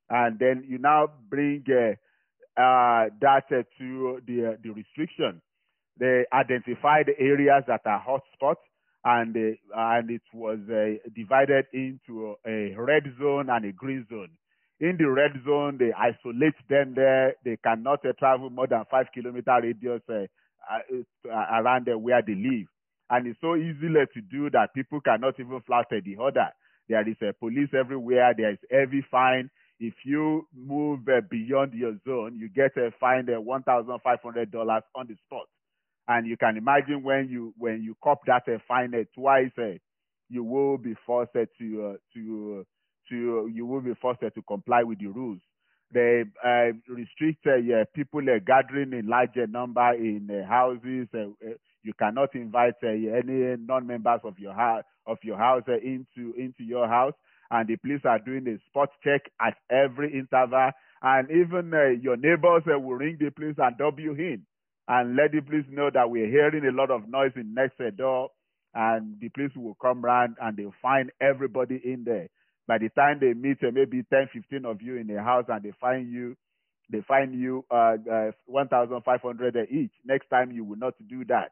and 0.10 0.38
then 0.38 0.66
you 0.68 0.78
now 0.80 1.10
bring 1.30 1.64
uh, 1.70 1.92
uh 2.60 3.10
that 3.22 3.46
uh, 3.52 3.64
to 3.78 4.22
the 4.28 4.58
the 4.64 4.70
restriction. 4.72 5.42
They 5.98 6.26
identified 6.34 7.10
areas 7.20 7.64
that 7.68 7.82
are 7.86 8.04
hotspots 8.04 8.64
and 9.04 9.36
uh, 9.36 9.76
and 9.76 10.12
it 10.12 10.22
was 10.34 10.60
uh, 10.70 10.98
divided 11.16 11.66
into 11.74 12.36
a 12.46 12.74
red 12.78 13.04
zone 13.20 13.50
and 13.50 13.66
a 13.66 13.72
green 13.72 14.06
zone. 14.10 14.30
In 14.80 14.98
the 14.98 15.06
red 15.10 15.32
zone, 15.46 15.78
they 15.78 15.92
isolate 15.94 16.56
them 16.70 16.94
there. 16.96 17.36
They 17.46 17.58
cannot 17.64 18.06
uh, 18.06 18.14
travel 18.18 18.50
more 18.50 18.68
than 18.68 18.84
five 18.90 19.08
kilometer 19.14 19.60
radius 19.62 20.02
uh, 20.10 20.26
around 21.30 21.88
where 22.02 22.22
they 22.26 22.36
live. 22.36 22.68
And 23.10 23.28
it's 23.28 23.40
so 23.42 23.56
easy 23.56 23.88
to 23.94 24.22
do 24.32 24.50
that 24.52 24.74
people 24.74 25.02
cannot 25.02 25.40
even 25.40 25.62
flatter 25.68 26.02
the 26.02 26.16
order. 26.16 26.48
There 26.90 27.08
is 27.08 27.16
a 27.22 27.34
police 27.34 27.70
everywhere. 27.78 28.34
There 28.36 28.52
is 28.52 28.58
heavy 28.72 29.04
fine. 29.12 29.50
If 29.80 29.94
you 30.06 30.48
move 30.56 31.02
uh, 31.10 31.22
beyond 31.30 31.74
your 31.74 31.96
zone, 32.08 32.38
you 32.38 32.50
get 32.50 32.78
a 32.78 32.92
fine 33.00 33.28
of 33.30 33.44
one 33.44 33.64
thousand 33.64 33.98
five 34.04 34.20
hundred 34.24 34.52
dollars 34.52 34.84
on 34.96 35.08
the 35.08 35.16
spot. 35.26 35.48
And 36.12 36.28
you 36.28 36.36
can 36.36 36.58
imagine 36.58 37.04
when 37.04 37.30
you 37.30 37.54
when 37.58 37.82
you 37.82 37.96
cop 38.04 38.20
that 38.28 38.44
uh, 38.48 38.58
fine 38.68 38.94
uh, 38.94 39.04
twice, 39.18 39.52
uh, 39.58 39.78
you 40.30 40.44
will 40.44 40.78
be 40.78 40.94
forced 41.06 41.32
to 41.34 41.48
to 42.14 42.66
to 43.10 43.50
you 43.54 43.66
will 43.66 43.80
be 43.80 43.94
forced 44.02 44.20
to 44.20 44.42
comply 44.46 44.84
with 44.84 45.00
the 45.00 45.08
rules. 45.08 45.40
They 45.94 46.24
uh, 46.46 46.72
restrict 46.90 47.48
uh, 47.48 47.86
people 47.96 48.20
uh, 48.30 48.40
gathering 48.46 48.92
in 48.92 49.08
larger 49.08 49.48
number 49.48 49.94
in 49.94 50.28
houses. 50.50 51.08
you 51.84 51.94
cannot 51.98 52.36
invite 52.36 52.76
any 52.84 53.56
non-members 53.66 54.20
of 54.26 54.38
your 54.38 54.54
house 54.54 54.84
of 55.08 55.18
your 55.24 55.38
house 55.38 55.64
into 55.68 56.34
into 56.38 56.64
your 56.66 56.90
house. 56.90 57.14
And 57.52 57.70
the 57.70 57.78
police 57.78 58.02
are 58.04 58.20
doing 58.20 58.48
a 58.50 58.58
spot 58.70 58.90
check 59.04 59.22
at 59.40 59.56
every 59.70 60.14
interval. 60.14 60.72
And 61.02 61.32
even 61.32 61.72
your 62.02 62.18
neighbors 62.18 62.64
will 62.66 62.96
ring 62.96 63.18
the 63.20 63.30
police 63.32 63.56
and 63.60 63.78
W 63.78 64.12
in 64.14 64.46
and 64.92 65.16
let 65.16 65.32
the 65.32 65.40
police 65.40 65.64
know 65.72 65.90
that 65.90 66.10
we're 66.10 66.28
hearing 66.28 66.66
a 66.68 66.72
lot 66.76 66.92
of 66.92 67.08
noise 67.08 67.32
in 67.38 67.54
next 67.54 67.80
door 67.96 68.30
and 68.76 69.16
the 69.22 69.30
police 69.30 69.52
will 69.56 69.78
come 69.82 70.02
round 70.04 70.36
and 70.42 70.58
they'll 70.58 70.74
find 70.82 71.10
everybody 71.22 71.80
in 71.82 72.04
there. 72.04 72.28
By 72.68 72.78
the 72.78 72.90
time 72.90 73.20
they 73.22 73.34
meet 73.34 73.58
uh, 73.64 73.72
maybe 73.74 74.04
10, 74.12 74.28
15 74.34 74.66
of 74.66 74.82
you 74.82 74.98
in 74.98 75.10
a 75.12 75.24
house 75.24 75.46
and 75.48 75.64
they 75.64 75.72
find 75.80 76.12
you, 76.12 76.36
they 76.92 77.00
find 77.08 77.34
you 77.34 77.64
uh, 77.72 77.96
uh, 78.12 78.32
1,500 78.48 79.56
each. 79.72 79.92
Next 80.06 80.28
time 80.30 80.52
you 80.52 80.66
will 80.66 80.78
not 80.78 80.96
do 81.10 81.24
that. 81.30 81.52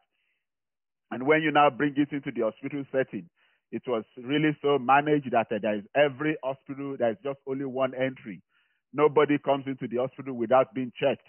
And 1.09 1.25
when 1.25 1.41
you 1.41 1.51
now 1.51 1.69
bring 1.69 1.93
it 1.95 2.09
into 2.11 2.31
the 2.35 2.41
hospital 2.43 2.83
setting, 2.91 3.29
it 3.71 3.83
was 3.87 4.03
really 4.21 4.51
so 4.61 4.77
managed 4.79 5.31
that 5.31 5.47
uh, 5.49 5.59
there 5.61 5.77
is 5.77 5.85
every 5.95 6.35
hospital, 6.43 6.97
there 6.99 7.11
is 7.11 7.17
just 7.23 7.39
only 7.47 7.63
one 7.63 7.93
entry. 7.95 8.41
Nobody 8.93 9.37
comes 9.37 9.63
into 9.65 9.87
the 9.87 10.01
hospital 10.01 10.33
without 10.33 10.73
being 10.73 10.91
checked. 10.99 11.23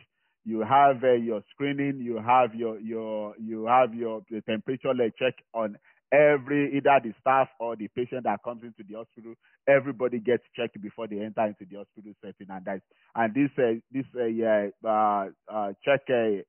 You 0.45 0.61
have 0.61 1.05
uh, 1.05 1.13
your 1.13 1.43
screening, 1.53 2.01
you 2.01 2.17
have 2.19 2.55
your 2.55 2.79
your 2.81 3.35
you 3.39 3.67
have 3.67 3.95
your 3.95 4.23
temperature 4.49 4.93
check 5.19 5.35
on 5.55 5.77
every 6.13 6.77
either 6.77 7.01
the 7.05 7.13
staff 7.21 7.49
or 7.61 7.77
the 7.77 7.89
patient 7.89 8.25
that 8.25 8.41
comes 8.45 8.63
into 8.65 8.83
the 8.89 8.97
hospital 8.97 9.35
everybody 9.69 10.19
gets 10.19 10.43
checked 10.57 10.81
before 10.83 11.07
they 11.07 11.21
enter 11.21 11.47
into 11.47 11.65
the 11.71 11.77
hospital 11.77 12.13
setting 12.21 12.49
and 12.51 12.65
that 12.65 12.81
and 13.15 13.33
this 13.33 13.51
uh, 13.59 13.79
this 13.93 14.05
uh, 14.19 14.89
uh, 14.89 15.27
uh, 15.49 15.73
check 15.85 16.01
uh, 16.11 16.43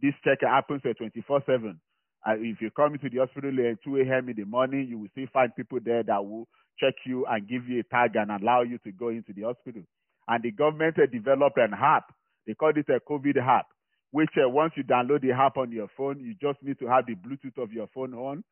this 0.00 0.14
check 0.22 0.38
happens 0.42 0.80
uh, 0.84 0.92
24 0.96 1.42
7 1.46 1.80
uh, 2.26 2.32
if 2.38 2.60
you 2.60 2.70
come 2.70 2.94
into 2.94 3.08
the 3.08 3.18
hospital 3.18 3.50
at 3.70 3.82
2 3.84 3.96
a.m. 3.98 4.28
in 4.28 4.36
the 4.36 4.44
morning, 4.44 4.86
you 4.88 4.98
will 4.98 5.08
still 5.12 5.26
find 5.32 5.54
people 5.54 5.78
there 5.84 6.02
that 6.02 6.24
will 6.24 6.48
check 6.78 6.94
you 7.06 7.24
and 7.26 7.48
give 7.48 7.68
you 7.68 7.80
a 7.80 7.82
tag 7.84 8.16
and 8.16 8.30
allow 8.30 8.62
you 8.62 8.78
to 8.78 8.92
go 8.92 9.08
into 9.08 9.32
the 9.32 9.42
hospital. 9.42 9.82
And 10.26 10.42
the 10.42 10.50
government 10.50 10.96
developed 11.12 11.58
an 11.58 11.72
app. 11.74 12.12
They 12.48 12.54
called 12.54 12.78
it 12.78 12.88
a 12.88 12.98
COVID 12.98 13.36
app, 13.46 13.66
which 14.10 14.30
uh, 14.42 14.48
once 14.48 14.72
you 14.74 14.82
download 14.82 15.20
the 15.20 15.32
app 15.32 15.58
on 15.58 15.70
your 15.70 15.88
phone, 15.98 16.18
you 16.20 16.34
just 16.40 16.62
need 16.62 16.78
to 16.80 16.86
have 16.88 17.04
the 17.06 17.14
Bluetooth 17.14 17.62
of 17.62 17.72
your 17.72 17.88
phone 17.94 18.14
on. 18.14 18.42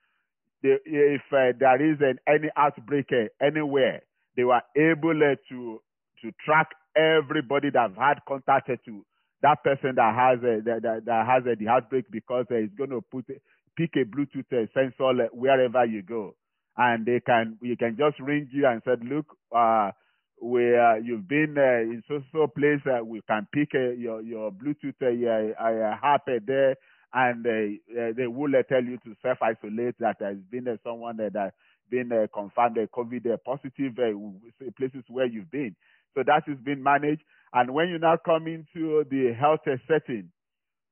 If 0.63 1.23
uh, 1.33 1.57
there 1.59 1.81
is 1.93 1.97
an, 2.01 2.19
any 2.29 2.49
outbreak 2.57 3.07
uh, 3.11 3.29
anywhere, 3.45 4.03
they 4.37 4.45
were 4.45 4.61
able 4.77 5.17
uh, 5.23 5.37
to 5.49 5.81
to 6.23 6.33
track 6.45 6.69
everybody 6.97 7.71
that 7.71 7.81
have 7.91 7.97
had 7.97 8.19
contact 8.29 8.71
to 8.85 9.05
that 9.43 9.63
person 9.65 9.95
that 9.97 10.15
has 10.15 10.39
uh, 10.45 10.61
that, 10.65 10.83
that, 10.83 11.03
that 11.07 11.27
has 11.27 11.45
uh, 11.47 11.55
the 11.59 11.69
outbreak 11.69 12.05
because 12.11 12.47
uh, 12.51 12.57
it's 12.57 12.75
going 12.75 12.91
to 12.91 13.01
put 13.11 13.25
pick 13.77 13.91
a 13.97 14.05
Bluetooth 14.05 14.53
uh, 14.53 14.67
sensor 14.75 15.25
uh, 15.25 15.29
wherever 15.33 15.85
you 15.87 16.03
go, 16.03 16.35
and 16.77 17.07
they 17.07 17.21
can 17.25 17.57
you 17.63 17.77
can 17.79 17.97
just 17.97 18.21
ring 18.21 18.49
you 18.53 18.67
and 18.67 18.83
said, 18.85 19.01
look, 19.05 19.27
uh, 19.57 19.91
where 20.39 20.99
you've 21.01 21.29
been 21.29 21.57
uh, 21.59 21.81
in 21.83 22.03
so 22.09 22.23
so 22.33 22.47
place, 22.47 22.81
uh, 22.87 23.05
we 23.05 23.21
can 23.29 23.47
pick 23.53 23.71
uh, 23.75 23.91
your 23.97 24.21
your 24.23 24.51
Bluetooth 24.53 24.95
uh, 25.03 25.63
uh, 25.63 25.97
app 26.03 26.27
there 26.47 26.77
and 27.15 27.47
uh, 27.47 28.13
they 28.17 28.27
will 28.27 28.53
tell 28.69 28.83
you 28.85 28.99
to 28.99 29.15
self 29.23 29.39
isolate 29.43 29.95
that 29.99 30.17
there's 30.21 30.39
been 30.51 30.69
uh, 30.69 30.77
someone 30.85 31.17
that 31.17 31.33
has 31.35 31.53
been 31.91 32.11
uh, 32.13 32.27
confirmed 32.35 32.77
COVID 32.95 33.39
positive 33.45 33.95
places 34.77 35.05
where 35.09 35.27
you've 35.27 35.51
been. 35.51 35.75
So 36.15 36.23
that 36.27 36.43
is 36.47 36.59
being 36.65 36.83
managed. 36.83 37.23
And 37.53 37.73
when 37.73 37.89
you 37.89 37.99
now 37.99 38.17
come 38.25 38.47
into 38.47 39.05
the 39.11 39.33
health 39.39 39.61
setting, 39.89 40.31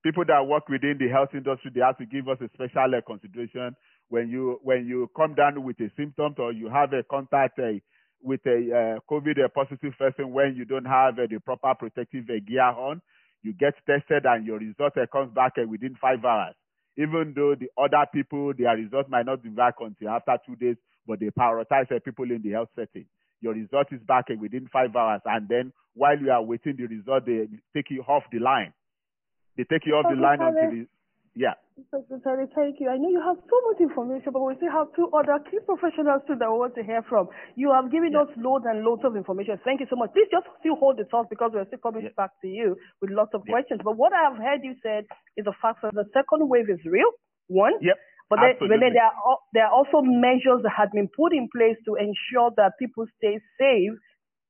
people 0.02 0.24
that 0.26 0.46
work 0.46 0.68
within 0.68 0.96
the 0.98 1.08
health 1.08 1.30
industry, 1.34 1.72
they 1.74 1.80
have 1.80 1.98
to 1.98 2.06
give 2.06 2.28
us 2.28 2.38
a 2.40 2.48
special 2.54 2.92
consideration 3.06 3.74
when 4.08 4.28
you 4.28 4.60
when 4.62 4.86
you 4.86 5.10
come 5.16 5.34
down 5.34 5.62
with 5.64 5.80
a 5.80 5.90
symptom 5.96 6.34
or 6.38 6.52
you 6.52 6.68
have 6.68 6.92
a 6.92 7.02
contact 7.10 7.58
uh, 7.58 7.72
with 8.24 8.40
a 8.46 8.96
uh, 8.96 9.12
COVID 9.12 9.36
positive 9.54 9.92
person 9.98 10.32
when 10.32 10.56
you 10.56 10.64
don't 10.64 10.86
have 10.86 11.18
uh, 11.18 11.26
the 11.30 11.38
proper 11.38 11.74
protective 11.78 12.26
gear 12.26 12.62
on, 12.62 13.02
you 13.42 13.52
get 13.52 13.74
tested 13.86 14.24
and 14.24 14.46
your 14.46 14.58
result 14.58 14.94
comes 15.12 15.32
back 15.34 15.52
within 15.68 15.94
five 16.00 16.24
hours. 16.24 16.54
Even 16.96 17.34
though 17.36 17.54
the 17.54 17.68
other 17.76 18.06
people, 18.12 18.52
their 18.56 18.76
result 18.76 19.08
might 19.08 19.26
not 19.26 19.42
be 19.42 19.50
back 19.50 19.74
until 19.80 20.08
after 20.08 20.38
two 20.46 20.56
days, 20.56 20.76
but 21.06 21.20
they 21.20 21.26
prioritize 21.26 21.88
the 21.90 22.00
people 22.00 22.30
in 22.30 22.40
the 22.42 22.50
health 22.50 22.70
setting. 22.74 23.04
Your 23.40 23.52
result 23.52 23.88
is 23.92 24.00
back 24.08 24.26
within 24.40 24.68
five 24.72 24.96
hours, 24.96 25.20
and 25.26 25.46
then 25.48 25.72
while 25.94 26.18
you 26.18 26.30
are 26.30 26.42
waiting 26.42 26.76
the 26.78 26.86
result, 26.86 27.26
they 27.26 27.46
take 27.76 27.90
you 27.90 28.02
off 28.02 28.22
the 28.32 28.38
line. 28.38 28.72
They 29.56 29.64
take 29.64 29.84
you 29.86 29.94
off 29.94 30.06
the 30.08 30.20
line 30.20 30.40
until 30.40 30.86
yeah. 31.34 31.54
Secretary, 31.90 32.46
thank 32.54 32.78
you. 32.78 32.88
I 32.88 32.96
know 32.96 33.10
you 33.10 33.18
have 33.18 33.34
so 33.50 33.56
much 33.66 33.82
information, 33.82 34.30
but 34.30 34.38
we 34.46 34.54
still 34.54 34.70
have 34.70 34.94
two 34.94 35.10
other 35.10 35.42
key 35.50 35.58
professionals 35.66 36.22
too 36.30 36.38
that 36.38 36.46
we 36.46 36.54
want 36.54 36.78
to 36.78 36.86
hear 36.86 37.02
from. 37.10 37.26
You 37.58 37.74
have 37.74 37.90
given 37.90 38.14
us 38.14 38.30
loads 38.38 38.64
and 38.70 38.86
loads 38.86 39.02
of 39.02 39.18
information. 39.18 39.58
Thank 39.66 39.82
you 39.82 39.90
so 39.90 39.96
much. 39.98 40.14
Please 40.14 40.30
just 40.30 40.46
still 40.62 40.78
hold 40.78 41.02
the 41.02 41.10
thought 41.10 41.26
because 41.28 41.50
we're 41.52 41.66
still 41.66 41.82
coming 41.82 42.06
back 42.16 42.30
to 42.42 42.48
you 42.48 42.78
with 43.02 43.10
lots 43.10 43.34
of 43.34 43.42
questions. 43.50 43.82
But 43.82 43.98
what 43.98 44.14
I 44.14 44.30
have 44.30 44.38
heard 44.38 44.62
you 44.62 44.78
said 44.86 45.10
is 45.36 45.44
the 45.44 45.56
fact 45.58 45.82
that 45.82 45.90
the 45.98 46.06
second 46.14 46.46
wave 46.46 46.70
is 46.70 46.78
real. 46.86 47.10
One. 47.50 47.74
Yep. 47.82 47.98
But 48.30 48.38
then, 48.40 48.54
but 48.58 48.80
then 48.80 48.94
there, 48.94 49.04
are, 49.04 49.38
there 49.52 49.66
are 49.66 49.74
also 49.74 50.00
measures 50.00 50.62
that 50.62 50.72
have 50.78 50.94
been 50.94 51.10
put 51.12 51.34
in 51.34 51.50
place 51.50 51.76
to 51.84 51.98
ensure 51.98 52.54
that 52.56 52.78
people 52.78 53.04
stay 53.18 53.36
safe 53.58 53.98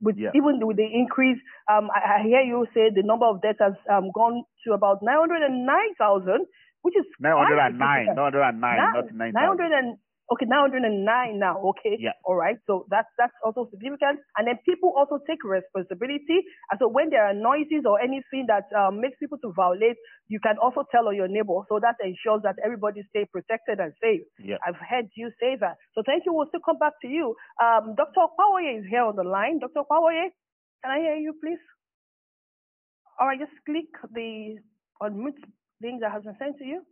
with 0.04 0.16
yeah. 0.18 0.30
even 0.34 0.60
with 0.60 0.76
the 0.76 0.86
increase, 0.86 1.38
um, 1.70 1.88
I, 1.90 2.20
I, 2.20 2.22
hear 2.22 2.42
you 2.42 2.66
say 2.74 2.90
the 2.94 3.02
number 3.02 3.26
of 3.26 3.40
deaths 3.42 3.58
has 3.60 3.72
um, 3.90 4.10
gone 4.14 4.44
to 4.66 4.72
about 4.72 5.00
909,000, 5.02 6.46
which 6.84 6.96
is 7.00 7.08
909, 7.18 8.12
909, 8.12 8.60
not 8.92 9.08
9,000. 9.32 9.96
Okay, 10.32 10.48
909 10.48 11.04
now. 11.36 11.60
Okay. 11.76 12.00
Yeah. 12.00 12.16
All 12.24 12.36
right. 12.36 12.56
So 12.66 12.88
that's 12.88 13.08
that's 13.20 13.36
also 13.44 13.68
significant. 13.68 14.20
And 14.36 14.48
then 14.48 14.56
people 14.64 14.92
also 14.96 15.20
take 15.28 15.44
responsibility. 15.44 16.44
And 16.72 16.80
so 16.80 16.88
when 16.88 17.08
there 17.12 17.24
are 17.28 17.36
noises 17.36 17.84
or 17.84 18.00
anything 18.00 18.48
that 18.48 18.64
um, 18.72 19.04
makes 19.04 19.20
people 19.20 19.36
to 19.44 19.52
violate, 19.52 20.00
you 20.28 20.40
can 20.40 20.56
also 20.56 20.88
tell 20.88 21.08
on 21.08 21.16
your 21.16 21.28
neighbor. 21.28 21.60
So 21.68 21.76
that 21.76 22.00
ensures 22.00 22.40
that 22.44 22.56
everybody 22.64 23.04
stay 23.12 23.28
protected 23.28 23.80
and 23.84 23.92
safe. 24.00 24.24
Yeah. 24.40 24.56
I've 24.64 24.80
heard 24.80 25.12
you 25.12 25.28
say 25.36 25.60
that. 25.60 25.76
So 25.92 26.00
thank 26.04 26.24
you. 26.24 26.32
We'll 26.32 26.48
still 26.48 26.64
come 26.64 26.80
back 26.80 26.96
to 27.04 27.08
you. 27.08 27.36
Um, 27.60 27.92
Dr. 27.92 28.24
Opawoye 28.24 28.80
is 28.80 28.84
here 28.88 29.04
on 29.04 29.16
the 29.16 29.28
line. 29.28 29.60
Dr. 29.60 29.84
Opawoye, 29.84 30.32
can 30.80 30.88
I 30.88 31.04
hear 31.04 31.16
you, 31.20 31.36
please? 31.36 31.60
All 33.20 33.28
right. 33.28 33.38
Just 33.38 33.52
click 33.68 33.92
the 34.08 34.56
unmute 35.04 35.44
link 35.82 36.00
that 36.00 36.12
has 36.12 36.22
been 36.22 36.36
sent 36.38 36.58
to 36.58 36.64
you. 36.64 36.82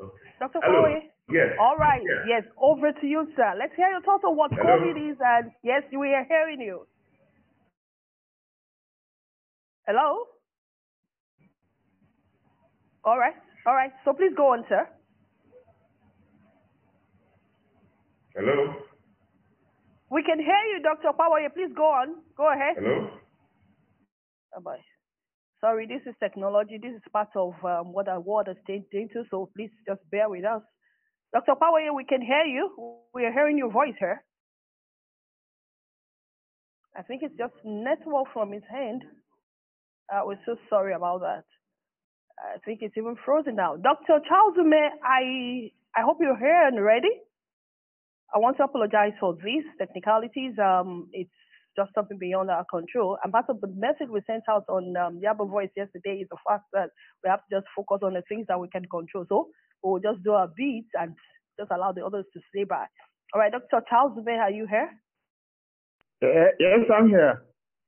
Okay. 0.00 0.30
Dr. 0.38 0.60
Hello. 0.62 0.80
Corey? 0.82 1.10
Yes. 1.30 1.54
All 1.60 1.76
right. 1.76 2.02
Yeah. 2.02 2.40
Yes. 2.40 2.44
Over 2.58 2.92
to 2.92 3.06
you, 3.06 3.26
sir. 3.36 3.52
Let's 3.58 3.74
hear 3.76 3.88
your 3.90 4.02
thoughts 4.02 4.24
on 4.24 4.36
what 4.36 4.50
Hello. 4.52 4.78
COVID 4.78 4.96
is. 5.10 5.16
And 5.20 5.52
yes, 5.62 5.82
we 5.92 6.14
are 6.14 6.24
hearing 6.24 6.60
you. 6.60 6.86
Hello? 9.86 10.26
All 13.04 13.18
right. 13.18 13.34
All 13.66 13.74
right. 13.74 13.92
So 14.04 14.12
please 14.12 14.32
go 14.36 14.52
on, 14.52 14.64
sir. 14.68 14.88
Hello. 18.34 18.74
We 20.10 20.22
can 20.22 20.38
hear 20.38 20.62
you, 20.74 20.82
Dr. 20.82 21.12
Power. 21.16 21.38
Please 21.54 21.72
go 21.76 21.84
on. 21.84 22.16
Go 22.36 22.50
ahead. 22.50 22.76
Hello. 22.78 23.10
Oh, 24.56 24.60
bye. 24.60 24.80
Sorry, 25.60 25.86
this 25.86 26.00
is 26.06 26.14
technology. 26.20 26.78
This 26.78 26.94
is 26.94 27.02
part 27.12 27.28
of 27.36 27.52
um, 27.64 27.92
what 27.92 28.08
our 28.08 28.20
world 28.20 28.46
has 28.46 28.56
changed 28.66 28.92
into, 28.92 29.24
so 29.30 29.50
please 29.54 29.70
just 29.86 30.00
bear 30.10 30.28
with 30.28 30.44
us. 30.44 30.62
Dr. 31.34 31.54
Power, 31.54 31.92
we 31.94 32.04
can 32.04 32.22
hear 32.22 32.44
you. 32.44 32.70
We 33.14 33.26
are 33.26 33.32
hearing 33.32 33.58
your 33.58 33.70
voice 33.70 33.94
here. 33.98 34.24
I 36.96 37.02
think 37.02 37.22
it's 37.22 37.36
just 37.36 37.52
network 37.64 38.32
from 38.32 38.52
his 38.52 38.62
hand. 38.70 39.02
Uh, 40.12 40.22
we're 40.24 40.40
so 40.46 40.56
sorry 40.68 40.94
about 40.94 41.20
that. 41.20 41.44
I 42.38 42.58
think 42.64 42.80
it's 42.82 42.96
even 42.96 43.16
frozen 43.24 43.54
now. 43.54 43.76
Dr. 43.76 44.18
Charles 44.26 44.56
Ume, 44.56 44.72
I, 45.04 45.70
I 45.94 46.02
hope 46.02 46.18
you're 46.20 46.38
here 46.38 46.66
and 46.66 46.82
ready. 46.82 47.12
I 48.34 48.38
want 48.38 48.56
to 48.56 48.64
apologize 48.64 49.12
for 49.20 49.36
these 49.44 49.64
technicalities. 49.78 50.54
Um, 50.58 51.08
it's 51.12 51.30
just 51.76 51.90
something 51.94 52.18
beyond 52.18 52.50
our 52.50 52.64
control. 52.70 53.18
And 53.22 53.32
part 53.32 53.46
of 53.48 53.60
the 53.60 53.68
message 53.68 54.08
we 54.10 54.20
sent 54.26 54.44
out 54.48 54.64
on 54.68 54.96
um, 54.96 55.20
Yaba 55.22 55.48
Voice 55.48 55.70
yesterday 55.76 56.20
is 56.22 56.28
the 56.30 56.36
fact 56.46 56.64
that 56.72 56.90
we 57.22 57.30
have 57.30 57.40
to 57.48 57.56
just 57.56 57.66
focus 57.74 58.00
on 58.02 58.14
the 58.14 58.22
things 58.28 58.46
that 58.48 58.60
we 58.60 58.68
can 58.68 58.84
control. 58.86 59.24
So 59.28 59.48
we'll 59.82 60.00
just 60.00 60.22
do 60.22 60.32
our 60.32 60.48
beats 60.56 60.90
and 60.94 61.14
just 61.58 61.70
allow 61.70 61.92
the 61.92 62.04
others 62.04 62.24
to 62.34 62.40
stay 62.50 62.64
by. 62.64 62.86
All 63.32 63.40
right, 63.40 63.52
Dr. 63.52 63.84
Charles 63.88 64.16
Ume, 64.16 64.28
are 64.28 64.50
you 64.50 64.66
here? 64.68 64.90
Uh, 66.22 66.52
yes, 66.58 66.80
I'm 66.92 67.08
here. 67.08 67.42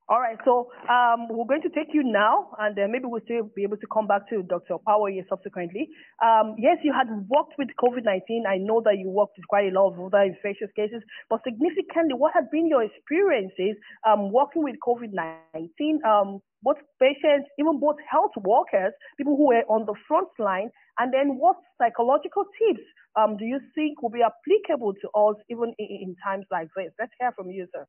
All 0.09 0.19
right, 0.19 0.37
so 0.45 0.67
um, 0.91 1.29
we're 1.31 1.47
going 1.47 1.63
to 1.63 1.71
take 1.71 1.95
you 1.95 2.03
now, 2.03 2.51
and 2.59 2.77
uh, 2.77 2.91
maybe 2.91 3.07
we'll 3.07 3.23
still 3.23 3.49
be 3.55 3.63
able 3.63 3.77
to 3.77 3.87
come 3.87 4.09
back 4.09 4.29
to 4.31 4.43
Dr. 4.43 4.77
Power 4.85 5.09
subsequently. 5.31 5.89
Um, 6.19 6.57
yes, 6.59 6.79
you 6.83 6.93
had 6.93 7.07
worked 7.31 7.55
with 7.57 7.69
COVID 7.79 8.05
19. 8.05 8.45
I 8.51 8.59
know 8.59 8.83
that 8.85 8.99
you 8.99 9.09
worked 9.09 9.39
with 9.39 9.47
quite 9.47 9.71
a 9.71 9.75
lot 9.75 9.95
of 9.95 10.01
other 10.03 10.27
infectious 10.27 10.75
cases, 10.75 11.03
but 11.31 11.41
significantly, 11.47 12.19
what 12.19 12.35
have 12.35 12.51
been 12.51 12.67
your 12.67 12.83
experiences 12.83 13.79
um, 14.03 14.33
working 14.33 14.65
with 14.65 14.75
COVID 14.85 15.15
19? 15.55 16.01
Um, 16.05 16.41
both 16.65 16.83
patients, 17.01 17.47
even 17.59 17.79
both 17.79 17.97
health 18.11 18.33
workers, 18.43 18.93
people 19.17 19.37
who 19.37 19.55
were 19.55 19.63
on 19.71 19.87
the 19.87 19.95
front 20.09 20.29
line, 20.39 20.71
and 20.99 21.15
then 21.15 21.39
what 21.39 21.57
psychological 21.79 22.45
tips 22.59 22.83
um, 23.15 23.37
do 23.37 23.45
you 23.45 23.61
think 23.75 24.03
will 24.03 24.11
be 24.11 24.23
applicable 24.23 24.95
to 24.95 25.09
us 25.15 25.37
even 25.49 25.75
in, 25.79 26.11
in 26.11 26.17
times 26.27 26.47
like 26.51 26.69
this? 26.75 26.91
Let's 26.99 27.13
hear 27.21 27.31
from 27.33 27.51
you, 27.51 27.67
sir. 27.73 27.87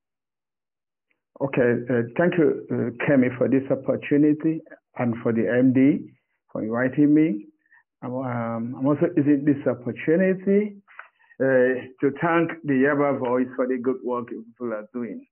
Okay, 1.42 1.74
uh, 1.90 2.02
thank 2.18 2.38
you, 2.38 2.66
uh, 2.72 3.06
Kemi, 3.06 3.36
for 3.38 3.50
this 3.50 3.64
opportunity 3.72 4.62
and 4.98 5.16
for 5.24 5.34
the 5.34 5.42
MD 5.42 6.06
for 6.52 6.62
inviting 6.62 7.14
me. 7.14 7.48
I'm, 8.04 8.14
um, 8.16 8.76
I'm 8.78 8.86
also 8.86 9.08
using 9.18 9.44
this 9.44 9.66
opportunity 9.66 10.76
uh, 11.42 11.90
to 12.02 12.12
thank 12.22 12.52
the 12.64 12.74
Yaba 12.86 13.20
Voice 13.20 13.48
for 13.56 13.68
the 13.68 13.78
good 13.78 13.98
work 14.04 14.28
people 14.30 14.74
are 14.74 14.88
doing 14.94 15.26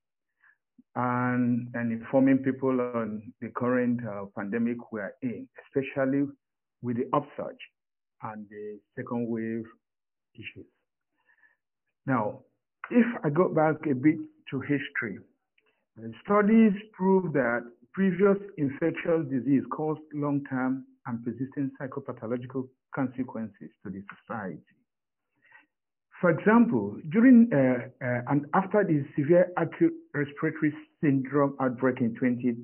and, 0.95 1.67
and 1.75 1.91
informing 1.91 2.39
people 2.39 2.81
on 2.81 3.21
the 3.39 3.49
current 3.49 3.99
uh, 4.05 4.25
pandemic 4.35 4.91
we 4.91 4.99
are 5.01 5.13
in, 5.21 5.47
especially 5.65 6.25
with 6.81 6.97
the 6.97 7.05
upsurge 7.13 7.61
and 8.23 8.47
the 8.49 8.79
second 8.97 9.27
wave 9.27 9.65
issues. 10.33 10.65
Now, 12.07 12.39
if 12.89 13.05
I 13.23 13.29
go 13.29 13.47
back 13.49 13.75
a 13.89 13.93
bit 13.93 14.17
to 14.49 14.59
history, 14.61 15.19
Studies 16.25 16.73
prove 16.93 17.33
that 17.33 17.63
previous 17.93 18.37
infectious 18.57 19.27
disease 19.29 19.63
caused 19.71 20.01
long-term 20.13 20.85
and 21.05 21.23
persistent 21.23 21.73
psychopathological 21.79 22.67
consequences 22.95 23.69
to 23.83 23.91
the 23.91 24.01
society. 24.17 24.61
For 26.19 26.29
example, 26.29 26.97
during 27.09 27.49
uh, 27.53 28.05
uh, 28.05 28.21
and 28.29 28.45
after 28.53 28.83
the 28.83 29.03
severe 29.15 29.51
acute 29.57 29.93
respiratory 30.13 30.73
syndrome 31.03 31.55
outbreak 31.59 31.99
in 31.99 32.15
20, 32.15 32.55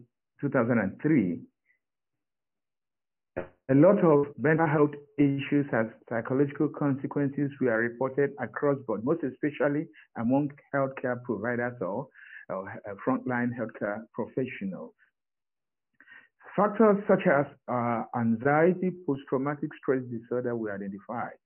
2003, 0.42 1.40
a 3.70 3.76
lot 3.76 4.00
of 4.04 4.28
mental 4.40 4.68
health 4.68 4.92
issues 5.18 5.66
and 5.74 5.92
psychological 6.08 6.70
consequences 6.70 7.52
were 7.60 7.78
reported 7.78 8.32
across 8.40 8.78
board, 8.86 9.04
most 9.04 9.24
especially 9.24 9.88
among 10.18 10.52
healthcare 10.74 11.22
providers 11.24 11.74
or 11.82 12.08
uh, 12.50 12.64
frontline 13.06 13.52
healthcare 13.58 14.02
professionals. 14.14 14.94
Factors 16.56 16.98
such 17.08 17.28
as 17.28 17.46
uh, 17.68 18.04
anxiety, 18.18 18.92
post-traumatic 19.06 19.70
stress 19.80 20.02
disorder 20.10 20.56
were 20.56 20.74
identified. 20.74 21.38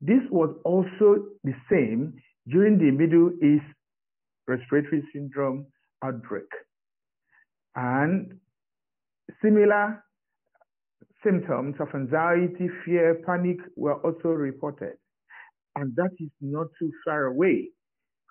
This 0.00 0.20
was 0.30 0.54
also 0.64 1.26
the 1.42 1.54
same 1.70 2.14
during 2.48 2.78
the 2.78 2.90
Middle 2.90 3.30
East 3.42 3.64
respiratory 4.46 5.02
syndrome 5.12 5.66
outbreak. 6.04 6.46
And 7.74 8.38
similar 9.42 10.04
symptoms 11.24 11.74
of 11.80 11.88
anxiety, 11.94 12.68
fear, 12.84 13.22
panic 13.26 13.56
were 13.76 13.94
also 13.94 14.28
reported. 14.28 14.92
And 15.74 15.96
that 15.96 16.10
is 16.20 16.30
not 16.40 16.66
too 16.78 16.92
far 17.04 17.24
away 17.24 17.70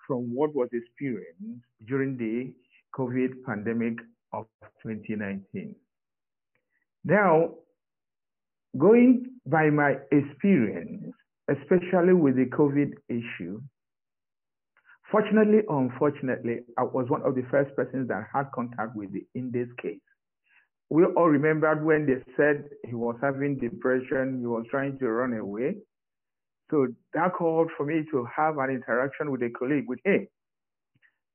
from 0.06 0.34
what 0.34 0.54
was 0.54 0.68
experienced 0.72 1.64
during 1.86 2.16
the 2.16 2.52
COVID 2.98 3.42
pandemic 3.44 3.98
of 4.32 4.46
2019. 4.82 5.74
Now, 7.04 7.50
going 8.78 9.26
by 9.46 9.70
my 9.70 9.96
experience, 10.10 11.14
especially 11.50 12.14
with 12.14 12.36
the 12.36 12.46
COVID 12.46 12.92
issue, 13.08 13.60
fortunately 15.10 15.60
or 15.68 15.82
unfortunately, 15.82 16.60
I 16.78 16.82
was 16.82 17.08
one 17.08 17.22
of 17.22 17.34
the 17.34 17.44
first 17.50 17.74
persons 17.76 18.08
that 18.08 18.26
had 18.32 18.50
contact 18.54 18.96
with 18.96 19.12
the 19.12 19.24
in 19.34 19.50
this 19.50 19.68
case. 19.80 20.00
We 20.90 21.04
all 21.04 21.28
remembered 21.28 21.84
when 21.84 22.06
they 22.06 22.22
said 22.36 22.68
he 22.86 22.94
was 22.94 23.16
having 23.20 23.58
depression, 23.58 24.40
he 24.40 24.46
was 24.46 24.64
trying 24.70 24.98
to 24.98 25.08
run 25.08 25.32
away. 25.34 25.76
So 26.74 26.88
that 27.12 27.34
called 27.34 27.70
for 27.76 27.86
me 27.86 28.02
to 28.10 28.26
have 28.36 28.58
an 28.58 28.68
interaction 28.70 29.30
with 29.30 29.40
a 29.42 29.50
colleague 29.50 29.84
with 29.86 30.00
him. 30.04 30.26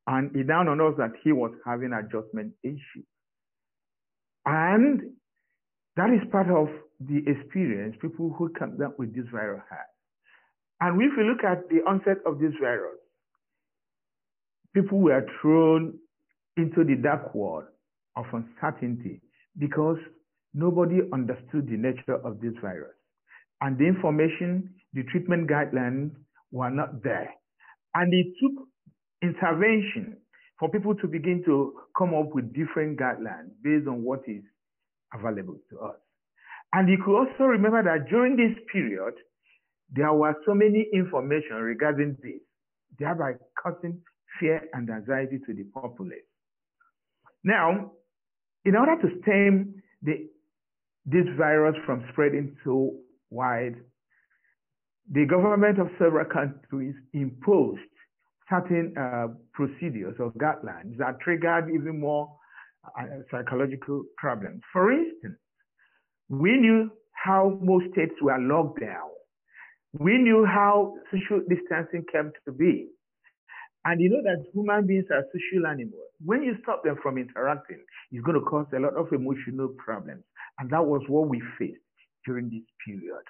And 0.05 0.35
he 0.35 0.43
down 0.43 0.67
on 0.67 0.81
us 0.81 0.95
that 0.97 1.13
he 1.23 1.31
was 1.31 1.51
having 1.65 1.93
adjustment 1.93 2.51
issues. 2.61 3.07
And 4.45 4.99
that 5.95 6.09
is 6.09 6.27
part 6.29 6.49
of 6.49 6.67
the 6.99 7.23
experience 7.25 7.95
people 8.01 8.35
who 8.37 8.49
come 8.49 8.77
down 8.77 8.95
with 8.97 9.15
this 9.15 9.23
virus 9.31 9.61
have. 9.69 9.87
And 10.81 11.01
if 11.01 11.11
you 11.15 11.23
look 11.23 11.45
at 11.45 11.69
the 11.69 11.89
onset 11.89 12.17
of 12.25 12.39
this 12.39 12.51
virus, 12.59 12.99
people 14.73 14.99
were 14.99 15.25
thrown 15.41 15.97
into 16.57 16.83
the 16.83 16.95
dark 17.01 17.33
world 17.33 17.65
of 18.17 18.25
uncertainty 18.33 19.21
because 19.57 19.99
nobody 20.53 20.99
understood 21.13 21.69
the 21.69 21.77
nature 21.77 22.15
of 22.25 22.41
this 22.41 22.53
virus. 22.61 22.98
And 23.61 23.77
the 23.77 23.85
information 23.85 24.73
the 24.93 25.03
treatment 25.03 25.49
guidelines 25.49 26.11
were 26.51 26.69
not 26.69 27.03
there. 27.03 27.33
And 27.93 28.13
it 28.13 28.27
took 28.41 28.67
intervention 29.21 30.17
for 30.59 30.69
people 30.69 30.95
to 30.95 31.07
begin 31.07 31.43
to 31.45 31.73
come 31.97 32.13
up 32.13 32.33
with 32.33 32.53
different 32.53 32.99
guidelines 32.99 33.51
based 33.63 33.87
on 33.87 34.03
what 34.03 34.21
is 34.27 34.43
available 35.13 35.57
to 35.69 35.79
us. 35.79 35.95
And 36.73 36.87
you 36.89 36.97
could 37.03 37.17
also 37.17 37.45
remember 37.45 37.83
that 37.83 38.09
during 38.09 38.35
this 38.35 38.55
period, 38.71 39.13
there 39.91 40.13
were 40.13 40.35
so 40.45 40.53
many 40.53 40.87
information 40.93 41.55
regarding 41.55 42.17
this, 42.21 42.41
thereby 42.99 43.33
causing 43.61 44.01
fear 44.39 44.61
and 44.73 44.89
anxiety 44.89 45.39
to 45.47 45.53
the 45.53 45.63
populace. 45.73 46.19
Now, 47.43 47.91
in 48.65 48.75
order 48.75 49.01
to 49.01 49.21
stem 49.21 49.81
the, 50.03 50.27
this 51.05 51.25
virus 51.37 51.75
from 51.85 52.05
spreading 52.11 52.55
so 52.63 52.93
wide 53.29 53.75
the 55.11 55.25
government 55.25 55.79
of 55.79 55.89
several 55.97 56.25
countries 56.25 56.93
imposed 57.13 57.81
certain 58.49 58.93
uh, 58.97 59.27
procedures 59.53 60.15
or 60.19 60.31
guidelines 60.33 60.97
that 60.97 61.19
triggered 61.19 61.69
even 61.73 61.99
more 61.99 62.29
uh, 62.99 63.03
psychological 63.31 64.03
problems. 64.17 64.61
For 64.71 64.91
instance, 64.91 65.37
we 66.29 66.57
knew 66.57 66.91
how 67.13 67.57
most 67.61 67.91
states 67.91 68.13
were 68.21 68.37
locked 68.39 68.81
down. 68.81 69.09
We 69.99 70.17
knew 70.17 70.45
how 70.45 70.93
social 71.11 71.41
distancing 71.49 72.05
came 72.11 72.31
to 72.45 72.51
be. 72.51 72.87
And 73.85 73.99
you 73.99 74.09
know 74.09 74.21
that 74.23 74.45
human 74.53 74.85
beings 74.85 75.05
are 75.11 75.23
social 75.33 75.65
animals. 75.65 76.09
When 76.23 76.43
you 76.43 76.55
stop 76.61 76.83
them 76.83 76.97
from 77.01 77.17
interacting, 77.17 77.79
it's 78.11 78.23
going 78.23 78.39
to 78.39 78.45
cause 78.45 78.67
a 78.75 78.79
lot 78.79 78.95
of 78.95 79.11
emotional 79.11 79.69
problems. 79.83 80.23
And 80.59 80.69
that 80.69 80.85
was 80.85 81.01
what 81.07 81.29
we 81.29 81.41
faced 81.57 81.79
during 82.29 82.49
this 82.49 82.67
period. 82.85 83.25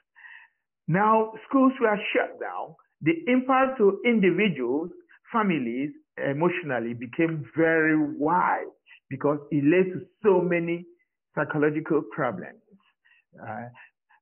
Now, 0.88 1.32
schools 1.48 1.74
were 1.80 1.98
shut 2.12 2.40
down. 2.42 2.76
The 3.02 3.16
impact 3.28 3.78
to 3.78 4.02
individuals, 4.06 4.90
families, 5.32 5.92
emotionally 6.18 6.94
became 6.94 7.46
very 7.56 7.98
wide 7.98 8.74
because 9.10 9.40
it 9.52 9.64
led 9.64 9.94
to 9.94 10.06
so 10.24 10.42
many 10.42 10.86
psychological 11.34 12.02
problems, 12.14 12.60
uh, 13.42 13.70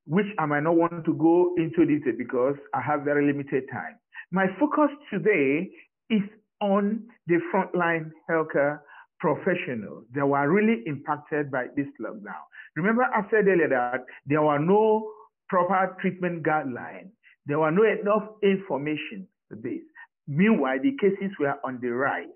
which 0.05 0.27
I 0.37 0.45
might 0.45 0.63
not 0.63 0.75
want 0.75 1.05
to 1.05 1.13
go 1.15 1.55
into 1.57 1.85
detail 1.85 2.13
because 2.17 2.55
I 2.73 2.81
have 2.81 3.01
very 3.01 3.25
limited 3.25 3.63
time. 3.71 3.95
My 4.31 4.45
focus 4.59 4.91
today 5.11 5.69
is 6.09 6.21
on 6.61 7.07
the 7.27 7.39
frontline 7.51 8.11
healthcare 8.29 8.79
professionals 9.19 10.05
that 10.13 10.25
were 10.25 10.49
really 10.51 10.83
impacted 10.85 11.51
by 11.51 11.65
this 11.75 11.87
lockdown. 12.01 12.45
Remember, 12.75 13.03
I 13.03 13.21
said 13.31 13.47
earlier 13.47 13.69
that 13.69 14.05
there 14.25 14.41
were 14.41 14.59
no 14.59 15.11
proper 15.49 15.95
treatment 15.99 16.43
guidelines. 16.43 17.09
There 17.45 17.59
were 17.59 17.71
no 17.71 17.83
enough 17.83 18.29
information 18.43 19.27
to 19.49 19.57
this. 19.61 19.81
Meanwhile, 20.27 20.79
the 20.83 20.91
cases 20.99 21.31
were 21.39 21.55
on 21.63 21.79
the 21.81 21.89
rise. 21.89 22.27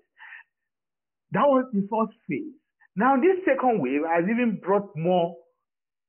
That 1.32 1.46
was 1.46 1.66
the 1.72 1.86
first 1.90 2.18
phase. 2.28 2.52
Now, 2.96 3.16
this 3.16 3.44
second 3.44 3.80
wave 3.80 4.02
has 4.08 4.24
even 4.24 4.58
brought 4.62 4.88
more 4.96 5.36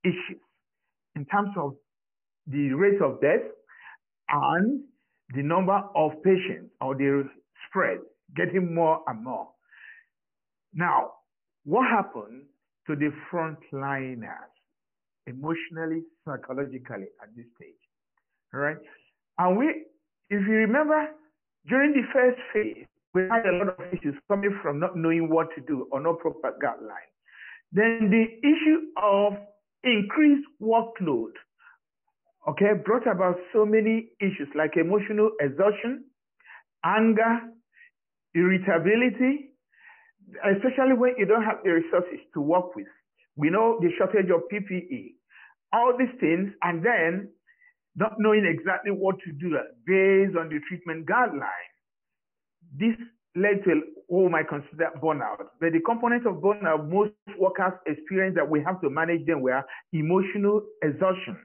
issues 0.03 0.41
in 1.15 1.25
terms 1.25 1.49
of 1.57 1.75
the 2.47 2.73
rate 2.73 3.01
of 3.01 3.21
death 3.21 3.43
and 4.29 4.81
the 5.33 5.43
number 5.43 5.79
of 5.95 6.11
patients 6.23 6.71
or 6.81 6.95
the 6.95 7.23
spread 7.67 7.99
getting 8.35 8.73
more 8.73 9.01
and 9.07 9.23
more. 9.23 9.52
Now, 10.73 11.11
what 11.65 11.87
happened 11.89 12.43
to 12.87 12.95
the 12.95 13.11
frontliners 13.31 14.51
emotionally, 15.27 16.03
psychologically 16.25 17.07
at 17.21 17.35
this 17.35 17.45
stage? 17.55 17.73
Right. 18.51 18.77
And 19.37 19.57
we, 19.57 19.67
if 20.29 20.47
you 20.47 20.53
remember, 20.53 21.07
during 21.67 21.93
the 21.93 22.03
first 22.11 22.39
phase, 22.53 22.85
we 23.13 23.23
had 23.23 23.45
a 23.45 23.57
lot 23.57 23.79
of 23.79 23.93
issues 23.93 24.15
coming 24.27 24.57
from 24.61 24.79
not 24.79 24.97
knowing 24.97 25.29
what 25.29 25.47
to 25.55 25.61
do 25.61 25.87
or 25.91 26.01
no 26.01 26.15
proper 26.15 26.53
guidelines. 26.63 27.13
Then 27.71 28.09
the 28.09 28.25
issue 28.47 28.81
of 29.01 29.33
increased 29.83 30.47
workload, 30.61 31.33
okay, 32.49 32.73
brought 32.85 33.07
about 33.07 33.37
so 33.53 33.65
many 33.65 34.09
issues 34.19 34.47
like 34.55 34.77
emotional 34.77 35.31
exhaustion, 35.39 36.05
anger, 36.83 37.39
irritability, 38.33 39.52
especially 40.55 40.93
when 40.93 41.13
you 41.17 41.25
don't 41.25 41.43
have 41.43 41.57
the 41.63 41.71
resources 41.71 42.19
to 42.33 42.41
work 42.41 42.75
with. 42.75 42.87
We 43.35 43.49
know 43.49 43.79
the 43.81 43.89
shortage 43.97 44.29
of 44.29 44.41
PPE, 44.51 45.13
all 45.73 45.93
these 45.97 46.13
things, 46.19 46.51
and 46.61 46.85
then 46.85 47.29
not 47.95 48.13
knowing 48.19 48.45
exactly 48.45 48.91
what 48.91 49.15
to 49.25 49.31
do 49.31 49.57
based 49.85 50.37
on 50.37 50.49
the 50.49 50.59
treatment 50.67 51.05
guidelines. 51.05 51.73
This 52.77 52.95
led 53.35 53.63
to 53.65 53.81
what 54.07 54.19
oh, 54.19 54.23
we 54.25 54.29
might 54.29 54.47
consider 54.49 54.89
burnout. 55.01 55.37
But 55.59 55.73
the 55.73 55.79
components 55.85 56.25
of 56.27 56.35
burnout 56.35 56.89
most 56.89 57.11
workers 57.39 57.73
experience 57.87 58.35
that 58.35 58.47
we 58.47 58.61
have 58.63 58.79
to 58.81 58.89
manage 58.89 59.25
them 59.25 59.41
were 59.41 59.63
emotional 59.91 60.61
exhaustion. 60.83 61.37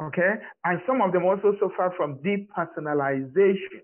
Okay? 0.00 0.34
And 0.64 0.80
some 0.86 1.02
of 1.02 1.12
them 1.12 1.24
also 1.24 1.54
suffer 1.60 1.92
from 1.96 2.18
depersonalization. 2.18 3.82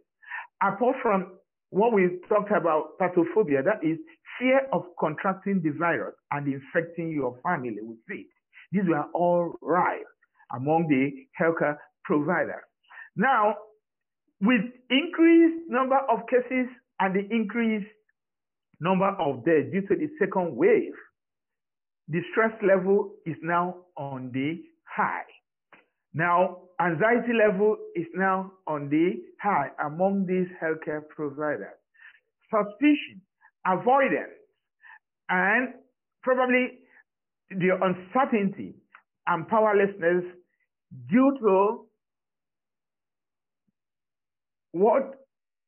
Apart 0.62 0.96
from 1.02 1.32
what 1.74 1.92
we 1.92 2.08
talked 2.28 2.52
about 2.52 2.96
pathophobia, 3.00 3.64
that 3.64 3.82
is 3.82 3.98
fear 4.38 4.60
of 4.72 4.84
contracting 5.00 5.60
the 5.60 5.70
virus 5.70 6.14
and 6.30 6.46
infecting 6.46 7.10
your 7.10 7.36
family 7.42 7.76
with 7.82 7.98
it. 8.08 8.26
These 8.70 8.84
were 8.86 9.04
all 9.12 9.54
rife 9.60 10.06
among 10.54 10.86
the 10.88 11.10
healthcare 11.40 11.76
providers. 12.04 12.62
Now, 13.16 13.56
with 14.40 14.60
increased 14.88 15.68
number 15.68 15.98
of 15.98 16.20
cases 16.28 16.68
and 17.00 17.12
the 17.12 17.26
increased 17.34 17.90
number 18.80 19.08
of 19.08 19.44
deaths 19.44 19.72
due 19.72 19.82
to 19.82 19.96
the 19.96 20.08
second 20.20 20.54
wave, 20.54 20.94
the 22.06 22.20
stress 22.30 22.52
level 22.62 23.14
is 23.26 23.36
now 23.42 23.78
on 23.96 24.30
the 24.32 24.62
high. 24.84 25.24
Now, 26.14 26.58
anxiety 26.80 27.32
level 27.32 27.76
is 27.96 28.06
now 28.14 28.52
on 28.68 28.88
the 28.88 29.14
high 29.42 29.70
among 29.84 30.26
these 30.26 30.46
healthcare 30.62 31.06
providers. 31.08 31.74
Suspicion, 32.50 33.20
avoidance, 33.66 34.38
and 35.28 35.74
probably 36.22 36.78
the 37.50 37.76
uncertainty 37.82 38.74
and 39.26 39.48
powerlessness 39.48 40.24
due 41.10 41.36
to 41.40 41.86
what 44.72 45.14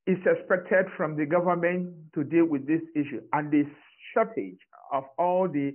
is 0.06 0.18
expected 0.27 0.86
from 0.97 1.16
the 1.16 1.27
government 1.27 1.93
to 2.14 2.23
deal 2.23 2.44
with 2.44 2.66
this 2.66 2.82
issue 2.94 3.20
and 3.32 3.51
the 3.51 3.64
shortage 4.14 4.59
of 4.93 5.05
all 5.18 5.48
the 5.48 5.73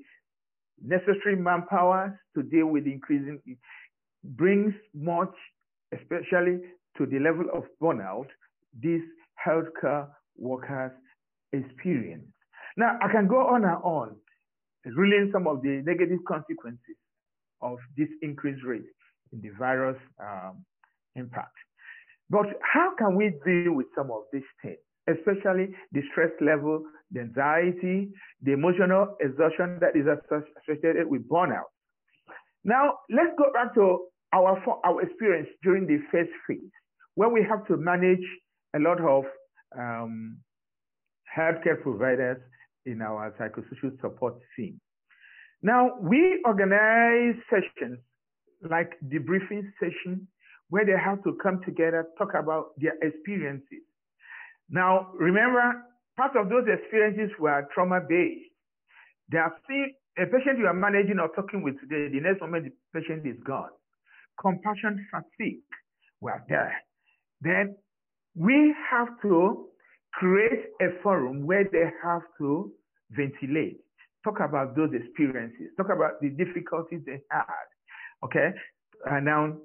necessary 0.81 1.35
manpower 1.35 2.19
to 2.35 2.43
deal 2.43 2.67
with 2.67 2.85
increasing 2.85 3.39
brings 4.23 4.73
much, 4.93 5.33
especially 5.93 6.59
to 6.97 7.05
the 7.05 7.19
level 7.19 7.45
of 7.53 7.63
burnout, 7.81 8.27
these 8.79 9.01
healthcare 9.45 10.07
workers 10.37 10.91
experience. 11.53 12.25
Now, 12.77 12.97
I 13.01 13.11
can 13.11 13.27
go 13.27 13.47
on 13.47 13.63
and 13.63 13.83
on, 13.83 14.15
relaying 14.85 15.29
some 15.33 15.47
of 15.47 15.61
the 15.61 15.81
negative 15.85 16.19
consequences 16.27 16.95
of 17.61 17.77
this 17.97 18.07
increased 18.21 18.63
rate 18.63 18.85
in 19.33 19.41
the 19.41 19.49
virus 19.57 19.97
um, 20.19 20.63
impact. 21.15 21.55
But 22.29 22.45
how 22.61 22.93
can 22.97 23.15
we 23.15 23.33
deal 23.45 23.73
with 23.73 23.87
some 23.95 24.09
of 24.09 24.23
these 24.31 24.47
things, 24.61 24.77
especially 25.07 25.75
the 25.91 26.01
stress 26.11 26.31
level, 26.39 26.83
the 27.11 27.21
anxiety, 27.21 28.09
the 28.41 28.53
emotional 28.53 29.17
exhaustion 29.19 29.79
that 29.81 29.95
is 29.95 30.05
associated 30.07 31.07
with 31.07 31.27
burnout? 31.27 31.69
Now, 32.63 32.99
let's 33.09 33.31
go 33.37 33.51
back 33.53 33.73
to 33.75 34.07
our, 34.33 34.61
our 34.85 35.01
experience 35.01 35.49
during 35.63 35.87
the 35.87 35.99
first 36.11 36.31
phase, 36.47 36.71
where 37.15 37.29
we 37.29 37.43
have 37.43 37.65
to 37.67 37.77
manage 37.77 38.25
a 38.75 38.79
lot 38.79 38.99
of 39.01 39.25
um, 39.77 40.37
healthcare 41.37 41.81
providers 41.81 42.41
in 42.85 43.01
our 43.01 43.33
psychosocial 43.39 43.99
support 44.01 44.35
team. 44.55 44.79
Now, 45.61 45.91
we 46.01 46.41
organize 46.45 47.35
sessions 47.49 47.99
like 48.69 48.97
debriefing 49.07 49.71
session 49.79 50.27
where 50.69 50.85
they 50.85 50.97
have 50.97 51.23
to 51.23 51.37
come 51.43 51.61
together, 51.65 52.07
talk 52.17 52.33
about 52.33 52.69
their 52.77 52.93
experiences. 53.01 53.83
Now, 54.69 55.09
remember, 55.13 55.83
part 56.17 56.35
of 56.35 56.49
those 56.49 56.65
experiences 56.67 57.29
were 57.39 57.67
trauma 57.73 57.99
based. 58.07 58.49
They 59.29 59.37
are 59.37 59.53
still 59.63 59.85
a 60.17 60.25
patient 60.25 60.59
you 60.59 60.67
are 60.67 60.73
managing 60.73 61.19
or 61.19 61.29
talking 61.35 61.61
with 61.61 61.79
today, 61.79 62.11
the 62.11 62.21
next 62.21 62.41
moment 62.41 62.65
the 62.65 62.99
patient 62.99 63.25
is 63.25 63.37
gone. 63.43 63.69
Compassion 64.39 65.05
fatigue 65.11 65.61
were 66.19 66.43
there. 66.47 66.75
Then 67.41 67.75
we 68.35 68.73
have 68.89 69.07
to 69.23 69.67
create 70.13 70.65
a 70.81 71.01
forum 71.01 71.45
where 71.45 71.63
they 71.71 71.89
have 72.03 72.21
to 72.39 72.71
ventilate, 73.11 73.81
talk 74.23 74.39
about 74.39 74.75
those 74.75 74.91
experiences, 74.93 75.69
talk 75.77 75.87
about 75.93 76.21
the 76.21 76.29
difficulties 76.29 77.01
they 77.05 77.21
had. 77.29 77.67
Okay. 78.23 78.49
And 79.05 79.25
now, 79.25 79.57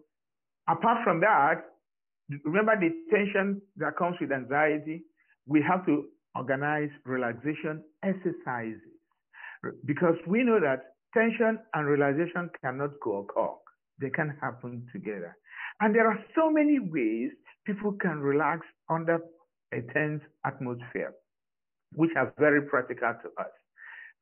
apart 0.69 1.05
from 1.05 1.21
that, 1.21 1.65
remember 2.45 2.75
the 2.79 2.91
tension 3.11 3.61
that 3.77 3.97
comes 3.97 4.17
with 4.21 4.33
anxiety. 4.33 5.05
We 5.47 5.63
have 5.63 5.87
to 5.87 6.07
organize 6.35 6.91
relaxation 7.05 7.83
exercises 8.03 8.81
because 9.85 10.17
we 10.27 10.43
know 10.43 10.59
that 10.61 10.95
tension 11.15 11.59
and 11.75 11.87
relaxation 11.87 12.51
cannot 12.63 12.91
go 13.03 13.19
occur. 13.19 13.55
They 14.01 14.11
can 14.11 14.37
happen 14.41 14.87
together. 14.93 15.37
And 15.81 15.95
there 15.95 16.07
are 16.07 16.19
so 16.35 16.51
many 16.51 16.79
ways 16.79 17.31
people 17.67 17.93
can 17.93 18.21
relax 18.21 18.67
under 18.89 19.19
a 19.73 19.81
tense 19.93 20.23
atmosphere, 20.45 21.13
which 21.95 22.11
are 22.17 22.33
very 22.39 22.63
practical 22.63 23.15
to 23.23 23.29
us. 23.43 23.51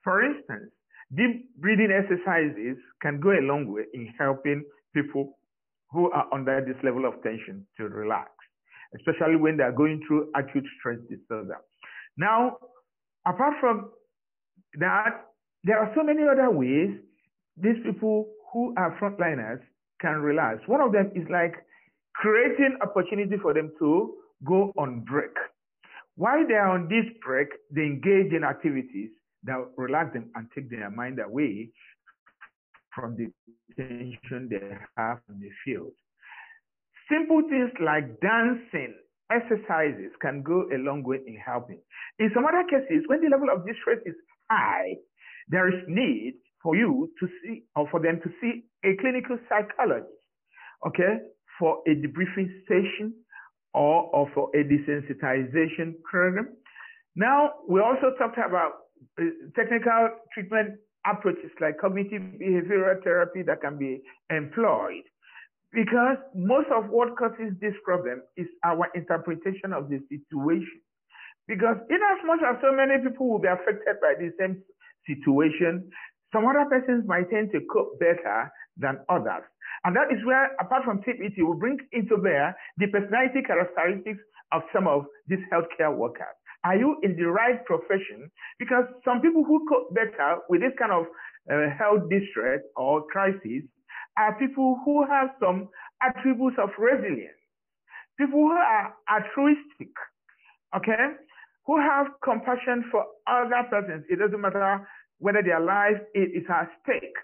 For 0.02 0.22
instance, 0.22 0.70
deep 1.14 1.48
breathing 1.58 1.90
exercises 1.90 2.76
can 3.02 3.20
go 3.20 3.30
a 3.30 3.42
long 3.42 3.72
way 3.72 3.84
in 3.92 4.12
helping 4.18 4.64
people 4.94 5.38
who 5.90 6.10
are 6.10 6.26
under 6.32 6.64
this 6.64 6.76
level 6.82 7.06
of 7.06 7.22
tension 7.22 7.66
to 7.76 7.84
relax, 7.84 8.30
especially 8.96 9.36
when 9.36 9.56
they 9.56 9.62
are 9.62 9.72
going 9.72 10.02
through 10.06 10.30
acute 10.34 10.64
stress 10.78 10.98
disorder. 11.08 11.58
Now, 12.16 12.56
apart 13.26 13.54
from 13.60 13.90
that, 14.78 15.26
there 15.62 15.78
are 15.78 15.92
so 15.94 16.02
many 16.02 16.22
other 16.22 16.50
ways 16.50 16.90
these 17.56 17.76
people 17.84 18.26
who 18.54 18.72
are 18.78 18.96
frontliners 18.98 19.60
can 20.00 20.22
relax. 20.22 20.60
One 20.66 20.80
of 20.80 20.92
them 20.92 21.10
is 21.14 21.26
like 21.28 21.54
creating 22.14 22.78
opportunity 22.80 23.36
for 23.42 23.52
them 23.52 23.72
to 23.80 24.14
go 24.46 24.72
on 24.78 25.00
break. 25.00 25.34
While 26.16 26.46
they 26.46 26.54
are 26.54 26.70
on 26.70 26.88
this 26.88 27.04
break, 27.26 27.48
they 27.74 27.82
engage 27.82 28.32
in 28.32 28.44
activities 28.44 29.10
that 29.42 29.58
relax 29.76 30.14
them 30.14 30.30
and 30.36 30.46
take 30.54 30.70
their 30.70 30.88
mind 30.90 31.18
away 31.18 31.70
from 32.94 33.16
the 33.16 33.26
tension 33.76 34.48
they 34.48 34.76
have 34.96 35.18
in 35.28 35.40
the 35.40 35.50
field. 35.64 35.92
Simple 37.10 37.42
things 37.50 37.72
like 37.84 38.20
dancing, 38.20 38.94
exercises 39.32 40.12
can 40.22 40.42
go 40.42 40.64
a 40.72 40.78
long 40.78 41.02
way 41.02 41.18
in 41.26 41.36
helping. 41.36 41.80
In 42.20 42.30
some 42.32 42.46
other 42.46 42.64
cases, 42.70 43.02
when 43.08 43.20
the 43.20 43.28
level 43.28 43.48
of 43.50 43.66
distress 43.66 43.98
is 44.06 44.14
high, 44.48 44.94
there 45.48 45.68
is 45.68 45.82
need 45.88 46.34
for 46.64 46.74
you 46.74 47.12
to 47.20 47.28
see 47.42 47.62
or 47.76 47.86
for 47.90 48.00
them 48.00 48.18
to 48.24 48.30
see 48.40 48.64
a 48.84 48.96
clinical 49.00 49.38
psychologist, 49.48 50.10
okay, 50.86 51.18
for 51.58 51.82
a 51.86 51.90
debriefing 51.90 52.48
session 52.66 53.14
or, 53.74 54.08
or 54.16 54.30
for 54.34 54.50
a 54.56 54.64
desensitization 54.64 55.94
program. 56.10 56.48
Now, 57.14 57.50
we 57.68 57.80
also 57.80 58.16
talked 58.18 58.38
about 58.38 58.72
uh, 59.20 59.24
technical 59.54 60.08
treatment 60.32 60.80
approaches 61.06 61.50
like 61.60 61.78
cognitive 61.78 62.22
behavioral 62.40 63.04
therapy 63.04 63.42
that 63.42 63.60
can 63.60 63.78
be 63.78 64.00
employed 64.30 65.04
because 65.74 66.16
most 66.34 66.68
of 66.74 66.88
what 66.88 67.16
causes 67.18 67.52
this 67.60 67.74
problem 67.84 68.22
is 68.36 68.46
our 68.64 68.88
interpretation 68.94 69.74
of 69.74 69.90
the 69.90 69.98
situation. 70.08 70.80
Because 71.46 71.76
in 71.90 71.98
as 71.98 72.24
much 72.24 72.40
as 72.46 72.56
so 72.62 72.72
many 72.72 73.02
people 73.04 73.28
will 73.28 73.38
be 73.38 73.48
affected 73.48 74.00
by 74.00 74.14
the 74.16 74.30
same 74.38 74.62
situation, 75.04 75.90
some 76.34 76.44
other 76.46 76.66
persons 76.68 77.06
might 77.06 77.30
tend 77.30 77.52
to 77.52 77.60
cope 77.72 77.98
better 78.00 78.50
than 78.76 78.98
others. 79.08 79.46
And 79.84 79.94
that 79.94 80.10
is 80.10 80.18
where, 80.26 80.50
apart 80.60 80.84
from 80.84 80.98
CBT, 81.06 81.38
we 81.38 81.54
bring 81.58 81.78
into 81.92 82.18
bear 82.18 82.56
the 82.76 82.88
personality 82.88 83.42
characteristics 83.46 84.18
of 84.52 84.62
some 84.74 84.88
of 84.88 85.06
these 85.28 85.38
healthcare 85.52 85.94
workers. 85.94 86.34
Are 86.64 86.76
you 86.76 86.96
in 87.02 87.14
the 87.16 87.26
right 87.26 87.64
profession? 87.66 88.30
Because 88.58 88.84
some 89.04 89.20
people 89.20 89.44
who 89.44 89.64
cope 89.68 89.94
better 89.94 90.38
with 90.48 90.60
this 90.60 90.72
kind 90.78 90.92
of 90.92 91.04
uh, 91.50 91.70
health 91.78 92.08
distress 92.10 92.60
or 92.76 93.04
crisis 93.06 93.62
are 94.18 94.34
people 94.38 94.80
who 94.84 95.06
have 95.06 95.28
some 95.40 95.68
attributes 96.02 96.56
of 96.58 96.70
resilience, 96.78 97.38
people 98.18 98.40
who 98.40 98.52
are 98.52 98.94
altruistic, 99.10 99.92
okay, 100.74 101.14
who 101.66 101.78
have 101.78 102.06
compassion 102.22 102.84
for 102.90 103.04
other 103.26 103.62
persons. 103.70 104.04
It 104.08 104.18
doesn't 104.18 104.40
matter 104.40 104.86
whether 105.24 105.40
their 105.42 105.60
life 105.60 105.96
is 106.14 106.44
at 106.52 106.68
stake. 106.84 107.16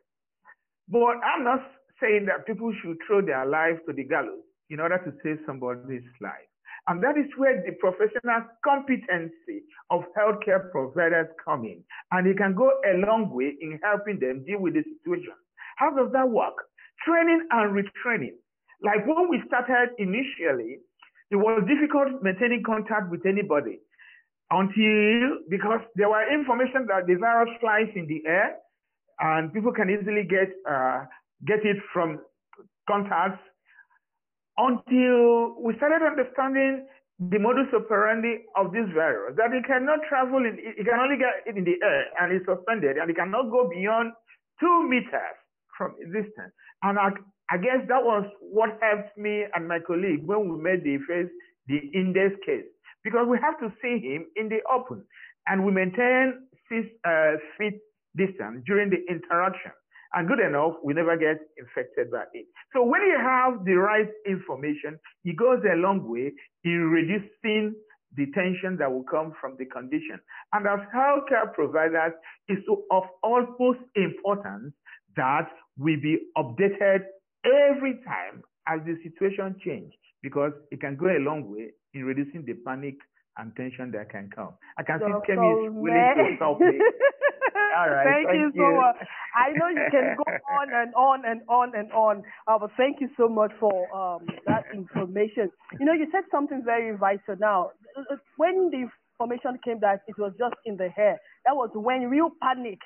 But 0.89 1.21
I'm 1.21 1.45
not 1.45 1.61
saying 2.01 2.25
that 2.33 2.47
people 2.47 2.73
should 2.81 2.97
throw 3.07 3.21
their 3.21 3.45
life 3.45 3.77
to 3.87 3.93
the 3.93 4.05
gallows 4.05 4.41
in 4.71 4.81
order 4.81 4.97
to 5.05 5.13
save 5.23 5.45
somebody's 5.45 6.09
life. 6.19 6.49
And 6.89 7.05
that 7.05 7.19
is 7.21 7.29
where 7.37 7.61
the 7.61 7.77
professional 7.77 8.49
competency 8.65 9.69
of 9.91 10.09
healthcare 10.17 10.73
providers 10.73 11.29
come 11.45 11.67
in. 11.67 11.85
And 12.11 12.27
it 12.27 12.39
can 12.39 12.55
go 12.55 12.73
a 12.89 13.05
long 13.05 13.29
way 13.29 13.53
in 13.61 13.79
helping 13.85 14.19
them 14.19 14.47
deal 14.49 14.61
with 14.61 14.81
the 14.81 14.85
situation. 14.97 15.37
How 15.77 15.93
does 15.93 16.11
that 16.13 16.31
work? 16.31 16.57
Training 17.05 17.49
and 17.51 17.77
retraining. 17.77 18.41
Like 18.81 19.05
when 19.05 19.29
we 19.29 19.43
started 19.47 19.93
initially, 19.99 20.81
it 21.31 21.37
was 21.37 21.69
difficult 21.69 22.23
maintaining 22.23 22.63
contact 22.65 23.11
with 23.11 23.27
anybody 23.27 23.81
until 24.51 25.39
because 25.49 25.81
there 25.95 26.09
were 26.09 26.27
information 26.33 26.87
that 26.89 27.07
the 27.07 27.15
virus 27.15 27.51
flies 27.61 27.89
in 27.95 28.07
the 28.07 28.23
air 28.27 28.57
and 29.21 29.53
people 29.53 29.73
can 29.73 29.91
easily 29.91 30.25
get 30.25 30.51
uh, 30.69 31.05
get 31.47 31.65
it 31.65 31.77
from 31.93 32.19
contacts 32.89 33.41
until 34.59 35.57
we 35.63 35.75
started 35.77 36.05
understanding 36.05 36.87
the 37.21 37.39
modus 37.39 37.69
operandi 37.77 38.49
of 38.57 38.73
this 38.73 38.89
virus, 38.95 39.37
that 39.37 39.53
it 39.53 39.65
cannot 39.67 40.01
travel, 40.09 40.39
in, 40.39 40.57
it 40.57 40.85
can 40.89 40.99
only 40.99 41.21
get 41.21 41.45
in 41.45 41.65
the 41.65 41.77
air 41.85 42.05
and 42.19 42.33
it's 42.33 42.47
suspended 42.47 42.97
and 42.97 43.11
it 43.11 43.17
cannot 43.17 43.51
go 43.51 43.69
beyond 43.69 44.13
two 44.59 44.89
meters 44.89 45.37
from 45.77 45.95
distance. 46.07 46.53
And 46.83 46.99
I, 46.99 47.11
I 47.51 47.59
guess 47.59 47.85
that 47.89 48.03
was 48.03 48.25
what 48.41 48.79
helped 48.81 49.17
me 49.19 49.45
and 49.55 49.69
my 49.69 49.81
colleague 49.87 50.25
when 50.25 50.49
we 50.49 50.57
made 50.57 50.83
the 50.83 50.97
first, 51.07 51.31
the 51.69 51.77
index 51.93 52.37
case, 52.47 52.65
because 53.05 53.27
we 53.29 53.39
have 53.41 53.59
to 53.61 53.73
see 53.83 53.99
him 53.99 54.27
in 54.37 54.49
the 54.49 54.61
open 54.73 55.05
and 55.47 55.65
we 55.65 55.73
maintain 55.73 56.49
six 56.69 56.87
uh, 57.05 57.33
feet 57.59 57.81
distance 58.17 58.63
during 58.67 58.91
the 58.91 58.99
interaction. 59.09 59.73
And 60.13 60.27
good 60.27 60.41
enough, 60.41 60.75
we 60.83 60.93
never 60.93 61.17
get 61.17 61.39
infected 61.57 62.11
by 62.11 62.25
it. 62.35 62.47
So 62.73 62.83
when 62.83 63.03
you 63.03 63.17
have 63.17 63.65
the 63.65 63.75
right 63.75 64.09
information, 64.27 64.99
it 65.25 65.37
goes 65.37 65.63
a 65.71 65.77
long 65.77 66.09
way 66.11 66.33
in 66.65 66.91
reducing 66.91 67.75
the 68.17 68.27
tension 68.35 68.77
that 68.79 68.91
will 68.91 69.05
come 69.05 69.33
from 69.41 69.55
the 69.59 69.67
condition. 69.67 70.19
And 70.53 70.67
as 70.67 70.81
healthcare 70.95 71.53
providers, 71.55 72.13
it's 72.49 72.67
of 72.91 73.05
utmost 73.23 73.79
importance 73.95 74.75
that 75.17 75.49
we 75.79 75.95
be 75.95 76.19
updated 76.37 77.05
every 77.45 78.01
time 78.05 78.43
as 78.67 78.81
the 78.85 78.97
situation 79.05 79.55
changes 79.65 79.95
because 80.23 80.53
it 80.73 80.81
can 80.81 80.97
go 80.97 81.07
a 81.07 81.19
long 81.23 81.51
way 81.51 81.71
in 81.95 82.05
reducing 82.05 82.45
the 82.45 82.55
panic 82.67 82.97
and 83.39 83.55
tension 83.57 83.91
that 83.93 84.11
can 84.11 84.29
come. 84.35 84.55
I 84.77 84.83
can 84.83 84.99
see 84.99 85.33
Kemi 85.33 85.67
is 85.67 85.73
willing 85.73 86.13
to 86.17 86.37
help 86.39 86.61
me. 86.61 86.67
All 87.79 87.89
right. 87.89 88.05
Thank, 88.05 88.27
thank 88.27 88.39
you, 88.39 88.53
you, 88.55 88.63
so 88.63 88.77
much. 88.77 88.97
I 89.35 89.53
know 89.53 89.69
you 89.69 89.87
can 89.91 90.17
go 90.17 90.25
on 90.59 90.69
and 90.73 90.95
on 90.95 91.23
and 91.25 91.41
on 91.49 91.73
and 91.75 91.91
on, 91.93 92.23
uh, 92.47 92.59
but 92.59 92.71
thank 92.77 93.01
you 93.01 93.09
so 93.17 93.29
much 93.29 93.53
for 93.61 93.87
um, 93.95 94.27
that 94.47 94.65
information. 94.75 95.51
You 95.79 95.87
know, 95.87 95.93
you 95.93 96.07
said 96.13 96.25
something 96.31 96.63
very 96.65 96.97
vital 96.97 97.37
now. 97.39 97.71
When 98.37 98.71
the 98.71 98.89
information 99.21 99.59
came 99.65 99.81
that 99.81 100.01
it 100.09 100.19
was 100.19 100.33
just 100.39 100.55
in 100.67 100.77
the 100.77 100.89
hair, 100.89 101.19
that 101.47 101.55
was 101.55 101.71
when 101.75 102.11
real 102.11 102.31
panic 102.43 102.79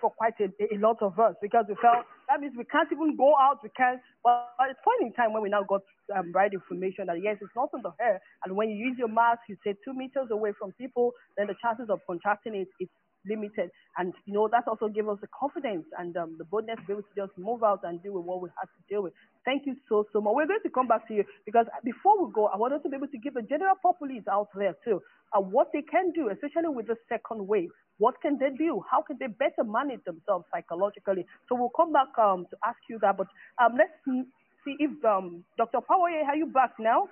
for 0.00 0.10
quite 0.10 0.34
a, 0.40 0.48
a, 0.74 0.78
lot 0.78 0.96
of 1.00 1.18
us 1.18 1.34
because 1.40 1.64
we 1.68 1.74
felt 1.80 2.04
that 2.28 2.40
means 2.40 2.54
we 2.56 2.64
can't 2.64 2.88
even 2.92 3.16
go 3.16 3.32
out, 3.40 3.58
we 3.62 3.70
can't. 3.76 4.00
But 4.24 4.48
it's 4.68 4.80
point 4.84 5.00
in 5.02 5.12
time 5.12 5.32
when 5.32 5.42
we 5.42 5.48
now 5.48 5.62
got 5.64 5.82
um, 6.14 6.32
right 6.32 6.52
information 6.52 7.06
that 7.06 7.22
yes, 7.22 7.36
it's 7.40 7.54
not 7.56 7.70
in 7.74 7.80
the 7.82 7.92
hair, 7.98 8.20
and 8.44 8.56
when 8.56 8.70
you 8.70 8.76
use 8.76 8.96
your 8.98 9.08
mask, 9.08 9.40
you 9.48 9.56
stay 9.60 9.74
two 9.84 9.94
meters 9.94 10.28
away 10.30 10.52
from 10.58 10.72
people, 10.72 11.12
then 11.36 11.46
the 11.46 11.54
chances 11.62 11.88
of 11.88 12.00
contracting 12.06 12.54
it 12.54 12.68
is 12.80 12.88
limited. 13.26 13.70
And, 13.98 14.12
you 14.26 14.34
know, 14.34 14.48
that 14.48 14.66
also 14.66 14.88
gave 14.88 15.08
us 15.08 15.18
the 15.20 15.28
confidence 15.28 15.86
and 15.98 16.16
um, 16.16 16.36
the 16.38 16.44
boldness 16.44 16.78
to 16.80 16.86
be 16.86 16.92
able 16.94 17.02
to 17.02 17.14
just 17.16 17.36
move 17.38 17.62
out 17.62 17.80
and 17.84 18.02
deal 18.02 18.14
with 18.14 18.24
what 18.24 18.40
we 18.40 18.48
had 18.58 18.66
to 18.66 18.80
deal 18.88 19.02
with. 19.02 19.12
Thank 19.44 19.66
you 19.66 19.76
so, 19.88 20.06
so 20.12 20.20
much. 20.20 20.32
We're 20.34 20.46
going 20.46 20.62
to 20.62 20.70
come 20.70 20.88
back 20.88 21.08
to 21.08 21.14
you 21.14 21.24
because 21.44 21.66
before 21.84 22.24
we 22.24 22.32
go, 22.32 22.46
I 22.46 22.56
want 22.56 22.74
us 22.74 22.82
to 22.84 22.88
be 22.88 22.96
able 22.96 23.08
to 23.08 23.18
give 23.18 23.34
the 23.34 23.42
general 23.42 23.74
populace 23.82 24.24
out 24.30 24.48
there 24.54 24.74
too 24.84 25.00
uh, 25.32 25.40
what 25.40 25.70
they 25.72 25.82
can 25.82 26.12
do, 26.12 26.28
especially 26.30 26.68
with 26.68 26.86
the 26.86 26.96
second 27.08 27.46
wave. 27.46 27.70
What 27.98 28.20
can 28.20 28.38
they 28.38 28.50
do? 28.56 28.82
How 28.90 29.02
can 29.02 29.16
they 29.18 29.26
better 29.26 29.64
manage 29.64 30.04
themselves 30.04 30.44
psychologically? 30.52 31.26
So 31.48 31.54
we'll 31.54 31.70
come 31.70 31.92
back 31.92 32.08
um, 32.18 32.46
to 32.50 32.56
ask 32.66 32.78
you 32.88 32.98
that. 33.00 33.16
But 33.16 33.28
um, 33.62 33.72
let's 33.76 33.92
see 34.04 34.76
if 34.78 35.04
um, 35.04 35.44
Dr. 35.56 35.80
Power, 35.80 36.08
are 36.26 36.36
you 36.36 36.46
back 36.46 36.72
now? 36.78 37.08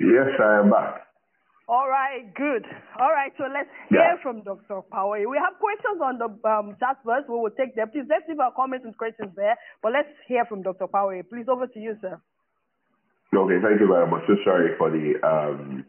Yes, 0.00 0.28
I 0.40 0.60
am 0.60 0.70
back. 0.70 1.06
All 1.66 1.88
right, 1.88 2.28
good. 2.34 2.66
All 3.00 3.08
right, 3.08 3.32
so 3.38 3.44
let's 3.48 3.72
hear 3.88 4.16
yeah. 4.16 4.22
from 4.22 4.44
Dr. 4.44 4.84
Power. 4.92 5.16
We 5.16 5.40
have 5.40 5.56
questions 5.56 5.96
on 5.96 6.20
the 6.20 6.28
um, 6.44 6.76
chat 6.76 7.00
first. 7.00 7.24
We 7.24 7.40
will 7.40 7.56
take 7.56 7.74
them. 7.74 7.88
Please, 7.88 8.04
let's 8.04 8.28
leave 8.28 8.38
our 8.38 8.52
comments 8.52 8.84
and 8.84 8.92
questions 8.96 9.32
there. 9.34 9.56
But 9.82 9.92
let's 9.96 10.12
hear 10.28 10.44
from 10.44 10.60
Dr. 10.60 10.86
Power. 10.86 11.16
Please, 11.24 11.48
over 11.48 11.66
to 11.66 11.78
you, 11.80 11.96
sir. 12.02 12.20
Okay, 13.32 13.58
thank 13.64 13.80
you 13.80 13.88
very 13.88 14.06
much. 14.06 14.28
So 14.28 14.36
sorry 14.44 14.76
for 14.76 14.92
the 14.92 15.16
um, 15.24 15.86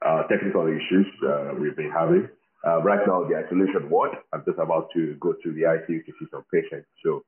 uh, 0.00 0.24
technical 0.32 0.64
issues 0.66 1.06
uh, 1.20 1.52
we've 1.60 1.76
been 1.76 1.92
having. 1.92 2.28
Uh, 2.66 2.80
right 2.80 3.04
now, 3.06 3.22
the 3.28 3.36
isolation 3.36 3.90
ward, 3.90 4.16
I'm 4.32 4.42
just 4.48 4.58
about 4.58 4.88
to 4.96 5.14
go 5.20 5.34
to 5.36 5.48
the 5.52 5.68
ICU 5.68 6.08
to 6.08 6.12
see 6.18 6.26
some 6.32 6.42
patients. 6.50 6.88
So 7.04 7.22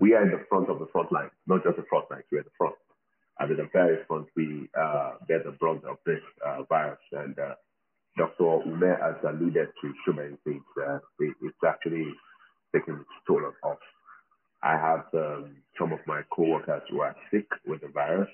we 0.00 0.14
are 0.14 0.24
in 0.24 0.32
the 0.32 0.40
front 0.48 0.70
of 0.70 0.80
the 0.80 0.88
front 0.90 1.12
line, 1.12 1.30
not 1.46 1.62
just 1.62 1.76
the 1.76 1.84
front 1.84 2.10
line, 2.10 2.24
we're 2.32 2.38
in 2.38 2.44
the 2.44 2.56
front 2.56 2.74
in 3.40 3.56
the 3.56 3.68
very 3.72 3.98
front, 4.06 4.26
we 4.36 4.68
uh, 4.78 5.12
get 5.28 5.44
the 5.44 5.52
brunt 5.52 5.84
of 5.84 5.96
this 6.06 6.20
uh, 6.46 6.62
virus. 6.68 6.98
And 7.12 7.38
uh, 7.38 7.54
Dr. 8.18 8.60
Ume 8.66 8.96
has 9.00 9.16
alluded 9.24 9.68
to 9.82 9.94
so 10.06 10.12
many 10.12 10.36
things. 10.44 10.64
Uh, 10.78 10.98
it, 11.20 11.34
it's 11.42 11.56
actually 11.66 12.06
taking 12.74 12.94
its 12.94 13.16
toll 13.26 13.42
on 13.44 13.72
us. 13.72 13.78
I 14.62 14.72
have 14.78 15.04
um, 15.14 15.56
some 15.78 15.92
of 15.92 16.00
my 16.06 16.22
coworkers 16.34 16.82
who 16.90 17.00
are 17.00 17.16
sick 17.32 17.46
with 17.66 17.80
the 17.82 17.88
virus. 17.88 18.28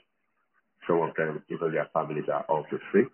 Some 0.88 1.02
of 1.02 1.14
them, 1.16 1.42
even 1.50 1.72
their 1.72 1.88
families, 1.94 2.24
are 2.32 2.44
also 2.48 2.78
sick. 2.92 3.08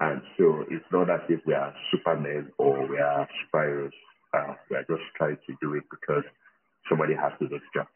And 0.00 0.22
so 0.38 0.64
it's 0.70 0.84
not 0.92 1.10
as 1.10 1.20
if 1.28 1.40
we 1.46 1.54
are 1.54 1.74
supermen 1.92 2.50
or 2.58 2.86
we 2.88 2.98
are 2.98 3.28
superheroes. 3.54 3.92
Uh, 4.34 4.54
we 4.70 4.76
are 4.76 4.84
just 4.88 5.02
trying 5.16 5.38
to 5.46 5.54
do 5.62 5.74
it 5.74 5.84
because 5.90 6.24
somebody 6.88 7.14
has 7.14 7.32
to 7.40 7.48
do 7.48 7.56
the 7.58 7.60
job. 7.74 7.86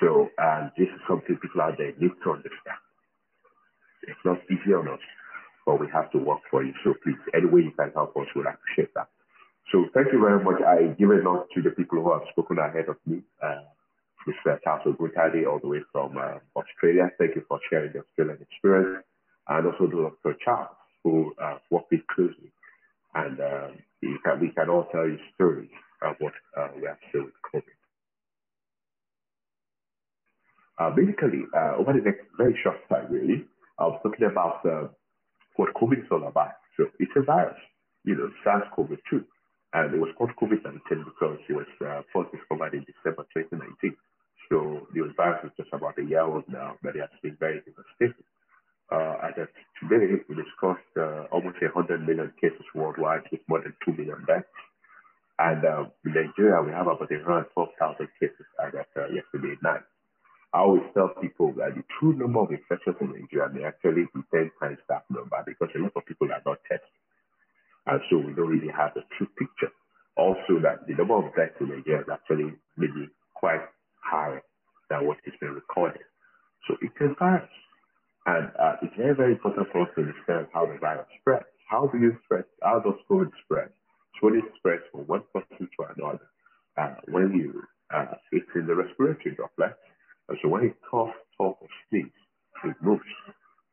So 0.00 0.28
um, 0.38 0.72
this 0.76 0.88
is 0.88 1.00
something 1.08 1.36
people 1.36 1.62
out 1.62 1.78
there 1.78 1.92
need 1.98 2.14
to 2.24 2.30
understand. 2.32 2.80
It's 4.06 4.24
not 4.24 4.38
easy 4.50 4.74
on 4.74 4.88
us, 4.88 5.00
but 5.64 5.80
we 5.80 5.86
have 5.92 6.10
to 6.12 6.18
work 6.18 6.40
for 6.50 6.62
you. 6.64 6.72
So 6.84 6.94
please, 7.02 7.18
any 7.34 7.46
way 7.46 7.62
you 7.62 7.72
can 7.72 7.90
help 7.94 8.16
us, 8.16 8.26
we'll 8.34 8.46
appreciate 8.46 8.94
that. 8.94 9.08
So 9.72 9.86
thank 9.94 10.12
you 10.12 10.20
very 10.20 10.42
much. 10.42 10.62
I 10.62 10.94
give 10.94 11.10
it 11.10 11.26
on 11.26 11.46
to 11.54 11.62
the 11.62 11.70
people 11.70 12.02
who 12.02 12.12
have 12.12 12.22
spoken 12.30 12.58
ahead 12.58 12.88
of 12.88 12.96
me. 13.06 13.22
Uh, 13.42 13.66
Mr. 14.26 14.58
Tasso 14.62 14.92
Oguntade, 14.92 15.46
all 15.46 15.60
the 15.60 15.68
way 15.68 15.80
from 15.92 16.18
uh, 16.18 16.38
Australia. 16.58 17.10
Thank 17.18 17.36
you 17.36 17.44
for 17.48 17.60
sharing 17.70 17.92
your 17.94 18.04
Australian 18.04 18.38
experience. 18.42 19.04
And 19.48 19.66
also 19.66 19.86
to 19.86 20.10
Dr. 20.22 20.36
Charles, 20.44 20.76
who 21.04 21.32
uh, 21.40 21.58
worked 21.70 21.92
with 21.92 22.06
closely. 22.08 22.50
And 23.14 23.40
uh, 23.40 23.68
can, 24.02 24.40
we 24.40 24.50
can 24.50 24.68
all 24.68 24.88
tell 24.90 25.06
you 25.06 25.18
stories 25.34 25.70
of 26.02 26.16
what 26.18 26.32
uh, 26.58 26.68
we 26.76 26.86
have 26.86 26.98
still 27.10 27.24
with 27.24 27.34
COVID. 27.54 27.75
Uh, 30.78 30.90
basically, 30.90 31.44
uh, 31.56 31.76
over 31.78 31.92
the 31.92 32.04
next 32.04 32.24
very 32.36 32.58
short 32.62 32.76
time, 32.88 33.06
really, 33.10 33.44
I 33.78 33.84
was 33.86 34.00
talking 34.02 34.26
about 34.26 34.60
uh, 34.64 34.88
what 35.56 35.72
COVID 35.74 36.04
is 36.04 36.08
all 36.10 36.26
about. 36.26 36.52
So 36.76 36.86
it's 36.98 37.12
a 37.16 37.22
virus, 37.22 37.56
you 38.04 38.14
know, 38.14 38.28
SARS-CoV-2. 38.44 39.24
And 39.72 39.94
it 39.94 39.98
was 39.98 40.12
called 40.16 40.30
COVID-19 40.40 41.04
because 41.04 41.38
it 41.48 41.52
was 41.52 41.66
uh, 41.80 42.02
first 42.12 42.32
discovered 42.32 42.74
in 42.74 42.84
December 42.84 43.26
2019. 43.34 43.96
So 44.48 44.86
the 44.94 45.12
virus 45.16 45.44
is 45.44 45.52
just 45.56 45.72
about 45.72 45.98
a 45.98 46.04
year 46.04 46.22
old 46.22 46.44
now, 46.48 46.76
but 46.82 46.94
it 46.94 47.00
has 47.00 47.10
been 47.22 47.36
very 47.40 47.60
devastating. 47.64 48.24
Uh, 48.92 49.16
and 49.24 49.48
today, 49.82 50.22
we 50.28 50.36
discussed 50.36 50.92
uh, 50.96 51.26
almost 51.32 51.60
100 51.60 52.06
million 52.06 52.32
cases 52.40 52.62
worldwide 52.74 53.26
with 53.32 53.40
more 53.48 53.60
than 53.60 53.74
2 53.84 53.92
million 53.92 54.24
deaths. 54.26 54.46
And 55.38 55.64
uh, 55.64 55.84
in 56.04 56.14
Nigeria, 56.14 56.62
we 56.62 56.70
have 56.70 56.86
about 56.86 57.10
around 57.10 57.46
12,000 57.52 58.08
cases 58.20 58.46
as 58.62 58.72
of 58.72 58.86
uh, 58.96 59.08
yesterday 59.12 59.58
night. 59.62 59.82
I 60.52 60.60
always 60.60 60.84
tell 60.94 61.08
people 61.20 61.52
that 61.58 61.74
the 61.74 61.84
true 61.98 62.14
number 62.14 62.40
of 62.40 62.50
infections 62.50 62.96
in 63.00 63.12
Nigeria 63.12 63.52
may 63.52 63.64
actually 63.64 64.06
be 64.14 64.20
10 64.32 64.50
times 64.60 64.78
that 64.88 65.04
number 65.10 65.36
because 65.44 65.68
a 65.74 65.78
lot 65.78 65.92
of 65.96 66.06
people 66.06 66.28
are 66.32 66.42
not 66.46 66.58
tested. 66.68 66.88
And 67.86 68.00
so 68.10 68.18
we 68.18 68.32
don't 68.32 68.48
really 68.48 68.72
have 68.72 68.96
a 68.96 69.04
true 69.16 69.28
picture. 69.38 69.72
Also, 70.16 70.58
that 70.62 70.86
the 70.86 70.94
number 70.94 71.14
of 71.14 71.34
deaths 71.36 71.54
in 71.60 71.68
Nigeria 71.68 72.00
is 72.02 72.08
actually 72.10 72.54
maybe 72.76 73.08
quite 73.34 73.60
higher 74.00 74.42
than 74.88 75.06
what 75.06 75.18
has 75.24 75.34
been 75.40 75.52
recorded. 75.54 76.02
So 76.66 76.76
it's 76.80 76.94
a 77.00 77.14
virus. 77.18 77.50
And 78.26 78.50
uh, 78.58 78.76
it's 78.82 78.94
very, 78.96 79.14
very 79.14 79.32
important 79.32 79.68
for 79.70 79.82
us 79.82 79.88
to 79.94 80.02
understand 80.02 80.46
how 80.52 80.66
the 80.66 80.78
virus 80.80 81.06
spreads. 81.20 81.46
How 81.68 81.86
do 81.86 81.98
you 81.98 82.16
spread? 82.24 82.44
How 82.62 82.80
does 82.80 82.98
COVID 83.10 83.30
spread? 83.44 83.70
So 84.20 84.28
it 84.28 84.44
spreads 84.58 84.82
from 84.90 85.02
one 85.02 85.22
person 85.32 85.68
to 85.68 85.78
another. 85.94 86.26
Uh, 86.76 86.94
when 87.08 87.32
you, 87.32 87.62
uh, 87.94 88.14
it's 88.32 88.48
in 88.54 88.66
the 88.66 88.74
respiratory 88.74 89.34
droplets. 89.34 89.78
And 90.28 90.38
so 90.42 90.48
when 90.48 90.64
you 90.64 90.74
talks, 90.90 91.16
talk, 91.36 91.58
or 91.60 91.68
sneeze, 91.88 92.06
it 92.64 92.76
moves. 92.80 93.04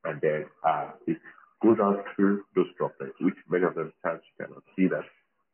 And 0.06 0.20
then 0.22 0.46
uh, 0.66 0.92
it 1.08 1.18
goes 1.62 1.78
out 1.82 2.04
through 2.16 2.44
those 2.56 2.68
droplets, 2.78 3.14
which 3.22 3.36
many 3.50 3.64
of 3.64 3.76
them 3.76 3.94
times 4.06 4.22
you 4.28 4.46
cannot 4.46 4.64
see 4.76 4.88
them, 4.88 5.04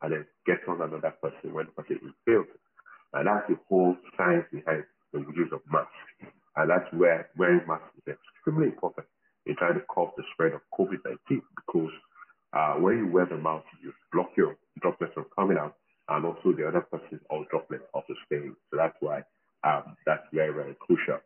and 0.02 0.14
then 0.14 0.26
gets 0.46 0.62
on 0.68 0.82
another 0.82 1.14
person 1.22 1.54
when 1.54 1.68
the 1.68 1.72
person 1.72 2.00
is 2.04 2.14
filled. 2.26 2.48
And 3.14 3.28
that's 3.28 3.48
the 3.48 3.58
whole 3.70 3.96
science 4.18 4.46
behind 4.52 4.84
the 5.14 5.20
use 5.36 5.50
of 5.52 5.62
masks. 5.72 6.34
And 6.56 6.70
that's 6.70 6.92
where 6.94 7.30
wearing 7.38 7.62
masks 7.68 7.90
is 7.98 8.16
extremely 8.16 8.68
important 8.68 9.08
in 9.46 9.56
trying 9.56 9.76
to 9.76 9.86
curb 9.90 10.10
the 10.18 10.24
spread 10.34 10.54
of 10.54 10.62
COVID-19 10.78 11.42
because 11.56 11.94
uh, 12.54 12.74
when 12.76 12.98
you 12.98 13.08
wear 13.08 13.26
the 13.26 13.38
mask, 13.38 13.66
you 13.82 13.94
block 14.12 14.32
your 14.36 14.58
droplets 14.82 15.14
from 15.14 15.26
coming 15.36 15.58
out 15.58 15.76
and 16.10 16.26
also 16.26 16.52
the 16.52 16.68
other 16.68 16.82
person's 16.82 17.22
all 17.30 17.46
droplets 17.50 17.84
also 17.94 18.14
staying. 18.26 18.56
So 18.70 18.78
that's 18.78 18.96
why 19.00 19.22
um, 19.64 19.96
that's 20.06 20.24
very, 20.34 20.54
very 20.54 20.76
crucial. 20.80 21.20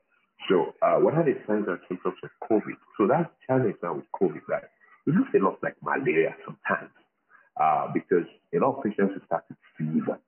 So 0.49 0.73
uh, 0.81 0.99
what 0.99 1.13
are 1.15 1.23
the 1.23 1.35
signs 1.47 1.65
and 1.67 1.79
symptoms 1.87 2.17
of 2.23 2.29
COVID? 2.49 2.75
So 2.97 3.07
that's 3.07 3.29
challenge 3.47 3.75
now 3.81 3.95
with 3.95 4.09
COVID, 4.11 4.41
right? 4.47 4.67
It 5.07 5.13
looks 5.15 5.29
a 5.35 5.39
lot 5.39 5.59
like 5.63 5.75
malaria 5.81 6.35
sometimes 6.45 6.91
uh, 7.59 7.87
because 7.93 8.27
a 8.53 8.57
lot 8.59 8.77
of 8.77 8.83
patients 8.83 9.13
will 9.15 9.25
start 9.25 9.45
with 9.49 9.57
fever. 9.77 10.19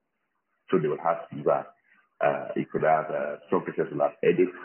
So 0.72 0.80
they 0.80 0.88
will 0.88 1.04
have 1.04 1.28
fever. 1.32 1.66
Uh, 2.22 2.48
you 2.56 2.66
could 2.72 2.84
have, 2.84 3.06
uh, 3.12 3.38
some 3.50 3.62
patients 3.62 3.92
will 3.92 4.02
have 4.02 4.16
headaches. 4.24 4.56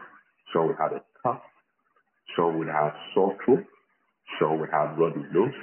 Some 0.53 0.69
will 0.69 0.79
have 0.79 0.93
a 0.93 1.03
cough. 1.23 1.43
Some 2.37 2.59
will 2.59 2.71
have 2.71 2.95
sore 3.15 3.37
throat. 3.45 3.65
Some 4.39 4.61
will 4.61 4.71
have 4.71 4.97
runny 4.97 5.25
nose. 5.33 5.55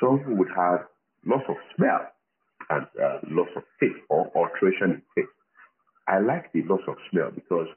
Some 0.00 0.22
would 0.38 0.48
have 0.54 0.86
loss 1.24 1.42
of 1.48 1.56
smell 1.76 2.06
and 2.70 2.86
uh, 3.02 3.18
loss 3.30 3.48
of 3.56 3.62
taste 3.80 3.98
or 4.08 4.30
alteration 4.34 5.02
in 5.02 5.02
taste. 5.16 5.32
I 6.08 6.18
like 6.18 6.52
the 6.52 6.62
loss 6.62 6.82
of 6.88 6.96
smell 7.10 7.30
because 7.34 7.68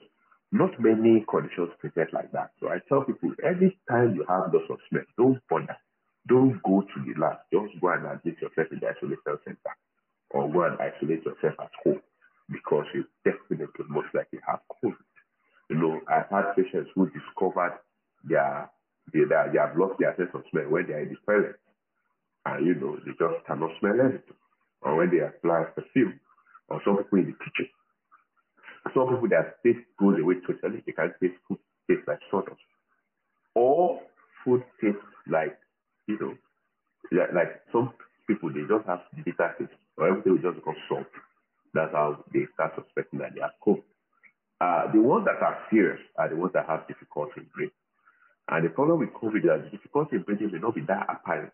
not 0.51 0.71
many 0.79 1.25
conditions 1.29 1.69
present 1.79 2.13
like 2.13 2.31
that. 2.31 2.51
So 2.59 2.69
I 2.69 2.77
tell 2.87 3.03
people, 3.03 3.33
every 3.43 3.77
time 3.89 4.15
you 4.15 4.25
have 4.27 4.53
loss 4.53 4.69
of 4.69 4.79
smell, 4.89 5.03
don't 5.17 5.39
bother. 5.49 5.77
Don't 6.27 6.61
go 6.63 6.81
to 6.81 6.97
the 7.05 7.19
lab. 7.19 7.37
Just 7.51 7.79
go 7.81 7.89
and 7.89 8.05
admit 8.05 8.41
yourself 8.41 8.67
in 8.71 8.79
the 8.79 8.89
isolation 8.89 9.37
center 9.45 9.73
or 10.31 10.51
go 10.51 10.63
and 10.63 10.77
isolate 10.77 11.25
yourself 11.25 11.55
at 11.59 11.71
home 11.83 12.01
because 12.51 12.85
you 12.93 13.05
definitely 13.25 13.67
most 13.89 14.09
likely 14.13 14.39
have 14.45 14.59
COVID. 14.83 14.97
You 15.69 15.77
know, 15.77 16.01
I've 16.09 16.29
had 16.29 16.53
patients 16.55 16.89
who 16.95 17.09
discovered 17.09 17.77
their, 18.23 18.69
they, 19.13 19.21
they 19.25 19.57
have 19.59 19.77
lost 19.77 19.99
their 19.99 20.15
sense 20.17 20.29
of 20.33 20.43
smell 20.51 20.69
when 20.69 20.87
they 20.87 20.93
are 20.93 21.01
in 21.05 21.09
the 21.09 21.17
toilet. 21.25 21.59
And, 22.45 22.65
you 22.65 22.75
know, 22.75 22.97
they 23.05 23.11
just 23.11 23.45
cannot 23.45 23.71
smell 23.79 23.99
anything. 24.01 24.37
Or 24.81 24.97
when 24.97 25.09
they 25.11 25.21
apply 25.21 25.65
perfume. 25.75 26.19
Or 26.69 26.81
some 26.85 26.97
people 26.97 27.19
in 27.19 27.25
the 27.33 27.37
kitchen. 27.37 27.69
Some 28.93 29.09
people 29.09 29.29
their 29.29 29.55
taste 29.63 29.85
goes 29.99 30.19
away 30.19 30.35
totally. 30.45 30.83
They 30.85 30.93
can't 30.93 31.13
taste 31.21 31.35
food 31.47 31.59
tastes 31.89 32.07
like 32.07 32.19
sawdust. 32.31 32.61
Or 33.55 34.01
food 34.43 34.63
tastes 34.81 35.01
like, 35.27 35.57
you 36.07 36.17
know, 36.19 36.33
like, 37.11 37.61
some 37.71 37.93
people 38.27 38.49
they 38.53 38.61
just 38.69 38.85
have 38.87 39.01
bitter 39.25 39.55
taste. 39.59 39.73
Or 39.97 40.07
everything 40.07 40.33
will 40.33 40.41
just 40.41 40.55
become 40.55 40.77
salt. 40.87 41.07
That's 41.73 41.91
how 41.93 42.23
they 42.33 42.47
start 42.53 42.73
suspecting 42.75 43.19
that 43.19 43.35
they 43.35 43.41
are 43.41 43.53
cold. 43.63 43.81
Uh, 44.61 44.91
the 44.91 45.01
ones 45.01 45.25
that 45.25 45.41
are 45.43 45.57
serious 45.69 45.99
are 46.17 46.29
the 46.29 46.35
ones 46.35 46.53
that 46.53 46.67
have 46.67 46.87
difficulty 46.87 47.41
in 47.41 47.47
breathing. 47.53 47.75
And 48.49 48.65
the 48.65 48.69
problem 48.69 48.99
with 48.99 49.13
COVID 49.13 49.43
is 49.43 49.49
that 49.49 49.63
the 49.63 49.69
difficulty 49.69 50.15
in 50.17 50.23
breathing 50.23 50.51
may 50.51 50.59
not 50.59 50.75
be 50.75 50.81
that 50.87 51.05
apparent. 51.09 51.53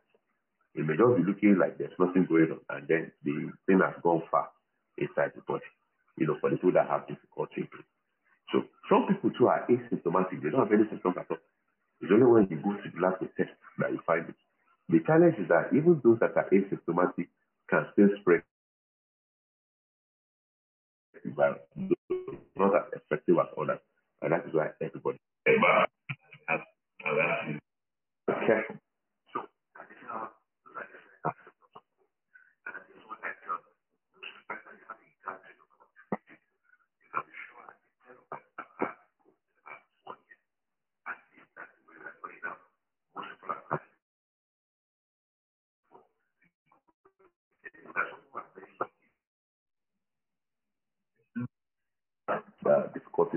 It 0.73 0.85
may 0.85 0.95
just 0.95 1.17
be 1.17 1.23
looking 1.23 1.57
like 1.57 1.77
there's 1.77 1.95
nothing 1.99 2.25
going 2.25 2.51
on, 2.51 2.59
and 2.69 2.87
then 2.87 3.11
the 3.23 3.51
thing 3.65 3.79
has 3.79 3.95
gone 4.03 4.23
far 4.29 4.49
inside 4.97 5.31
the 5.35 5.41
body 5.47 5.63
you 6.17 6.27
know, 6.27 6.37
for 6.41 6.49
the 6.49 6.57
people 6.57 6.73
that 6.73 6.87
have 6.87 7.07
difficulty. 7.07 7.69
So 8.51 8.63
some 8.89 9.07
people 9.07 9.31
too 9.37 9.47
are 9.47 9.65
asymptomatic. 9.69 10.41
They 10.43 10.49
don't 10.49 10.67
have 10.67 10.71
any 10.71 10.87
symptoms 10.89 11.15
at 11.19 11.27
all. 11.29 11.37
It's 12.01 12.11
only 12.11 12.25
when 12.25 12.47
you 12.49 12.57
go 12.61 12.73
to 12.73 12.89
the 12.89 13.25
to 13.25 13.31
test 13.37 13.55
that 13.79 13.91
you 13.91 13.99
find 14.05 14.29
it. 14.29 14.35
The 14.89 14.99
challenge 15.07 15.35
is 15.39 15.47
that 15.49 15.73
even 15.73 16.01
those 16.03 16.19
that 16.19 16.37
are 16.37 16.49
asymptomatic 16.51 17.27
can 17.69 17.87
still 17.93 18.09
spread 18.21 18.43
the 21.23 21.31
virus. 21.31 21.59
Not 22.55 22.75
as 22.75 22.83
effective 22.93 23.37
as 23.39 23.47
others. 23.59 23.79
And 24.21 24.31
that 24.31 24.45
is 24.47 24.53
why 24.53 24.69
everybody 24.81 25.19
has, 25.47 26.59
has 28.27 28.37
careful. 28.47 28.75
So, 29.33 29.41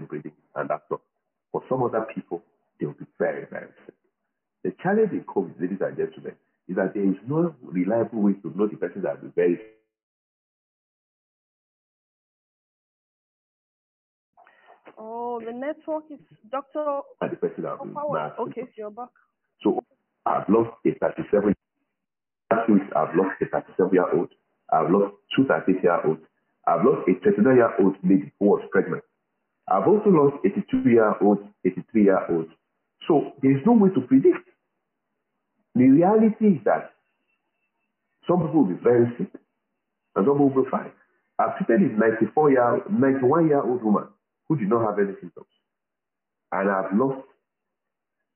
breathing 0.06 0.32
and 0.56 0.68
that's 0.68 0.82
all. 0.90 1.00
For 1.52 1.62
some 1.68 1.82
other 1.82 2.06
people, 2.14 2.42
they 2.78 2.86
will 2.86 2.94
be 2.94 3.06
very, 3.18 3.46
very 3.50 3.68
sick. 3.86 3.94
The 4.64 4.72
challenge 4.82 5.12
in 5.12 5.24
COVID, 5.24 5.60
ladies 5.60 5.78
and 5.80 5.96
gentlemen, 5.96 6.34
is 6.68 6.76
that 6.76 6.94
there 6.94 7.04
is 7.04 7.16
no 7.26 7.54
reliable 7.62 8.20
way 8.22 8.32
to 8.34 8.52
know 8.56 8.66
the 8.66 8.76
person 8.76 9.02
that 9.02 9.22
will 9.22 9.30
be 9.30 9.34
very 9.34 9.56
sick. 9.56 9.74
Oh, 14.98 15.40
the 15.44 15.52
network 15.52 16.04
is 16.10 16.18
Dr. 16.50 17.00
and 17.20 17.30
the 17.30 17.36
person 17.36 17.62
that 17.62 17.78
will 17.78 17.86
be 17.86 18.50
Okay, 18.50 18.62
so 18.62 18.68
you're 18.76 18.90
back. 18.90 19.08
So 19.62 19.80
I've 20.26 20.48
lost 20.48 20.72
a 20.84 20.90
37 20.98 21.54
last 22.50 22.70
week 22.70 22.82
I've 22.96 23.14
lost 23.14 23.40
a 23.42 23.46
37 23.46 23.92
year 23.92 24.10
old. 24.12 24.28
I've 24.72 24.90
lost 24.90 25.14
two 25.34 25.44
38 25.46 25.82
year 25.82 26.00
olds. 26.06 26.20
I've 26.66 26.84
lost 26.84 27.08
a 27.08 27.14
39 27.24 27.56
year 27.56 27.72
old 27.80 27.96
lady 28.02 28.32
who 28.38 28.46
was 28.46 28.62
pregnant. 28.70 29.02
I've 29.70 29.86
also 29.86 30.10
lost 30.10 30.36
82 30.44 30.88
year 30.88 31.14
olds, 31.20 31.42
83 31.64 32.02
year 32.04 32.26
olds. 32.30 32.50
So 33.06 33.32
there 33.42 33.56
is 33.56 33.62
no 33.66 33.72
way 33.72 33.90
to 33.90 34.00
predict. 34.00 34.48
The 35.74 35.88
reality 35.88 36.58
is 36.58 36.64
that 36.64 36.92
some 38.26 38.40
people 38.40 38.64
will 38.64 38.74
be 38.74 38.82
very 38.82 39.06
sick 39.18 39.28
and 40.16 40.26
some 40.26 40.34
people 40.34 40.50
will 40.50 40.64
be 40.64 40.70
fine. 40.70 40.92
I've 41.38 41.56
treated 41.58 41.92
a 41.92 41.98
94 41.98 42.50
year, 42.50 42.82
91 42.90 43.48
year 43.48 43.62
old 43.62 43.82
woman 43.82 44.08
who 44.48 44.56
did 44.56 44.68
not 44.68 44.84
have 44.84 44.98
any 44.98 45.14
symptoms. 45.20 45.46
And 46.50 46.70
I've 46.70 46.96
lost 46.96 47.26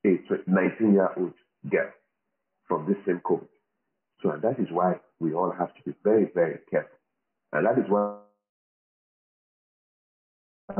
a 0.06 0.18
19 0.46 0.92
year 0.92 1.10
old 1.16 1.32
girl 1.70 1.90
from 2.68 2.86
this 2.86 2.96
same 3.06 3.20
COVID. 3.24 3.48
So 4.22 4.30
and 4.30 4.42
that 4.42 4.60
is 4.60 4.68
why 4.70 5.00
we 5.18 5.34
all 5.34 5.52
have 5.58 5.74
to 5.74 5.82
be 5.84 5.94
very, 6.04 6.30
very 6.34 6.58
careful. 6.70 6.96
And 7.52 7.66
that 7.66 7.78
is 7.78 7.84
why 7.88 8.18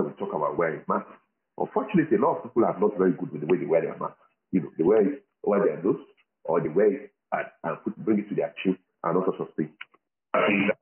we 0.01 0.13
talk 0.17 0.33
about 0.33 0.57
wearing 0.57 0.83
masks. 0.89 1.13
Unfortunately, 1.59 2.17
a 2.17 2.21
lot 2.21 2.39
of 2.39 2.43
people 2.45 2.65
are 2.65 2.79
not 2.79 2.97
very 2.97 3.13
good 3.13 3.33
with 3.33 3.41
the 3.43 3.47
way 3.47 3.59
they 3.59 3.67
wear 3.67 3.83
their 3.83 3.99
masks. 3.99 4.17
You 4.53 4.63
know, 4.63 4.71
they 4.79 4.85
wear 4.85 5.03
it 5.03 5.25
over 5.45 5.61
their 5.61 5.83
nose 5.83 6.01
or 6.45 6.61
they 6.61 6.69
wear 6.69 6.93
it 6.93 7.13
and, 7.33 7.47
and 7.65 7.77
put, 7.85 7.97
bring 8.05 8.21
it 8.21 8.29
to 8.29 8.35
their 8.35 8.55
chin 8.63 8.79
and 9.05 9.17
all 9.17 9.25
sorts 9.25 9.41
of 9.41 9.53
things. 9.57 9.73
I 10.33 10.41
that 10.73 10.81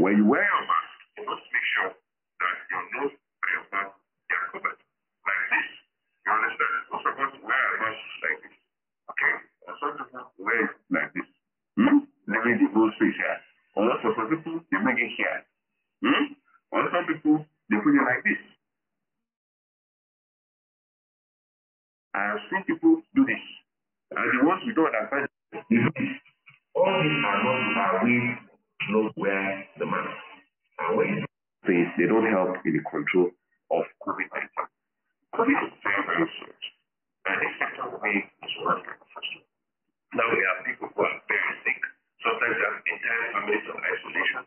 when 0.00 0.16
you 0.16 0.24
wear 0.24 0.44
your 0.44 0.64
mask, 0.64 0.92
you 1.18 1.24
must 1.28 1.44
make 1.52 1.66
sure 1.76 1.92
that 1.92 2.56
your 2.72 2.84
nose 2.96 3.12
and 3.12 3.50
your 3.52 3.64
mouth 3.68 3.92
are 3.92 4.44
covered 4.52 4.80
like 4.80 5.44
this. 5.52 5.68
You 6.24 6.32
understand? 6.32 6.72
Most 6.88 7.04
of 7.04 7.14
us 7.20 7.32
wear 7.44 7.60
our 7.60 7.76
masks 7.84 8.16
like 8.24 8.38
this. 8.44 8.56
Okay? 9.12 9.34
And 9.68 9.74
some 9.76 9.92
people 10.00 10.24
wear 10.40 10.60
it 10.64 10.76
like 10.88 11.10
this. 11.12 11.28
Hmm? 11.76 11.98
Leaving 12.32 12.56
the 12.64 12.68
whole 12.72 12.92
space 12.96 13.16
here. 13.16 13.38
Or 13.76 13.92
for 14.00 14.12
some 14.16 14.28
people, 14.32 14.64
they 14.72 14.80
make 14.80 14.96
it 14.96 15.12
here. 15.20 15.38
Hmm? 16.00 16.24
Or 16.72 16.80
some 16.88 17.04
people, 17.12 17.44
they 17.70 17.76
put 17.82 17.94
it 17.94 18.04
like 18.04 18.22
this. 18.24 18.40
I 22.14 22.22
have 22.32 22.40
seen 22.48 22.64
people 22.64 23.02
do 23.14 23.22
this. 23.26 23.44
And 24.10 24.24
the 24.40 24.46
ones 24.46 24.62
we 24.64 24.72
don't 24.72 24.94
understand 24.94 25.28
is 25.70 25.84
this. 25.94 26.12
All 26.74 26.92
these 27.02 27.24
are 27.24 27.40
not 27.42 27.76
our 27.76 28.04
way 28.04 28.46
not 28.90 29.12
where 29.16 29.66
the 29.78 29.86
mask. 29.86 30.14
And 30.78 30.96
when 30.96 31.26
things, 31.66 31.88
they 31.98 32.06
don't 32.06 32.28
help 32.30 32.54
in 32.64 32.72
the 32.76 32.82
control 32.86 33.30
of 33.72 33.84
COVID 34.06 34.28
19. 34.30 34.46
COVID 35.34 35.58
is 35.66 35.72
very, 35.82 36.02
very 36.06 36.28
serious. 36.38 36.66
And 37.26 37.36
this 37.42 37.54
second 37.58 37.90
wave 37.98 38.26
is 38.46 38.54
working. 38.62 38.98
Now 40.14 40.26
we 40.30 40.38
have 40.46 40.64
people 40.64 40.88
who 40.94 41.00
are 41.02 41.18
very 41.26 41.54
sick. 41.66 41.80
Sometimes 42.22 42.54
they 42.54 42.64
have 42.64 42.78
entire 42.86 43.26
families 43.34 43.66
of 43.66 43.76
isolation. 43.82 44.42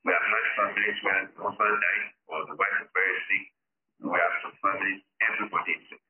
We 0.00 0.10
have 0.16 0.24
lunch 0.32 0.50
fundings 0.56 0.98
when, 1.04 1.22
on 1.44 1.52
Sunday 1.60 1.98
or 2.32 2.40
the 2.48 2.56
wife 2.56 2.76
is 2.80 2.88
very 2.96 3.18
sick. 3.28 3.44
We 4.00 4.16
have 4.16 4.34
some 4.40 4.56
families, 4.64 5.04
everybody 5.20 5.76
is 5.76 5.84
sick. 5.92 6.04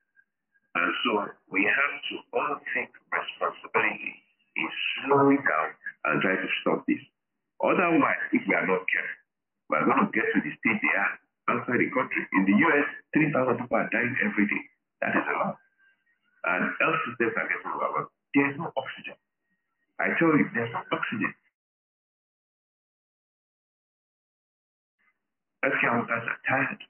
And 0.78 0.90
so 1.02 1.10
we 1.50 1.66
have 1.66 1.94
to 1.98 2.14
all 2.38 2.54
take 2.70 2.94
responsibility 3.10 4.14
in 4.54 4.68
slowing 5.02 5.42
down 5.42 5.68
and 6.06 6.22
try 6.22 6.38
to 6.38 6.48
stop 6.62 6.86
this. 6.86 7.02
Otherwise, 7.58 8.30
if 8.30 8.46
we 8.46 8.54
are 8.54 8.66
not 8.70 8.86
careful, 8.86 9.20
we 9.68 9.74
are 9.74 9.86
going 9.86 10.02
to 10.06 10.10
get 10.14 10.26
to 10.34 10.38
the 10.38 10.52
state 10.54 10.78
they 10.78 10.94
are 10.94 11.14
outside 11.50 11.82
the 11.82 11.90
country. 11.90 12.22
In 12.38 12.46
the 12.46 12.56
US, 12.70 12.86
3,000 13.14 13.58
people 13.58 13.74
are 13.74 13.90
dying 13.90 14.14
every 14.22 14.46
day. 14.46 14.62
That 15.02 15.18
is 15.18 15.26
a 15.26 15.34
lot. 15.34 15.58
And 16.46 16.62
health 16.78 16.98
systems 17.10 17.34
are 17.34 17.48
getting 17.50 17.74
overwhelmed. 17.74 18.14
There 18.38 18.46
is 18.50 18.56
no 18.56 18.70
oxygen. 18.78 19.18
I 19.98 20.14
tell 20.16 20.32
you, 20.38 20.46
there's 20.54 20.72
no 20.72 20.82
oxygen. 20.94 21.34
Healthcare 25.60 26.00
workers 26.00 26.24
are 26.24 26.40
tired. 26.48 26.80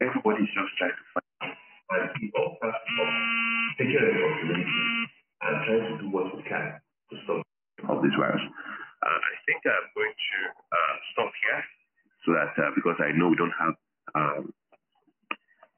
Everybody's 0.00 0.46
just 0.54 0.72
trying 0.78 0.94
to 0.94 1.06
fight. 1.10 1.58
And 1.90 2.30
all 2.38 2.58
take 3.78 3.90
care 3.90 4.06
of 4.06 4.14
the 4.14 4.40
community 4.40 5.06
and 5.42 5.54
try 5.66 5.76
to 5.82 5.98
do 5.98 6.10
what 6.10 6.30
we 6.34 6.42
can 6.42 6.78
to 7.10 7.14
stop 7.24 7.42
of 7.88 8.02
this 8.02 8.14
virus. 8.18 8.42
Uh, 9.02 9.18
I 9.18 9.34
think 9.46 9.62
I'm 9.66 9.86
going 9.94 10.14
to 10.14 10.38
uh, 10.70 10.94
stop 11.12 11.30
here 11.42 11.62
so 12.24 12.32
that 12.34 12.54
uh, 12.58 12.70
because 12.74 12.96
I 12.98 13.10
know 13.10 13.28
we 13.28 13.36
don't 13.36 13.54
have. 13.58 13.74
Um, 14.14 14.54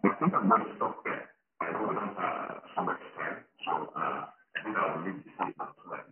I 0.05 0.15
think 0.21 0.33
I'm 0.33 0.49
going 0.49 0.65
to 0.65 0.73
stop 0.77 1.01
here. 1.05 1.29
I 1.61 1.73
don't 1.73 1.97
have 1.97 2.63
so 2.77 2.81
much 2.85 3.03
time, 3.17 3.45
so 3.65 3.93
uh, 3.97 4.29
I 4.29 4.59
think 4.65 4.77
I'll 4.77 5.01
leave 5.05 5.25
this 5.25 5.33
so 5.37 5.53
that 5.93 6.05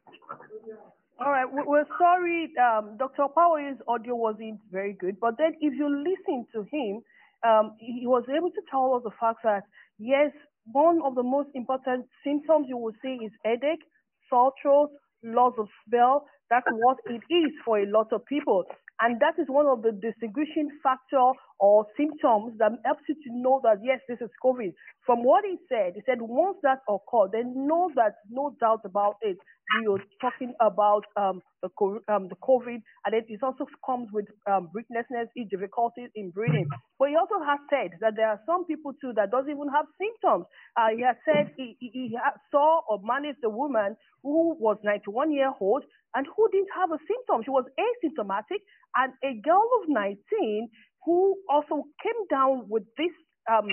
all 1.20 1.30
right, 1.32 1.46
we're 1.66 1.86
sorry, 1.98 2.52
um, 2.60 2.96
Dr. 2.98 3.26
Power's 3.34 3.78
audio 3.88 4.16
wasn't 4.16 4.60
very 4.72 4.94
good, 4.94 5.18
but 5.20 5.36
then 5.38 5.54
if 5.60 5.74
you 5.74 5.88
listen 5.88 6.46
to 6.54 6.62
him, 6.72 7.02
um, 7.46 7.76
he 7.78 8.06
was 8.06 8.24
able 8.34 8.50
to 8.50 8.62
tell 8.70 8.94
us 8.96 9.02
the 9.04 9.12
fact 9.20 9.40
that 9.44 9.62
yes, 9.98 10.32
one 10.72 11.00
of 11.04 11.14
the 11.14 11.22
most 11.22 11.50
important 11.54 12.06
symptoms 12.24 12.66
you 12.68 12.76
will 12.78 12.94
see 13.02 13.18
is 13.24 13.32
headache, 13.44 13.84
sore 14.30 14.52
throat, 14.62 14.90
loss 15.22 15.54
of 15.58 15.68
smell. 15.88 16.26
That's 16.50 16.66
what 16.70 16.98
it 17.06 17.22
is 17.32 17.52
for 17.64 17.80
a 17.80 17.86
lot 17.86 18.12
of 18.12 18.26
people. 18.26 18.64
And 19.00 19.20
that 19.20 19.38
is 19.38 19.46
one 19.48 19.66
of 19.66 19.82
the 19.82 19.92
distinguishing 19.92 20.70
factor 20.82 21.32
or 21.60 21.86
symptoms 21.96 22.56
that 22.58 22.72
helps 22.84 23.02
you 23.08 23.14
to 23.14 23.30
know 23.30 23.60
that 23.62 23.78
yes, 23.82 24.00
this 24.08 24.18
is 24.20 24.30
COVID. 24.44 24.72
From 25.04 25.22
what 25.22 25.44
he 25.44 25.56
said, 25.68 25.92
he 25.94 26.02
said 26.06 26.18
once 26.20 26.58
that 26.62 26.80
occurs, 26.88 27.30
then 27.32 27.66
know 27.66 27.90
that 27.96 28.16
no 28.30 28.56
doubt 28.60 28.80
about 28.84 29.16
it, 29.22 29.36
we 29.80 29.86
are 29.88 29.98
talking 30.20 30.54
about 30.60 31.02
um, 31.16 31.42
the, 31.62 31.68
um, 32.08 32.28
the 32.28 32.36
COVID, 32.42 32.80
and 33.04 33.12
it, 33.14 33.26
it 33.28 33.42
also 33.42 33.66
comes 33.84 34.08
with 34.12 34.26
um, 34.46 34.70
breathlessness, 34.72 35.28
difficulties 35.50 36.10
in 36.14 36.30
breathing. 36.30 36.66
But 36.98 37.10
he 37.10 37.16
also 37.16 37.42
has 37.44 37.58
said 37.68 37.98
that 38.00 38.14
there 38.16 38.28
are 38.28 38.40
some 38.46 38.64
people 38.66 38.92
too 39.00 39.12
that 39.16 39.30
doesn't 39.30 39.50
even 39.50 39.68
have 39.74 39.86
symptoms. 39.98 40.46
Uh, 40.76 40.94
he 40.94 41.02
has 41.02 41.16
said 41.26 41.52
he, 41.56 41.76
he, 41.80 41.90
he 41.92 42.18
saw 42.50 42.80
or 42.88 43.00
managed 43.02 43.42
a 43.44 43.50
woman 43.50 43.96
who 44.22 44.54
was 44.58 44.78
91 44.84 45.32
year 45.32 45.52
old 45.60 45.84
and 46.16 46.26
who 46.34 46.48
didn't 46.50 46.72
have 46.74 46.90
a 46.90 46.98
symptom. 47.04 47.44
She 47.44 47.52
was 47.52 47.68
asymptomatic, 47.76 48.64
and 48.96 49.12
a 49.22 49.38
girl 49.44 49.68
of 49.82 49.88
19 49.88 50.68
who 51.04 51.36
also 51.48 51.84
came 52.02 52.20
down 52.30 52.66
with 52.68 52.82
this 52.96 53.12
um, 53.50 53.68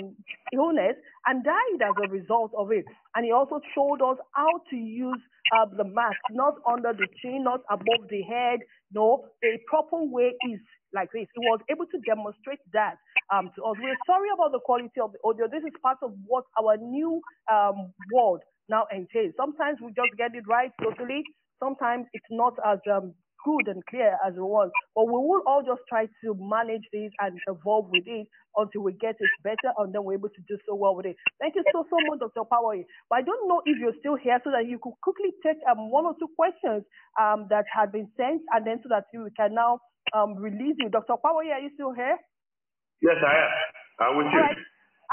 illness 0.52 0.94
and 1.26 1.42
died 1.42 1.80
as 1.82 1.94
a 2.04 2.08
result 2.12 2.52
of 2.56 2.70
it. 2.70 2.84
And 3.16 3.24
he 3.24 3.32
also 3.32 3.60
showed 3.74 4.02
us 4.02 4.18
how 4.32 4.60
to 4.70 4.76
use 4.76 5.18
uh, 5.56 5.66
the 5.76 5.84
mask, 5.84 6.20
not 6.30 6.54
under 6.70 6.92
the 6.92 7.08
chin, 7.20 7.42
not 7.44 7.60
above 7.70 8.08
the 8.08 8.22
head. 8.22 8.60
No, 8.92 9.26
a 9.42 9.58
proper 9.66 10.04
way 10.04 10.32
is 10.52 10.60
like 10.94 11.10
this. 11.12 11.26
He 11.34 11.40
was 11.42 11.60
able 11.70 11.86
to 11.86 11.98
demonstrate 12.06 12.60
that 12.72 12.96
um, 13.34 13.50
to 13.56 13.64
us. 13.64 13.76
We're 13.82 13.98
sorry 14.06 14.28
about 14.32 14.52
the 14.52 14.60
quality 14.64 15.00
of 15.02 15.12
the 15.12 15.18
audio. 15.26 15.48
This 15.48 15.64
is 15.66 15.74
part 15.82 15.98
of 16.02 16.12
what 16.26 16.44
our 16.60 16.76
new 16.76 17.20
um, 17.50 17.92
world 18.12 18.40
now 18.68 18.86
entails. 18.94 19.34
Sometimes 19.36 19.78
we 19.82 19.88
just 19.92 20.14
get 20.16 20.34
it 20.34 20.44
right 20.48 20.70
totally. 20.80 21.24
Sometimes 21.62 22.06
it's 22.12 22.26
not 22.30 22.54
as 22.64 22.78
um, 22.90 23.14
good 23.44 23.68
and 23.68 23.84
clear 23.86 24.16
as 24.26 24.34
it 24.34 24.42
was. 24.42 24.72
But 24.96 25.06
we 25.06 25.20
will 25.20 25.44
all 25.46 25.62
just 25.62 25.84
try 25.88 26.06
to 26.08 26.28
manage 26.40 26.82
this 26.90 27.12
and 27.20 27.38
evolve 27.46 27.92
with 27.92 28.08
it 28.08 28.26
until 28.56 28.82
we 28.82 28.96
get 28.96 29.14
it 29.20 29.30
better 29.44 29.70
and 29.78 29.92
then 29.92 30.02
we're 30.02 30.16
able 30.16 30.32
to 30.32 30.42
do 30.48 30.56
so 30.66 30.74
well 30.74 30.96
with 30.96 31.06
it. 31.06 31.16
Thank 31.38 31.54
you 31.54 31.62
so, 31.70 31.84
so 31.90 31.96
much, 32.08 32.18
Dr. 32.24 32.48
Power. 32.48 32.74
But 33.10 33.16
I 33.16 33.22
don't 33.22 33.46
know 33.46 33.60
if 33.66 33.76
you're 33.78 33.96
still 34.00 34.16
here 34.16 34.40
so 34.42 34.50
that 34.50 34.66
you 34.66 34.80
could 34.80 34.96
quickly 35.04 35.30
take 35.44 35.60
um, 35.68 35.92
one 35.92 36.06
or 36.06 36.16
two 36.18 36.30
questions 36.34 36.82
um, 37.20 37.46
that 37.50 37.68
had 37.70 37.92
been 37.92 38.08
sent 38.16 38.42
and 38.56 38.66
then 38.66 38.80
so 38.82 38.88
that 38.90 39.04
we 39.12 39.30
can 39.36 39.54
now 39.54 39.78
um, 40.16 40.34
release 40.40 40.74
you. 40.80 40.88
Dr. 40.88 41.20
Power, 41.20 41.44
are 41.44 41.60
you 41.60 41.70
still 41.76 41.92
here? 41.92 42.16
Yes, 43.02 43.20
I 43.20 43.34
am. 43.36 43.52
I'm 44.00 44.16
with 44.16 44.32
you. 44.32 44.40
Right. 44.40 44.56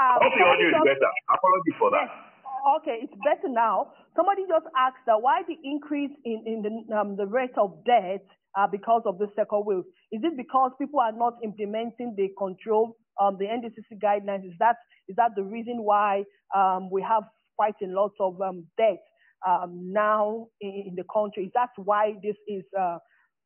Um, 0.00 0.16
Hope 0.24 0.32
the 0.32 0.44
audio 0.48 0.66
is 0.72 0.80
better. 0.80 1.10
Apology 1.28 1.72
for 1.78 1.90
that. 1.92 2.08
Yes 2.08 2.31
okay, 2.78 2.98
it's 3.02 3.14
better 3.24 3.48
now. 3.48 3.92
Somebody 4.16 4.42
just 4.48 4.66
asked 4.76 5.04
that 5.06 5.20
why 5.20 5.42
the 5.46 5.56
increase 5.64 6.10
in, 6.24 6.42
in 6.46 6.62
the, 6.62 6.96
um, 6.96 7.16
the 7.16 7.26
rate 7.26 7.56
of 7.56 7.84
death 7.84 8.20
uh, 8.58 8.66
because 8.66 9.02
of 9.06 9.18
the 9.18 9.28
second 9.36 9.64
wave? 9.64 9.84
Is 10.12 10.20
it 10.22 10.36
because 10.36 10.72
people 10.78 11.00
are 11.00 11.12
not 11.12 11.34
implementing 11.42 12.14
the 12.16 12.28
control, 12.38 12.96
um, 13.20 13.36
the 13.38 13.46
NCDC 13.46 13.98
guidelines? 14.02 14.46
Is 14.46 14.54
that 14.58 14.76
is 15.08 15.16
that 15.16 15.32
the 15.36 15.42
reason 15.42 15.82
why 15.82 16.24
um, 16.54 16.90
we 16.90 17.02
have 17.02 17.24
quite 17.56 17.74
a 17.82 17.86
lot 17.86 18.12
of 18.20 18.40
um, 18.40 18.66
death 18.78 19.02
um, 19.46 19.92
now 19.92 20.46
in, 20.60 20.84
in, 20.88 20.94
the 20.94 21.04
country? 21.12 21.44
Is 21.44 21.50
that 21.54 21.70
why 21.76 22.14
this 22.22 22.36
is 22.46 22.62
uh, 22.78 22.98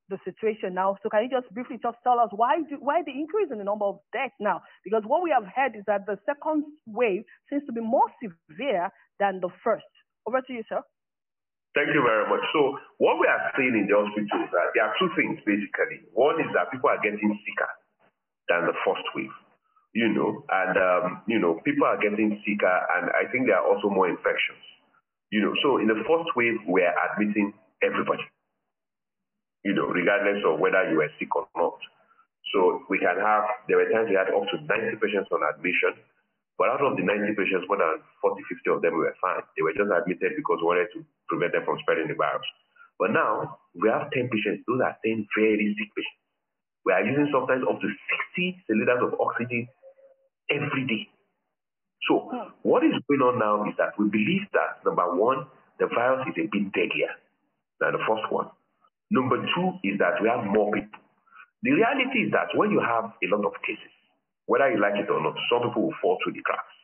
the 0.08 0.18
situation 0.24 0.74
now. 0.74 0.96
So 1.02 1.08
can 1.08 1.24
you 1.24 1.30
just 1.30 1.52
briefly 1.52 1.78
just 1.82 1.98
tell 2.02 2.18
us 2.18 2.30
why 2.30 2.62
do, 2.68 2.76
why 2.78 3.02
the 3.02 3.12
increase 3.12 3.50
in 3.50 3.58
the 3.58 3.64
number 3.64 3.84
of 3.84 3.98
deaths 4.12 4.34
now? 4.40 4.62
Because 4.84 5.02
what 5.06 5.22
we 5.22 5.30
have 5.30 5.46
heard 5.50 5.74
is 5.74 5.82
that 5.86 6.06
the 6.06 6.18
second 6.26 6.64
wave 6.86 7.24
seems 7.50 7.64
to 7.66 7.72
be 7.72 7.80
more 7.80 8.06
severe 8.22 8.90
than 9.18 9.40
the 9.40 9.50
first. 9.62 9.88
Over 10.26 10.40
to 10.42 10.52
you, 10.52 10.62
sir. 10.68 10.82
Thank 11.74 11.92
you 11.92 12.00
very 12.00 12.24
much. 12.30 12.40
So 12.56 12.78
what 12.98 13.20
we 13.20 13.26
are 13.28 13.52
seeing 13.52 13.76
in 13.76 13.84
the 13.84 13.96
hospital 13.98 14.48
is 14.48 14.50
that 14.54 14.72
there 14.72 14.84
are 14.88 14.94
two 14.96 15.10
things 15.12 15.36
basically. 15.44 16.08
One 16.16 16.40
is 16.40 16.48
that 16.56 16.72
people 16.72 16.88
are 16.88 17.02
getting 17.02 17.20
sicker 17.44 17.70
than 18.48 18.64
the 18.64 18.76
first 18.86 19.04
wave, 19.12 19.34
you 19.92 20.08
know, 20.08 20.40
and 20.48 20.72
um, 20.78 21.04
you 21.28 21.38
know 21.38 21.60
people 21.68 21.84
are 21.84 22.00
getting 22.00 22.40
sicker, 22.48 22.76
and 22.96 23.12
I 23.12 23.28
think 23.28 23.44
there 23.44 23.60
are 23.60 23.66
also 23.68 23.92
more 23.92 24.08
infections, 24.08 24.64
you 25.28 25.44
know. 25.44 25.52
So 25.60 25.76
in 25.76 25.86
the 25.86 26.00
first 26.08 26.32
wave, 26.32 26.56
we 26.64 26.80
are 26.80 26.96
admitting 27.12 27.52
everybody 27.84 28.24
you 29.66 29.74
know, 29.74 29.90
regardless 29.90 30.46
of 30.46 30.62
whether 30.62 30.86
you 30.86 31.02
were 31.02 31.10
sick 31.18 31.34
or 31.34 31.50
not. 31.58 31.74
So 32.54 32.86
we 32.86 33.02
can 33.02 33.18
have, 33.18 33.66
there 33.66 33.82
were 33.82 33.90
times 33.90 34.06
we 34.06 34.14
had 34.14 34.30
up 34.30 34.46
to 34.46 34.62
90 34.62 35.02
patients 35.02 35.26
on 35.34 35.42
admission, 35.42 35.98
but 36.54 36.70
out 36.70 36.86
of 36.86 36.94
the 36.94 37.02
90 37.02 37.34
patients, 37.34 37.66
more 37.66 37.82
than 37.82 37.98
40, 38.22 38.46
50 38.62 38.78
of 38.78 38.82
them 38.86 38.94
were 38.94 39.10
fine. 39.18 39.42
They 39.58 39.66
were 39.66 39.74
just 39.74 39.90
admitted 39.90 40.38
because 40.38 40.62
we 40.62 40.70
wanted 40.70 40.94
to 40.94 41.02
prevent 41.26 41.58
them 41.58 41.66
from 41.66 41.82
spreading 41.82 42.06
the 42.06 42.14
virus. 42.14 42.46
But 42.94 43.10
now 43.10 43.58
we 43.74 43.90
have 43.90 44.06
10 44.14 44.30
patients, 44.30 44.62
those 44.70 44.78
are 44.78 44.94
10 45.02 45.26
very 45.34 45.74
sick 45.74 45.90
patients. 45.98 46.22
We 46.86 46.94
are 46.94 47.02
using 47.02 47.26
sometimes 47.34 47.66
up 47.66 47.82
to 47.82 47.88
60 48.38 48.62
cylinders 48.70 49.02
of 49.02 49.18
oxygen 49.18 49.66
every 50.46 50.86
day. 50.86 51.10
So 52.06 52.30
what 52.62 52.86
is 52.86 52.94
going 53.10 53.26
on 53.26 53.42
now 53.42 53.66
is 53.66 53.74
that 53.82 53.98
we 53.98 54.06
believe 54.06 54.46
that 54.54 54.86
number 54.86 55.10
one, 55.18 55.50
the 55.82 55.90
virus 55.90 56.22
is 56.30 56.38
a 56.38 56.46
bit 56.46 56.70
deadlier 56.70 57.10
than 57.82 57.98
the 57.98 58.02
first 58.06 58.30
one. 58.30 58.54
Number 59.10 59.38
two 59.54 59.78
is 59.86 59.98
that 60.02 60.18
we 60.20 60.28
have 60.28 60.44
more 60.44 60.72
people. 60.72 60.98
The 61.62 61.72
reality 61.72 62.26
is 62.26 62.30
that 62.34 62.50
when 62.58 62.70
you 62.70 62.80
have 62.82 63.14
a 63.22 63.26
lot 63.30 63.46
of 63.46 63.54
cases, 63.62 63.90
whether 64.46 64.70
you 64.70 64.78
like 64.78 64.98
it 64.98 65.10
or 65.10 65.22
not, 65.22 65.34
some 65.50 65.62
people 65.66 65.90
will 65.90 65.98
fall 66.02 66.18
through 66.22 66.34
the 66.34 66.42
cracks. 66.42 66.74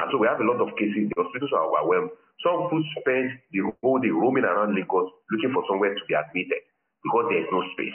And 0.00 0.08
so 0.10 0.18
we 0.18 0.26
have 0.26 0.40
a 0.40 0.48
lot 0.48 0.60
of 0.60 0.74
cases, 0.76 1.08
the 1.08 1.16
hospitals 1.22 1.52
are 1.54 1.64
overwhelmed. 1.70 2.10
Some 2.42 2.66
people 2.66 2.84
spend 3.00 3.38
the 3.54 3.62
whole 3.80 4.00
day 4.02 4.10
roaming 4.10 4.44
around 4.44 4.74
Lagos 4.74 5.08
looking 5.30 5.52
for 5.54 5.62
somewhere 5.70 5.94
to 5.94 6.04
be 6.08 6.14
admitted 6.18 6.66
because 7.04 7.30
there 7.30 7.40
is 7.46 7.50
no 7.52 7.62
space. 7.78 7.94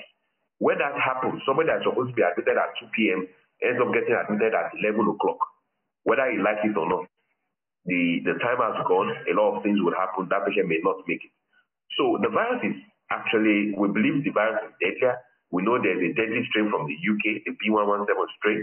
When 0.64 0.80
that 0.80 0.96
happens, 0.96 1.44
somebody 1.46 1.68
that's 1.70 1.84
supposed 1.84 2.14
to 2.14 2.18
be 2.18 2.24
admitted 2.24 2.56
at 2.56 2.72
2 2.80 2.88
p.m. 2.96 3.28
ends 3.64 3.80
up 3.84 3.92
getting 3.92 4.16
admitted 4.16 4.54
at 4.56 4.72
11 4.80 5.02
o'clock, 5.08 5.40
whether 6.08 6.26
you 6.32 6.42
like 6.42 6.64
it 6.64 6.76
or 6.78 6.88
not. 6.88 7.06
The, 7.88 8.22
the 8.28 8.36
time 8.44 8.60
has 8.60 8.76
gone, 8.88 9.10
a 9.28 9.34
lot 9.36 9.58
of 9.58 9.64
things 9.64 9.80
will 9.82 9.96
happen, 9.96 10.28
that 10.30 10.46
patient 10.46 10.68
may 10.68 10.80
not 10.84 11.04
make 11.08 11.24
it. 11.24 11.34
So 11.98 12.20
the 12.22 12.30
virus 12.30 12.62
is 12.64 12.76
Actually, 13.12 13.74
we 13.78 13.88
believe 13.90 14.24
the 14.24 14.32
virus 14.32 14.62
is 14.70 14.76
deadlier. 14.78 15.18
We 15.52 15.66
know 15.66 15.82
there's 15.82 15.98
a 15.98 16.14
deadly 16.14 16.46
strain 16.50 16.70
from 16.70 16.86
the 16.86 16.94
UK, 16.94 17.42
the 17.46 17.58
B117 17.58 18.06
strain, 18.38 18.62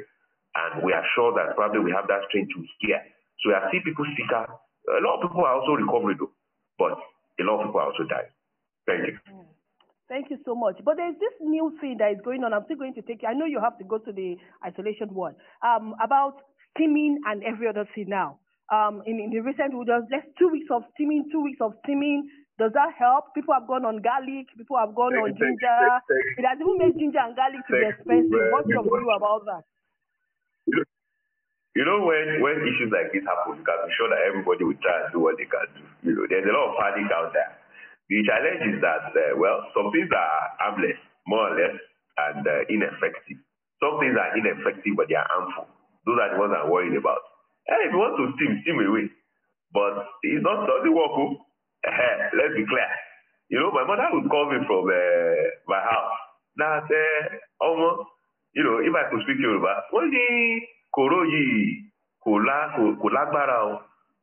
and 0.55 0.87
we 0.87 0.95
are 0.95 1.03
sure 1.19 1.35
that 1.35 1.59
probably 1.59 1.83
we 1.83 1.91
have 1.91 2.07
that 2.07 2.23
strain 2.31 2.47
too 2.47 2.63
here. 2.79 3.03
So 3.43 3.53
are 3.53 3.69
seeing 3.71 3.83
people 3.83 4.07
sicker. 4.15 4.47
A 4.47 5.03
lot 5.03 5.19
of 5.19 5.29
people 5.29 5.43
are 5.43 5.59
also 5.59 5.75
recovering, 5.75 6.17
though, 6.19 6.31
but 6.79 6.95
a 6.95 7.45
lot 7.45 7.61
of 7.61 7.69
people 7.69 7.81
are 7.83 7.91
also 7.91 8.07
dying. 8.07 8.31
Thank 8.87 9.11
you. 9.11 9.47
Thank 10.09 10.31
you 10.31 10.39
so 10.47 10.55
much. 10.55 10.79
But 10.85 10.97
there's 10.97 11.19
this 11.19 11.35
new 11.43 11.75
thing 11.81 11.99
that 11.99 12.13
is 12.13 12.23
going 12.23 12.45
on. 12.45 12.55
I'm 12.55 12.63
still 12.65 12.79
going 12.79 12.95
to 12.95 13.03
take. 13.03 13.27
I 13.27 13.35
know 13.35 13.45
you 13.45 13.59
have 13.59 13.77
to 13.79 13.85
go 13.85 13.99
to 13.99 14.13
the 14.13 14.37
isolation 14.65 15.11
ward 15.11 15.35
um, 15.67 15.95
about 16.03 16.39
steaming 16.75 17.19
and 17.27 17.43
every 17.43 17.67
other 17.67 17.89
thing 17.95 18.07
now. 18.09 18.39
Um, 18.73 19.03
in, 19.07 19.19
in 19.19 19.31
the 19.31 19.41
recent, 19.41 19.75
we 19.75 19.85
just 19.87 20.11
less 20.11 20.27
two 20.39 20.49
weeks 20.49 20.71
of 20.71 20.83
steaming, 20.95 21.27
two 21.31 21.43
weeks 21.43 21.59
of 21.61 21.75
steaming, 21.83 22.31
does 22.59 22.73
that 22.73 22.97
help? 22.97 23.37
People 23.37 23.53
have 23.53 23.69
gone 23.69 23.85
on 23.85 24.01
garlic. 24.01 24.49
People 24.57 24.81
have 24.81 24.97
gone 24.97 25.13
on 25.13 25.37
ginger. 25.37 25.81
It 26.41 26.45
has 26.49 26.57
even 26.57 26.77
made 26.81 26.97
ginger 26.97 27.21
and 27.21 27.37
garlic 27.37 27.61
to 27.69 27.73
be 27.73 27.85
expensive. 27.85 28.49
What's 28.53 28.69
your 28.73 28.85
view 28.85 29.13
about 29.13 29.45
that? 29.45 29.65
You 31.77 31.85
know, 31.85 32.09
when 32.09 32.41
when 32.41 32.65
issues 32.65 32.89
like 32.89 33.13
this 33.13 33.21
happen, 33.29 33.61
you 33.61 33.65
can 33.65 33.77
be 33.85 33.93
sure 34.01 34.09
that 34.09 34.25
everybody 34.25 34.65
will 34.65 34.81
try 34.81 35.05
and 35.05 35.13
do 35.13 35.21
what 35.21 35.37
they 35.37 35.45
can 35.45 35.69
do. 35.77 35.85
You 36.09 36.13
know, 36.17 36.25
there's 36.25 36.49
a 36.49 36.57
lot 36.57 36.73
of 36.73 36.81
panic 36.81 37.13
out 37.13 37.37
there. 37.37 37.53
The 38.09 38.25
challenge 38.25 38.65
is 38.73 38.79
that, 38.81 39.13
uh, 39.13 39.37
well, 39.37 39.61
some 39.77 39.93
things 39.93 40.09
are 40.09 40.37
harmless, 40.57 40.97
more 41.29 41.53
or 41.53 41.59
less, 41.59 41.77
and 42.17 42.41
uh, 42.49 42.65
ineffective. 42.73 43.37
Some 43.85 44.01
things 44.01 44.17
are 44.17 44.33
ineffective, 44.41 44.97
but 44.97 45.13
they 45.13 45.21
are 45.21 45.29
harmful. 45.29 45.69
Those 46.09 46.17
are 46.17 46.33
the 46.33 46.41
ones 46.41 46.57
I'm 46.57 46.73
worried 46.73 46.97
about. 46.97 47.21
And 47.69 47.85
if 47.85 47.93
you 47.93 48.01
want 48.01 48.17
to 48.25 48.33
steam, 48.41 48.57
steam 48.65 48.81
away. 48.81 49.13
But 49.75 50.01
it's 50.25 50.41
not 50.41 50.65
doesn't 50.65 50.97
work. 50.97 51.45
Let's 51.85 52.55
be 52.57 52.65
clear. 52.67 52.91
You 53.51 53.61
know, 53.61 53.71
my 53.73 53.85
mother 53.85 54.09
would 54.13 54.29
call 54.31 54.51
me 54.53 54.59
from 54.67 54.87
uh, 54.89 55.45
my 55.69 55.81
house. 55.81 56.17
Now, 56.59 56.83
say, 56.89 57.41
almost, 57.61 58.09
you 58.55 58.65
know, 58.65 58.79
if 58.81 58.93
I 58.95 59.11
could 59.11 59.23
speak 59.25 59.39
Yoruba, 59.41 59.85
wọ́n 59.93 60.07
ní 60.13 60.25
kòró 60.97 61.21
yìí 61.25 61.91
kò 62.25 62.33
lá- 62.47 62.71
kò- 62.77 62.97
kò 63.01 63.09
lágbára 63.17 63.59
o. 63.71 63.81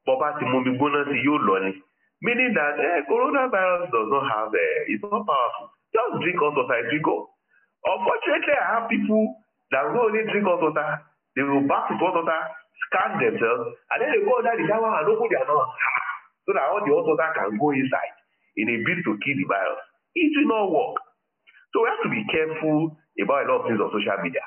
Bọ́. 0.07 1.73
Meaning 2.21 2.53
that 2.55 2.79
eh, 2.79 3.01
coronavirus 3.09 3.91
does 3.91 4.09
not 4.11 4.25
have, 4.31 4.49
uh, 4.49 4.91
it's 4.91 5.03
not 5.03 5.23
powerful. 5.27 5.67
Just 5.93 6.21
drink 6.23 6.39
hot 6.39 6.55
water, 6.55 6.81
will 6.91 7.01
go. 7.03 7.29
Unfortunately, 7.85 8.55
I 8.55 8.65
have 8.79 8.89
people 8.89 9.35
that 9.71 9.83
will 9.91 10.07
only 10.07 10.23
drink 10.31 10.45
hot 10.47 10.61
water, 10.61 10.89
they 11.35 11.43
will 11.43 11.67
bath 11.67 11.91
with 11.91 11.99
hot 11.99 12.15
water, 12.15 12.41
scan 12.87 13.19
themselves, 13.19 13.75
and 13.91 13.99
then 14.01 14.09
they 14.11 14.23
go 14.25 14.37
under 14.39 14.55
the 14.55 14.65
shower 14.67 14.91
and 14.99 15.07
open 15.09 15.29
their 15.31 15.45
mouth 15.47 15.73
so 16.47 16.53
that 16.55 16.65
all 16.69 16.81
the 16.83 16.91
water 16.93 17.15
can 17.35 17.57
go 17.57 17.71
inside 17.71 18.15
in 18.59 18.69
a 18.69 18.77
bid 18.85 18.99
to 19.05 19.13
kill 19.23 19.37
the 19.37 19.47
virus. 19.47 19.81
It 20.15 20.31
will 20.37 20.49
not 20.51 20.67
work. 20.71 20.97
So 21.73 21.81
we 21.83 21.89
have 21.89 22.03
to 22.05 22.11
be 22.13 22.21
careful 22.29 22.95
about 23.21 23.43
a 23.43 23.47
lot 23.49 23.59
of 23.61 23.65
things 23.69 23.81
on 23.81 23.89
social 23.93 24.19
media. 24.21 24.45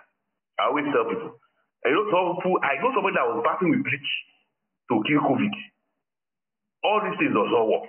I 0.60 0.70
always 0.70 0.86
tell 0.94 1.06
people, 1.08 1.36
I 1.84 1.90
know 1.94 2.04
some 2.10 2.38
people, 2.42 2.58
I 2.62 2.78
know 2.82 2.90
somebody 2.94 3.16
that 3.18 3.26
was 3.28 3.42
bathing 3.42 3.70
with 3.74 3.82
bleach 3.84 4.10
to 4.90 4.94
kill 5.06 5.22
COVID. 5.26 5.54
All 6.86 7.00
these 7.02 7.18
things 7.18 7.34
does 7.34 7.50
not 7.50 7.66
work. 7.66 7.88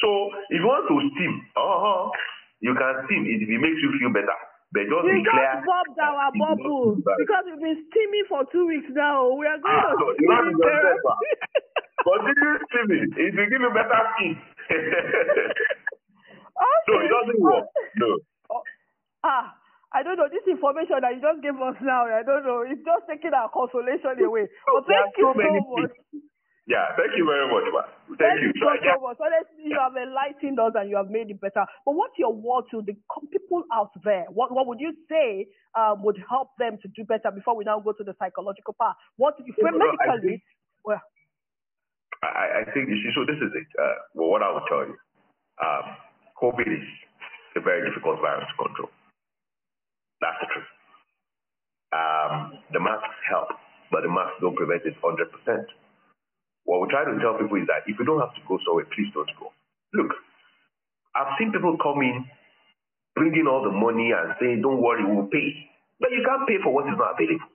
So 0.00 0.08
if 0.52 0.60
you 0.60 0.68
want 0.68 0.88
to 0.88 0.96
steam, 1.16 1.34
uh-huh, 1.56 2.10
you 2.60 2.72
can 2.76 2.92
steam 3.08 3.24
it 3.28 3.40
if 3.44 3.48
it 3.48 3.60
makes 3.60 3.80
you 3.80 3.90
feel 4.00 4.12
better. 4.12 4.38
But 4.72 4.86
just 4.86 5.02
We 5.02 5.18
be 5.18 5.24
clear. 5.26 5.50
just 5.50 5.66
popped 5.66 5.98
our 5.98 6.30
bubble 6.38 6.94
because 7.02 7.44
we've 7.50 7.58
been 7.64 7.80
steaming 7.90 8.26
for 8.30 8.46
two 8.54 8.66
weeks 8.70 8.86
now. 8.94 9.34
We 9.34 9.44
are 9.50 9.58
going 9.58 9.66
Ah, 9.66 9.90
to 9.90 9.98
so 9.98 10.14
steam. 10.14 10.30
Continue 12.04 12.54
steaming. 12.70 13.08
It 13.16 13.32
will 13.36 13.50
give 13.50 13.60
you 13.62 13.72
better 13.74 14.00
skin. 14.16 14.32
so 16.86 16.92
okay. 16.96 17.04
it 17.04 17.10
doesn't 17.12 17.40
work. 17.40 17.66
No. 17.96 18.08
Oh, 18.50 18.62
ah, 19.24 19.54
I 19.92 20.02
don't 20.02 20.16
know. 20.16 20.28
This 20.32 20.46
information 20.48 21.00
that 21.02 21.12
you 21.14 21.20
just 21.20 21.42
gave 21.44 21.56
us 21.60 21.76
now, 21.84 22.06
I 22.08 22.22
don't 22.24 22.44
know. 22.46 22.64
It's 22.64 22.80
just 22.84 23.04
taking 23.10 23.34
our 23.36 23.50
consolation 23.52 24.16
away. 24.24 24.48
But 24.66 24.84
There 24.88 24.96
thank 24.96 25.16
you 25.18 25.28
so 25.28 25.34
so 25.36 25.50
much. 25.76 25.92
Yeah, 26.70 26.94
thank 26.94 27.10
you 27.18 27.26
very 27.26 27.50
much, 27.50 27.66
man. 27.74 27.88
Thank, 28.14 28.38
Thank 28.38 28.38
you. 28.46 28.52
you 28.54 28.62
So 28.62 28.70
so, 28.70 28.78
so 28.78 28.94
much. 29.02 29.18
Honestly, 29.18 29.66
you 29.74 29.78
have 29.80 29.96
enlightened 29.98 30.58
us 30.62 30.72
and 30.78 30.86
you 30.86 30.94
have 30.96 31.10
made 31.10 31.26
it 31.30 31.40
better. 31.42 31.66
But 31.84 31.98
what's 31.98 32.14
your 32.16 32.30
word 32.30 32.70
to 32.70 32.82
the 32.86 32.94
people 33.34 33.64
out 33.74 33.90
there? 34.06 34.26
What 34.30 34.54
what 34.54 34.70
would 34.70 34.78
you 34.78 34.94
say 35.10 35.50
um, 35.74 36.04
would 36.06 36.22
help 36.30 36.54
them 36.62 36.78
to 36.82 36.88
do 36.94 37.02
better 37.04 37.34
before 37.34 37.56
we 37.58 37.64
now 37.66 37.80
go 37.82 37.90
to 37.92 38.04
the 38.04 38.14
psychological 38.22 38.74
part? 38.78 38.94
What 39.18 39.34
if 39.42 39.50
No, 39.58 39.70
no, 39.74 39.78
medically? 39.82 40.38
think- 40.38 40.42
well, 40.86 41.02
I, 42.22 42.62
I 42.62 42.72
think 42.72 42.88
you 42.88 42.96
see, 43.00 43.12
so 43.16 43.24
this 43.24 43.40
is 43.40 43.52
it. 43.56 43.68
Uh, 43.80 43.96
well, 44.14 44.28
what 44.30 44.42
I 44.42 44.52
will 44.52 44.66
tell 44.68 44.84
you, 44.84 44.96
um, 45.64 45.84
COVID 46.42 46.68
is 46.68 46.86
a 47.56 47.60
very 47.60 47.88
difficult 47.88 48.20
virus 48.20 48.44
to 48.48 48.56
control. 48.60 48.90
That's 50.20 50.36
the 50.40 50.48
truth. 50.52 50.70
Um, 51.96 52.60
the 52.72 52.80
masks 52.80 53.16
help, 53.28 53.48
but 53.90 54.04
the 54.04 54.12
masks 54.12 54.36
don't 54.40 54.56
prevent 54.56 54.84
it 54.84 54.94
100%. 55.00 55.64
What 56.64 56.82
we 56.82 56.88
try 56.92 57.04
to 57.08 57.16
tell 57.24 57.40
people 57.40 57.56
is 57.56 57.66
that 57.72 57.88
if 57.88 57.98
you 57.98 58.04
don't 58.04 58.20
have 58.20 58.36
to 58.36 58.44
go 58.46 58.60
somewhere, 58.68 58.86
please 58.92 59.08
don't 59.16 59.30
go. 59.40 59.50
Look, 59.96 60.12
I've 61.16 61.34
seen 61.40 61.52
people 61.52 61.76
come 61.82 62.04
in, 62.04 62.28
bringing 63.16 63.48
all 63.48 63.64
the 63.64 63.72
money 63.72 64.12
and 64.12 64.36
saying, 64.38 64.60
don't 64.62 64.82
worry, 64.82 65.02
we'll 65.02 65.26
pay. 65.32 65.66
But 65.98 66.12
you 66.12 66.22
can't 66.22 66.46
pay 66.46 66.60
for 66.62 66.72
what 66.72 66.86
is 66.86 66.94
not 67.00 67.16
available. 67.16 67.48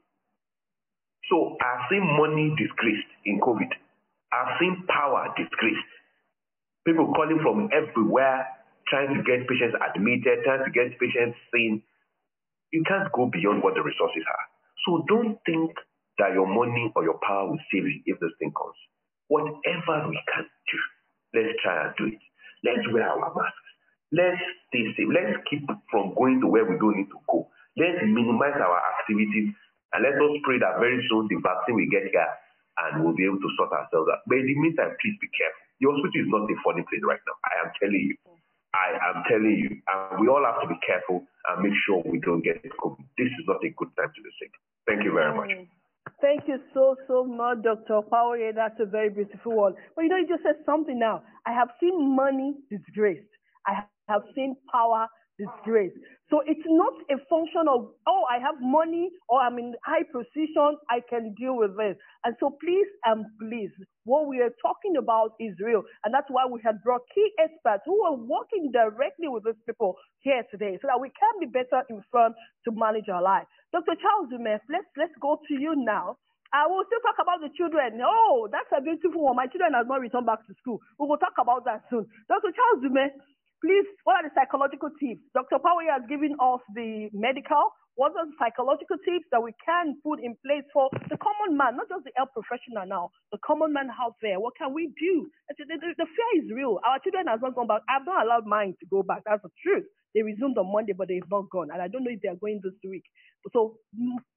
So 1.29 1.57
I've 1.61 1.87
seen 1.89 2.03
money 2.05 2.53
disgraced 2.57 3.09
in 3.25 3.39
COVID. 3.39 3.71
I've 4.35 4.59
seen 4.59 4.83
power 4.91 5.31
disgraced. 5.37 5.91
People 6.83 7.13
calling 7.15 7.39
from 7.39 7.69
everywhere, 7.71 8.45
trying 8.91 9.15
to 9.15 9.23
get 9.23 9.47
patients 9.47 9.79
admitted, 9.79 10.43
trying 10.43 10.67
to 10.67 10.71
get 10.75 10.99
patients 10.99 11.39
seen. 11.53 11.81
You 12.71 12.83
can't 12.83 13.07
go 13.15 13.31
beyond 13.31 13.63
what 13.63 13.75
the 13.75 13.81
resources 13.81 14.27
are. 14.27 14.45
So 14.83 15.05
don't 15.07 15.39
think 15.47 15.71
that 16.19 16.35
your 16.35 16.47
money 16.47 16.91
or 16.95 17.03
your 17.03 17.19
power 17.23 17.47
will 17.47 17.63
save 17.71 17.87
you 17.87 18.03
if 18.05 18.19
this 18.19 18.35
thing 18.39 18.51
comes. 18.51 18.75
Whatever 19.31 20.11
we 20.11 20.19
can 20.27 20.45
do, 20.45 20.79
let's 21.33 21.55
try 21.63 21.87
and 21.87 21.95
do 21.97 22.05
it. 22.11 22.21
Let's 22.63 22.85
wear 22.91 23.07
our 23.07 23.31
masks. 23.33 23.69
Let's 24.11 24.41
stay 24.69 24.91
safe. 24.93 25.09
Let's 25.09 25.41
keep 25.49 25.65
from 25.89 26.13
going 26.13 26.41
to 26.41 26.47
where 26.47 26.67
we 26.67 26.77
don't 26.77 26.97
need 26.97 27.09
to 27.09 27.21
go. 27.25 27.47
Let's 27.79 28.03
minimize 28.03 28.59
our 28.59 28.79
activities 28.99 29.55
and 29.93 30.03
let 30.03 30.19
us 30.19 30.33
pray 30.43 30.59
that 30.59 30.77
very 30.79 31.01
soon 31.09 31.27
the 31.31 31.39
vaccine 31.41 31.75
will 31.79 31.89
get 31.89 32.11
here 32.11 32.31
and 32.77 33.03
we'll 33.03 33.15
be 33.15 33.25
able 33.25 33.39
to 33.39 33.51
sort 33.55 33.71
ourselves 33.71 34.09
out. 34.11 34.25
But 34.27 34.43
in 34.43 34.47
the 34.51 34.57
meantime, 34.59 34.95
please 34.99 35.17
be 35.21 35.31
careful. 35.31 35.63
The 35.79 35.85
hospital 35.91 36.19
is 36.19 36.29
not 36.31 36.47
a 36.47 36.55
funny 36.63 36.83
place 36.87 37.03
right 37.03 37.23
now. 37.23 37.37
I 37.43 37.53
am 37.67 37.69
telling 37.79 38.03
you. 38.03 38.15
I 38.75 38.87
am 39.11 39.17
telling 39.27 39.55
you. 39.55 39.71
And 39.87 40.19
we 40.19 40.27
all 40.27 40.43
have 40.43 40.59
to 40.63 40.67
be 40.67 40.79
careful 40.83 41.23
and 41.23 41.63
make 41.63 41.75
sure 41.87 42.03
we 42.03 42.19
don't 42.19 42.43
get 42.43 42.59
COVID. 42.63 43.03
This 43.15 43.31
is 43.31 43.45
not 43.47 43.63
a 43.63 43.71
good 43.75 43.91
time 43.95 44.11
to 44.11 44.21
be 44.21 44.31
sick. 44.39 44.51
Thank 44.87 45.03
you 45.03 45.15
very 45.15 45.31
much. 45.35 45.49
Mm. 45.49 45.67
Thank 46.21 46.47
you 46.47 46.59
so, 46.73 46.95
so 47.07 47.25
much, 47.25 47.63
Dr. 47.63 48.01
Power. 48.07 48.37
That's 48.53 48.79
a 48.79 48.85
very 48.85 49.09
beautiful 49.09 49.55
one. 49.55 49.73
But 49.95 50.03
you 50.03 50.09
know, 50.09 50.17
you 50.17 50.27
just 50.27 50.43
said 50.43 50.63
something 50.65 50.99
now. 50.99 51.23
I 51.45 51.51
have 51.51 51.69
seen 51.79 52.15
money 52.15 52.55
disgraced. 52.69 53.27
I 53.67 53.83
have 54.07 54.21
seen 54.35 54.55
power 54.71 55.07
disgraced. 55.37 55.97
So 56.29 56.41
it's 56.45 56.65
not 56.65 56.93
a 57.11 57.17
function 57.29 57.69
of, 57.69 57.93
oh, 58.07 58.23
I 58.31 58.39
have 58.39 58.55
money 58.59 59.11
or 59.29 59.41
I'm 59.41 59.59
in 59.59 59.75
high 59.85 60.03
position, 60.09 60.77
I 60.89 61.01
can 61.09 61.35
deal 61.37 61.57
with 61.57 61.77
this. 61.77 61.95
And 62.25 62.35
so 62.39 62.57
please 62.59 62.87
and 63.05 63.25
please, 63.39 63.71
what 64.05 64.27
we 64.27 64.41
are 64.41 64.53
talking 64.61 64.97
about 64.97 65.33
is 65.39 65.53
real. 65.61 65.83
And 66.03 66.13
that's 66.13 66.27
why 66.29 66.45
we 66.49 66.59
had 66.63 66.81
brought 66.83 67.01
key 67.13 67.29
experts 67.39 67.83
who 67.85 68.01
are 68.03 68.15
working 68.17 68.71
directly 68.73 69.27
with 69.27 69.45
these 69.45 69.59
people 69.67 69.95
here 70.19 70.43
today 70.51 70.79
so 70.81 70.87
that 70.87 70.99
we 70.99 71.11
can 71.13 71.33
be 71.39 71.47
better 71.47 71.83
informed 71.89 72.35
to 72.65 72.71
manage 72.73 73.09
our 73.09 73.21
life. 73.21 73.45
Dr. 73.71 73.93
Charles 74.01 74.31
Ume, 74.31 74.57
let's, 74.71 74.89
let's 74.97 75.15
go 75.21 75.39
to 75.47 75.53
you 75.53 75.75
now. 75.77 76.17
I 76.53 76.67
will 76.67 76.85
still 76.87 77.03
talk 77.03 77.19
about 77.19 77.43
the 77.43 77.51
children. 77.57 77.99
Oh, 77.99 78.47
that's 78.51 78.71
a 78.71 78.79
beautiful 78.81 79.27
one. 79.27 79.35
My 79.35 79.47
children 79.51 79.73
have 79.75 79.87
not 79.91 79.99
returned 79.99 80.25
back 80.25 80.45
to 80.47 80.53
school. 80.61 80.79
We 80.99 81.07
will 81.07 81.19
talk 81.19 81.35
about 81.41 81.65
that 81.65 81.83
soon. 81.91 82.07
Dr. 82.31 82.55
Charles 82.55 82.83
Ume, 82.87 83.11
please, 83.65 83.89
what 84.05 84.21
are 84.21 84.29
the 84.29 84.35
psychological 84.37 84.93
tips? 85.01 85.25
Dr. 85.33 85.57
Power 85.57 85.81
has 85.89 86.05
given 86.05 86.37
us 86.37 86.61
the 86.77 87.09
medical. 87.17 87.73
What 87.97 88.13
are 88.13 88.29
the 88.29 88.37
psychological 88.37 89.01
tips 89.01 89.25
that 89.33 89.41
we 89.41 89.57
can 89.65 89.97
put 90.05 90.21
in 90.21 90.37
place 90.45 90.63
for 90.71 90.89
the 91.09 91.17
common 91.17 91.57
man, 91.57 91.77
not 91.81 91.89
just 91.89 92.05
the 92.05 92.13
health 92.15 92.29
professional 92.37 92.85
now, 92.85 93.09
the 93.33 93.41
common 93.41 93.73
man 93.73 93.89
out 93.97 94.15
there? 94.21 94.37
What 94.39 94.53
can 94.57 94.73
we 94.77 94.93
do? 95.01 95.27
The, 95.57 95.65
the, 95.65 95.77
the 95.97 96.07
fear 96.07 96.31
is 96.45 96.47
real. 96.53 96.77
Our 96.85 97.01
children 97.01 97.27
have 97.27 97.41
not 97.41 97.57
gone 97.57 97.67
back. 97.67 97.81
I've 97.89 98.05
not 98.05 98.25
allowed 98.29 98.45
mine 98.45 98.77
to 98.79 98.85
go 98.87 99.03
back. 99.03 99.25
That's 99.25 99.43
the 99.43 99.51
truth. 99.65 99.85
They 100.13 100.21
resumed 100.23 100.57
on 100.61 100.71
Monday, 100.71 100.93
but 100.93 101.09
they've 101.09 101.25
not 101.31 101.49
gone. 101.49 101.69
And 101.73 101.81
I 101.81 101.89
don't 101.89 102.05
know 102.05 102.13
if 102.13 102.21
they're 102.21 102.37
going 102.37 102.61
this 102.63 102.77
week. 102.85 103.03
So, 103.53 103.77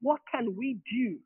what 0.02 0.20
can 0.32 0.56
we 0.56 0.80
do? 0.90 1.20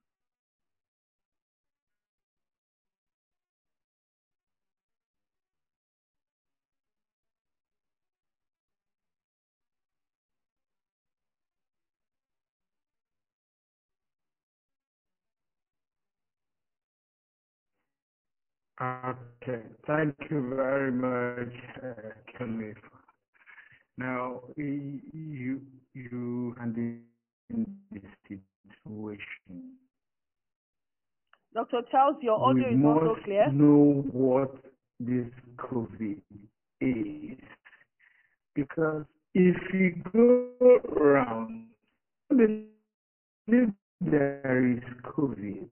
Okay, 18.82 19.62
thank 19.86 20.16
you 20.28 20.54
very 20.56 20.90
much, 20.90 21.54
uh. 21.84 22.74
Now, 23.96 24.40
you 24.56 25.60
you 25.94 26.54
handling 26.58 27.04
this 27.92 28.02
situation. 28.26 29.76
Dr. 31.54 31.82
Charles, 31.92 32.16
your 32.22 32.42
audio 32.42 32.70
we 32.70 32.74
is 32.74 32.80
not 32.82 33.02
so 33.02 33.16
clear. 33.22 33.52
know 33.52 34.02
what 34.10 34.52
this 34.98 35.30
COVID 35.58 36.20
is, 36.80 37.38
because 38.56 39.04
if 39.34 39.56
you 39.72 40.02
go 40.12 40.48
around, 40.96 41.68
there 44.00 44.72
is 44.72 44.82
COVID, 45.04 45.68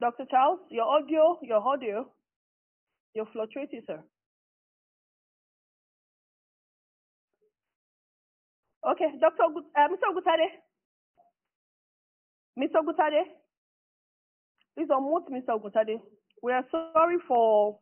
Dr. 0.00 0.24
Charles, 0.30 0.60
your 0.70 0.84
audio, 0.84 1.38
your 1.42 1.66
audio, 1.66 2.06
you're 3.14 3.28
fluctuating, 3.32 3.82
sir. 3.86 4.02
Okay, 8.86 9.06
Dr. 9.20 9.42
Ogu- 9.42 9.66
uh, 9.74 9.88
Mr. 9.88 10.06
Oguntade. 10.12 10.48
Mr. 12.58 12.82
Oguntade. 12.82 13.22
Please 14.76 14.88
unmute 14.90 15.28
Mr. 15.30 15.58
Oguntade. 15.58 16.00
We 16.42 16.52
are 16.52 16.64
sorry 16.70 17.16
for 17.26 17.78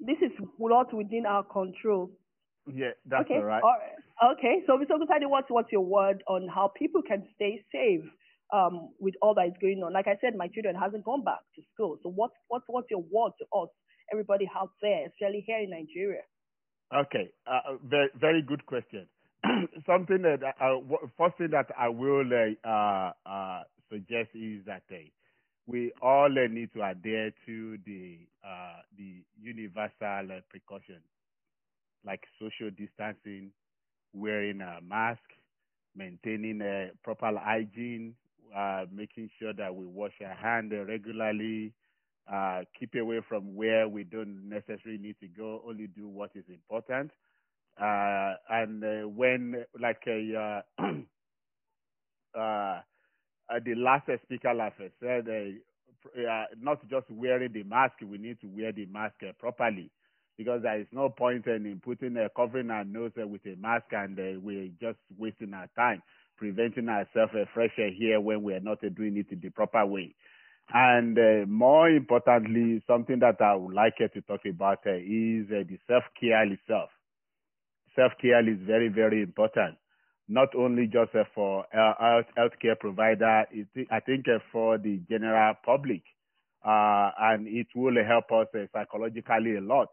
this 0.00 0.18
is 0.20 0.32
not 0.58 0.92
within 0.92 1.24
our 1.24 1.44
control. 1.44 2.10
Yeah, 2.66 2.90
that's 3.06 3.22
okay. 3.22 3.36
all 3.36 3.44
right. 3.44 3.62
All 3.62 3.76
right. 3.78 4.32
Okay. 4.38 4.62
So, 4.66 4.76
Mr. 4.76 4.98
Oguntade, 4.98 5.28
what's 5.30 5.50
what's 5.50 5.72
your 5.72 5.84
word 5.84 6.22
on 6.28 6.48
how 6.48 6.72
people 6.76 7.00
can 7.02 7.26
stay 7.36 7.64
safe 7.72 8.04
um, 8.52 8.90
with 9.00 9.14
all 9.22 9.34
that 9.34 9.46
is 9.48 9.54
going 9.60 9.82
on? 9.82 9.92
Like 9.92 10.06
I 10.06 10.16
said, 10.20 10.36
my 10.36 10.48
children 10.48 10.74
hasn't 10.76 11.04
gone 11.04 11.24
back 11.24 11.40
to 11.56 11.62
school. 11.74 11.98
So, 12.02 12.10
what's 12.10 12.34
what's 12.48 12.64
what's 12.68 12.90
your 12.90 13.02
word 13.10 13.32
to 13.38 13.46
us, 13.58 13.68
everybody 14.12 14.48
out 14.56 14.70
there, 14.80 15.06
especially 15.06 15.44
here 15.46 15.58
in 15.58 15.70
Nigeria? 15.70 16.22
Okay, 16.94 17.30
uh, 17.46 17.76
very 17.84 18.08
very 18.20 18.42
good 18.42 18.64
question. 18.66 19.06
Something 19.86 20.22
that 20.22 20.40
I, 20.60 20.78
first 21.18 21.38
thing 21.38 21.50
that 21.50 21.66
I 21.78 21.88
will 21.88 22.30
uh, 22.64 23.10
uh, 23.28 23.62
suggest 23.90 24.30
is 24.34 24.64
that 24.66 24.82
uh, 24.90 24.96
we 25.66 25.92
all 26.02 26.28
need 26.28 26.70
to 26.74 26.82
adhere 26.82 27.32
to 27.46 27.78
the 27.86 28.18
uh, 28.44 28.82
the 28.98 29.22
universal 29.40 30.30
uh, 30.30 30.40
precautions 30.50 31.02
like 32.04 32.22
social 32.40 32.70
distancing, 32.70 33.50
wearing 34.12 34.60
a 34.60 34.80
mask, 34.82 35.22
maintaining 35.94 36.60
a 36.60 36.90
proper 37.04 37.32
hygiene, 37.38 38.14
uh, 38.56 38.84
making 38.92 39.30
sure 39.38 39.52
that 39.54 39.74
we 39.74 39.86
wash 39.86 40.12
our 40.24 40.34
hands 40.34 40.72
regularly, 40.86 41.72
uh, 42.32 42.62
keep 42.78 42.94
away 42.94 43.20
from 43.28 43.54
where 43.54 43.88
we 43.88 44.04
don't 44.04 44.48
necessarily 44.48 44.98
need 44.98 45.16
to 45.20 45.28
go, 45.28 45.62
only 45.66 45.86
do 45.86 46.08
what 46.08 46.30
is 46.34 46.44
important. 46.48 47.10
Uh, 47.80 48.34
and 48.50 48.84
uh, 48.84 49.08
when, 49.08 49.64
like 49.80 50.02
a, 50.06 50.62
uh, 50.78 50.82
uh, 52.38 52.80
the 53.64 53.74
last 53.74 54.08
speaker 54.24 54.54
last 54.54 54.76
said, 55.00 55.26
uh, 55.28 56.44
not 56.60 56.80
just 56.88 57.10
wearing 57.10 57.52
the 57.52 57.62
mask, 57.62 57.94
we 58.04 58.18
need 58.18 58.40
to 58.40 58.46
wear 58.48 58.72
the 58.72 58.86
mask 58.86 59.14
properly 59.38 59.90
because 60.38 60.62
there 60.62 60.80
is 60.80 60.86
no 60.92 61.08
point 61.08 61.46
in 61.46 61.80
putting 61.84 62.16
uh, 62.16 62.28
covering 62.36 62.70
our 62.70 62.84
nose 62.84 63.12
uh, 63.20 63.26
with 63.26 63.44
a 63.46 63.54
mask 63.56 63.84
and 63.92 64.18
uh, 64.18 64.40
we're 64.40 64.68
just 64.80 64.98
wasting 65.18 65.52
our 65.54 65.68
time 65.76 66.02
preventing 66.42 66.88
ourselves 66.88 67.32
a 67.36 67.46
fresh 67.54 67.70
air 67.78 67.92
here 67.96 68.18
when 68.20 68.42
we 68.42 68.52
are 68.52 68.58
not 68.58 68.80
doing 68.96 69.16
it 69.16 69.26
in 69.30 69.38
the 69.40 69.48
proper 69.50 69.86
way. 69.86 70.12
And 70.74 71.16
uh, 71.16 71.46
more 71.46 71.88
importantly, 71.88 72.82
something 72.84 73.20
that 73.20 73.40
I 73.40 73.54
would 73.54 73.72
like 73.72 73.98
to 73.98 74.20
talk 74.22 74.40
about 74.44 74.78
uh, 74.84 74.90
is 74.94 75.46
uh, 75.52 75.62
the 75.68 75.78
self-care 75.86 76.52
itself. 76.52 76.90
Self-care 77.94 78.48
is 78.48 78.58
very, 78.66 78.88
very 78.88 79.22
important. 79.22 79.76
Not 80.26 80.48
only 80.56 80.88
just 80.88 81.12
for 81.32 81.64
health 81.70 82.26
healthcare 82.36 82.76
provider, 82.78 83.44
It, 83.52 83.68
I 83.92 84.00
think 84.00 84.26
for 84.50 84.78
the 84.78 84.98
general 85.08 85.54
public, 85.64 86.02
and 86.64 87.46
it 87.46 87.68
will 87.76 87.94
help 88.04 88.32
us 88.32 88.48
psychologically 88.72 89.56
a 89.58 89.60
lot 89.60 89.88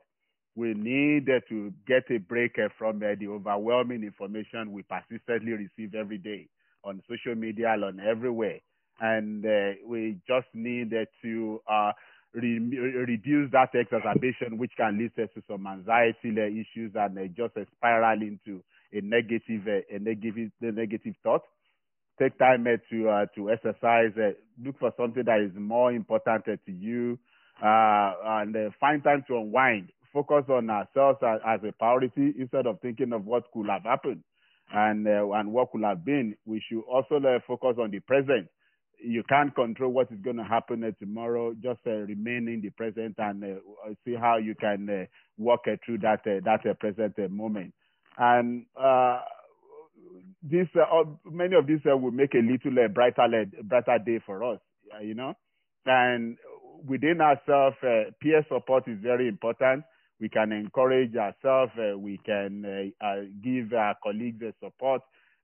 we 0.59 0.73
need 0.73 1.25
to 1.47 1.73
get 1.87 2.03
a 2.11 2.17
break 2.19 2.57
from 2.77 2.99
the 2.99 3.15
overwhelming 3.29 4.03
information 4.03 4.73
we 4.73 4.83
persistently 4.83 5.53
receive 5.53 5.95
every 5.95 6.17
day 6.17 6.47
on 6.83 7.01
social 7.09 7.33
media 7.33 7.73
and 7.81 8.01
everywhere. 8.01 8.59
And 8.99 9.45
uh, 9.45 9.79
we 9.87 10.17
just 10.27 10.47
need 10.53 10.91
to 11.21 11.61
uh, 11.65 11.93
re 12.33 12.59
reduce 12.59 13.49
that 13.53 13.69
exacerbation, 13.73 14.57
which 14.57 14.73
can 14.75 14.97
lead 14.97 15.17
us 15.23 15.29
to 15.35 15.41
some 15.49 15.65
anxiety 15.65 16.35
uh, 16.37 16.41
issues 16.47 16.91
and 16.93 17.17
uh, 17.17 17.21
just 17.37 17.53
spiral 17.77 18.21
into 18.21 18.61
a 18.91 18.99
negative, 18.99 19.65
uh, 19.65 19.95
a 19.95 19.99
negative, 19.99 20.51
a 20.61 20.71
negative 20.73 21.15
thought. 21.23 21.43
Take 22.19 22.37
time 22.37 22.67
uh, 22.67 22.75
to 22.89 23.25
to 23.33 23.49
exercise. 23.49 24.11
look 24.61 24.77
for 24.77 24.91
something 24.97 25.23
that 25.25 25.39
is 25.39 25.51
more 25.55 25.93
important 25.93 26.43
to 26.43 26.59
you, 26.67 27.17
and 27.61 28.57
find 28.81 29.01
time 29.01 29.23
to 29.29 29.37
unwind 29.37 29.93
focus 30.13 30.45
on 30.49 30.69
ourselves 30.69 31.19
as, 31.25 31.39
as, 31.45 31.59
a 31.67 31.71
priority 31.73 32.33
instead 32.39 32.65
of 32.67 32.79
thinking 32.81 33.13
of 33.13 33.25
what 33.25 33.43
could 33.53 33.67
have 33.69 33.83
happened 33.83 34.23
and 34.73 35.07
uh, 35.07 35.29
and 35.33 35.51
what 35.51 35.71
could 35.71 35.83
have 35.83 36.05
been. 36.05 36.35
We 36.45 36.61
should 36.67 36.81
also 36.81 37.15
uh, 37.17 37.39
focus 37.47 37.77
on 37.81 37.91
the 37.91 37.99
present. 37.99 38.47
You 39.01 39.23
can't 39.29 39.55
control 39.55 39.91
what 39.91 40.11
is 40.11 40.19
going 40.21 40.35
to 40.37 40.43
happen 40.43 40.83
uh, 40.83 40.91
tomorrow. 40.99 41.53
Just 41.53 41.79
uh, 41.87 41.91
remain 41.91 42.47
in 42.49 42.61
the 42.61 42.69
present 42.71 43.15
and 43.17 43.43
uh, 43.43 43.93
see 44.05 44.15
how 44.19 44.37
you 44.37 44.55
can 44.55 44.89
uh, 44.89 45.05
walk 45.37 45.61
through 45.85 45.99
that 45.99 46.23
that 46.25 46.79
present 46.79 47.17
moment. 47.31 47.73
And 48.17 48.65
this 50.43 50.67
many 51.25 51.55
of 51.55 51.67
these 51.67 51.79
will 51.85 52.11
make 52.11 52.33
a 52.33 52.37
little 52.39 52.87
brighter 52.89 53.45
brighter 53.63 53.99
day 54.05 54.19
for 54.25 54.43
us. 54.43 54.59
you 55.01 55.13
know, 55.15 55.33
and 55.85 56.37
within 56.85 57.21
ourselves, 57.21 57.77
peer 58.21 58.45
support 58.49 58.87
is 58.87 58.97
very 59.01 59.27
important 59.29 59.83
we 60.19 60.29
can 60.29 60.51
encourage 60.51 61.15
ourselves, 61.15 61.71
uh, 61.77 61.97
we 61.97 62.19
can 62.25 62.93
uh, 63.01 63.05
uh, 63.05 63.21
give 63.43 63.73
our 63.73 63.95
colleagues 64.03 64.39
the 64.39 64.53
support. 64.61 65.01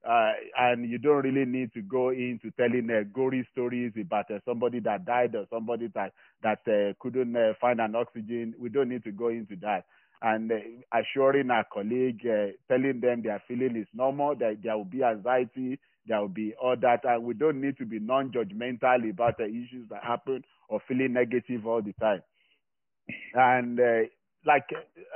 Uh, 0.08 0.32
and 0.56 0.88
you 0.88 0.98
don't 0.98 1.24
really 1.24 1.44
need 1.44 1.72
to 1.72 1.82
go 1.82 2.10
into 2.10 2.50
telling 2.56 2.88
uh, 2.90 3.02
gory 3.12 3.46
stories 3.50 3.92
about 4.00 4.30
uh, 4.30 4.38
somebody 4.44 4.78
that 4.78 5.04
died 5.04 5.34
or 5.34 5.46
somebody 5.50 5.88
that 5.94 6.12
that 6.42 6.60
couldn't 7.00 7.36
find 7.60 7.80
an 7.80 7.96
oxygen. 7.96 8.54
We 8.58 8.68
don't 8.68 8.88
need 8.88 9.02
to 9.04 9.10
go 9.10 9.28
into 9.28 9.56
that. 9.62 9.84
And 10.22 10.52
assuring 10.94 11.50
our 11.50 11.66
colleague, 11.72 12.22
telling 12.68 13.00
them 13.00 13.22
their 13.22 13.42
feeling 13.48 13.76
is 13.76 13.88
normal, 13.92 14.36
that 14.36 14.58
there 14.62 14.76
will 14.76 14.84
be 14.84 15.02
anxiety, 15.02 15.78
there 16.06 16.20
will 16.20 16.28
be 16.28 16.54
all 16.62 16.76
that, 16.80 17.04
and 17.04 17.24
we 17.24 17.34
don't 17.34 17.60
need 17.60 17.76
to 17.78 17.84
be 17.84 17.98
non-judgmental 17.98 19.10
about 19.10 19.38
the 19.38 19.44
issues 19.44 19.88
that 19.90 20.04
happen 20.04 20.44
or 20.68 20.80
feeling 20.86 21.12
negative 21.14 21.66
all 21.66 21.82
the 21.82 21.92
time. 21.94 22.22
And 23.34 23.78
like 24.46 24.64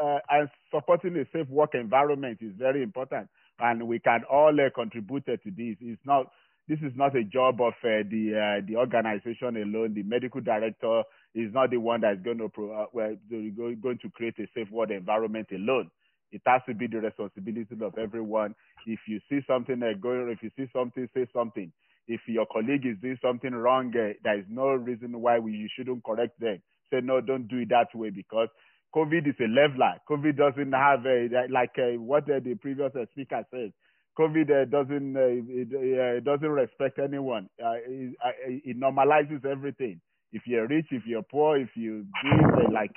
uh, 0.02 0.18
and 0.30 0.48
supporting 0.74 1.16
a 1.16 1.24
safe 1.32 1.48
work 1.48 1.74
environment 1.74 2.38
is 2.40 2.52
very 2.58 2.82
important, 2.82 3.28
and 3.60 3.86
we 3.86 3.98
can 3.98 4.24
all 4.30 4.54
uh, 4.60 4.70
contribute 4.74 5.26
to 5.26 5.38
this. 5.44 5.76
It's 5.80 6.00
not 6.04 6.30
this 6.68 6.78
is 6.82 6.92
not 6.96 7.16
a 7.16 7.24
job 7.24 7.60
of 7.60 7.72
uh, 7.84 8.06
the 8.10 8.34
uh, 8.62 8.66
the 8.66 8.76
organization 8.76 9.56
alone. 9.56 9.94
The 9.94 10.02
medical 10.04 10.40
director 10.40 11.02
is 11.34 11.52
not 11.52 11.70
the 11.70 11.78
one 11.78 12.00
that's 12.02 12.20
going 12.22 12.38
to 12.38 12.48
pro- 12.48 12.72
uh, 12.82 12.86
well, 12.92 13.16
going 13.30 13.98
to 14.02 14.10
create 14.10 14.38
a 14.38 14.46
safe 14.54 14.70
work 14.70 14.90
environment 14.90 15.48
alone. 15.52 15.90
It 16.32 16.42
has 16.46 16.62
to 16.68 16.74
be 16.74 16.86
the 16.86 16.98
responsibility 17.00 17.66
of 17.82 17.98
everyone. 17.98 18.54
If 18.86 19.00
you 19.08 19.20
see 19.28 19.40
something 19.48 19.82
uh, 19.82 19.98
going, 20.00 20.28
if 20.30 20.42
you 20.42 20.50
see 20.56 20.70
something, 20.72 21.08
say 21.14 21.26
something. 21.32 21.72
If 22.06 22.20
your 22.26 22.46
colleague 22.46 22.86
is 22.86 22.96
doing 23.02 23.18
something 23.22 23.52
wrong, 23.52 23.88
uh, 23.96 24.14
there 24.22 24.38
is 24.38 24.44
no 24.48 24.68
reason 24.68 25.20
why 25.20 25.38
we, 25.38 25.52
you 25.52 25.68
shouldn't 25.76 26.04
correct 26.04 26.38
them. 26.40 26.60
Say 26.92 27.00
no, 27.02 27.20
don't 27.20 27.48
do 27.48 27.58
it 27.58 27.68
that 27.70 27.88
way 27.94 28.10
because 28.10 28.48
COVID 28.94 29.28
is 29.28 29.34
a 29.40 29.48
leveler. 29.48 29.94
COVID 30.08 30.36
doesn't 30.36 30.72
have 30.72 31.06
a, 31.06 31.28
like 31.50 31.72
what 31.98 32.26
the 32.26 32.56
previous 32.60 32.92
speaker 33.12 33.44
said. 33.50 33.72
COVID 34.18 34.50
uh, 34.50 34.64
doesn't 34.66 35.16
uh, 35.16 35.40
it, 35.48 35.68
uh, 35.72 36.20
doesn't 36.20 36.48
respect 36.48 36.98
anyone. 36.98 37.48
Uh, 37.62 37.78
it, 37.86 38.14
uh, 38.24 38.30
it, 38.46 38.78
normalizes 38.78 39.44
everything. 39.44 40.00
If 40.32 40.42
you're 40.46 40.66
rich, 40.66 40.86
if 40.90 41.04
you're 41.06 41.22
poor, 41.22 41.56
if 41.58 41.70
you 41.74 42.06
give, 42.22 42.44
uh, 42.44 42.72
like 42.72 42.96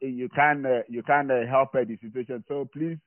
you 0.00 0.28
can 0.34 0.82
you 0.88 1.02
can 1.02 1.28
help 1.48 1.72
the 1.72 1.98
situation. 2.00 2.44
So 2.48 2.68
please, 2.72 2.98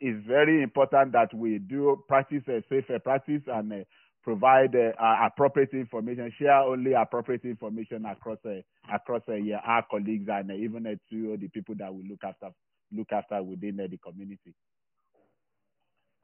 it's 0.00 0.26
very 0.26 0.62
important 0.62 1.12
that 1.12 1.34
we 1.34 1.58
do 1.58 2.02
practice 2.08 2.42
a 2.48 2.62
safer 2.68 2.98
practice 2.98 3.42
and 3.46 3.84
provide 4.22 4.74
uh, 4.76 4.92
appropriate 5.26 5.72
information, 5.72 6.32
share 6.38 6.60
only 6.60 6.92
appropriate 6.94 7.44
information 7.44 8.04
across 8.06 8.38
uh, 8.46 8.60
across 8.92 9.22
uh, 9.28 9.34
yeah, 9.34 9.60
our 9.64 9.84
colleagues 9.90 10.28
and 10.30 10.50
uh, 10.50 10.54
even 10.54 10.86
uh, 10.86 10.94
to 11.10 11.36
the 11.36 11.48
people 11.48 11.74
that 11.78 11.92
we 11.92 12.08
look 12.08 12.20
after 12.24 12.50
look 12.92 13.12
after 13.12 13.42
within 13.42 13.80
uh, 13.80 13.86
the 13.90 13.98
community. 13.98 14.54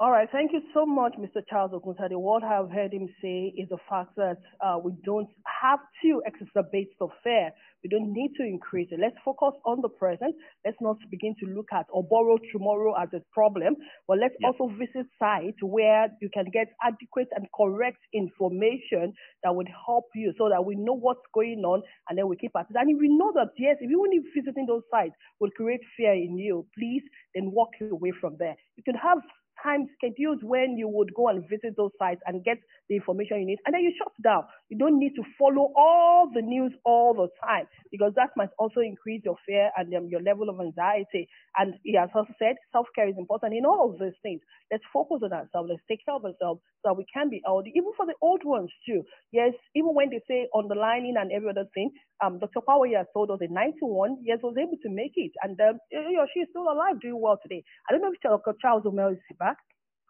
All 0.01 0.13
right, 0.13 0.29
thank 0.31 0.53
you 0.53 0.61
so 0.73 0.87
much, 0.87 1.15
Mr. 1.19 1.43
Charles 1.51 1.73
Oguntade. 1.73 2.15
What 2.15 2.45
I've 2.45 2.71
heard 2.71 2.93
him 2.93 3.09
say 3.21 3.53
is 3.59 3.69
the 3.69 3.79
fact 3.91 4.15
that 4.15 4.37
uh, 4.65 4.79
we 4.79 4.93
don't 5.05 5.27
have 5.61 5.81
to 6.05 6.23
exacerbate 6.23 6.95
the 7.01 7.09
fear. 7.25 7.51
We 7.83 7.91
don't 7.91 8.13
need 8.13 8.31
to 8.39 8.45
increase 8.45 8.87
it. 8.93 9.01
Let's 9.01 9.17
focus 9.25 9.59
on 9.67 9.83
the 9.83 9.89
present. 9.89 10.37
Let's 10.65 10.77
not 10.81 10.99
begin 11.11 11.35
to 11.43 11.51
look 11.51 11.67
at 11.73 11.87
or 11.91 12.05
borrow 12.05 12.39
tomorrow 12.53 12.95
as 12.95 13.09
a 13.13 13.23
problem, 13.33 13.75
but 14.07 14.19
let's 14.19 14.35
also 14.45 14.73
visit 14.79 15.11
sites 15.19 15.59
where 15.63 16.07
you 16.23 16.31
can 16.33 16.47
get 16.53 16.69
adequate 16.81 17.29
and 17.35 17.49
correct 17.51 17.99
information 18.15 19.15
that 19.43 19.55
would 19.55 19.69
help 19.85 20.07
you 20.15 20.33
so 20.39 20.49
that 20.49 20.65
we 20.65 20.77
know 20.77 20.95
what's 20.95 21.27
going 21.35 21.63
on 21.67 21.83
and 22.09 22.17
then 22.17 22.29
we 22.29 22.37
keep 22.37 22.53
at 22.57 22.67
it. 22.71 22.77
And 22.79 22.89
if 22.89 22.99
we 23.01 23.09
know 23.09 23.33
that, 23.35 23.51
yes, 23.59 23.77
if 23.81 23.91
even 23.91 24.15
if 24.15 24.23
visiting 24.35 24.67
those 24.67 24.83
sites 24.93 25.15
will 25.41 25.51
create 25.51 25.81
fear 25.97 26.13
in 26.13 26.39
you, 26.39 26.67
please 26.79 27.03
then 27.35 27.51
walk 27.51 27.71
away 27.81 28.13
from 28.21 28.37
there. 28.39 28.55
You 28.77 28.85
can 28.85 28.95
have 28.95 29.19
time 29.63 29.89
schedules 29.97 30.39
when 30.43 30.77
you 30.77 30.89
would 30.89 31.13
go 31.15 31.29
and 31.29 31.43
visit 31.49 31.77
those 31.77 31.93
sites 31.99 32.21
and 32.27 32.45
get 32.45 32.59
the 32.89 32.97
information 32.97 33.41
you 33.41 33.47
need, 33.47 33.59
and 33.67 33.75
then 33.75 33.83
you 33.83 33.93
shut 33.99 34.13
down. 34.23 34.45
You 34.69 34.77
don't 34.77 34.99
need 34.99 35.15
to 35.17 35.23
follow 35.39 35.73
all 35.77 36.31
the 36.33 36.43
news 36.43 36.73
all 36.85 37.15
the 37.15 37.29
time 37.43 37.67
because 37.91 38.13
that 38.17 38.31
might 38.37 38.51
also 38.59 38.81
increase 38.81 39.23
your 39.25 39.37
fear 39.47 39.71
and 39.77 39.93
um, 39.95 40.09
your 40.09 40.21
level 40.21 40.49
of 40.51 40.61
anxiety. 40.61 41.29
And 41.57 41.75
he 41.85 41.97
has 41.97 42.11
also 42.15 42.33
said 42.39 42.57
self 42.73 42.87
care 42.95 43.09
is 43.09 43.17
important 43.17 43.55
in 43.55 43.65
all 43.65 43.91
of 43.91 43.99
those 43.99 44.17
things. 44.23 44.41
Let's 44.71 44.85
focus 44.93 45.21
on 45.25 45.33
ourselves. 45.33 45.71
Let's 45.71 45.83
take 45.89 46.05
care 46.05 46.15
of 46.15 46.25
ourselves 46.25 46.61
so 46.85 46.93
we 46.93 47.07
can 47.13 47.31
be 47.31 47.41
healthy, 47.45 47.73
even 47.75 47.93
for 47.97 48.05
the 48.05 48.15
old 48.21 48.45
ones 48.45 48.71
too. 48.87 49.03
Yes, 49.33 49.53
even 49.75 49.95
when 49.95 50.11
they 50.11 50.21
say 50.29 50.49
underlining 50.55 51.15
and 51.19 51.33
every 51.33 51.51
other 51.51 51.67
thing, 51.73 51.91
um, 52.23 52.39
Dr. 52.39 52.61
Power 52.61 52.87
has 52.97 53.07
told 53.15 53.31
us 53.31 53.39
in 53.41 53.53
91 53.55 54.19
years 54.23 54.41
was 54.43 54.57
able 54.61 54.77
to 54.83 54.91
make 54.91 55.13
it, 55.17 55.33
and 55.43 55.59
um, 55.61 55.79
you 55.91 56.13
know, 56.13 56.27
she's 56.35 56.47
still 56.51 56.69
alive, 56.69 57.01
doing 57.01 57.21
well 57.21 57.39
today. 57.43 57.63
I 57.89 57.93
don't 57.93 58.03
know 58.03 58.13
if 58.13 58.21
Dr. 58.21 58.55
Charles 58.61 58.85
Ume 58.85 59.13
is 59.13 59.19
back. 59.39 59.57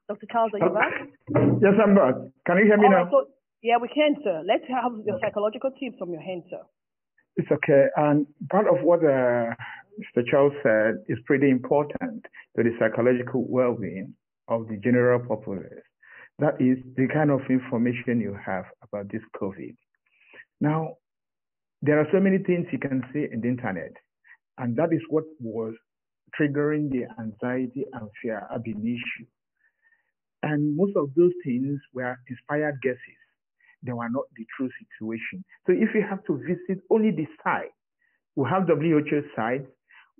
Dr. 0.09 0.27
Charles, 0.33 0.53
are 0.55 0.59
you 0.59 0.73
back? 0.73 0.93
Yes, 1.61 1.77
I'm 1.77 1.95
back. 1.95 2.15
Can 2.47 2.57
you 2.59 2.65
hear 2.65 2.79
me 2.79 2.89
now? 2.89 3.09
so, 3.13 3.29
yeah, 3.63 3.77
we 3.81 3.89
can, 3.89 4.17
sir. 4.23 4.43
Let's 4.47 4.65
have 4.69 4.93
the 5.05 5.19
psychological 5.21 5.71
tips 5.71 5.97
from 5.99 6.13
your 6.13 6.23
hand, 6.23 6.45
sir. 6.51 6.63
It's 7.37 7.51
okay. 7.51 7.87
And 7.97 8.27
part 8.51 8.67
of 8.69 8.83
what 8.83 9.01
uh, 9.01 9.55
Mr. 9.99 10.23
Charles 10.31 10.53
said 10.63 11.05
is 11.09 11.19
pretty 11.27 11.51
important 11.51 12.25
to 12.57 12.63
the 12.63 12.71
psychological 12.79 13.45
well-being 13.49 14.15
of 14.49 14.69
the 14.69 14.77
general 14.77 15.21
populace. 15.27 15.85
That 16.39 16.55
is 16.61 16.79
the 16.97 17.09
kind 17.13 17.31
of 17.31 17.41
information 17.51 18.21
you 18.21 18.37
have 18.45 18.65
about 18.83 19.11
this 19.11 19.23
COVID. 19.41 19.75
Now, 20.61 20.95
there 21.83 21.99
are 22.01 22.07
so 22.13 22.21
many 22.21 22.39
things 22.39 22.67
you 22.73 22.79
can 22.79 23.03
see 23.13 23.27
in 23.31 23.41
the 23.41 23.49
internet, 23.49 23.93
and 24.59 24.77
that 24.77 24.93
is 24.93 25.01
what 25.09 25.25
was 25.41 25.75
triggering 26.39 26.91
the 26.91 27.07
anxiety 27.21 27.85
and 27.93 28.09
fear 28.23 28.47
ab 28.53 28.63
initio. 28.67 29.27
And 30.43 30.77
most 30.77 30.97
of 30.97 31.11
those 31.17 31.33
things 31.45 31.81
were 31.93 32.17
inspired 32.29 32.79
guesses. 32.83 33.23
They 33.83 33.93
were 33.93 34.09
not 34.09 34.25
the 34.37 34.45
true 34.57 34.71
situation. 34.81 35.45
So 35.67 35.73
if 35.73 35.95
you 35.95 36.03
have 36.09 36.25
to 36.25 36.39
visit 36.39 36.83
only 36.91 37.11
the 37.11 37.27
site, 37.43 37.71
we 38.37 38.49
have 38.49 38.67
WHO 38.67 39.23
sites, 39.37 39.67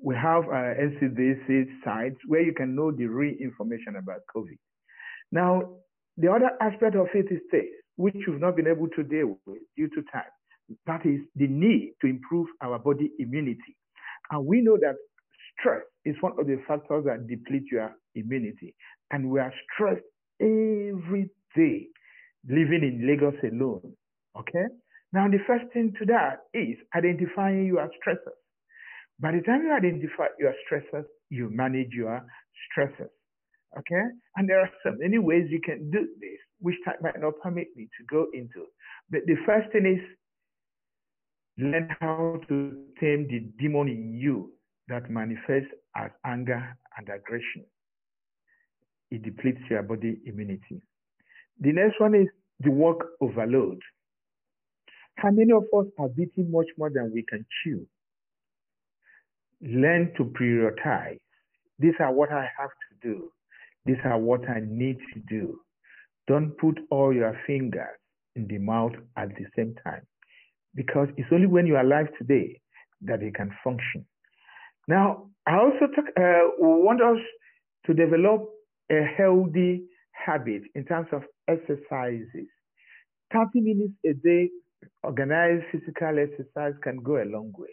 we 0.03 0.15
have 0.15 0.45
uh, 0.45 0.75
NCDC 0.79 1.67
sites 1.85 2.17
where 2.27 2.43
you 2.43 2.53
can 2.53 2.75
know 2.75 2.93
the 2.93 3.07
real 3.07 3.35
information 3.41 3.97
about 3.97 4.21
COVID. 4.35 4.59
Now, 5.33 5.75
the 6.17 6.31
other 6.31 6.51
aspect 6.61 6.97
of 6.97 7.09
it 7.15 7.27
is 7.31 7.41
this, 7.51 7.67
which 7.97 8.17
we've 8.27 8.41
not 8.41 8.57
been 8.57 8.67
able 8.67 8.89
to 8.89 9.03
deal 9.03 9.39
with 9.47 9.59
due 9.77 9.89
to 9.89 10.03
time. 10.13 10.31
That 10.87 11.05
is 11.05 11.21
the 11.37 11.47
need 11.47 11.95
to 12.01 12.07
improve 12.07 12.49
our 12.63 12.79
body 12.79 13.11
immunity. 13.19 13.77
And 14.31 14.47
we 14.47 14.61
know 14.61 14.77
that 14.81 14.97
stress 15.59 15.83
is 16.05 16.17
one 16.21 16.33
of 16.39 16.47
the 16.47 16.61
factors 16.67 17.05
that 17.07 17.27
deplete 17.27 17.65
your 17.73 17.93
immunity. 18.15 18.75
And 19.11 19.31
we 19.31 19.41
are 19.41 19.53
stressed 19.75 20.05
every 20.41 21.31
day 21.57 21.87
living 22.47 22.83
in 22.83 23.07
Lagos 23.07 23.35
alone. 23.43 23.95
Okay? 24.39 24.67
Now, 25.13 25.29
the 25.29 25.39
first 25.47 25.65
thing 25.73 25.93
to 25.99 26.07
that 26.07 26.41
is 26.53 26.77
identifying 26.95 27.67
your 27.67 27.89
stressors. 27.97 28.39
By 29.21 29.33
the 29.33 29.41
time 29.41 29.63
you 29.63 29.73
identify 29.73 30.27
your 30.39 30.55
stressors, 30.67 31.07
you 31.31 31.51
manage 31.51 31.93
your 31.93 32.25
stressors. 32.71 33.11
Okay? 33.79 34.05
And 34.37 34.49
there 34.49 34.61
are 34.61 34.71
so 34.85 34.93
many 34.99 35.19
ways 35.19 35.47
you 35.51 35.61
can 35.61 35.91
do 35.91 36.07
this, 36.21 36.39
which 36.61 36.77
time 36.85 36.97
might 37.01 37.21
not 37.21 37.35
permit 37.43 37.69
me 37.75 37.89
to 37.99 38.05
go 38.11 38.27
into. 38.33 38.67
But 39.11 39.21
the 39.27 39.37
first 39.47 39.73
thing 39.73 39.87
is 39.87 40.05
learn 41.59 41.89
how 42.01 42.41
to 42.49 42.85
tame 43.01 43.27
the 43.29 43.41
demon 43.59 43.89
in 43.89 44.13
you 44.13 44.53
that 44.89 45.11
manifests 45.11 45.73
as 45.97 46.11
anger 46.25 46.77
and 46.97 47.09
aggression. 47.09 47.65
It 49.11 49.23
depletes 49.23 49.61
your 49.69 49.83
body 49.83 50.19
immunity. 50.27 50.83
The 51.61 51.73
next 51.73 52.01
one 52.01 52.15
is 52.15 52.29
the 52.61 52.71
work 52.71 52.99
overload. 53.21 53.81
How 55.17 55.31
many 55.31 55.53
of 55.53 55.65
us 55.77 55.87
are 55.99 56.09
eating 56.17 56.51
much 56.51 56.69
more 56.77 56.91
than 56.91 57.11
we 57.13 57.25
can 57.29 57.45
chew? 57.63 57.87
Learn 59.61 60.13
to 60.17 60.25
prioritize. 60.25 61.19
These 61.81 61.95
are 61.99 62.13
what 62.13 62.31
I 62.31 62.49
have 62.59 62.71
to 62.71 63.09
do. 63.09 63.33
These 63.85 63.97
are 64.05 64.19
what 64.19 64.49
I 64.49 64.61
need 64.65 64.99
to 65.15 65.21
do. 65.29 65.61
Don't 66.29 66.57
put 66.59 66.79
all 66.91 67.13
your 67.13 67.37
fingers 67.47 67.99
in 68.37 68.47
the 68.47 68.59
mouth 68.59 68.93
at 69.17 69.31
the 69.31 69.47
same 69.57 69.75
time 69.83 70.03
because 70.75 71.09
it's 71.17 71.29
only 71.33 71.47
when 71.47 71.67
you're 71.67 71.81
alive 71.81 72.07
today 72.19 72.61
that 73.03 73.21
they 73.21 73.31
can 73.31 73.51
function. 73.65 74.05
Now, 74.87 75.29
I 75.47 75.57
also 75.57 75.87
talk, 75.95 76.05
uh, 76.17 76.51
want 76.59 77.03
us 77.03 77.19
to 77.87 77.95
develop 77.95 78.49
a 78.91 79.03
healthy 79.17 79.85
habit 80.13 80.63
in 80.75 80.85
terms 80.85 81.09
of 81.13 81.23
exercises. 81.49 82.49
30 83.33 83.61
minutes 83.61 83.95
a 84.07 84.15
day, 84.15 84.51
organized 85.03 85.65
physical 85.73 86.19
exercise 86.19 86.75
can 86.83 87.03
go 87.03 87.17
a 87.23 87.25
long 87.25 87.53
way. 87.57 87.69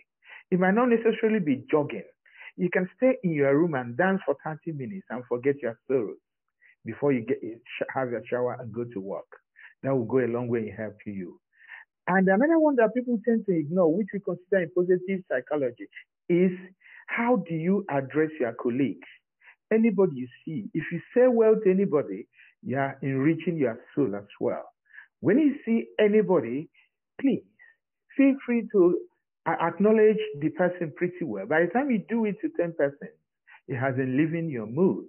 It 0.52 0.60
might 0.60 0.74
not 0.76 0.90
necessarily 0.90 1.40
be 1.40 1.66
jogging. 1.70 2.04
You 2.58 2.70
can 2.72 2.90
stay 2.98 3.18
in 3.24 3.32
your 3.34 3.58
room 3.58 3.74
and 3.76 3.98
dance 3.98 4.22
for 4.26 4.36
30 4.44 4.72
minutes 4.74 5.08
and 5.10 5.24
forget 5.28 5.56
your 5.62 5.78
sorrows 5.88 6.18
before 6.86 7.12
you 7.12 7.22
get 7.22 7.40
have 7.94 8.12
your 8.12 8.24
shower 8.30 8.58
and 8.60 8.72
go 8.74 8.86
to 8.86 9.00
work. 9.00 9.28
That 9.84 9.96
will 9.96 10.06
go 10.06 10.20
a 10.20 10.28
long 10.28 10.48
way 10.48 10.70
in 10.70 10.76
helping 10.76 11.16
you. 11.16 11.40
And 12.08 12.28
another 12.28 12.60
one 12.60 12.76
that 12.78 12.94
people 12.96 13.20
tend 13.26 13.46
to 13.48 13.58
ignore, 13.58 13.94
which 13.94 14.08
we 14.14 14.20
consider 14.20 14.64
in 14.64 14.72
positive 14.76 15.24
psychology, 15.30 15.88
is 16.30 16.52
how 17.08 17.38
do 17.48 17.56
you 17.56 17.86
address 17.90 18.30
your 18.40 18.54
colleagues? 18.54 19.08
Anybody 19.72 20.18
you 20.18 20.28
see, 20.46 20.70
if 20.74 20.84
you 20.92 21.00
say 21.16 21.28
well 21.28 21.56
to 21.64 21.72
anybody, 21.72 22.28
you 22.66 22.78
are 22.78 22.98
enriching 23.02 23.58
your 23.58 23.80
soul 23.94 24.16
as 24.16 24.28
well. 24.40 24.64
When 25.22 25.38
you 25.38 25.56
see 25.66 25.86
anybody, 26.00 26.70
please 27.22 27.44
feel 28.18 28.36
free 28.46 28.68
to 28.72 28.98
acknowledge 29.48 30.18
the 30.42 30.50
person 30.50 30.92
pretty 30.96 31.24
well. 31.24 31.46
By 31.46 31.62
the 31.62 31.68
time 31.68 31.92
you 31.92 32.04
do 32.10 32.26
it 32.26 32.36
to 32.42 32.50
10 32.58 32.74
persons, 32.78 33.12
it 33.68 33.78
has 33.78 33.96
been 33.96 34.18
leaving 34.18 34.50
your 34.50 34.66
mood 34.66 35.06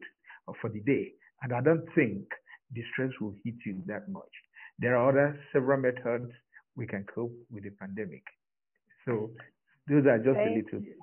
for 0.60 0.68
the 0.70 0.80
day. 0.80 1.12
And 1.42 1.52
I 1.52 1.60
don't 1.60 1.86
think 1.94 2.24
the 2.72 2.82
stress 2.92 3.10
will 3.20 3.34
hit 3.44 3.54
you 3.64 3.82
that 3.86 4.08
much. 4.08 4.22
There 4.78 4.96
are 4.96 5.08
other 5.08 5.40
several 5.52 5.80
methods 5.80 6.30
we 6.76 6.86
can 6.86 7.04
cope 7.04 7.32
with 7.50 7.64
the 7.64 7.70
pandemic. 7.70 8.22
So 9.06 9.30
those 9.88 10.04
are 10.06 10.18
just 10.18 10.36
Thank 10.36 10.50
a 10.50 10.54
little. 10.56 10.80
You. 10.86 10.94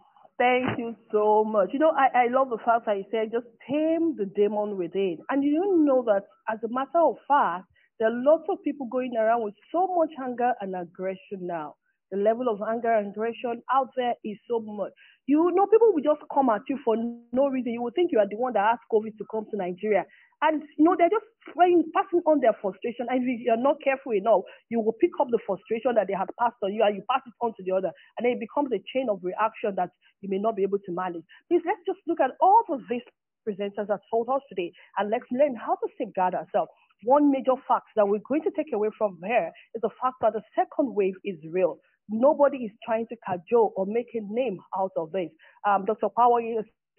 Thank 0.43 0.77
you 0.77 0.93
so 1.09 1.45
much. 1.45 1.69
You 1.71 1.79
know, 1.79 1.93
I, 1.95 2.25
I 2.25 2.27
love 2.27 2.49
the 2.49 2.57
fact 2.65 2.85
that 2.87 2.97
you 2.97 3.05
said 3.11 3.31
just 3.31 3.47
tame 3.63 4.17
the 4.17 4.25
demon 4.35 4.75
within. 4.75 5.19
And 5.29 5.41
you 5.41 5.85
know 5.85 6.03
that 6.03 6.23
as 6.51 6.59
a 6.65 6.67
matter 6.67 6.99
of 6.99 7.15
fact, 7.25 7.63
there 7.97 8.09
are 8.09 8.13
lots 8.13 8.43
of 8.49 8.61
people 8.61 8.87
going 8.91 9.15
around 9.15 9.43
with 9.43 9.53
so 9.71 9.87
much 9.95 10.09
anger 10.21 10.51
and 10.59 10.75
aggression 10.75 11.47
now. 11.47 11.75
The 12.11 12.17
level 12.17 12.49
of 12.51 12.59
anger 12.61 12.91
and 12.91 13.11
aggression 13.15 13.63
out 13.73 13.91
there 13.95 14.15
is 14.25 14.35
so 14.49 14.59
much. 14.59 14.91
You 15.27 15.49
know, 15.55 15.65
people 15.65 15.93
will 15.93 16.03
just 16.03 16.19
come 16.33 16.49
at 16.49 16.67
you 16.67 16.77
for 16.83 16.97
no 17.31 17.47
reason. 17.47 17.71
You 17.71 17.81
would 17.83 17.95
think 17.95 18.11
you 18.11 18.19
are 18.19 18.27
the 18.27 18.35
one 18.35 18.51
that 18.53 18.67
asked 18.67 18.91
COVID 18.91 19.15
to 19.19 19.25
come 19.31 19.45
to 19.49 19.55
Nigeria. 19.55 20.03
And, 20.43 20.63
you 20.77 20.85
know, 20.85 20.95
they're 20.99 21.13
just 21.13 21.25
passing 21.95 22.21
on 22.27 22.43
their 22.43 22.53
frustration. 22.61 23.07
And 23.09 23.23
if 23.23 23.41
you're 23.47 23.57
not 23.57 23.79
careful 23.83 24.13
enough, 24.13 24.43
you 24.69 24.81
will 24.83 24.97
pick 24.99 25.15
up 25.21 25.31
the 25.31 25.39
frustration 25.47 25.95
that 25.95 26.11
they 26.11 26.17
have 26.19 26.29
passed 26.39 26.59
on 26.63 26.75
you 26.75 26.83
and 26.83 26.95
you 26.95 27.03
pass 27.09 27.23
it 27.25 27.33
on 27.41 27.55
to 27.55 27.63
the 27.63 27.71
other. 27.71 27.91
And 28.19 28.27
then 28.27 28.35
it 28.35 28.43
becomes 28.43 28.69
a 28.75 28.83
chain 28.91 29.07
of 29.09 29.23
reaction 29.23 29.79
that 29.79 29.89
you 30.21 30.29
may 30.29 30.39
not 30.39 30.55
be 30.59 30.63
able 30.67 30.83
to 30.83 30.91
manage. 30.91 31.23
Please, 31.47 31.63
let's 31.65 31.81
just 31.87 32.03
look 32.07 32.19
at 32.19 32.35
all 32.43 32.63
of 32.69 32.83
these 32.91 33.07
presenters 33.47 33.87
that 33.87 33.99
told 34.11 34.27
us 34.29 34.41
today 34.49 34.71
and 34.99 35.09
let's 35.11 35.27
learn 35.31 35.55
how 35.55 35.75
to 35.75 35.87
safeguard 35.97 36.35
ourselves 36.35 36.71
one 37.03 37.31
major 37.31 37.55
fact 37.67 37.87
that 37.95 38.07
we're 38.07 38.23
going 38.27 38.43
to 38.43 38.51
take 38.55 38.73
away 38.73 38.89
from 38.97 39.19
here 39.25 39.51
is 39.75 39.81
the 39.81 39.89
fact 40.01 40.15
that 40.21 40.33
the 40.33 40.41
second 40.55 40.95
wave 40.95 41.15
is 41.25 41.37
real. 41.51 41.77
Nobody 42.09 42.59
is 42.59 42.71
trying 42.85 43.07
to 43.07 43.15
cajole 43.27 43.73
or 43.75 43.85
make 43.85 44.07
a 44.15 44.21
name 44.23 44.59
out 44.77 44.91
of 44.97 45.11
this. 45.11 45.29
Um, 45.67 45.85
Dr. 45.85 46.09
Power 46.15 46.41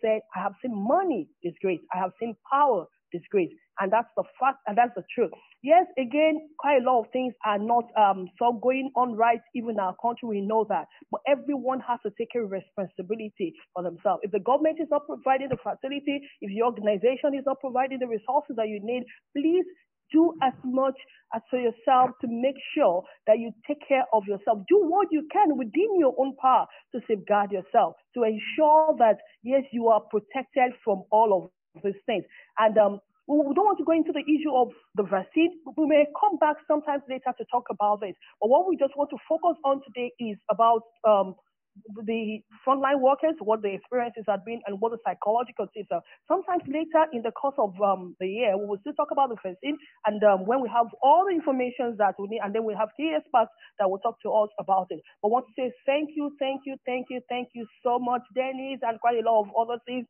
said, 0.01 0.21
I 0.37 0.43
have 0.43 0.55
seen 0.62 0.73
money 0.75 1.29
disgrace. 1.43 1.81
I 1.95 1.99
have 1.99 2.12
seen 2.21 2.37
power 2.51 2.87
disgrace. 3.12 3.51
And 3.81 3.93
that's 3.93 4.09
the 4.16 4.24
fact, 4.39 4.59
and 4.66 4.78
that's 4.78 4.94
the 4.94 5.02
truth. 5.14 5.31
Yes, 5.62 5.86
again, 5.98 6.48
quite 6.59 6.82
a 6.82 6.85
lot 6.85 7.01
of 7.01 7.06
things 7.12 7.35
are 7.44 7.59
not 7.59 7.85
um, 7.98 8.28
so 8.39 8.52
going 8.62 8.90
on 8.97 9.16
right, 9.16 9.40
even 9.55 9.70
in 9.70 9.81
our 9.81 9.97
country, 10.01 10.28
we 10.28 10.40
know 10.40 10.64
that. 10.68 10.86
But 11.10 11.22
everyone 11.26 11.81
has 11.81 11.98
to 12.05 12.12
take 12.16 12.35
a 12.36 12.44
responsibility 12.44 13.55
for 13.72 13.82
themselves. 13.82 14.20
If 14.22 14.31
the 14.31 14.40
government 14.40 14.78
is 14.81 14.89
not 14.90 15.06
providing 15.06 15.48
the 15.48 15.56
facility, 15.56 16.20
if 16.40 16.51
your 16.51 16.66
organization 16.66 17.35
is 17.35 17.44
not 17.47 17.60
providing 17.60 17.98
the 17.98 18.06
resources 18.06 18.56
that 18.56 18.68
you 18.68 18.78
need, 18.82 19.05
please 19.36 19.64
do 20.12 20.35
as 20.43 20.52
much 20.64 20.94
as 21.35 21.43
for 21.51 21.59
yourself 21.59 22.10
to 22.20 22.28
make 22.28 22.56
sure 22.76 23.02
that 23.26 23.39
you 23.39 23.51
take 23.66 23.81
care 23.89 24.05
of 24.12 24.22
yourself. 24.26 24.59
Do 24.68 24.78
what 24.86 25.09
you 25.10 25.26
can 25.32 25.56
within 25.56 25.98
your 25.98 26.14
own 26.18 26.36
power 26.40 26.66
to 26.94 27.01
safeguard 27.09 27.51
yourself, 27.51 27.94
to 28.14 28.22
ensure 28.22 28.94
that, 28.98 29.16
yes, 29.43 29.62
you 29.72 29.89
are 29.89 30.02
protected 30.10 30.72
from 30.85 31.02
all 31.10 31.43
of 31.44 31.51
these 31.83 31.99
things. 32.07 32.25
And 32.59 32.77
um, 32.79 33.01
we 33.27 33.55
don't 33.55 33.65
want 33.65 33.79
to 33.79 33.85
go 33.85 33.93
into 33.93 34.13
the 34.13 34.23
issue 34.23 34.53
of 34.55 34.69
the 34.95 35.03
vaccine. 35.05 35.59
We 35.77 35.87
may 35.87 36.05
come 36.21 36.37
back 36.39 36.57
sometimes 36.69 37.03
later 37.09 37.33
to 37.37 37.45
talk 37.51 37.65
about 37.71 38.01
this. 38.01 38.15
But 38.41 38.51
what 38.51 38.69
we 38.69 38.77
just 38.77 38.97
want 38.97 39.11
to 39.11 39.19
focus 39.29 39.57
on 39.65 39.81
today 39.83 40.13
is 40.21 40.37
about 40.51 40.83
um, 41.09 41.35
the 42.07 42.39
frontline 42.67 43.01
workers, 43.01 43.35
what 43.41 43.63
the 43.63 43.73
experiences 43.75 44.25
have 44.29 44.45
been, 44.45 44.61
and 44.67 44.81
what 44.81 44.93
the 44.93 44.99
psychological 45.05 45.67
tips 45.75 45.89
are. 45.91 46.03
Sometimes 46.29 46.63
later 46.69 47.09
in 47.13 47.23
the 47.23 47.33
course 47.33 47.57
of 47.59 47.75
um, 47.81 48.15
the 48.21 48.29
year, 48.29 48.57
we 48.57 48.67
will 48.67 48.79
still 48.81 48.95
talk 48.95 49.11
about 49.11 49.31
the 49.31 49.37
vaccine, 49.43 49.77
and 50.07 50.23
um, 50.23 50.47
when 50.47 50.61
we 50.63 50.69
have 50.69 50.87
all 51.03 51.27
the 51.27 51.35
information 51.35 51.97
that 51.99 52.15
we 52.19 52.29
need, 52.29 52.41
and 52.45 52.55
then 52.55 52.65
we 52.65 52.75
have 52.75 52.91
key 52.97 53.13
experts 53.17 53.51
that 53.81 53.91
will 53.91 53.99
talk 53.99 54.21
to 54.23 54.31
us 54.31 54.51
about 54.61 54.87
it. 54.91 55.01
But 55.23 55.29
I 55.29 55.33
want 55.33 55.47
to 55.49 55.55
say 55.57 55.73
thank 55.87 56.11
you, 56.15 56.31
thank 56.39 56.63
you, 56.67 56.77
thank 56.87 57.07
you, 57.11 57.21
thank 57.29 57.49
you 57.55 57.67
so 57.83 57.99
much, 57.99 58.23
Dennis, 58.35 58.79
and 58.83 59.01
quite 59.01 59.19
a 59.19 59.27
lot 59.27 59.43
of 59.43 59.49
other 59.59 59.81
things 59.87 60.07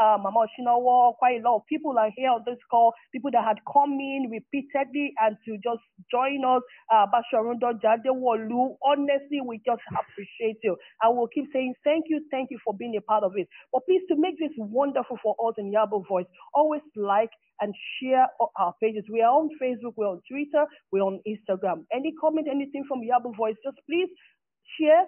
uh, 0.00 0.18
Mama 0.22 0.46
Shinawa, 0.56 1.16
quite 1.18 1.40
a 1.40 1.44
lot 1.48 1.56
of 1.56 1.62
people 1.68 1.98
are 1.98 2.10
here 2.16 2.30
on 2.30 2.42
this 2.46 2.58
call, 2.70 2.94
people 3.12 3.30
that 3.32 3.44
had 3.44 3.58
come 3.70 3.92
in 4.00 4.30
repeatedly 4.32 5.12
and 5.20 5.36
to 5.46 5.56
just 5.62 5.84
join 6.10 6.42
us. 6.46 6.62
Uh, 6.92 7.06
Basharundo 7.12 7.76
Jadewolu, 7.78 8.76
honestly, 8.84 9.40
we 9.46 9.58
just 9.66 9.82
appreciate 9.92 10.58
you. 10.64 10.76
And 11.02 11.16
we'll 11.16 11.28
keep 11.28 11.46
saying 11.52 11.74
thank 11.84 12.06
you, 12.08 12.24
thank 12.30 12.50
you 12.50 12.58
for 12.64 12.74
being 12.74 12.96
a 12.96 13.02
part 13.02 13.24
of 13.24 13.32
it. 13.36 13.48
But 13.72 13.84
please, 13.86 14.02
to 14.08 14.16
make 14.16 14.38
this 14.38 14.52
wonderful 14.58 15.18
for 15.22 15.36
us 15.48 15.54
in 15.58 15.72
Yaba 15.72 16.06
Voice, 16.08 16.26
always 16.54 16.82
like 16.96 17.30
and 17.60 17.74
share 18.00 18.26
our 18.58 18.74
pages. 18.82 19.04
We 19.12 19.22
are 19.22 19.32
on 19.32 19.50
Facebook, 19.62 19.94
we're 19.96 20.08
on 20.08 20.22
Twitter, 20.30 20.64
we're 20.92 21.02
on 21.02 21.20
Instagram. 21.28 21.84
Any 21.94 22.12
comment, 22.20 22.48
anything 22.50 22.84
from 22.88 23.00
Yaba 23.02 23.36
Voice, 23.36 23.56
just 23.64 23.76
please 23.88 24.08
share 24.80 25.04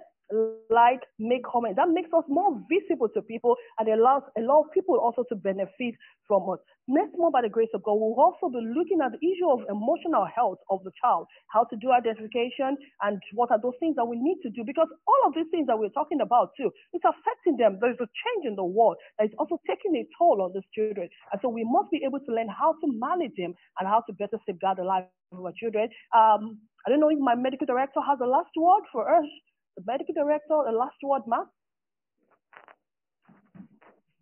like, 0.70 1.00
make 1.18 1.44
comments. 1.44 1.76
That 1.76 1.90
makes 1.90 2.10
us 2.12 2.24
more 2.28 2.56
visible 2.70 3.08
to 3.12 3.22
people 3.22 3.56
and 3.78 3.88
allows 3.88 4.22
a 4.38 4.40
lot 4.40 4.64
of 4.64 4.72
people 4.72 4.96
also 4.96 5.24
to 5.28 5.36
benefit 5.36 5.94
from 6.26 6.48
us. 6.48 6.58
Next 6.88 7.14
month, 7.16 7.32
by 7.32 7.42
the 7.42 7.52
grace 7.52 7.70
of 7.74 7.82
God, 7.84 7.94
we'll 7.94 8.18
also 8.18 8.48
be 8.48 8.58
looking 8.58 8.98
at 9.04 9.12
the 9.12 9.22
issue 9.22 9.46
of 9.46 9.62
emotional 9.68 10.26
health 10.26 10.58
of 10.70 10.82
the 10.82 10.90
child, 10.98 11.26
how 11.48 11.64
to 11.64 11.76
do 11.76 11.92
identification, 11.92 12.76
and 13.02 13.20
what 13.34 13.50
are 13.50 13.60
those 13.60 13.76
things 13.78 13.94
that 13.96 14.04
we 14.04 14.16
need 14.18 14.40
to 14.42 14.50
do. 14.50 14.64
Because 14.64 14.88
all 15.06 15.22
of 15.28 15.34
these 15.34 15.46
things 15.50 15.66
that 15.68 15.78
we're 15.78 15.94
talking 15.94 16.20
about 16.20 16.50
too, 16.56 16.70
it's 16.92 17.04
affecting 17.04 17.56
them. 17.56 17.78
There's 17.80 18.00
a 18.00 18.08
change 18.10 18.48
in 18.48 18.56
the 18.56 18.64
world 18.64 18.96
that 19.18 19.30
is 19.30 19.34
also 19.38 19.60
taking 19.68 19.94
a 19.96 20.04
toll 20.18 20.42
on 20.42 20.52
these 20.54 20.66
children. 20.74 21.08
And 21.30 21.38
so 21.40 21.48
we 21.48 21.62
must 21.62 21.90
be 21.90 22.02
able 22.04 22.20
to 22.20 22.30
learn 22.32 22.48
how 22.48 22.74
to 22.80 22.86
manage 22.88 23.36
them 23.36 23.54
and 23.78 23.86
how 23.86 24.02
to 24.08 24.12
better 24.12 24.38
safeguard 24.46 24.78
the 24.78 24.84
lives 24.84 25.06
of 25.30 25.44
our 25.44 25.52
children. 25.54 25.88
Um, 26.16 26.58
I 26.86 26.90
don't 26.90 26.98
know 26.98 27.10
if 27.10 27.18
my 27.18 27.36
medical 27.36 27.66
director 27.66 28.00
has 28.02 28.18
a 28.20 28.26
last 28.26 28.50
word 28.56 28.82
for 28.90 29.06
us 29.06 29.28
the 29.76 29.82
medical 29.86 30.14
director, 30.14 30.62
the 30.66 30.76
last 30.76 30.96
word, 31.02 31.22
ma. 31.26 31.44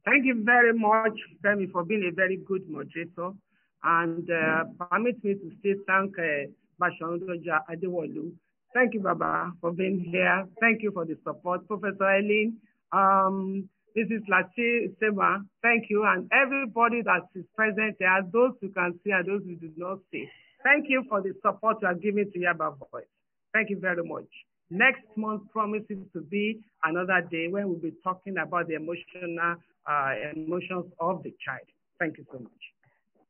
Thank 0.05 0.25
you 0.25 0.43
very 0.45 0.73
much, 0.73 1.19
Femi, 1.45 1.71
for 1.71 1.85
being 1.85 2.09
a 2.11 2.15
very 2.15 2.39
good 2.39 2.69
moderator. 2.69 3.33
And 3.83 4.29
uh, 4.31 4.65
permit 4.79 5.23
me 5.25 5.35
to 5.35 5.51
say 5.63 5.75
thank 5.87 6.19
uh, 6.19 6.51
Bashandoja. 6.81 7.61
Thank 8.75 8.95
you, 8.95 9.01
Baba, 9.01 9.53
for 9.61 9.73
being 9.73 10.01
here. 10.01 10.47
Thank 10.61 10.83
you 10.83 10.93
for 10.93 11.05
the 11.05 11.17
support. 11.25 11.67
Professor 11.67 12.05
Eileen, 12.05 12.57
um, 12.93 13.69
this 13.95 14.07
is 14.07 14.23
Lachi 14.31 14.95
Sema. 15.01 15.43
Thank 15.63 15.91
you. 15.91 16.05
And 16.05 16.31
everybody 16.33 17.03
that 17.03 17.23
is 17.35 17.45
present 17.57 17.97
here, 17.99 18.23
those 18.33 18.53
who 18.61 18.69
can 18.71 18.99
see 19.03 19.11
and 19.11 19.27
those 19.27 19.43
who 19.45 19.57
do 19.57 19.71
not 19.77 19.99
see. 20.13 20.29
Thank 20.63 20.87
you 20.89 21.05
for 21.09 21.21
the 21.23 21.33
support 21.45 21.79
you 21.83 21.89
are 21.89 21.95
giving 21.95 22.31
to 22.33 22.39
Yaba 22.39 22.77
Voice. 22.79 23.05
Thank 23.53 23.71
you 23.71 23.79
very 23.81 24.05
much. 24.05 24.29
Next 24.71 25.03
month 25.17 25.43
promises 25.51 25.99
to 26.13 26.21
be 26.21 26.61
another 26.85 27.27
day 27.31 27.49
when 27.49 27.69
we'll 27.69 27.79
be 27.79 27.93
talking 28.05 28.39
about 28.39 28.69
the 28.69 28.75
emotional 28.75 29.57
uh, 29.87 30.15
emotions 30.35 30.87
of 31.01 31.23
the 31.25 31.35
child. 31.45 31.67
Thank 31.99 32.19
you 32.19 32.25
so 32.31 32.39
much. 32.39 32.53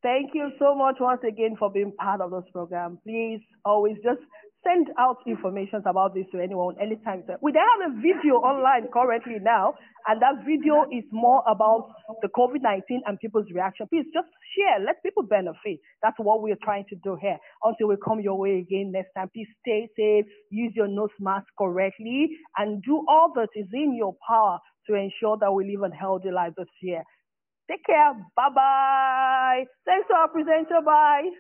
Thank 0.03 0.31
you 0.35 0.51
so 0.59 0.75
much 0.75 0.97
once 1.01 1.21
again 1.27 1.57
for 1.59 1.71
being 1.71 1.93
part 1.93 2.21
of 2.21 2.31
this 2.31 2.51
program. 2.53 2.99
Please 3.05 3.41
always 3.65 3.97
just 4.03 4.21
send 4.65 4.89
out 4.99 5.19
information 5.27 5.82
about 5.87 6.15
this 6.15 6.27
to 6.32 6.41
anyone 6.41 6.77
anytime. 6.81 7.23
We 7.41 7.53
have 7.53 7.91
a 7.91 7.95
video 7.97 8.37
online 8.45 8.89
currently 8.93 9.39
now, 9.41 9.74
and 10.07 10.20
that 10.20 10.45
video 10.45 10.85
is 10.93 11.05
more 11.12 11.43
about 11.49 11.89
the 12.23 12.28
COVID-19 12.28 13.01
and 13.07 13.19
people's 13.20 13.47
reaction. 13.55 13.87
Please 13.89 14.07
just 14.12 14.28
share, 14.57 14.85
let 14.85 15.03
people 15.03 15.23
benefit. 15.23 15.81
That's 16.03 16.19
what 16.19 16.43
we're 16.43 16.61
trying 16.62 16.85
to 16.91 16.97
do 17.03 17.16
here. 17.20 17.39
Until 17.65 17.89
we 17.89 17.97
come 18.05 18.20
your 18.20 18.39
way 18.39 18.59
again 18.59 18.93
next 18.93 19.12
time, 19.16 19.31
please 19.32 19.49
stay 19.61 19.89
safe, 19.97 20.27
use 20.51 20.73
your 20.74 20.89
nose 20.89 21.15
mask 21.19 21.47
correctly, 21.59 22.28
and 22.59 22.82
do 22.82 23.05
all 23.09 23.32
that 23.37 23.49
is 23.55 23.69
in 23.73 23.95
your 23.97 24.15
power 24.27 24.59
to 24.89 24.95
ensure 24.95 25.37
that 25.41 25.53
we 25.53 25.65
live 25.70 25.91
a 25.91 25.95
healthy 25.95 26.31
life 26.31 26.53
this 26.57 26.69
year. 26.82 27.03
Take 27.70 27.85
care. 27.87 28.15
Bye 28.35 28.51
bye. 28.55 29.65
Thanks 29.87 30.09
to 30.09 30.15
our 30.15 30.28
presenter. 30.28 30.81
Bye. 30.85 31.31